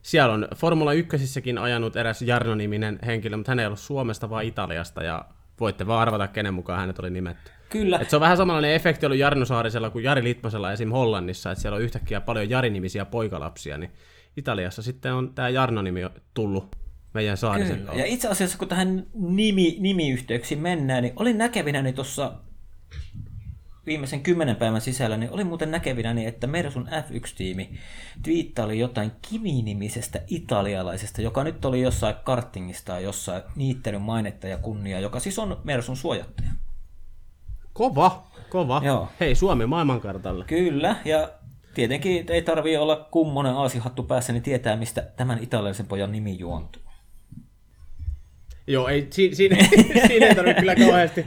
siellä 0.02 0.34
on 0.34 0.48
Formula 0.56 0.94
1 0.94 1.18
ajanut 1.62 1.96
eräs 1.96 2.22
Jarno-niminen 2.22 3.00
henkilö, 3.06 3.38
mutta 3.38 3.52
hän 3.52 3.60
ei 3.60 3.66
ollut 3.66 3.80
Suomesta, 3.80 4.30
vaan 4.30 4.44
Italiasta, 4.44 5.04
ja 5.04 5.26
voitte 5.60 5.88
vaan 5.88 6.02
arvata, 6.02 6.28
kenen 6.28 6.54
mukaan 6.54 6.80
hänet 6.80 7.00
oli 7.00 7.10
nimetty. 7.10 7.52
Kyllä. 7.70 8.00
Et 8.00 8.10
se 8.10 8.16
on 8.16 8.20
vähän 8.20 8.38
samanlainen 8.38 8.74
efekti 8.74 9.06
ollut 9.06 9.20
Jarno 9.20 9.46
Saarisella 9.46 9.90
kuin 9.90 10.04
Jari 10.04 10.24
Litmasella 10.24 10.72
esim. 10.72 10.90
Hollannissa, 10.90 11.52
että 11.52 11.62
siellä 11.62 11.76
on 11.76 11.82
yhtäkkiä 11.82 12.22
paljon 12.22 12.50
Jari-nimisiä 12.50 13.06
poikalapsia, 13.06 13.78
niin 13.78 13.92
Italiassa 14.38 14.82
sitten 14.82 15.14
on 15.14 15.34
tämä 15.34 15.50
Jarno-nimi 15.50 16.10
tullut 16.34 16.76
meidän 17.14 17.38
Saarisen 17.38 17.72
Kyllä. 17.72 17.86
kautta. 17.86 18.02
Ja 18.02 18.06
itse 18.06 18.28
asiassa 18.28 18.58
kun 18.58 18.68
tähän 18.68 19.06
nimi, 19.14 19.78
nimiyhteyksiin 19.80 20.60
mennään, 20.60 21.04
niin 21.04 21.14
olin 21.16 21.38
näkevinäni 21.38 21.94
tuossa 21.94 22.34
viimeisen 23.86 24.24
kymmenen 24.24 24.56
päivän 24.56 24.82
sisällä, 24.82 25.18
niin 25.18 25.32
olin 25.32 25.48
muuten 25.48 25.72
näkevinäni, 25.72 26.26
että 26.26 26.48
Mersun 26.48 26.88
F1-tiimi 26.88 27.80
twiittaili 28.24 28.80
jotain 28.80 29.12
Kimi-nimisestä 29.30 30.22
italialaisesta, 30.28 31.22
joka 31.22 31.44
nyt 31.44 31.66
oli 31.66 31.82
jossain 31.82 32.16
kartingista 32.24 32.86
tai 32.86 33.04
jossain 33.04 33.44
niittelyn 33.56 34.02
mainetta 34.02 34.48
ja 34.48 34.58
kunnia, 34.58 35.00
joka 35.00 35.20
siis 35.20 35.40
on 35.40 35.62
Mersun 35.64 35.98
suojattaja. 35.98 36.50
Kova, 37.74 38.28
kova. 38.50 38.82
Joo. 38.86 39.10
Hei, 39.20 39.36
Suomi 39.36 39.66
maailmankartalle. 39.66 40.46
Kyllä, 40.46 40.96
ja 41.06 41.30
tietenkin 41.74 42.26
ei 42.30 42.42
tarvii 42.42 42.78
olla 42.78 43.08
kummonen 43.12 43.54
aasihattu 43.54 44.04
päässä, 44.04 44.34
niin 44.34 44.44
tietää, 44.44 44.76
mistä 44.76 45.02
tämän 45.02 45.44
italialaisen 45.44 45.88
pojan 45.88 46.12
nimi 46.12 46.40
juontuu. 46.40 46.89
Joo, 48.70 48.88
ei, 48.88 49.08
si, 49.10 49.36
siinä, 49.36 49.58
siinä 50.08 50.28
ei 50.28 50.36
tarvitse 50.36 50.60
kyllä 50.60 50.76
kauheasti 50.76 51.26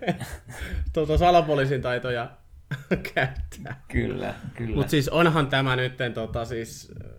tuota 0.94 1.18
salapoliisin 1.18 1.82
taitoja 1.82 2.30
käyttää. 3.14 3.84
Kyllä, 3.88 4.34
kyllä. 4.54 4.74
Mutta 4.74 4.90
siis 4.90 5.08
onhan 5.08 5.46
tämä 5.46 5.76
nyt, 5.76 5.92
tota, 6.14 6.44
siis, 6.44 6.92
äh, 7.04 7.10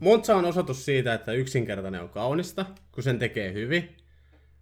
Monza 0.00 0.36
on 0.36 0.44
osoitus 0.44 0.84
siitä, 0.84 1.14
että 1.14 1.32
yksinkertainen 1.32 2.00
on 2.00 2.08
kaunista, 2.08 2.66
kun 2.92 3.02
sen 3.02 3.18
tekee 3.18 3.52
hyvin. 3.52 3.96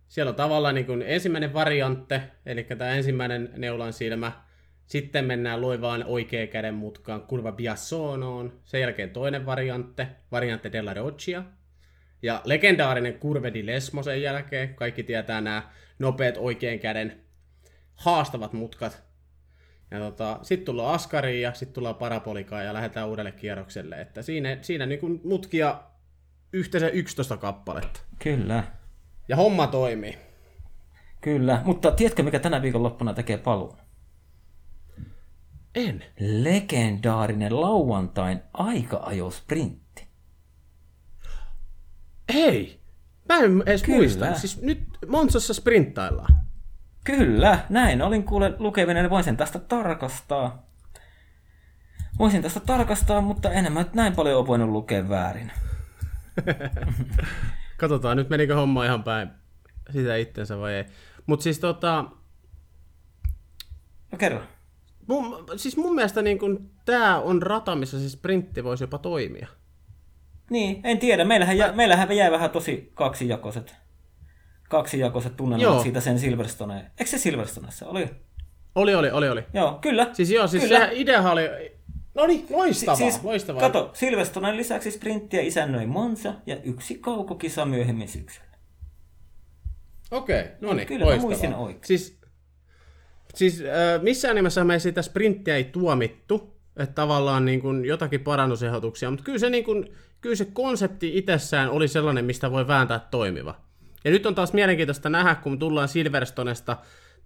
Siellä 0.08 0.30
on 0.30 0.36
tavallaan 0.36 0.74
niin 0.74 0.86
kuin 0.86 1.02
ensimmäinen 1.02 1.54
variantte, 1.54 2.22
eli 2.46 2.64
tämä 2.64 2.90
ensimmäinen 2.90 3.50
neulan 3.56 3.92
silmä. 3.92 4.32
Sitten 4.86 5.24
mennään 5.24 5.60
loivaan 5.60 6.04
oikea 6.04 6.46
käden 6.46 6.74
mutkaan 6.74 7.22
kurva 7.22 7.52
Biassonoon. 7.52 8.52
Sen 8.64 8.80
jälkeen 8.80 9.10
toinen 9.10 9.46
variantte, 9.46 10.08
variantte 10.32 10.72
della 10.72 10.94
Roccia. 10.94 11.44
Ja 12.22 12.40
legendaarinen 12.44 13.18
Curve 13.18 13.54
di 13.54 13.66
Lesmo 13.66 14.02
sen 14.02 14.22
jälkeen. 14.22 14.74
Kaikki 14.74 15.02
tietää 15.02 15.40
nämä 15.40 15.70
nopeat 15.98 16.36
oikean 16.38 16.78
käden 16.78 17.20
haastavat 17.94 18.52
mutkat. 18.52 19.02
Ja 19.90 19.98
tota, 19.98 20.38
sitten 20.42 20.64
tullaan 20.66 20.94
Askariin 20.94 21.42
ja 21.42 21.54
sitten 21.54 21.74
tullaan 21.74 21.94
Parapolikaan 21.94 22.64
ja 22.64 22.74
lähdetään 22.74 23.08
uudelle 23.08 23.32
kierrokselle. 23.32 24.00
Että 24.00 24.22
siinä, 24.22 24.58
siinä 24.60 24.86
niin 24.86 25.00
kuin 25.00 25.20
mutkia 25.24 25.82
yhteensä 26.52 26.88
11 26.88 27.36
kappaletta. 27.36 28.00
Kyllä. 28.18 28.64
Ja 29.28 29.36
homma 29.36 29.66
toimii. 29.66 30.18
Kyllä, 31.20 31.62
mutta 31.64 31.90
tiedätkö 31.90 32.22
mikä 32.22 32.38
tänä 32.38 32.62
viikonloppuna 32.62 33.14
tekee 33.14 33.38
paluun? 33.38 33.76
En. 35.74 36.04
Legendaarinen 36.20 37.60
lauantain 37.60 38.40
aika-ajosprintti. 38.52 39.81
Hei! 42.32 42.80
Mä 43.28 43.38
en 43.38 43.62
edes 43.66 43.82
Kyllä. 43.82 43.98
muista. 43.98 44.34
Siis 44.34 44.62
nyt 44.62 44.82
Monsassa 45.08 45.54
sprinttaillaan. 45.54 46.34
Kyllä, 47.04 47.58
näin. 47.68 48.02
Olin 48.02 48.24
kuule 48.24 48.54
lukevinen, 48.58 49.10
voin 49.10 49.24
sen 49.24 49.36
tästä 49.36 49.58
tarkastaa. 49.58 50.66
Voisin 52.18 52.42
tästä 52.42 52.60
tarkastaa, 52.60 53.20
mutta 53.20 53.50
enemmän 53.50 53.84
nyt 53.84 53.94
näin 53.94 54.16
paljon 54.16 54.38
ole 54.38 54.46
voinut 54.46 54.68
lukea 54.68 55.08
väärin. 55.08 55.52
Katsotaan 57.76 58.16
nyt 58.16 58.28
menikö 58.28 58.54
homma 58.54 58.84
ihan 58.84 59.04
päin 59.04 59.30
sitä 59.90 60.16
itsensä 60.16 60.58
vai 60.58 60.74
ei. 60.74 60.84
Mutta 61.26 61.42
siis 61.42 61.58
tota, 61.58 62.04
No 64.12 64.18
kerro. 64.18 64.42
mun, 65.08 65.44
siis 65.56 65.76
mun 65.76 65.94
mielestä 65.94 66.22
niin 66.22 66.70
tää 66.84 67.20
on 67.20 67.42
rata, 67.42 67.76
missä 67.76 68.00
se 68.00 68.08
sprintti 68.10 68.64
voisi 68.64 68.84
jopa 68.84 68.98
toimia. 68.98 69.48
Niin, 70.52 70.80
en 70.84 70.98
tiedä. 70.98 71.24
Meillähän, 71.24 71.58
jä, 71.58 71.72
meillähän 71.72 72.16
jäi 72.16 72.30
vähän 72.30 72.50
tosi 72.50 72.90
kaksijakoiset, 72.94 73.74
kaksijakoiset 74.68 75.36
tunnelmat 75.36 75.62
Joo. 75.62 75.82
siitä 75.82 76.00
sen 76.00 76.18
Silverstone. 76.18 76.90
Eikö 76.98 77.10
se 77.10 77.18
Silverstonessa? 77.18 77.88
Oli. 77.88 78.10
Oli, 78.74 78.94
oli, 78.94 79.10
oli, 79.10 79.28
oli. 79.28 79.44
Joo, 79.54 79.78
kyllä. 79.80 80.10
Siis 80.12 80.30
joo, 80.30 80.46
siis 80.46 80.62
Kyllä. 80.62 80.78
sehän 80.78 80.96
ideahan 80.96 81.32
oli... 81.32 81.48
No 82.14 82.26
niin, 82.26 82.46
loistavaa, 82.50 82.96
siis, 82.96 83.24
loistavaa. 83.24 83.60
Kato, 83.60 83.90
Silverstonen 83.94 84.56
lisäksi 84.56 84.90
sprinttiä 84.90 85.40
isännöi 85.40 85.86
Monza 85.86 86.34
ja 86.46 86.56
yksi 86.62 86.94
kaukokisa 86.98 87.64
myöhemmin 87.64 88.08
syksyllä. 88.08 88.46
Okei, 90.10 90.44
no 90.60 90.72
niin, 90.72 90.88
Kyllä 90.88 91.04
loistavaa. 91.04 91.28
muistin 91.28 91.54
oikein. 91.54 91.84
Siis, 91.84 92.20
siis 93.34 93.60
äh, 93.60 94.02
missään 94.02 94.36
nimessä 94.36 94.64
me 94.64 94.78
sitä 94.78 95.02
sprinttiä 95.02 95.56
ei 95.56 95.64
tuomittu, 95.64 96.56
että 96.76 96.94
tavallaan 96.94 97.44
niin 97.44 97.60
kuin 97.60 97.84
jotakin 97.84 98.20
parannusehdotuksia, 98.20 99.10
mutta 99.10 99.24
kyllä 99.24 99.38
se, 99.38 99.50
niin 99.50 99.64
kuin, 99.64 99.90
kyllä 100.22 100.36
se 100.36 100.44
konsepti 100.44 101.18
itsessään 101.18 101.70
oli 101.70 101.88
sellainen, 101.88 102.24
mistä 102.24 102.50
voi 102.50 102.68
vääntää 102.68 102.98
toimiva. 103.10 103.54
Ja 104.04 104.10
nyt 104.10 104.26
on 104.26 104.34
taas 104.34 104.52
mielenkiintoista 104.52 105.08
nähdä, 105.08 105.34
kun 105.34 105.58
tullaan 105.58 105.88
Silverstonesta 105.88 106.76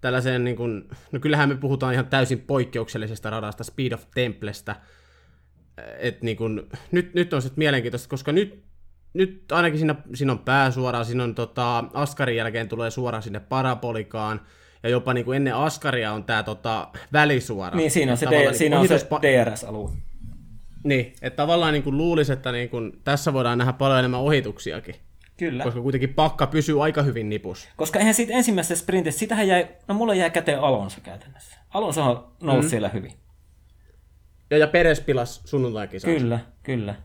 tällaiseen, 0.01 0.43
niin 0.43 0.55
kuin, 0.55 0.89
no 1.11 1.19
kyllähän 1.19 1.49
me 1.49 1.55
puhutaan 1.55 1.93
ihan 1.93 2.07
täysin 2.07 2.39
poikkeuksellisesta 2.39 3.29
radasta, 3.29 3.63
Speed 3.63 3.91
of 3.91 4.03
Templestä, 4.15 4.75
et 5.99 6.21
niin 6.21 6.37
kun, 6.37 6.69
nyt, 6.91 7.13
nyt 7.13 7.33
on 7.33 7.41
sitten 7.41 7.59
mielenkiintoista, 7.59 8.09
koska 8.09 8.31
nyt, 8.31 8.63
nyt 9.13 9.51
ainakin 9.51 9.79
siinä, 9.79 9.95
siinä 10.13 10.31
on 10.31 10.39
pää 10.39 10.71
suoraan, 10.71 11.05
siinä 11.05 11.23
on 11.23 11.35
tota, 11.35 11.83
Askarin 11.93 12.35
jälkeen 12.35 12.69
tulee 12.69 12.91
suoraan 12.91 13.23
sinne 13.23 13.39
parapolikaan, 13.39 14.41
ja 14.83 14.89
jopa 14.89 15.13
niin 15.13 15.25
kuin 15.25 15.35
ennen 15.35 15.55
Askaria 15.55 16.13
on 16.13 16.23
tämä 16.23 16.43
tota, 16.43 16.87
välisuora. 17.13 17.77
Niin, 17.77 17.91
siinä 17.91 18.11
on 18.11 18.17
se, 18.17 18.25
D- 18.25 18.53
siinä 18.53 18.79
on 18.79 18.87
se 18.87 18.95
ohituspa- 18.95 19.21
DRS-alue. 19.21 19.91
Niin, 20.87 21.13
että 21.21 21.37
tavallaan 21.37 21.73
niin 21.73 21.83
kuin 21.83 21.97
luulisi, 21.97 22.33
että 22.33 22.51
niin 22.51 22.69
kuin, 22.69 22.91
tässä 23.03 23.33
voidaan 23.33 23.57
nähdä 23.57 23.73
paljon 23.73 23.99
enemmän 23.99 24.19
ohituksiakin, 24.19 24.95
Kyllä. 25.37 25.63
koska 25.63 25.81
kuitenkin 25.81 26.13
pakka 26.13 26.47
pysyy 26.47 26.83
aika 26.83 27.01
hyvin 27.01 27.29
nipus. 27.29 27.69
Koska 27.77 27.99
eihän 27.99 28.13
siitä 28.13 28.33
ensimmäisestä 28.33 28.83
sprintistä, 28.83 29.19
sitähän 29.19 29.47
jäi, 29.47 29.67
no 29.87 29.95
mulla 29.95 30.15
jäi 30.15 30.29
käteen 30.29 30.59
Alonso 30.59 31.01
käytännössä. 31.03 31.57
Alonsohan 31.69 32.23
nousi 32.41 32.67
mm. 32.67 32.69
siellä 32.69 32.89
hyvin. 32.89 33.13
Ja, 34.49 34.57
ja 34.57 34.67
Peres 34.67 35.01
pilas 35.01 35.41
sunnuntai-kisassa. 35.45 36.19
Kyllä, 36.19 36.39
kyllä. 36.63 36.95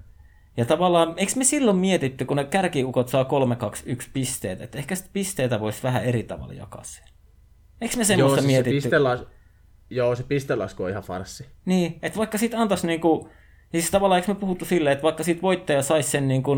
Ja 0.57 0.65
tavallaan, 0.65 1.15
eikö 1.17 1.33
me 1.37 1.45
silloin 1.45 1.77
mietitty, 1.77 2.25
kun 2.25 2.37
ne 2.37 2.45
kärkiukot 2.45 3.09
saa 3.09 3.23
3-2-1 3.23 4.09
pisteet, 4.13 4.61
että 4.61 4.79
ehkä 4.79 4.95
sit 4.95 5.13
pisteitä 5.13 5.61
voisi 5.61 5.83
vähän 5.83 6.05
eri 6.05 6.23
tavalla 6.23 6.55
jakaa 6.55 6.85
siellä. 6.85 7.11
Eikö 7.81 7.97
me 7.97 8.05
semmoista 8.05 8.21
Joo, 8.21 8.29
siis 8.29 8.43
se 8.43 8.47
mietitty? 8.47 8.77
pistelas... 8.77 9.25
Joo, 9.91 10.17
se 10.17 10.23
pistelasku 10.23 10.83
on 10.83 10.91
ihan 10.91 11.03
farssi. 11.03 11.47
Niin, 11.65 11.99
että 12.03 12.19
vaikka 12.19 12.39
siitä 12.39 12.59
antaisi 12.59 12.87
niinku, 12.87 13.29
siis 13.73 13.90
tavallaan 13.90 14.19
eikö 14.19 14.35
me 14.35 14.40
puhuttu 14.40 14.65
silleen, 14.65 14.93
että 14.93 15.03
vaikka 15.03 15.23
siitä 15.23 15.43
voittaja 15.43 15.82
saisi 15.82 16.11
sen 16.11 16.28
niinku 16.28 16.57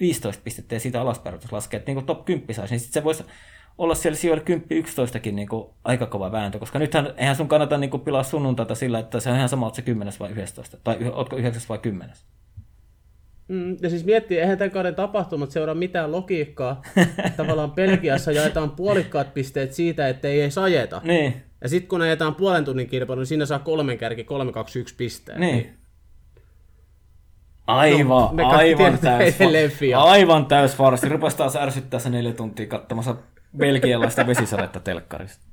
15 0.00 0.42
pistettä 0.44 0.74
ja 0.74 0.80
siitä 0.80 1.00
alaspäin 1.00 1.38
laskea, 1.50 1.78
että 1.78 1.90
niinku 1.90 2.06
top 2.06 2.24
10 2.24 2.54
saisi, 2.54 2.74
niin 2.74 2.80
sitten 2.80 3.00
se 3.00 3.04
voisi 3.04 3.24
olla 3.78 3.94
siellä 3.94 4.16
sijoilla 4.16 4.44
10-11kin 4.44 5.32
niinku 5.32 5.74
aika 5.84 6.06
kova 6.06 6.32
vääntö, 6.32 6.58
koska 6.58 6.78
nythän 6.78 7.14
eihän 7.16 7.36
sun 7.36 7.48
kannata 7.48 7.78
niinku 7.78 7.98
pilaa 7.98 8.22
sunnuntaita 8.22 8.74
sillä, 8.74 8.98
että 8.98 9.20
se 9.20 9.30
on 9.30 9.36
ihan 9.36 9.48
sama, 9.48 9.66
että 9.66 9.76
se 9.76 9.82
10 9.82 10.14
vai 10.20 10.30
11, 10.30 10.76
tai 10.84 10.96
ootko 11.12 11.36
9 11.36 11.62
vai 11.68 11.78
10. 11.78 12.16
Mm, 13.48 13.76
ja 13.82 13.90
siis 13.90 14.04
miettii, 14.04 14.38
eihän 14.38 14.58
tämän 14.58 14.70
kauden 14.70 14.94
tapahtumat 14.94 15.50
seuraa 15.50 15.74
mitään 15.74 16.12
logiikkaa. 16.12 16.82
Tavallaan 17.36 17.72
Belgiassa 17.72 18.32
jaetaan 18.32 18.70
puolikkaat 18.70 19.34
pisteet 19.34 19.72
siitä, 19.72 20.08
että 20.08 20.28
ei 20.28 20.40
edes 20.40 20.58
ajeta. 20.58 21.00
Niin, 21.04 21.42
Ja 21.60 21.68
sitten 21.68 21.88
kun 21.88 22.02
ajetaan 22.02 22.34
puolen 22.34 22.64
tunnin 22.64 22.88
kilpailu, 22.88 23.20
niin 23.20 23.26
siinä 23.26 23.46
saa 23.46 23.58
kolmen 23.58 23.98
kärki 23.98 24.24
321 24.24 24.94
pisteen. 24.94 25.40
niin. 25.40 25.85
Aivan, 27.66 28.36
No, 28.36 28.48
aivan 28.48 28.76
tiedetään 28.76 29.18
täys, 29.18 29.40
edelleen 29.40 29.70
Fiat. 29.70 30.08
aivan 30.08 30.46
täys 30.46 30.76
farsi. 30.76 31.08
Rupes 31.08 31.34
taas 31.34 31.56
ärsyttää 31.56 32.00
se 32.00 32.10
neljä 32.10 32.32
tuntia 32.32 32.66
katsomassa 32.66 33.16
belgialaista 33.56 34.26
vesisadetta 34.26 34.80
telkkarista. 34.80 35.46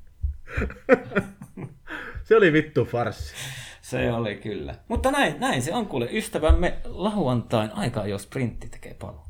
Se 2.24 2.36
oli 2.36 2.52
vittu 2.52 2.84
farssi. 2.84 3.34
Se 3.80 4.12
oli 4.12 4.36
kyllä. 4.36 4.74
Mutta 4.88 5.10
näin, 5.10 5.40
näin 5.40 5.62
se 5.62 5.74
on 5.74 5.86
kuule. 5.86 6.08
Ystävämme 6.12 6.76
lauantain 6.84 7.70
aika, 7.74 8.06
jos 8.06 8.22
sprintti 8.22 8.68
tekee 8.68 8.94
paljon. 8.94 9.24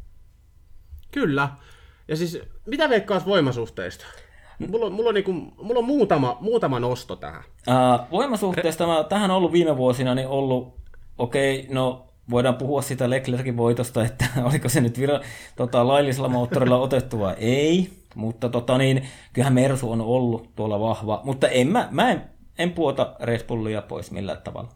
Kyllä. 1.10 1.48
Ja 2.08 2.16
siis, 2.16 2.38
mitä 2.66 2.88
veikkaat 2.88 3.26
voimasuhteista? 3.26 4.06
Mulla 4.68 4.86
on, 4.86 4.92
mulla 4.92 5.08
on, 5.08 5.14
niinku, 5.14 5.32
mulla 5.32 5.78
on 5.78 5.84
muutama, 5.84 6.38
muutama 6.40 6.80
nosto 6.80 7.16
tähän. 7.16 7.42
Ää, 7.66 8.06
voimasuhteesta 8.10 8.86
mä 8.86 9.04
tähän 9.04 9.30
on 9.30 9.36
ollut 9.36 9.52
viime 9.52 9.76
vuosina 9.76 10.14
niin 10.14 10.28
ollut, 10.28 10.80
okei, 11.18 11.60
okay, 11.60 11.74
no 11.74 12.03
voidaan 12.30 12.56
puhua 12.56 12.82
sitä 12.82 13.10
Leclerkin 13.10 13.56
voitosta, 13.56 14.04
että 14.04 14.24
oliko 14.50 14.68
se 14.68 14.80
nyt 14.80 14.98
vira, 14.98 15.20
tota, 15.56 15.88
laillisella 15.88 16.28
moottorilla 16.28 16.76
otettu 16.76 17.18
vai 17.18 17.34
ei, 17.38 17.90
mutta 18.14 18.48
tota, 18.48 18.78
niin, 18.78 19.08
kyllähän 19.32 19.54
Mersu 19.54 19.90
on 19.90 20.00
ollut 20.00 20.54
tuolla 20.56 20.80
vahva, 20.80 21.20
mutta 21.24 21.48
en 21.48 21.68
mä, 21.68 21.88
mä 21.90 22.10
en, 22.10 22.22
en 22.58 22.72
puota 22.72 23.16
Red 23.20 23.46
Bullia 23.46 23.82
pois 23.82 24.10
millään 24.10 24.42
tavalla. 24.42 24.70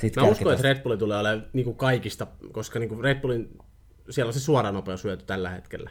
Sitten 0.00 0.22
Mä 0.22 0.30
uskon, 0.30 0.52
että 0.52 0.68
Red 0.68 0.82
Bulli 0.82 0.98
tulee 0.98 1.18
olemaan 1.18 1.46
niinku 1.52 1.74
kaikista, 1.74 2.26
koska 2.52 2.78
niinku 2.78 3.02
Red 3.02 3.20
Bullin, 3.20 3.58
siellä 4.10 4.28
on 4.28 4.32
se 4.32 4.40
suoranopeus 4.40 5.04
hyöty 5.04 5.24
tällä 5.24 5.50
hetkellä. 5.50 5.90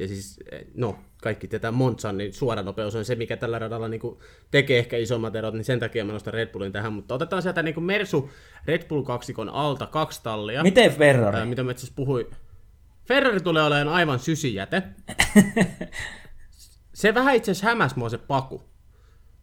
Ja 0.00 0.08
siis, 0.08 0.40
no, 0.74 0.98
kaikki 1.22 1.48
tietää 1.48 1.72
Monzan, 1.72 2.18
niin 2.18 2.34
suoranopeus 2.34 2.94
on 2.94 3.04
se, 3.04 3.14
mikä 3.14 3.36
tällä 3.36 3.58
radalla 3.58 3.88
niinku 3.88 4.20
tekee 4.50 4.78
ehkä 4.78 4.96
isommat 4.96 5.36
erot, 5.36 5.54
niin 5.54 5.64
sen 5.64 5.80
takia 5.80 6.04
mä 6.04 6.12
nostan 6.12 6.34
Red 6.34 6.48
Bullin 6.48 6.72
tähän. 6.72 6.92
Mutta 6.92 7.14
otetaan 7.14 7.42
sieltä 7.42 7.62
niinku 7.62 7.80
Mersu 7.80 8.30
Red 8.66 8.88
Bull 8.88 9.02
kaksikon 9.02 9.48
alta 9.48 9.86
kaksi 9.86 10.20
tallia. 10.22 10.62
Miten 10.62 10.92
Ferrari? 10.92 11.38
Ää, 11.38 11.44
mitä 11.44 11.62
mä 11.62 11.70
itse 11.70 11.92
puhuin. 11.96 12.26
Ferrari 13.08 13.40
tulee 13.40 13.62
olemaan 13.62 13.88
aivan 13.88 14.18
sysijäte. 14.18 14.82
se 16.94 17.14
vähän 17.14 17.36
itse 17.36 17.50
asiassa 17.50 17.66
hämäs 17.66 17.96
mua 17.96 18.08
se 18.08 18.18
paku. 18.18 18.62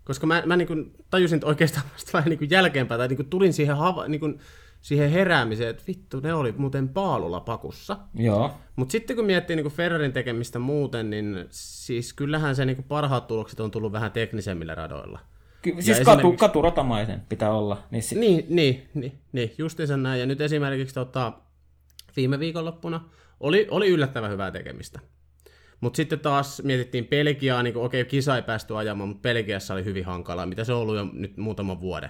Koska 0.04 0.28
mä, 0.28 0.44
mä 0.46 0.58
niin 0.58 0.94
tajusin 1.10 1.36
että 1.36 1.48
oikeastaan 1.48 1.86
vasta 1.94 2.14
vähän 2.14 2.30
niin 2.30 2.50
jälkeenpäin, 2.50 3.00
tai 3.00 3.08
niin 3.08 3.30
tulin 3.30 3.54
siihen, 3.54 3.78
hava, 3.78 4.08
niin 4.08 4.40
siihen 4.88 5.10
heräämiseen, 5.12 5.70
että 5.70 5.84
vittu, 5.88 6.20
ne 6.20 6.34
oli 6.34 6.54
muuten 6.58 6.90
paalulla 6.90 7.40
pakussa. 7.40 7.98
Joo. 8.16 8.52
Mutta 8.76 8.92
sitten 8.92 9.16
kun 9.16 9.26
miettii 9.26 9.56
niin 9.56 9.68
Ferrarin 9.72 10.14
tekemistä 10.14 10.60
muuten, 10.60 11.10
niin 11.10 11.46
siis 11.50 12.14
kyllähän 12.14 12.56
se 12.56 12.66
niin 12.66 12.84
parhaat 12.84 13.28
tulokset 13.28 13.60
on 13.60 13.72
tullut 13.72 13.92
vähän 13.92 14.12
teknisemmillä 14.12 14.76
radoilla. 14.76 15.20
Ky- 15.62 15.74
siis 15.82 15.88
Ja 16.00 16.06
katu, 16.06 16.20
esimerkiksi- 16.20 16.40
katuratamaisen 16.40 17.22
pitää 17.30 17.52
olla. 17.52 17.84
Niin 17.92 18.04
si- 18.04 18.20
Niin, 18.20 18.46
niin, 18.50 18.90
niin, 18.94 19.20
niin 19.32 19.52
justiinsa 19.58 19.98
näin. 19.98 20.20
Ja 20.20 20.26
nyt 20.26 20.42
esimerkiksi 20.42 20.96
tota, 20.96 21.34
viime 22.16 22.40
viikonloppuna 22.40 23.02
oli, 23.40 23.68
oli 23.72 23.88
yllättävän 23.90 24.32
hyvää 24.32 24.52
tekemistä. 24.52 25.00
Mutta 25.82 25.98
sitten 25.98 26.20
taas 26.20 26.62
mietittiin 26.64 27.08
Belgiaa, 27.08 27.64
niin 27.64 27.78
okei, 27.78 28.02
okay, 28.02 28.10
kisa 28.10 28.36
ei 28.36 28.42
päästy 28.42 28.78
ajamaan, 28.78 29.10
mutta 29.10 29.22
Belgiassa 29.22 29.74
oli 29.74 29.84
hyvin 29.86 30.06
hankalaa, 30.06 30.46
mitä 30.46 30.64
se 30.64 30.74
on 30.74 30.80
ollut 30.82 30.96
jo 30.96 31.08
nyt 31.14 31.38
muutaman 31.38 31.82
vuoden. 31.82 32.10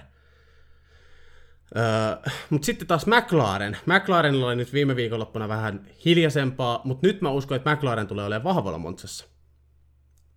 Öö, 1.76 2.30
mutta 2.50 2.66
sitten 2.66 2.88
taas 2.88 3.06
McLaren. 3.06 3.76
McLarenilla 3.86 4.46
oli 4.46 4.56
nyt 4.56 4.72
viime 4.72 4.96
viikonloppuna 4.96 5.48
vähän 5.48 5.86
hiljaisempaa, 6.04 6.80
mutta 6.84 7.06
nyt 7.06 7.20
mä 7.20 7.30
uskon, 7.30 7.56
että 7.56 7.74
McLaren 7.74 8.06
tulee 8.06 8.24
olemaan 8.26 8.54
vahvalla 8.56 8.78
Montsassa. 8.78 9.26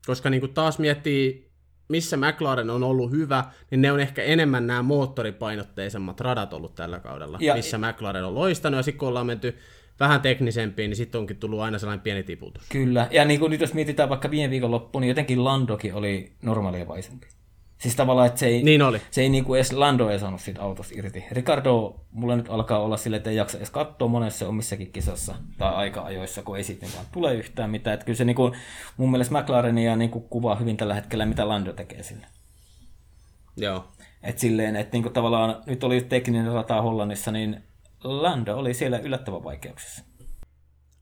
Koska 0.06 0.30
niin 0.30 0.41
kuin 0.41 0.53
taas 0.53 0.80
miettii, 0.80 1.52
missä 1.90 2.18
McLaren 2.18 2.70
on 2.70 2.84
ollut 2.84 3.12
hyvä, 3.12 3.44
niin 3.72 3.82
ne 3.82 3.91
on 3.91 3.99
ehkä 3.99 4.24
enemmän 4.24 4.68
nämä 4.68 4.82
moottoripainotteisemmat 4.82 6.20
radat 6.22 6.53
ollut 6.53 6.76
tällä 6.76 6.99
kaudella, 6.99 7.38
Ja- 7.41 7.56
missä 7.56 7.78
McLaren 7.78 8.26
on 8.26 8.36
loistanut, 8.36 8.78
ja 8.78 8.84
sitten 8.84 8.99
kun 8.99 9.08
ollaan 9.08 9.26
menty 9.26 9.58
vähän 9.99 10.22
teknisempiin, 10.22 10.90
niin 10.90 10.98
sitten 10.98 11.20
onkin 11.22 11.38
tullut 11.38 11.60
aina 11.60 11.80
sellainen 11.80 12.03
pieni 12.03 12.24
tiputus. 12.24 12.64
Kyllä. 12.70 13.08
Ja 13.12 13.26
niin 13.26 13.40
kuin 13.40 13.49
nyt 13.49 13.62
jos 13.62 13.74
mietitään 13.74 14.10
vaikka 14.10 14.32
viime 14.32 14.49
viikon 14.49 14.72
loppuun, 14.72 15.02
niin 15.02 15.10
jotenkin 15.10 15.44
Landokin 15.44 15.94
oli 15.94 16.32
normaalia 16.41 16.88
vaisempi. 16.88 17.28
Siis 17.82 17.95
tavallaan, 17.95 18.28
että 18.28 18.40
se 18.40 18.45
ei, 18.45 18.64
Niin 18.64 18.82
oli. 18.82 19.02
se 19.12 19.22
ei 19.22 19.30
niin 19.30 19.45
kuin 19.45 19.58
edes 19.58 19.74
Lando 19.74 20.10
ei 20.10 20.20
saanut 20.20 20.41
siitä 20.41 20.62
autosta 20.62 20.94
irti. 20.98 21.24
Ricardo, 21.32 21.95
mulla 22.12 22.36
nyt 22.36 22.49
alkaa 22.49 22.80
olla 22.80 22.98
sille, 22.98 23.18
että 23.18 23.30
ei 23.30 23.36
jaksa 23.36 23.58
edes 23.58 23.70
katsoa 23.70 24.08
monessa 24.08 24.48
omissakin 24.48 24.91
kisassa 24.91 25.36
tai 25.58 25.74
aika-ajoissa, 25.74 26.44
kun 26.44 26.58
ei 26.58 26.64
sitten 26.64 26.90
vaan 26.95 27.06
tule 27.12 27.34
yhtään 27.36 27.70
mitään. 27.70 27.94
Että 27.94 28.06
kyllä 28.06 28.18
se 28.18 28.26
niin 28.26 28.36
kuin, 28.36 28.53
mun 28.98 29.12
mielestä 29.12 29.41
McLarenia 29.41 29.95
niin 29.95 30.10
kuin 30.12 30.24
kuvaa 30.30 30.56
hyvin 30.56 30.78
tällä 30.78 30.94
hetkellä, 30.94 31.26
mitä 31.26 31.48
Lando 31.48 31.74
tekee 31.74 32.03
sille. 32.03 32.26
Joo. 33.58 33.88
Et 34.24 34.40
silleen, 34.40 34.76
että 34.76 34.95
niin 34.95 35.03
kuin 35.03 35.14
tavallaan 35.14 35.64
nyt 35.66 35.84
oli 35.84 36.02
tekninen 36.02 36.52
rata 36.52 36.82
Hollannissa, 36.82 37.32
niin 37.32 37.64
Lando 38.03 38.58
oli 38.58 38.74
siellä 38.74 38.99
yllättävän 38.99 39.44
vaikeuksissa. 39.44 40.03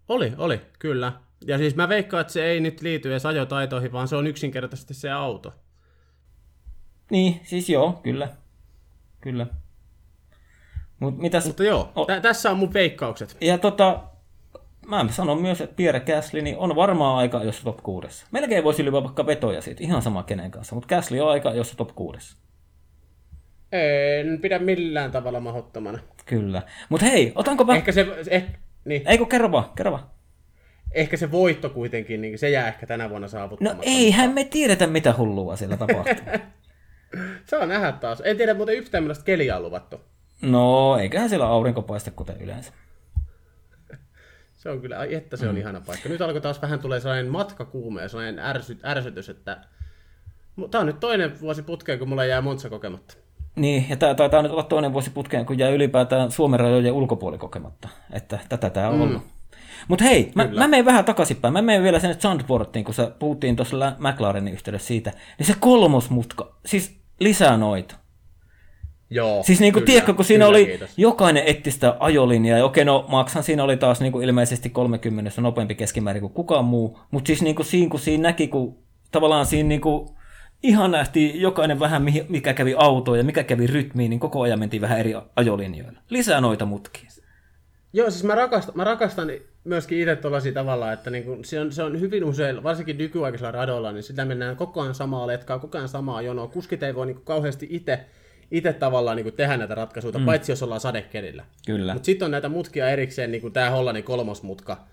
Oli, 0.07 0.34
oli, 0.38 0.61
kyllä. 0.80 1.14
Ja 1.47 1.57
siis 1.57 1.76
mä 1.76 1.89
veikkaan, 1.89 2.22
että 2.22 2.34
se 2.34 2.45
ei 2.45 2.60
nyt 2.60 2.81
liity 2.81 3.11
edes 3.11 3.26
ajotaitoihin, 3.26 3.91
vaan 3.91 4.07
se 4.07 4.15
on 4.15 4.27
yksinkertaisesti 4.27 4.93
se 4.93 5.11
auto. 5.11 5.53
Niin, 7.10 7.40
siis 7.44 7.69
joo, 7.69 7.99
kyllä. 8.03 8.30
Kyllä. 9.22 9.48
Mut 10.99 11.18
mitäs... 11.18 11.45
Mutta 11.45 11.64
joo, 11.64 11.91
O- 11.95 12.06
tä- 12.06 12.22
tässä 12.22 12.52
on 12.52 12.57
mun 12.57 12.73
veikkaukset. 12.73 13.38
Ja 13.41 13.57
tota, 13.57 14.03
mä 14.88 15.06
sanon 15.10 15.41
myös, 15.41 15.61
että 15.61 15.76
Pierre 15.76 15.99
Gasly 15.99 16.41
niin 16.41 16.57
on 16.57 16.76
varmaan 16.76 17.18
aika, 17.18 17.44
jos 17.44 17.61
top 17.64 17.77
6. 17.84 18.26
Melkein 18.31 18.64
voisi 18.64 18.84
lyödä 18.86 19.03
vaikka 19.03 19.26
vetoja 19.26 19.61
siitä, 19.61 19.84
ihan 19.84 20.02
sama 20.02 20.23
kenen 20.23 20.52
kanssa, 20.52 20.76
mutta 20.76 20.95
Gasly 20.95 21.19
on 21.19 21.30
aika, 21.31 21.52
jos 21.53 21.72
top 21.77 21.90
6. 21.95 22.38
En 23.72 24.41
pidä 24.41 24.60
millään 24.60 25.11
tavalla 25.11 25.40
mahdottomana. 25.40 25.99
Kyllä. 26.26 26.61
Mutta 26.90 27.06
hei, 27.06 27.31
otanko 27.36 27.64
mä... 27.64 27.76
Ehkä 27.76 27.91
se, 27.91 28.06
eh, 28.30 28.45
niin, 28.86 29.02
Ei 29.07 29.18
kun 29.18 29.27
kerro 29.30 29.52
vaan, 29.52 29.65
kerro 29.76 29.91
vaan. 29.91 30.03
ehkä 30.91 31.18
se 31.18 31.31
voitto 31.31 31.69
kuitenkin, 31.69 32.22
niin 32.22 32.40
se 32.40 32.49
jää 32.49 32.68
ehkä 32.68 32.88
tänä 32.88 33.10
vuonna 33.10 33.26
No 33.26 33.30
saavuttamatta. 33.30 33.84
eihän 33.86 34.30
me 34.34 34.44
tiedetä, 34.44 34.88
mitä 34.88 35.14
hullua 35.18 35.56
siellä 35.56 35.77
tapahtuu. 35.77 36.15
Saa 37.45 37.65
nähdä 37.65 37.91
taas. 37.91 38.22
En 38.26 38.38
tiedä 38.38 38.53
muuten 38.53 38.76
yhtään 38.76 39.03
millaista 39.03 39.26
keliä 39.26 39.57
on 39.57 39.64
luvattu. 39.64 40.02
no, 40.41 40.98
eiköhän 40.98 41.30
siellä 41.30 41.48
aurinko 41.48 41.81
paista 41.81 42.11
kuten 42.11 42.41
yleensä. 42.41 42.73
Se 44.56 44.69
on 44.69 44.81
kyllä, 44.81 45.06
että 45.10 45.38
se 45.38 45.48
on 45.48 45.56
Mm. 45.56 45.61
ihana 45.61 45.81
paikka. 45.81 46.10
Nyt 46.10 46.22
alkoi 46.22 46.41
taas 46.41 46.61
vähän 46.61 46.80
tulee 46.80 46.99
sellainen 46.99 47.31
matkakuume 47.31 48.02
ja 48.02 48.10
sellainen 48.10 48.40
ärsy, 48.40 48.77
ärsytys, 48.86 49.30
että 49.30 49.57
Tämä 50.72 50.80
on 50.80 50.86
nyt 50.86 50.99
toinen 50.99 51.40
vuosi 51.41 51.64
putkeen, 51.64 51.99
kun 51.99 52.10
mulla 52.10 52.26
jää 52.26 52.41
Monza 52.41 52.69
kokematta. 52.69 53.14
Niin, 53.56 53.86
ja 53.90 53.98
tämä 53.98 54.15
taitaa 54.15 54.41
nyt 54.41 54.52
olla 54.52 54.64
toinen 54.64 54.94
vuosi 54.94 55.10
putkeen, 55.10 55.45
kun 55.45 55.60
jää 55.60 55.69
ylipäätään 55.69 56.31
Suomen 56.31 56.60
rajojen 56.60 56.94
ulkopuoli 56.94 57.38
kokematta. 57.38 57.90
Että 58.11 58.40
tätä 58.49 58.69
tämä 58.69 58.88
on 58.90 58.95
mm. 58.95 59.02
ollut. 59.02 59.22
Mutta 59.88 60.06
hei, 60.06 60.31
mä, 60.36 60.48
mä 60.48 60.68
menen 60.68 60.86
vähän 60.86 61.06
takaisinpäin. 61.06 61.53
Mä 61.53 61.61
menen 61.61 61.84
vielä 61.84 61.99
sinne 61.99 62.15
Sandporttiin, 62.19 62.86
kun 62.86 62.94
sä 62.94 63.11
puhuttiin 63.19 63.56
tuossa 63.56 63.95
McLarenin 63.98 64.53
yhteydessä 64.53 64.88
siitä. 64.88 65.11
Niin 65.38 65.48
se 65.48 65.56
kolmosmutka, 65.60 66.56
siis 66.65 66.98
lisää 67.19 67.57
noita. 67.57 67.95
Joo, 69.11 69.43
Siis 69.43 69.59
niinku, 69.59 69.79
kyllä, 69.79 69.85
tiedätkö, 69.85 70.13
kun 70.13 70.25
siinä 70.25 70.45
kyllä, 70.45 70.57
oli, 70.57 70.65
kiitos. 70.65 70.89
jokainen 70.97 71.43
etti 71.45 71.71
sitä 71.71 71.95
ajolinjaa, 71.99 72.57
ja 72.57 72.65
okei, 72.65 72.85
no 72.85 73.05
Maxhan 73.07 73.43
siinä 73.43 73.63
oli 73.63 73.77
taas 73.77 74.01
niinku 74.01 74.19
ilmeisesti 74.19 74.69
30 74.69 75.41
nopeampi 75.41 75.75
keskimäärin 75.75 76.21
kuin 76.21 76.33
kukaan 76.33 76.65
muu, 76.65 76.99
mutta 77.11 77.27
siis 77.27 77.41
niinku 77.41 77.63
siinä, 77.63 77.89
kun 77.89 77.99
siinä 77.99 78.23
näki, 78.23 78.47
kun 78.47 78.77
tavallaan 79.11 79.45
siinä 79.45 79.69
niin 79.69 79.81
kuin, 79.81 80.09
ihan 80.63 80.91
nähtiin 80.91 81.41
jokainen 81.41 81.79
vähän, 81.79 82.05
mikä 82.29 82.53
kävi 82.53 82.75
autoon 82.77 83.17
ja 83.17 83.23
mikä 83.23 83.43
kävi 83.43 83.67
rytmiin, 83.67 84.09
niin 84.09 84.19
koko 84.19 84.41
ajan 84.41 84.59
mentiin 84.59 84.81
vähän 84.81 84.99
eri 84.99 85.13
ajolinjoilla. 85.35 85.99
Lisää 86.09 86.41
noita 86.41 86.65
mutkia. 86.65 87.09
Joo, 87.94 88.11
siis 88.11 88.24
mä 88.24 88.36
rakastan, 88.36 88.78
mä 88.78 88.84
rakastan 88.84 89.32
myöskin 89.64 89.99
itse 89.99 90.16
tuollaisia 90.16 90.53
tavalla, 90.53 90.94
että 90.94 91.10
niin 91.10 91.24
kun 91.24 91.45
se, 91.45 91.60
on, 91.60 91.72
se 91.72 91.84
on 91.84 91.99
hyvin 91.99 92.24
usein, 92.24 92.64
varsinkin 92.64 92.98
nykyaikaisilla 92.98 93.52
radoilla, 93.52 93.91
niin 93.91 94.03
sitä 94.03 94.26
mennään 94.26 94.56
koko 94.56 94.82
ajan 94.82 94.95
samaa 94.95 95.28
letkaa, 95.28 95.60
koko 95.60 95.78
ajan 95.78 95.90
samaa 95.90 96.22
jonoa. 96.22 96.48
Kuskit 96.48 96.84
ei 96.84 96.95
voi 96.95 97.06
niin 97.06 97.22
kauheasti 97.24 97.68
itse 97.70 98.06
itse 98.52 98.74
tavallaan 98.74 99.18
niin 99.18 99.34
tehdä 99.34 99.57
näitä 99.57 99.76
ratkaisuja, 99.76 100.20
mm. 100.20 100.26
paitsi 100.26 100.52
jos 100.52 100.64
ollaan 100.64 100.82
sadekelillä. 100.82 101.45
Kyllä. 101.66 101.94
Mutta 101.94 102.06
sitten 102.06 102.26
on 102.26 102.32
näitä 102.32 102.49
mutkia 102.49 102.90
erikseen, 102.90 103.32
niin 103.32 103.41
kuin 103.41 103.53
tämä 103.53 103.70
Hollannin 103.70 104.03
kolmosmutka. 104.03 104.88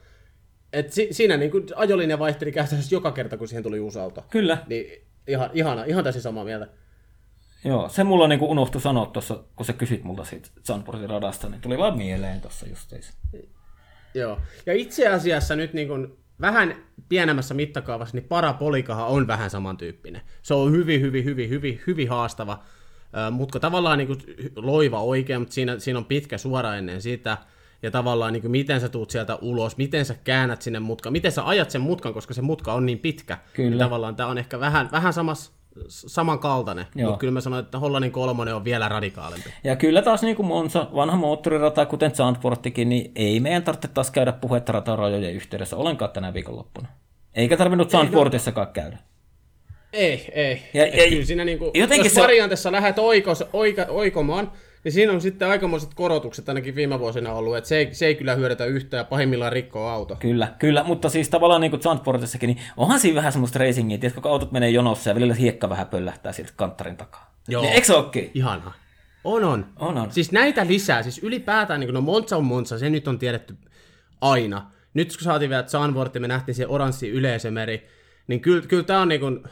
Et 0.72 0.92
si- 0.92 1.08
siinä 1.10 1.36
niin 1.36 1.50
kuin 1.50 1.66
ajolinja 1.76 2.18
vaihteli 2.18 2.52
käytännössä 2.52 2.94
joka 2.94 3.12
kerta, 3.12 3.36
kun 3.36 3.48
siihen 3.48 3.62
tuli 3.62 3.80
uusi 3.80 3.98
auto. 3.98 4.24
Kyllä. 4.30 4.58
Niin 4.66 5.02
ihan, 5.28 5.50
ihana, 5.52 5.84
ihan 5.84 6.04
täysin 6.04 6.22
samaa 6.22 6.44
mieltä. 6.44 6.68
Joo, 7.64 7.88
se 7.88 8.04
mulla 8.04 8.28
niin 8.28 8.42
unohtui 8.42 8.80
sanoa 8.80 9.06
tuossa, 9.06 9.42
kun 9.56 9.66
sä 9.66 9.72
kysyt 9.72 10.04
multa 10.04 10.24
siitä 10.24 10.48
Zandvoortin 10.66 11.10
radasta, 11.10 11.48
niin 11.48 11.60
tuli 11.60 11.78
vaan 11.78 11.96
mieleen 11.96 12.40
tuossa 12.40 12.68
justiinsa. 12.68 13.12
Joo, 14.14 14.38
ja 14.66 14.72
itse 14.72 15.08
asiassa 15.08 15.56
nyt 15.56 15.72
niin 15.72 15.88
kuin 15.88 16.16
vähän 16.40 16.76
pienemmässä 17.08 17.54
mittakaavassa, 17.54 18.16
niin 18.16 18.28
parapolikahan 18.28 19.06
on 19.06 19.26
vähän 19.26 19.50
samantyyppinen. 19.50 20.22
Se 20.42 20.54
on 20.54 20.72
hyvin, 20.72 21.00
hyvin, 21.00 21.24
hyvin, 21.24 21.50
hyvin, 21.50 21.80
hyvin 21.86 22.08
haastava 22.08 22.62
mutta 23.30 23.60
tavallaan 23.60 23.98
niin 23.98 24.18
loiva 24.56 25.02
oikein, 25.02 25.40
mutta 25.40 25.54
siinä, 25.54 25.78
siinä 25.78 25.98
on 25.98 26.04
pitkä 26.04 26.38
suora 26.38 26.74
ennen 26.74 27.02
sitä, 27.02 27.38
ja 27.82 27.90
tavallaan 27.90 28.32
niin 28.32 28.40
kuin 28.40 28.50
miten 28.50 28.80
sä 28.80 28.88
tuut 28.88 29.10
sieltä 29.10 29.36
ulos, 29.36 29.76
miten 29.76 30.04
sä 30.04 30.14
käännät 30.24 30.62
sinne 30.62 30.80
mutkan, 30.80 31.12
miten 31.12 31.32
sä 31.32 31.46
ajat 31.46 31.70
sen 31.70 31.80
mutkan, 31.80 32.14
koska 32.14 32.34
se 32.34 32.42
mutka 32.42 32.72
on 32.72 32.86
niin 32.86 32.98
pitkä. 32.98 33.38
Kyllä. 33.52 33.70
Ja 33.70 33.78
tavallaan 33.78 34.16
tämä 34.16 34.28
on 34.28 34.38
ehkä 34.38 34.60
vähän, 34.60 34.88
vähän 34.92 35.12
samas, 35.12 35.55
samankaltainen, 35.88 36.86
Joo. 36.94 37.06
mutta 37.06 37.20
kyllä 37.20 37.32
mä 37.32 37.40
sanoin, 37.40 37.64
että 37.64 37.78
Hollannin 37.78 38.12
kolmonen 38.12 38.54
on 38.54 38.64
vielä 38.64 38.88
radikaalimpi. 38.88 39.50
Ja 39.64 39.76
kyllä 39.76 40.02
taas 40.02 40.22
niin 40.22 40.36
kuin 40.36 40.46
Monza, 40.46 40.88
vanha 40.94 41.16
moottorirata, 41.16 41.86
kuten 41.86 42.14
Zandvoorttikin, 42.14 42.88
niin 42.88 43.12
ei 43.14 43.40
meidän 43.40 43.62
tarvitse 43.62 43.88
taas 43.88 44.10
käydä 44.10 44.32
puhetta 44.32 44.72
ratarajojen 44.72 45.34
yhteydessä 45.34 45.76
ollenkaan 45.76 46.10
tänä 46.10 46.34
viikonloppuna. 46.34 46.88
Eikä 47.34 47.56
tarvinnut 47.56 47.90
Zandvoortissakaan 47.90 48.66
no. 48.66 48.72
käydä. 48.72 48.98
Ei, 49.92 50.32
ei. 50.34 50.62
Ja, 50.74 50.86
ja, 50.86 51.08
kyllä 51.08 51.24
siinä 51.24 51.44
niinku, 51.44 51.70
jotenkin 51.74 52.06
jos 52.06 52.14
se... 52.14 52.20
variantissa 52.20 52.72
lähdet 52.72 52.98
oikos, 52.98 53.44
oika, 53.52 53.86
oikomaan, 53.88 54.52
niin 54.84 54.92
siinä 54.92 55.12
on 55.12 55.20
sitten 55.20 55.48
aikamoiset 55.48 55.94
korotukset 55.94 56.48
ainakin 56.48 56.74
viime 56.74 56.98
vuosina 56.98 57.32
ollut, 57.32 57.56
että 57.56 57.68
se 57.68 57.76
ei, 57.76 57.94
se 57.94 58.06
ei 58.06 58.14
kyllä 58.14 58.34
hyödytä 58.34 58.64
yhtään 58.64 58.98
ja 59.00 59.04
pahimmillaan 59.04 59.52
rikkoa 59.52 59.92
auto. 59.92 60.16
Kyllä, 60.16 60.54
kyllä, 60.58 60.84
mutta 60.84 61.08
siis 61.08 61.28
tavallaan 61.28 61.60
niin 61.60 61.70
kuin 61.70 61.82
niin 62.42 62.60
onhan 62.76 63.00
siinä 63.00 63.16
vähän 63.16 63.32
semmoista 63.32 63.58
racingia, 63.58 63.98
että 64.02 64.20
kun 64.20 64.30
autot 64.30 64.52
menee 64.52 64.70
jonossa 64.70 65.10
ja 65.10 65.14
välillä 65.14 65.34
hiekka 65.34 65.68
vähän 65.68 65.86
pöllähtää 65.86 66.32
sieltä 66.32 66.52
kanttarin 66.56 66.96
takaa. 66.96 67.34
Joo. 67.48 67.62
Niin, 67.62 67.74
eikö 67.74 67.86
se 67.86 67.94
okay? 67.94 68.30
Ihanaa. 68.34 68.74
On, 69.24 69.44
on. 69.44 69.66
on, 69.78 69.98
on. 69.98 70.12
Siis 70.12 70.32
näitä 70.32 70.66
lisää, 70.66 71.02
siis 71.02 71.18
ylipäätään, 71.18 71.80
niin 71.80 71.88
kuin, 71.88 71.94
no 71.94 72.00
Monza 72.00 72.36
on 72.36 72.44
Monza, 72.44 72.78
se 72.78 72.90
nyt 72.90 73.08
on 73.08 73.18
tiedetty 73.18 73.56
aina. 74.20 74.70
Nyt 74.94 75.08
kun 75.08 75.24
saatiin 75.24 75.50
vielä 75.50 75.62
Zandvoortti, 75.62 76.20
me 76.20 76.28
nähtiin 76.28 76.54
se 76.54 76.66
oranssi 76.66 77.08
yleisömeri, 77.08 77.88
niin 78.26 78.40
kyllä, 78.40 78.66
kyllä 78.66 78.82
tämä 78.82 79.00
on 79.00 79.08
niin 79.08 79.20
kuin, 79.20 79.42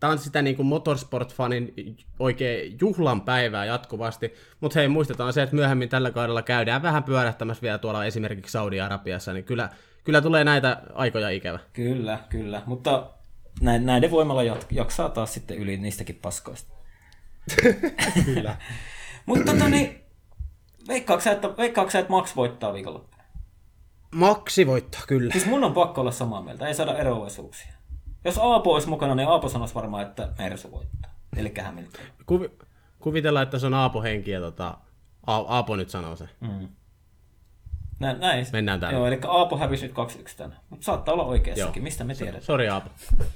Tämä 0.00 0.10
on 0.10 0.18
sitä 0.18 0.42
niin 0.42 0.56
kuin 0.56 0.68
motorsport-fanin 0.68 1.96
oikein 2.18 2.76
juhlan 2.80 3.20
päivää 3.20 3.64
jatkuvasti, 3.64 4.34
mutta 4.60 4.78
hei, 4.78 4.88
muistetaan 4.88 5.32
se, 5.32 5.42
että 5.42 5.56
myöhemmin 5.56 5.88
tällä 5.88 6.10
kaudella 6.10 6.42
käydään 6.42 6.82
vähän 6.82 7.04
pyörähtämässä 7.04 7.62
vielä 7.62 7.78
tuolla 7.78 8.04
esimerkiksi 8.04 8.52
Saudi-Arabiassa, 8.52 9.32
niin 9.32 9.44
kyllä, 9.44 9.68
kyllä 10.04 10.20
tulee 10.20 10.44
näitä 10.44 10.82
aikoja 10.94 11.30
ikävä. 11.30 11.58
Kyllä, 11.72 12.18
kyllä, 12.28 12.62
mutta 12.66 13.10
näiden 13.60 14.10
voimalla 14.10 14.42
jaksaa 14.70 15.08
taas 15.08 15.34
sitten 15.34 15.58
yli 15.58 15.76
niistäkin 15.76 16.18
paskoista. 16.22 16.72
kyllä. 18.24 18.56
mutta 19.26 19.52
tota 19.52 19.68
niin, 19.68 20.04
veikkaatko 20.88 21.24
sä, 21.24 21.32
että, 21.32 21.56
veikkaatko 21.56 21.90
sä, 21.90 21.98
että 21.98 22.12
Max 22.12 22.36
voittaa 22.36 22.72
viikonloppuna? 22.72 23.24
Maksi 24.10 24.66
voittaa, 24.66 25.00
kyllä. 25.08 25.32
Siis 25.32 25.46
mun 25.46 25.64
on 25.64 25.72
pakko 25.72 26.00
olla 26.00 26.12
samaa 26.12 26.42
mieltä, 26.42 26.68
ei 26.68 26.74
saada 26.74 26.98
eroavaisuuksia. 26.98 27.77
Jos 28.24 28.38
Aapo 28.38 28.72
olisi 28.72 28.88
mukana, 28.88 29.14
niin 29.14 29.28
Aapo 29.28 29.48
sanoisi 29.48 29.74
varmaan, 29.74 30.02
että 30.06 30.28
Mersu 30.38 30.70
voittaa. 30.70 31.10
Eli 31.36 31.52
Hamilton. 31.64 32.00
Kuvi, 32.26 32.50
kuvitellaan, 32.98 33.42
että 33.42 33.58
se 33.58 33.66
on 33.66 33.74
Aapo 33.74 34.02
henki 34.02 34.30
ja 34.30 34.40
tota, 34.40 34.78
Aapo 35.26 35.76
nyt 35.76 35.90
sanoo 35.90 36.16
se. 36.16 36.28
Mm. 36.40 36.68
Näin, 38.00 38.20
näin. 38.20 38.46
Mennään 38.52 38.80
täällä. 38.80 38.98
Joo, 38.98 39.06
eli 39.06 39.18
Aapo 39.28 39.58
hävisi 39.58 39.86
nyt 39.86 39.96
2-1 39.96 40.36
tänään. 40.36 40.60
Mutta 40.70 40.84
saattaa 40.84 41.14
olla 41.14 41.24
oikeassakin, 41.24 41.82
mistä 41.82 42.04
me 42.04 42.14
tiedetään. 42.14 42.44
Sori 42.44 42.68
Aapo. 42.68 42.90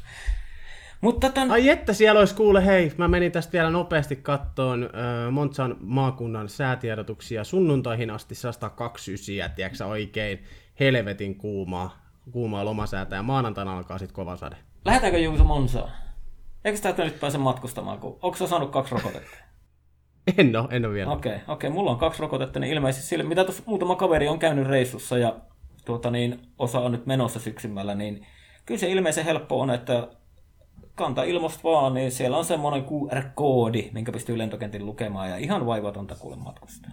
Mutta 1.01 1.31
tämän... 1.31 1.51
Ai 1.51 1.69
että 1.69 1.93
siellä 1.93 2.19
olisi 2.19 2.35
kuule, 2.35 2.67
hei, 2.67 2.93
mä 2.97 3.09
menin 3.09 3.33
tästä 3.33 3.53
vielä 3.53 3.71
nopeasti 3.71 4.17
kattoon 4.17 4.83
äh, 4.83 5.33
Montsan 5.33 5.77
maakunnan 5.81 6.49
säätiedotuksia 6.49 7.45
sunnuntaihin 7.45 8.11
asti 8.11 8.35
129, 8.35 9.55
tiedätkö 9.57 9.87
oikein, 9.87 10.45
helvetin 10.81 11.35
kuumaa, 11.35 11.97
kuumaa 12.31 12.65
lomasäätä 12.65 13.17
ja 13.17 13.23
maanantaina 13.23 13.77
alkaa 13.77 13.99
sitten 13.99 14.15
kova 14.15 14.37
sade. 14.37 14.57
Lähdetäänkö 14.85 15.19
Juuso 15.19 15.45
Monsaan? 15.45 15.93
Eikö 16.65 16.77
sitä 16.77 17.05
nyt 17.05 17.21
pääse 17.21 17.39
matkustamaan, 17.39 17.99
kun 17.99 18.19
onko 18.23 18.37
sä 18.37 18.47
saanut 18.47 18.71
kaksi 18.71 18.95
rokotetta? 18.95 19.37
En 20.39 20.57
ole, 20.57 20.69
en 20.71 20.85
ole 20.87 20.95
vielä. 20.95 21.13
Okei, 21.13 21.33
okay, 21.33 21.43
okei, 21.43 21.69
okay. 21.69 21.71
mulla 21.71 21.91
on 21.91 21.99
kaksi 21.99 22.23
rokotetta, 22.23 22.61
niin 22.61 22.73
ilmeisesti 22.73 23.07
sille, 23.07 23.25
mitä 23.25 23.45
tuossa 23.45 23.63
muutama 23.67 23.97
kaveri 23.97 24.29
on 24.29 24.39
käynyt 24.39 24.67
reissussa 24.67 25.19
ja 25.19 25.37
tuota, 25.85 26.11
niin, 26.11 26.41
osa 26.59 26.81
on 26.81 26.93
nyt 26.93 27.07
menossa 27.07 27.41
syksymällä, 27.41 27.95
niin 27.95 28.27
kyllä 28.67 28.79
se 28.79 28.91
ilmeisen 28.91 29.25
helppo 29.25 29.61
on, 29.61 29.71
että 29.71 30.09
kanta 30.95 31.23
ilmasta 31.23 31.63
vaan, 31.63 31.95
niin 31.95 32.13
siellä 32.13 32.39
on 32.39 32.45
semmoinen 32.45 32.85
QR-koodi, 32.85 33.91
minkä 33.93 34.13
pystyy 34.13 34.39
lentokentin 34.39 34.87
lukemaan 34.87 35.31
ja 35.31 35.37
ihan 35.37 35.67
vaivatonta 35.67 36.15
kuule 36.15 36.37
matkustaa. 36.37 36.91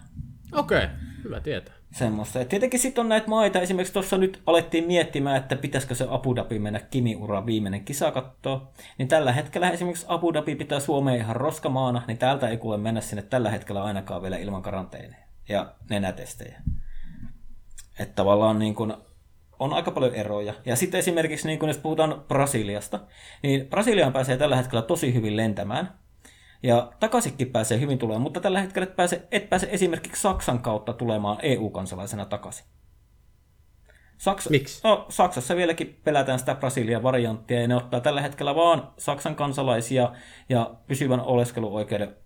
Okei, 0.52 0.84
okay, 0.84 0.88
hyvä 1.24 1.40
tietää. 1.40 1.74
Semmoista. 1.92 2.40
Et 2.40 2.48
tietenkin 2.48 2.80
sitten 2.80 3.02
on 3.02 3.08
näitä 3.08 3.28
maita, 3.28 3.60
esimerkiksi 3.60 3.92
tuossa 3.92 4.18
nyt 4.18 4.42
alettiin 4.46 4.84
miettimään, 4.84 5.36
että 5.36 5.56
pitäisikö 5.56 5.94
se 5.94 6.06
Abu 6.08 6.36
Dhabi 6.36 6.58
mennä 6.58 6.80
Kimi-ura 6.80 7.46
viimeinen 7.46 7.84
kisa 7.84 8.10
kattoa. 8.10 8.72
Niin 8.98 9.08
tällä 9.08 9.32
hetkellä 9.32 9.70
esimerkiksi 9.70 10.06
Abu 10.08 10.34
Dhabi 10.34 10.54
pitää 10.54 10.80
Suomeen 10.80 11.18
ihan 11.18 11.36
roskamaana, 11.36 12.02
niin 12.06 12.18
täältä 12.18 12.48
ei 12.48 12.56
kuule 12.56 12.76
mennä 12.76 13.00
sinne 13.00 13.22
tällä 13.22 13.50
hetkellä 13.50 13.84
ainakaan 13.84 14.22
vielä 14.22 14.36
ilman 14.36 14.62
karanteeneja 14.62 15.24
ja 15.48 15.74
nenätestejä. 15.90 16.62
Että 17.98 18.14
tavallaan 18.14 18.58
niin 18.58 18.74
kun 18.74 19.04
on 19.58 19.72
aika 19.72 19.90
paljon 19.90 20.14
eroja. 20.14 20.54
Ja 20.64 20.76
sitten 20.76 20.98
esimerkiksi, 20.98 21.46
niin 21.46 21.58
kun 21.58 21.68
jos 21.68 21.78
puhutaan 21.78 22.24
Brasiliasta, 22.28 23.00
niin 23.42 23.66
Brasiliaan 23.66 24.12
pääsee 24.12 24.36
tällä 24.36 24.56
hetkellä 24.56 24.82
tosi 24.82 25.14
hyvin 25.14 25.36
lentämään. 25.36 25.98
Ja 26.62 26.92
takaisinkin 27.00 27.50
pääsee 27.50 27.80
hyvin 27.80 27.98
tulemaan, 27.98 28.22
mutta 28.22 28.40
tällä 28.40 28.60
hetkellä 28.60 28.84
et 28.84 28.96
pääse, 28.96 29.28
et 29.30 29.48
pääse 29.48 29.68
esimerkiksi 29.70 30.22
Saksan 30.22 30.62
kautta 30.62 30.92
tulemaan 30.92 31.38
EU-kansalaisena 31.42 32.24
takaisin. 32.24 32.66
Saks- 34.18 34.50
Miksi? 34.50 34.80
No, 34.84 35.06
Saksassa 35.08 35.56
vieläkin 35.56 36.00
pelätään 36.04 36.38
sitä 36.38 36.54
Brasilian 36.54 37.02
varianttia, 37.02 37.60
ja 37.60 37.68
ne 37.68 37.76
ottaa 37.76 38.00
tällä 38.00 38.20
hetkellä 38.20 38.54
vaan 38.54 38.92
Saksan 38.98 39.34
kansalaisia 39.34 40.12
ja 40.48 40.74
pysyvän 40.86 41.20
oleskeluoikeuden 41.20 42.16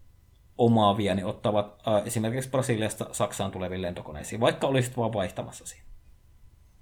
omaavia, 0.59 1.15
niin 1.15 1.27
ottavat 1.27 1.83
äh, 1.89 2.07
esimerkiksi 2.07 2.51
Brasiliasta 2.51 3.07
Saksaan 3.13 3.51
tuleviin 3.51 3.83
lentokoneisiin, 3.83 4.41
vaikka 4.41 4.67
olisit 4.67 4.97
vaan 4.97 5.13
vaihtamassa 5.13 5.67
siinä. 5.67 5.84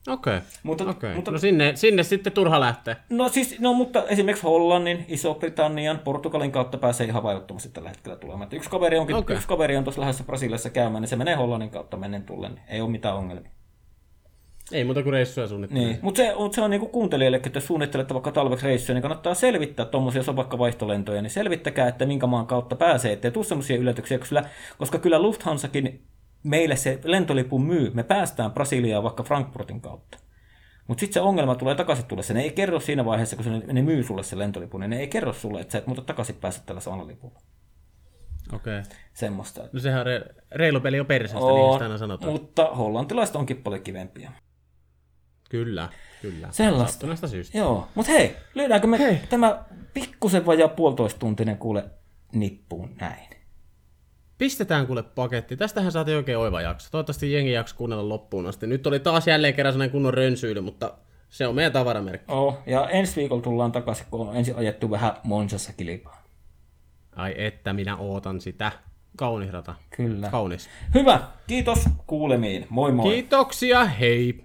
Okei, 0.09 0.37
okay. 0.37 0.49
mutta, 0.63 0.85
okay. 0.85 1.15
mutta, 1.15 1.31
no 1.31 1.39
sinne, 1.39 1.73
sinne 1.77 2.03
sitten 2.03 2.33
turha 2.33 2.61
lähteä. 2.61 2.97
No 3.11 3.29
siis, 3.29 3.61
no 3.61 3.75
mutta 3.75 4.05
esimerkiksi 4.09 4.43
Hollannin, 4.43 5.05
Iso-Britannian, 5.09 5.99
Portugalin 5.99 6.53
kautta 6.53 6.79
pääsee 6.79 7.07
ihan 7.07 7.23
vaivattomasti 7.23 7.69
tällä 7.69 7.89
hetkellä 7.89 8.17
tulemaan. 8.17 8.43
Että 8.43 8.57
yksi 8.57 8.71
kaveri, 8.71 8.99
onkin, 8.99 9.17
okay. 9.17 9.37
yksi 9.37 9.49
kaveri 9.49 9.77
on 9.77 9.85
tuossa 9.85 10.01
lähdössä 10.01 10.25
Brasiliassa 10.25 10.71
käymään, 10.71 11.03
niin 11.03 11.09
se 11.09 11.17
menee 11.17 11.35
Hollannin 11.35 11.71
kautta 11.71 11.97
menen 11.97 12.23
tullen, 12.23 12.55
niin 12.55 12.65
ei 12.69 12.81
ole 12.81 12.91
mitään 12.91 13.17
ongelmia. 13.17 13.51
Ei 14.73 14.85
muuta 14.85 15.03
kuin 15.03 15.13
reissuja 15.13 15.47
suunnittelee. 15.47 15.87
Niin. 15.87 15.99
Mutta 16.03 16.19
se, 16.19 16.35
se 16.53 16.61
on 16.61 16.71
niinku 16.71 16.89
kuuntelijalle, 16.89 17.37
että 17.37 17.51
jos 17.55 17.67
suunnittelette 17.67 18.15
vaikka 18.15 18.33
talveksi 18.33 18.67
reissuja, 18.67 18.95
niin 18.95 19.03
kannattaa 19.03 19.35
selvittää 19.35 19.87
tuommoisia 19.87 20.23
vaihtolentoja, 20.37 21.23
niin 21.23 21.31
selvittäkää, 21.31 21.89
että 21.89 22.07
minkä 22.07 22.27
maan 22.27 22.47
kautta 22.47 22.77
pääsee, 22.77 23.13
ettei 23.13 23.31
tule 23.31 23.45
sellaisia 23.45 23.77
yllätyksiä, 23.77 24.19
koska, 24.19 24.43
koska 24.79 24.99
kyllä 24.99 25.23
Lufthansakin 25.23 26.03
meille 26.43 26.77
se 26.77 27.01
lentolipu 27.05 27.59
myy, 27.59 27.91
me 27.95 28.03
päästään 28.03 28.53
Brasiliaan 28.53 29.03
vaikka 29.03 29.23
Frankfurtin 29.23 29.81
kautta. 29.81 30.19
Mutta 30.89 31.01
sitten 31.01 31.15
se 31.15 31.21
ongelma 31.21 31.55
tulee 31.55 31.75
takaisin 31.75 32.05
tulla. 32.05 32.23
Ne 32.35 32.43
ei 32.43 32.51
kerro 32.51 32.81
siinä 32.81 33.05
vaiheessa, 33.05 33.37
kun 33.37 33.45
se, 33.45 33.51
ne 33.51 33.83
myy 33.83 34.03
sulle 34.03 34.23
se 34.23 34.39
lentolipun, 34.39 34.81
niin 34.81 34.91
ne 34.91 35.01
ei 35.01 35.09
kerro 35.09 35.33
sulle, 35.33 35.61
että 35.61 35.73
sä 35.73 35.79
et 35.79 35.87
muuta 35.87 36.03
takaisin 36.03 36.35
päästä 36.35 36.63
tällä 36.67 36.81
samalla 36.81 37.07
lipulla. 37.07 37.41
Okei. 38.53 38.79
Okay. 38.79 38.93
Semmoista. 39.15 39.69
No 39.73 39.81
sehän 39.81 40.07
re, 40.07 40.23
reilu 40.51 40.81
peli 40.81 41.01
on 41.01 41.07
perseestä, 41.07 41.47
niin 41.47 41.73
sitä 41.73 41.85
aina 41.85 41.99
sanotaan. 41.99 42.33
Mutta 42.33 42.65
hollantilaiset 42.65 43.37
onkin 43.37 43.57
paljon 43.63 43.83
kivempiä. 43.83 44.33
Kyllä, 45.51 45.89
kyllä. 46.23 46.49
Sellaista. 46.51 47.27
syystä. 47.27 47.59
Joo, 47.59 47.89
mutta 47.95 48.13
hei, 48.13 48.37
löydäänkö 48.55 48.87
me 48.87 48.99
hei. 48.99 49.21
tämä 49.29 49.65
pikkusen 49.95 50.47
vajaa 50.47 50.69
puolitoista 50.69 51.19
tuntinen 51.19 51.59
kuule 51.59 51.85
nippuun 52.33 52.97
näin? 53.01 53.32
Pistetään 54.43 54.87
kuule 54.87 55.03
paketti. 55.03 55.57
Tästähän 55.57 55.93
saatiin 55.93 56.17
oikein 56.17 56.39
oiva 56.39 56.63
jakso. 56.63 56.89
Toivottavasti 56.91 57.33
jengi 57.33 57.53
jakso 57.53 57.77
kuunnella 57.77 58.09
loppuun 58.09 58.47
asti. 58.47 58.67
Nyt 58.67 58.87
oli 58.87 59.01
taas 59.01 59.27
jälleen 59.27 59.55
kerran 59.55 59.73
sellainen 59.73 59.93
kunnon 59.93 60.15
rönsyily, 60.15 60.61
mutta 60.61 60.95
Se 61.29 61.47
on 61.47 61.55
meidän 61.55 61.73
tavaramerkki. 61.73 62.33
Oh, 62.33 62.59
ja 62.67 62.89
ensi 62.89 63.17
viikolla 63.17 63.43
tullaan 63.43 63.73
takaisin, 63.73 64.07
kun 64.11 64.29
on 64.29 64.37
ensin 64.37 64.57
ajettu 64.57 64.91
vähän 64.91 65.13
Monsassa 65.25 65.73
kilpaa. 65.73 66.23
Ai 67.17 67.35
että, 67.37 67.73
minä 67.73 67.97
ootan 67.97 68.41
sitä. 68.41 68.73
Kaunis 69.17 69.51
rata. 69.51 69.75
Kyllä. 69.97 70.31
Kaunis. 70.31 70.69
Hyvä, 70.95 71.21
kiitos 71.47 71.85
kuulemiin. 72.07 72.67
Moi 72.69 72.93
moi. 72.93 73.13
Kiitoksia, 73.13 73.85
hei! 73.85 74.45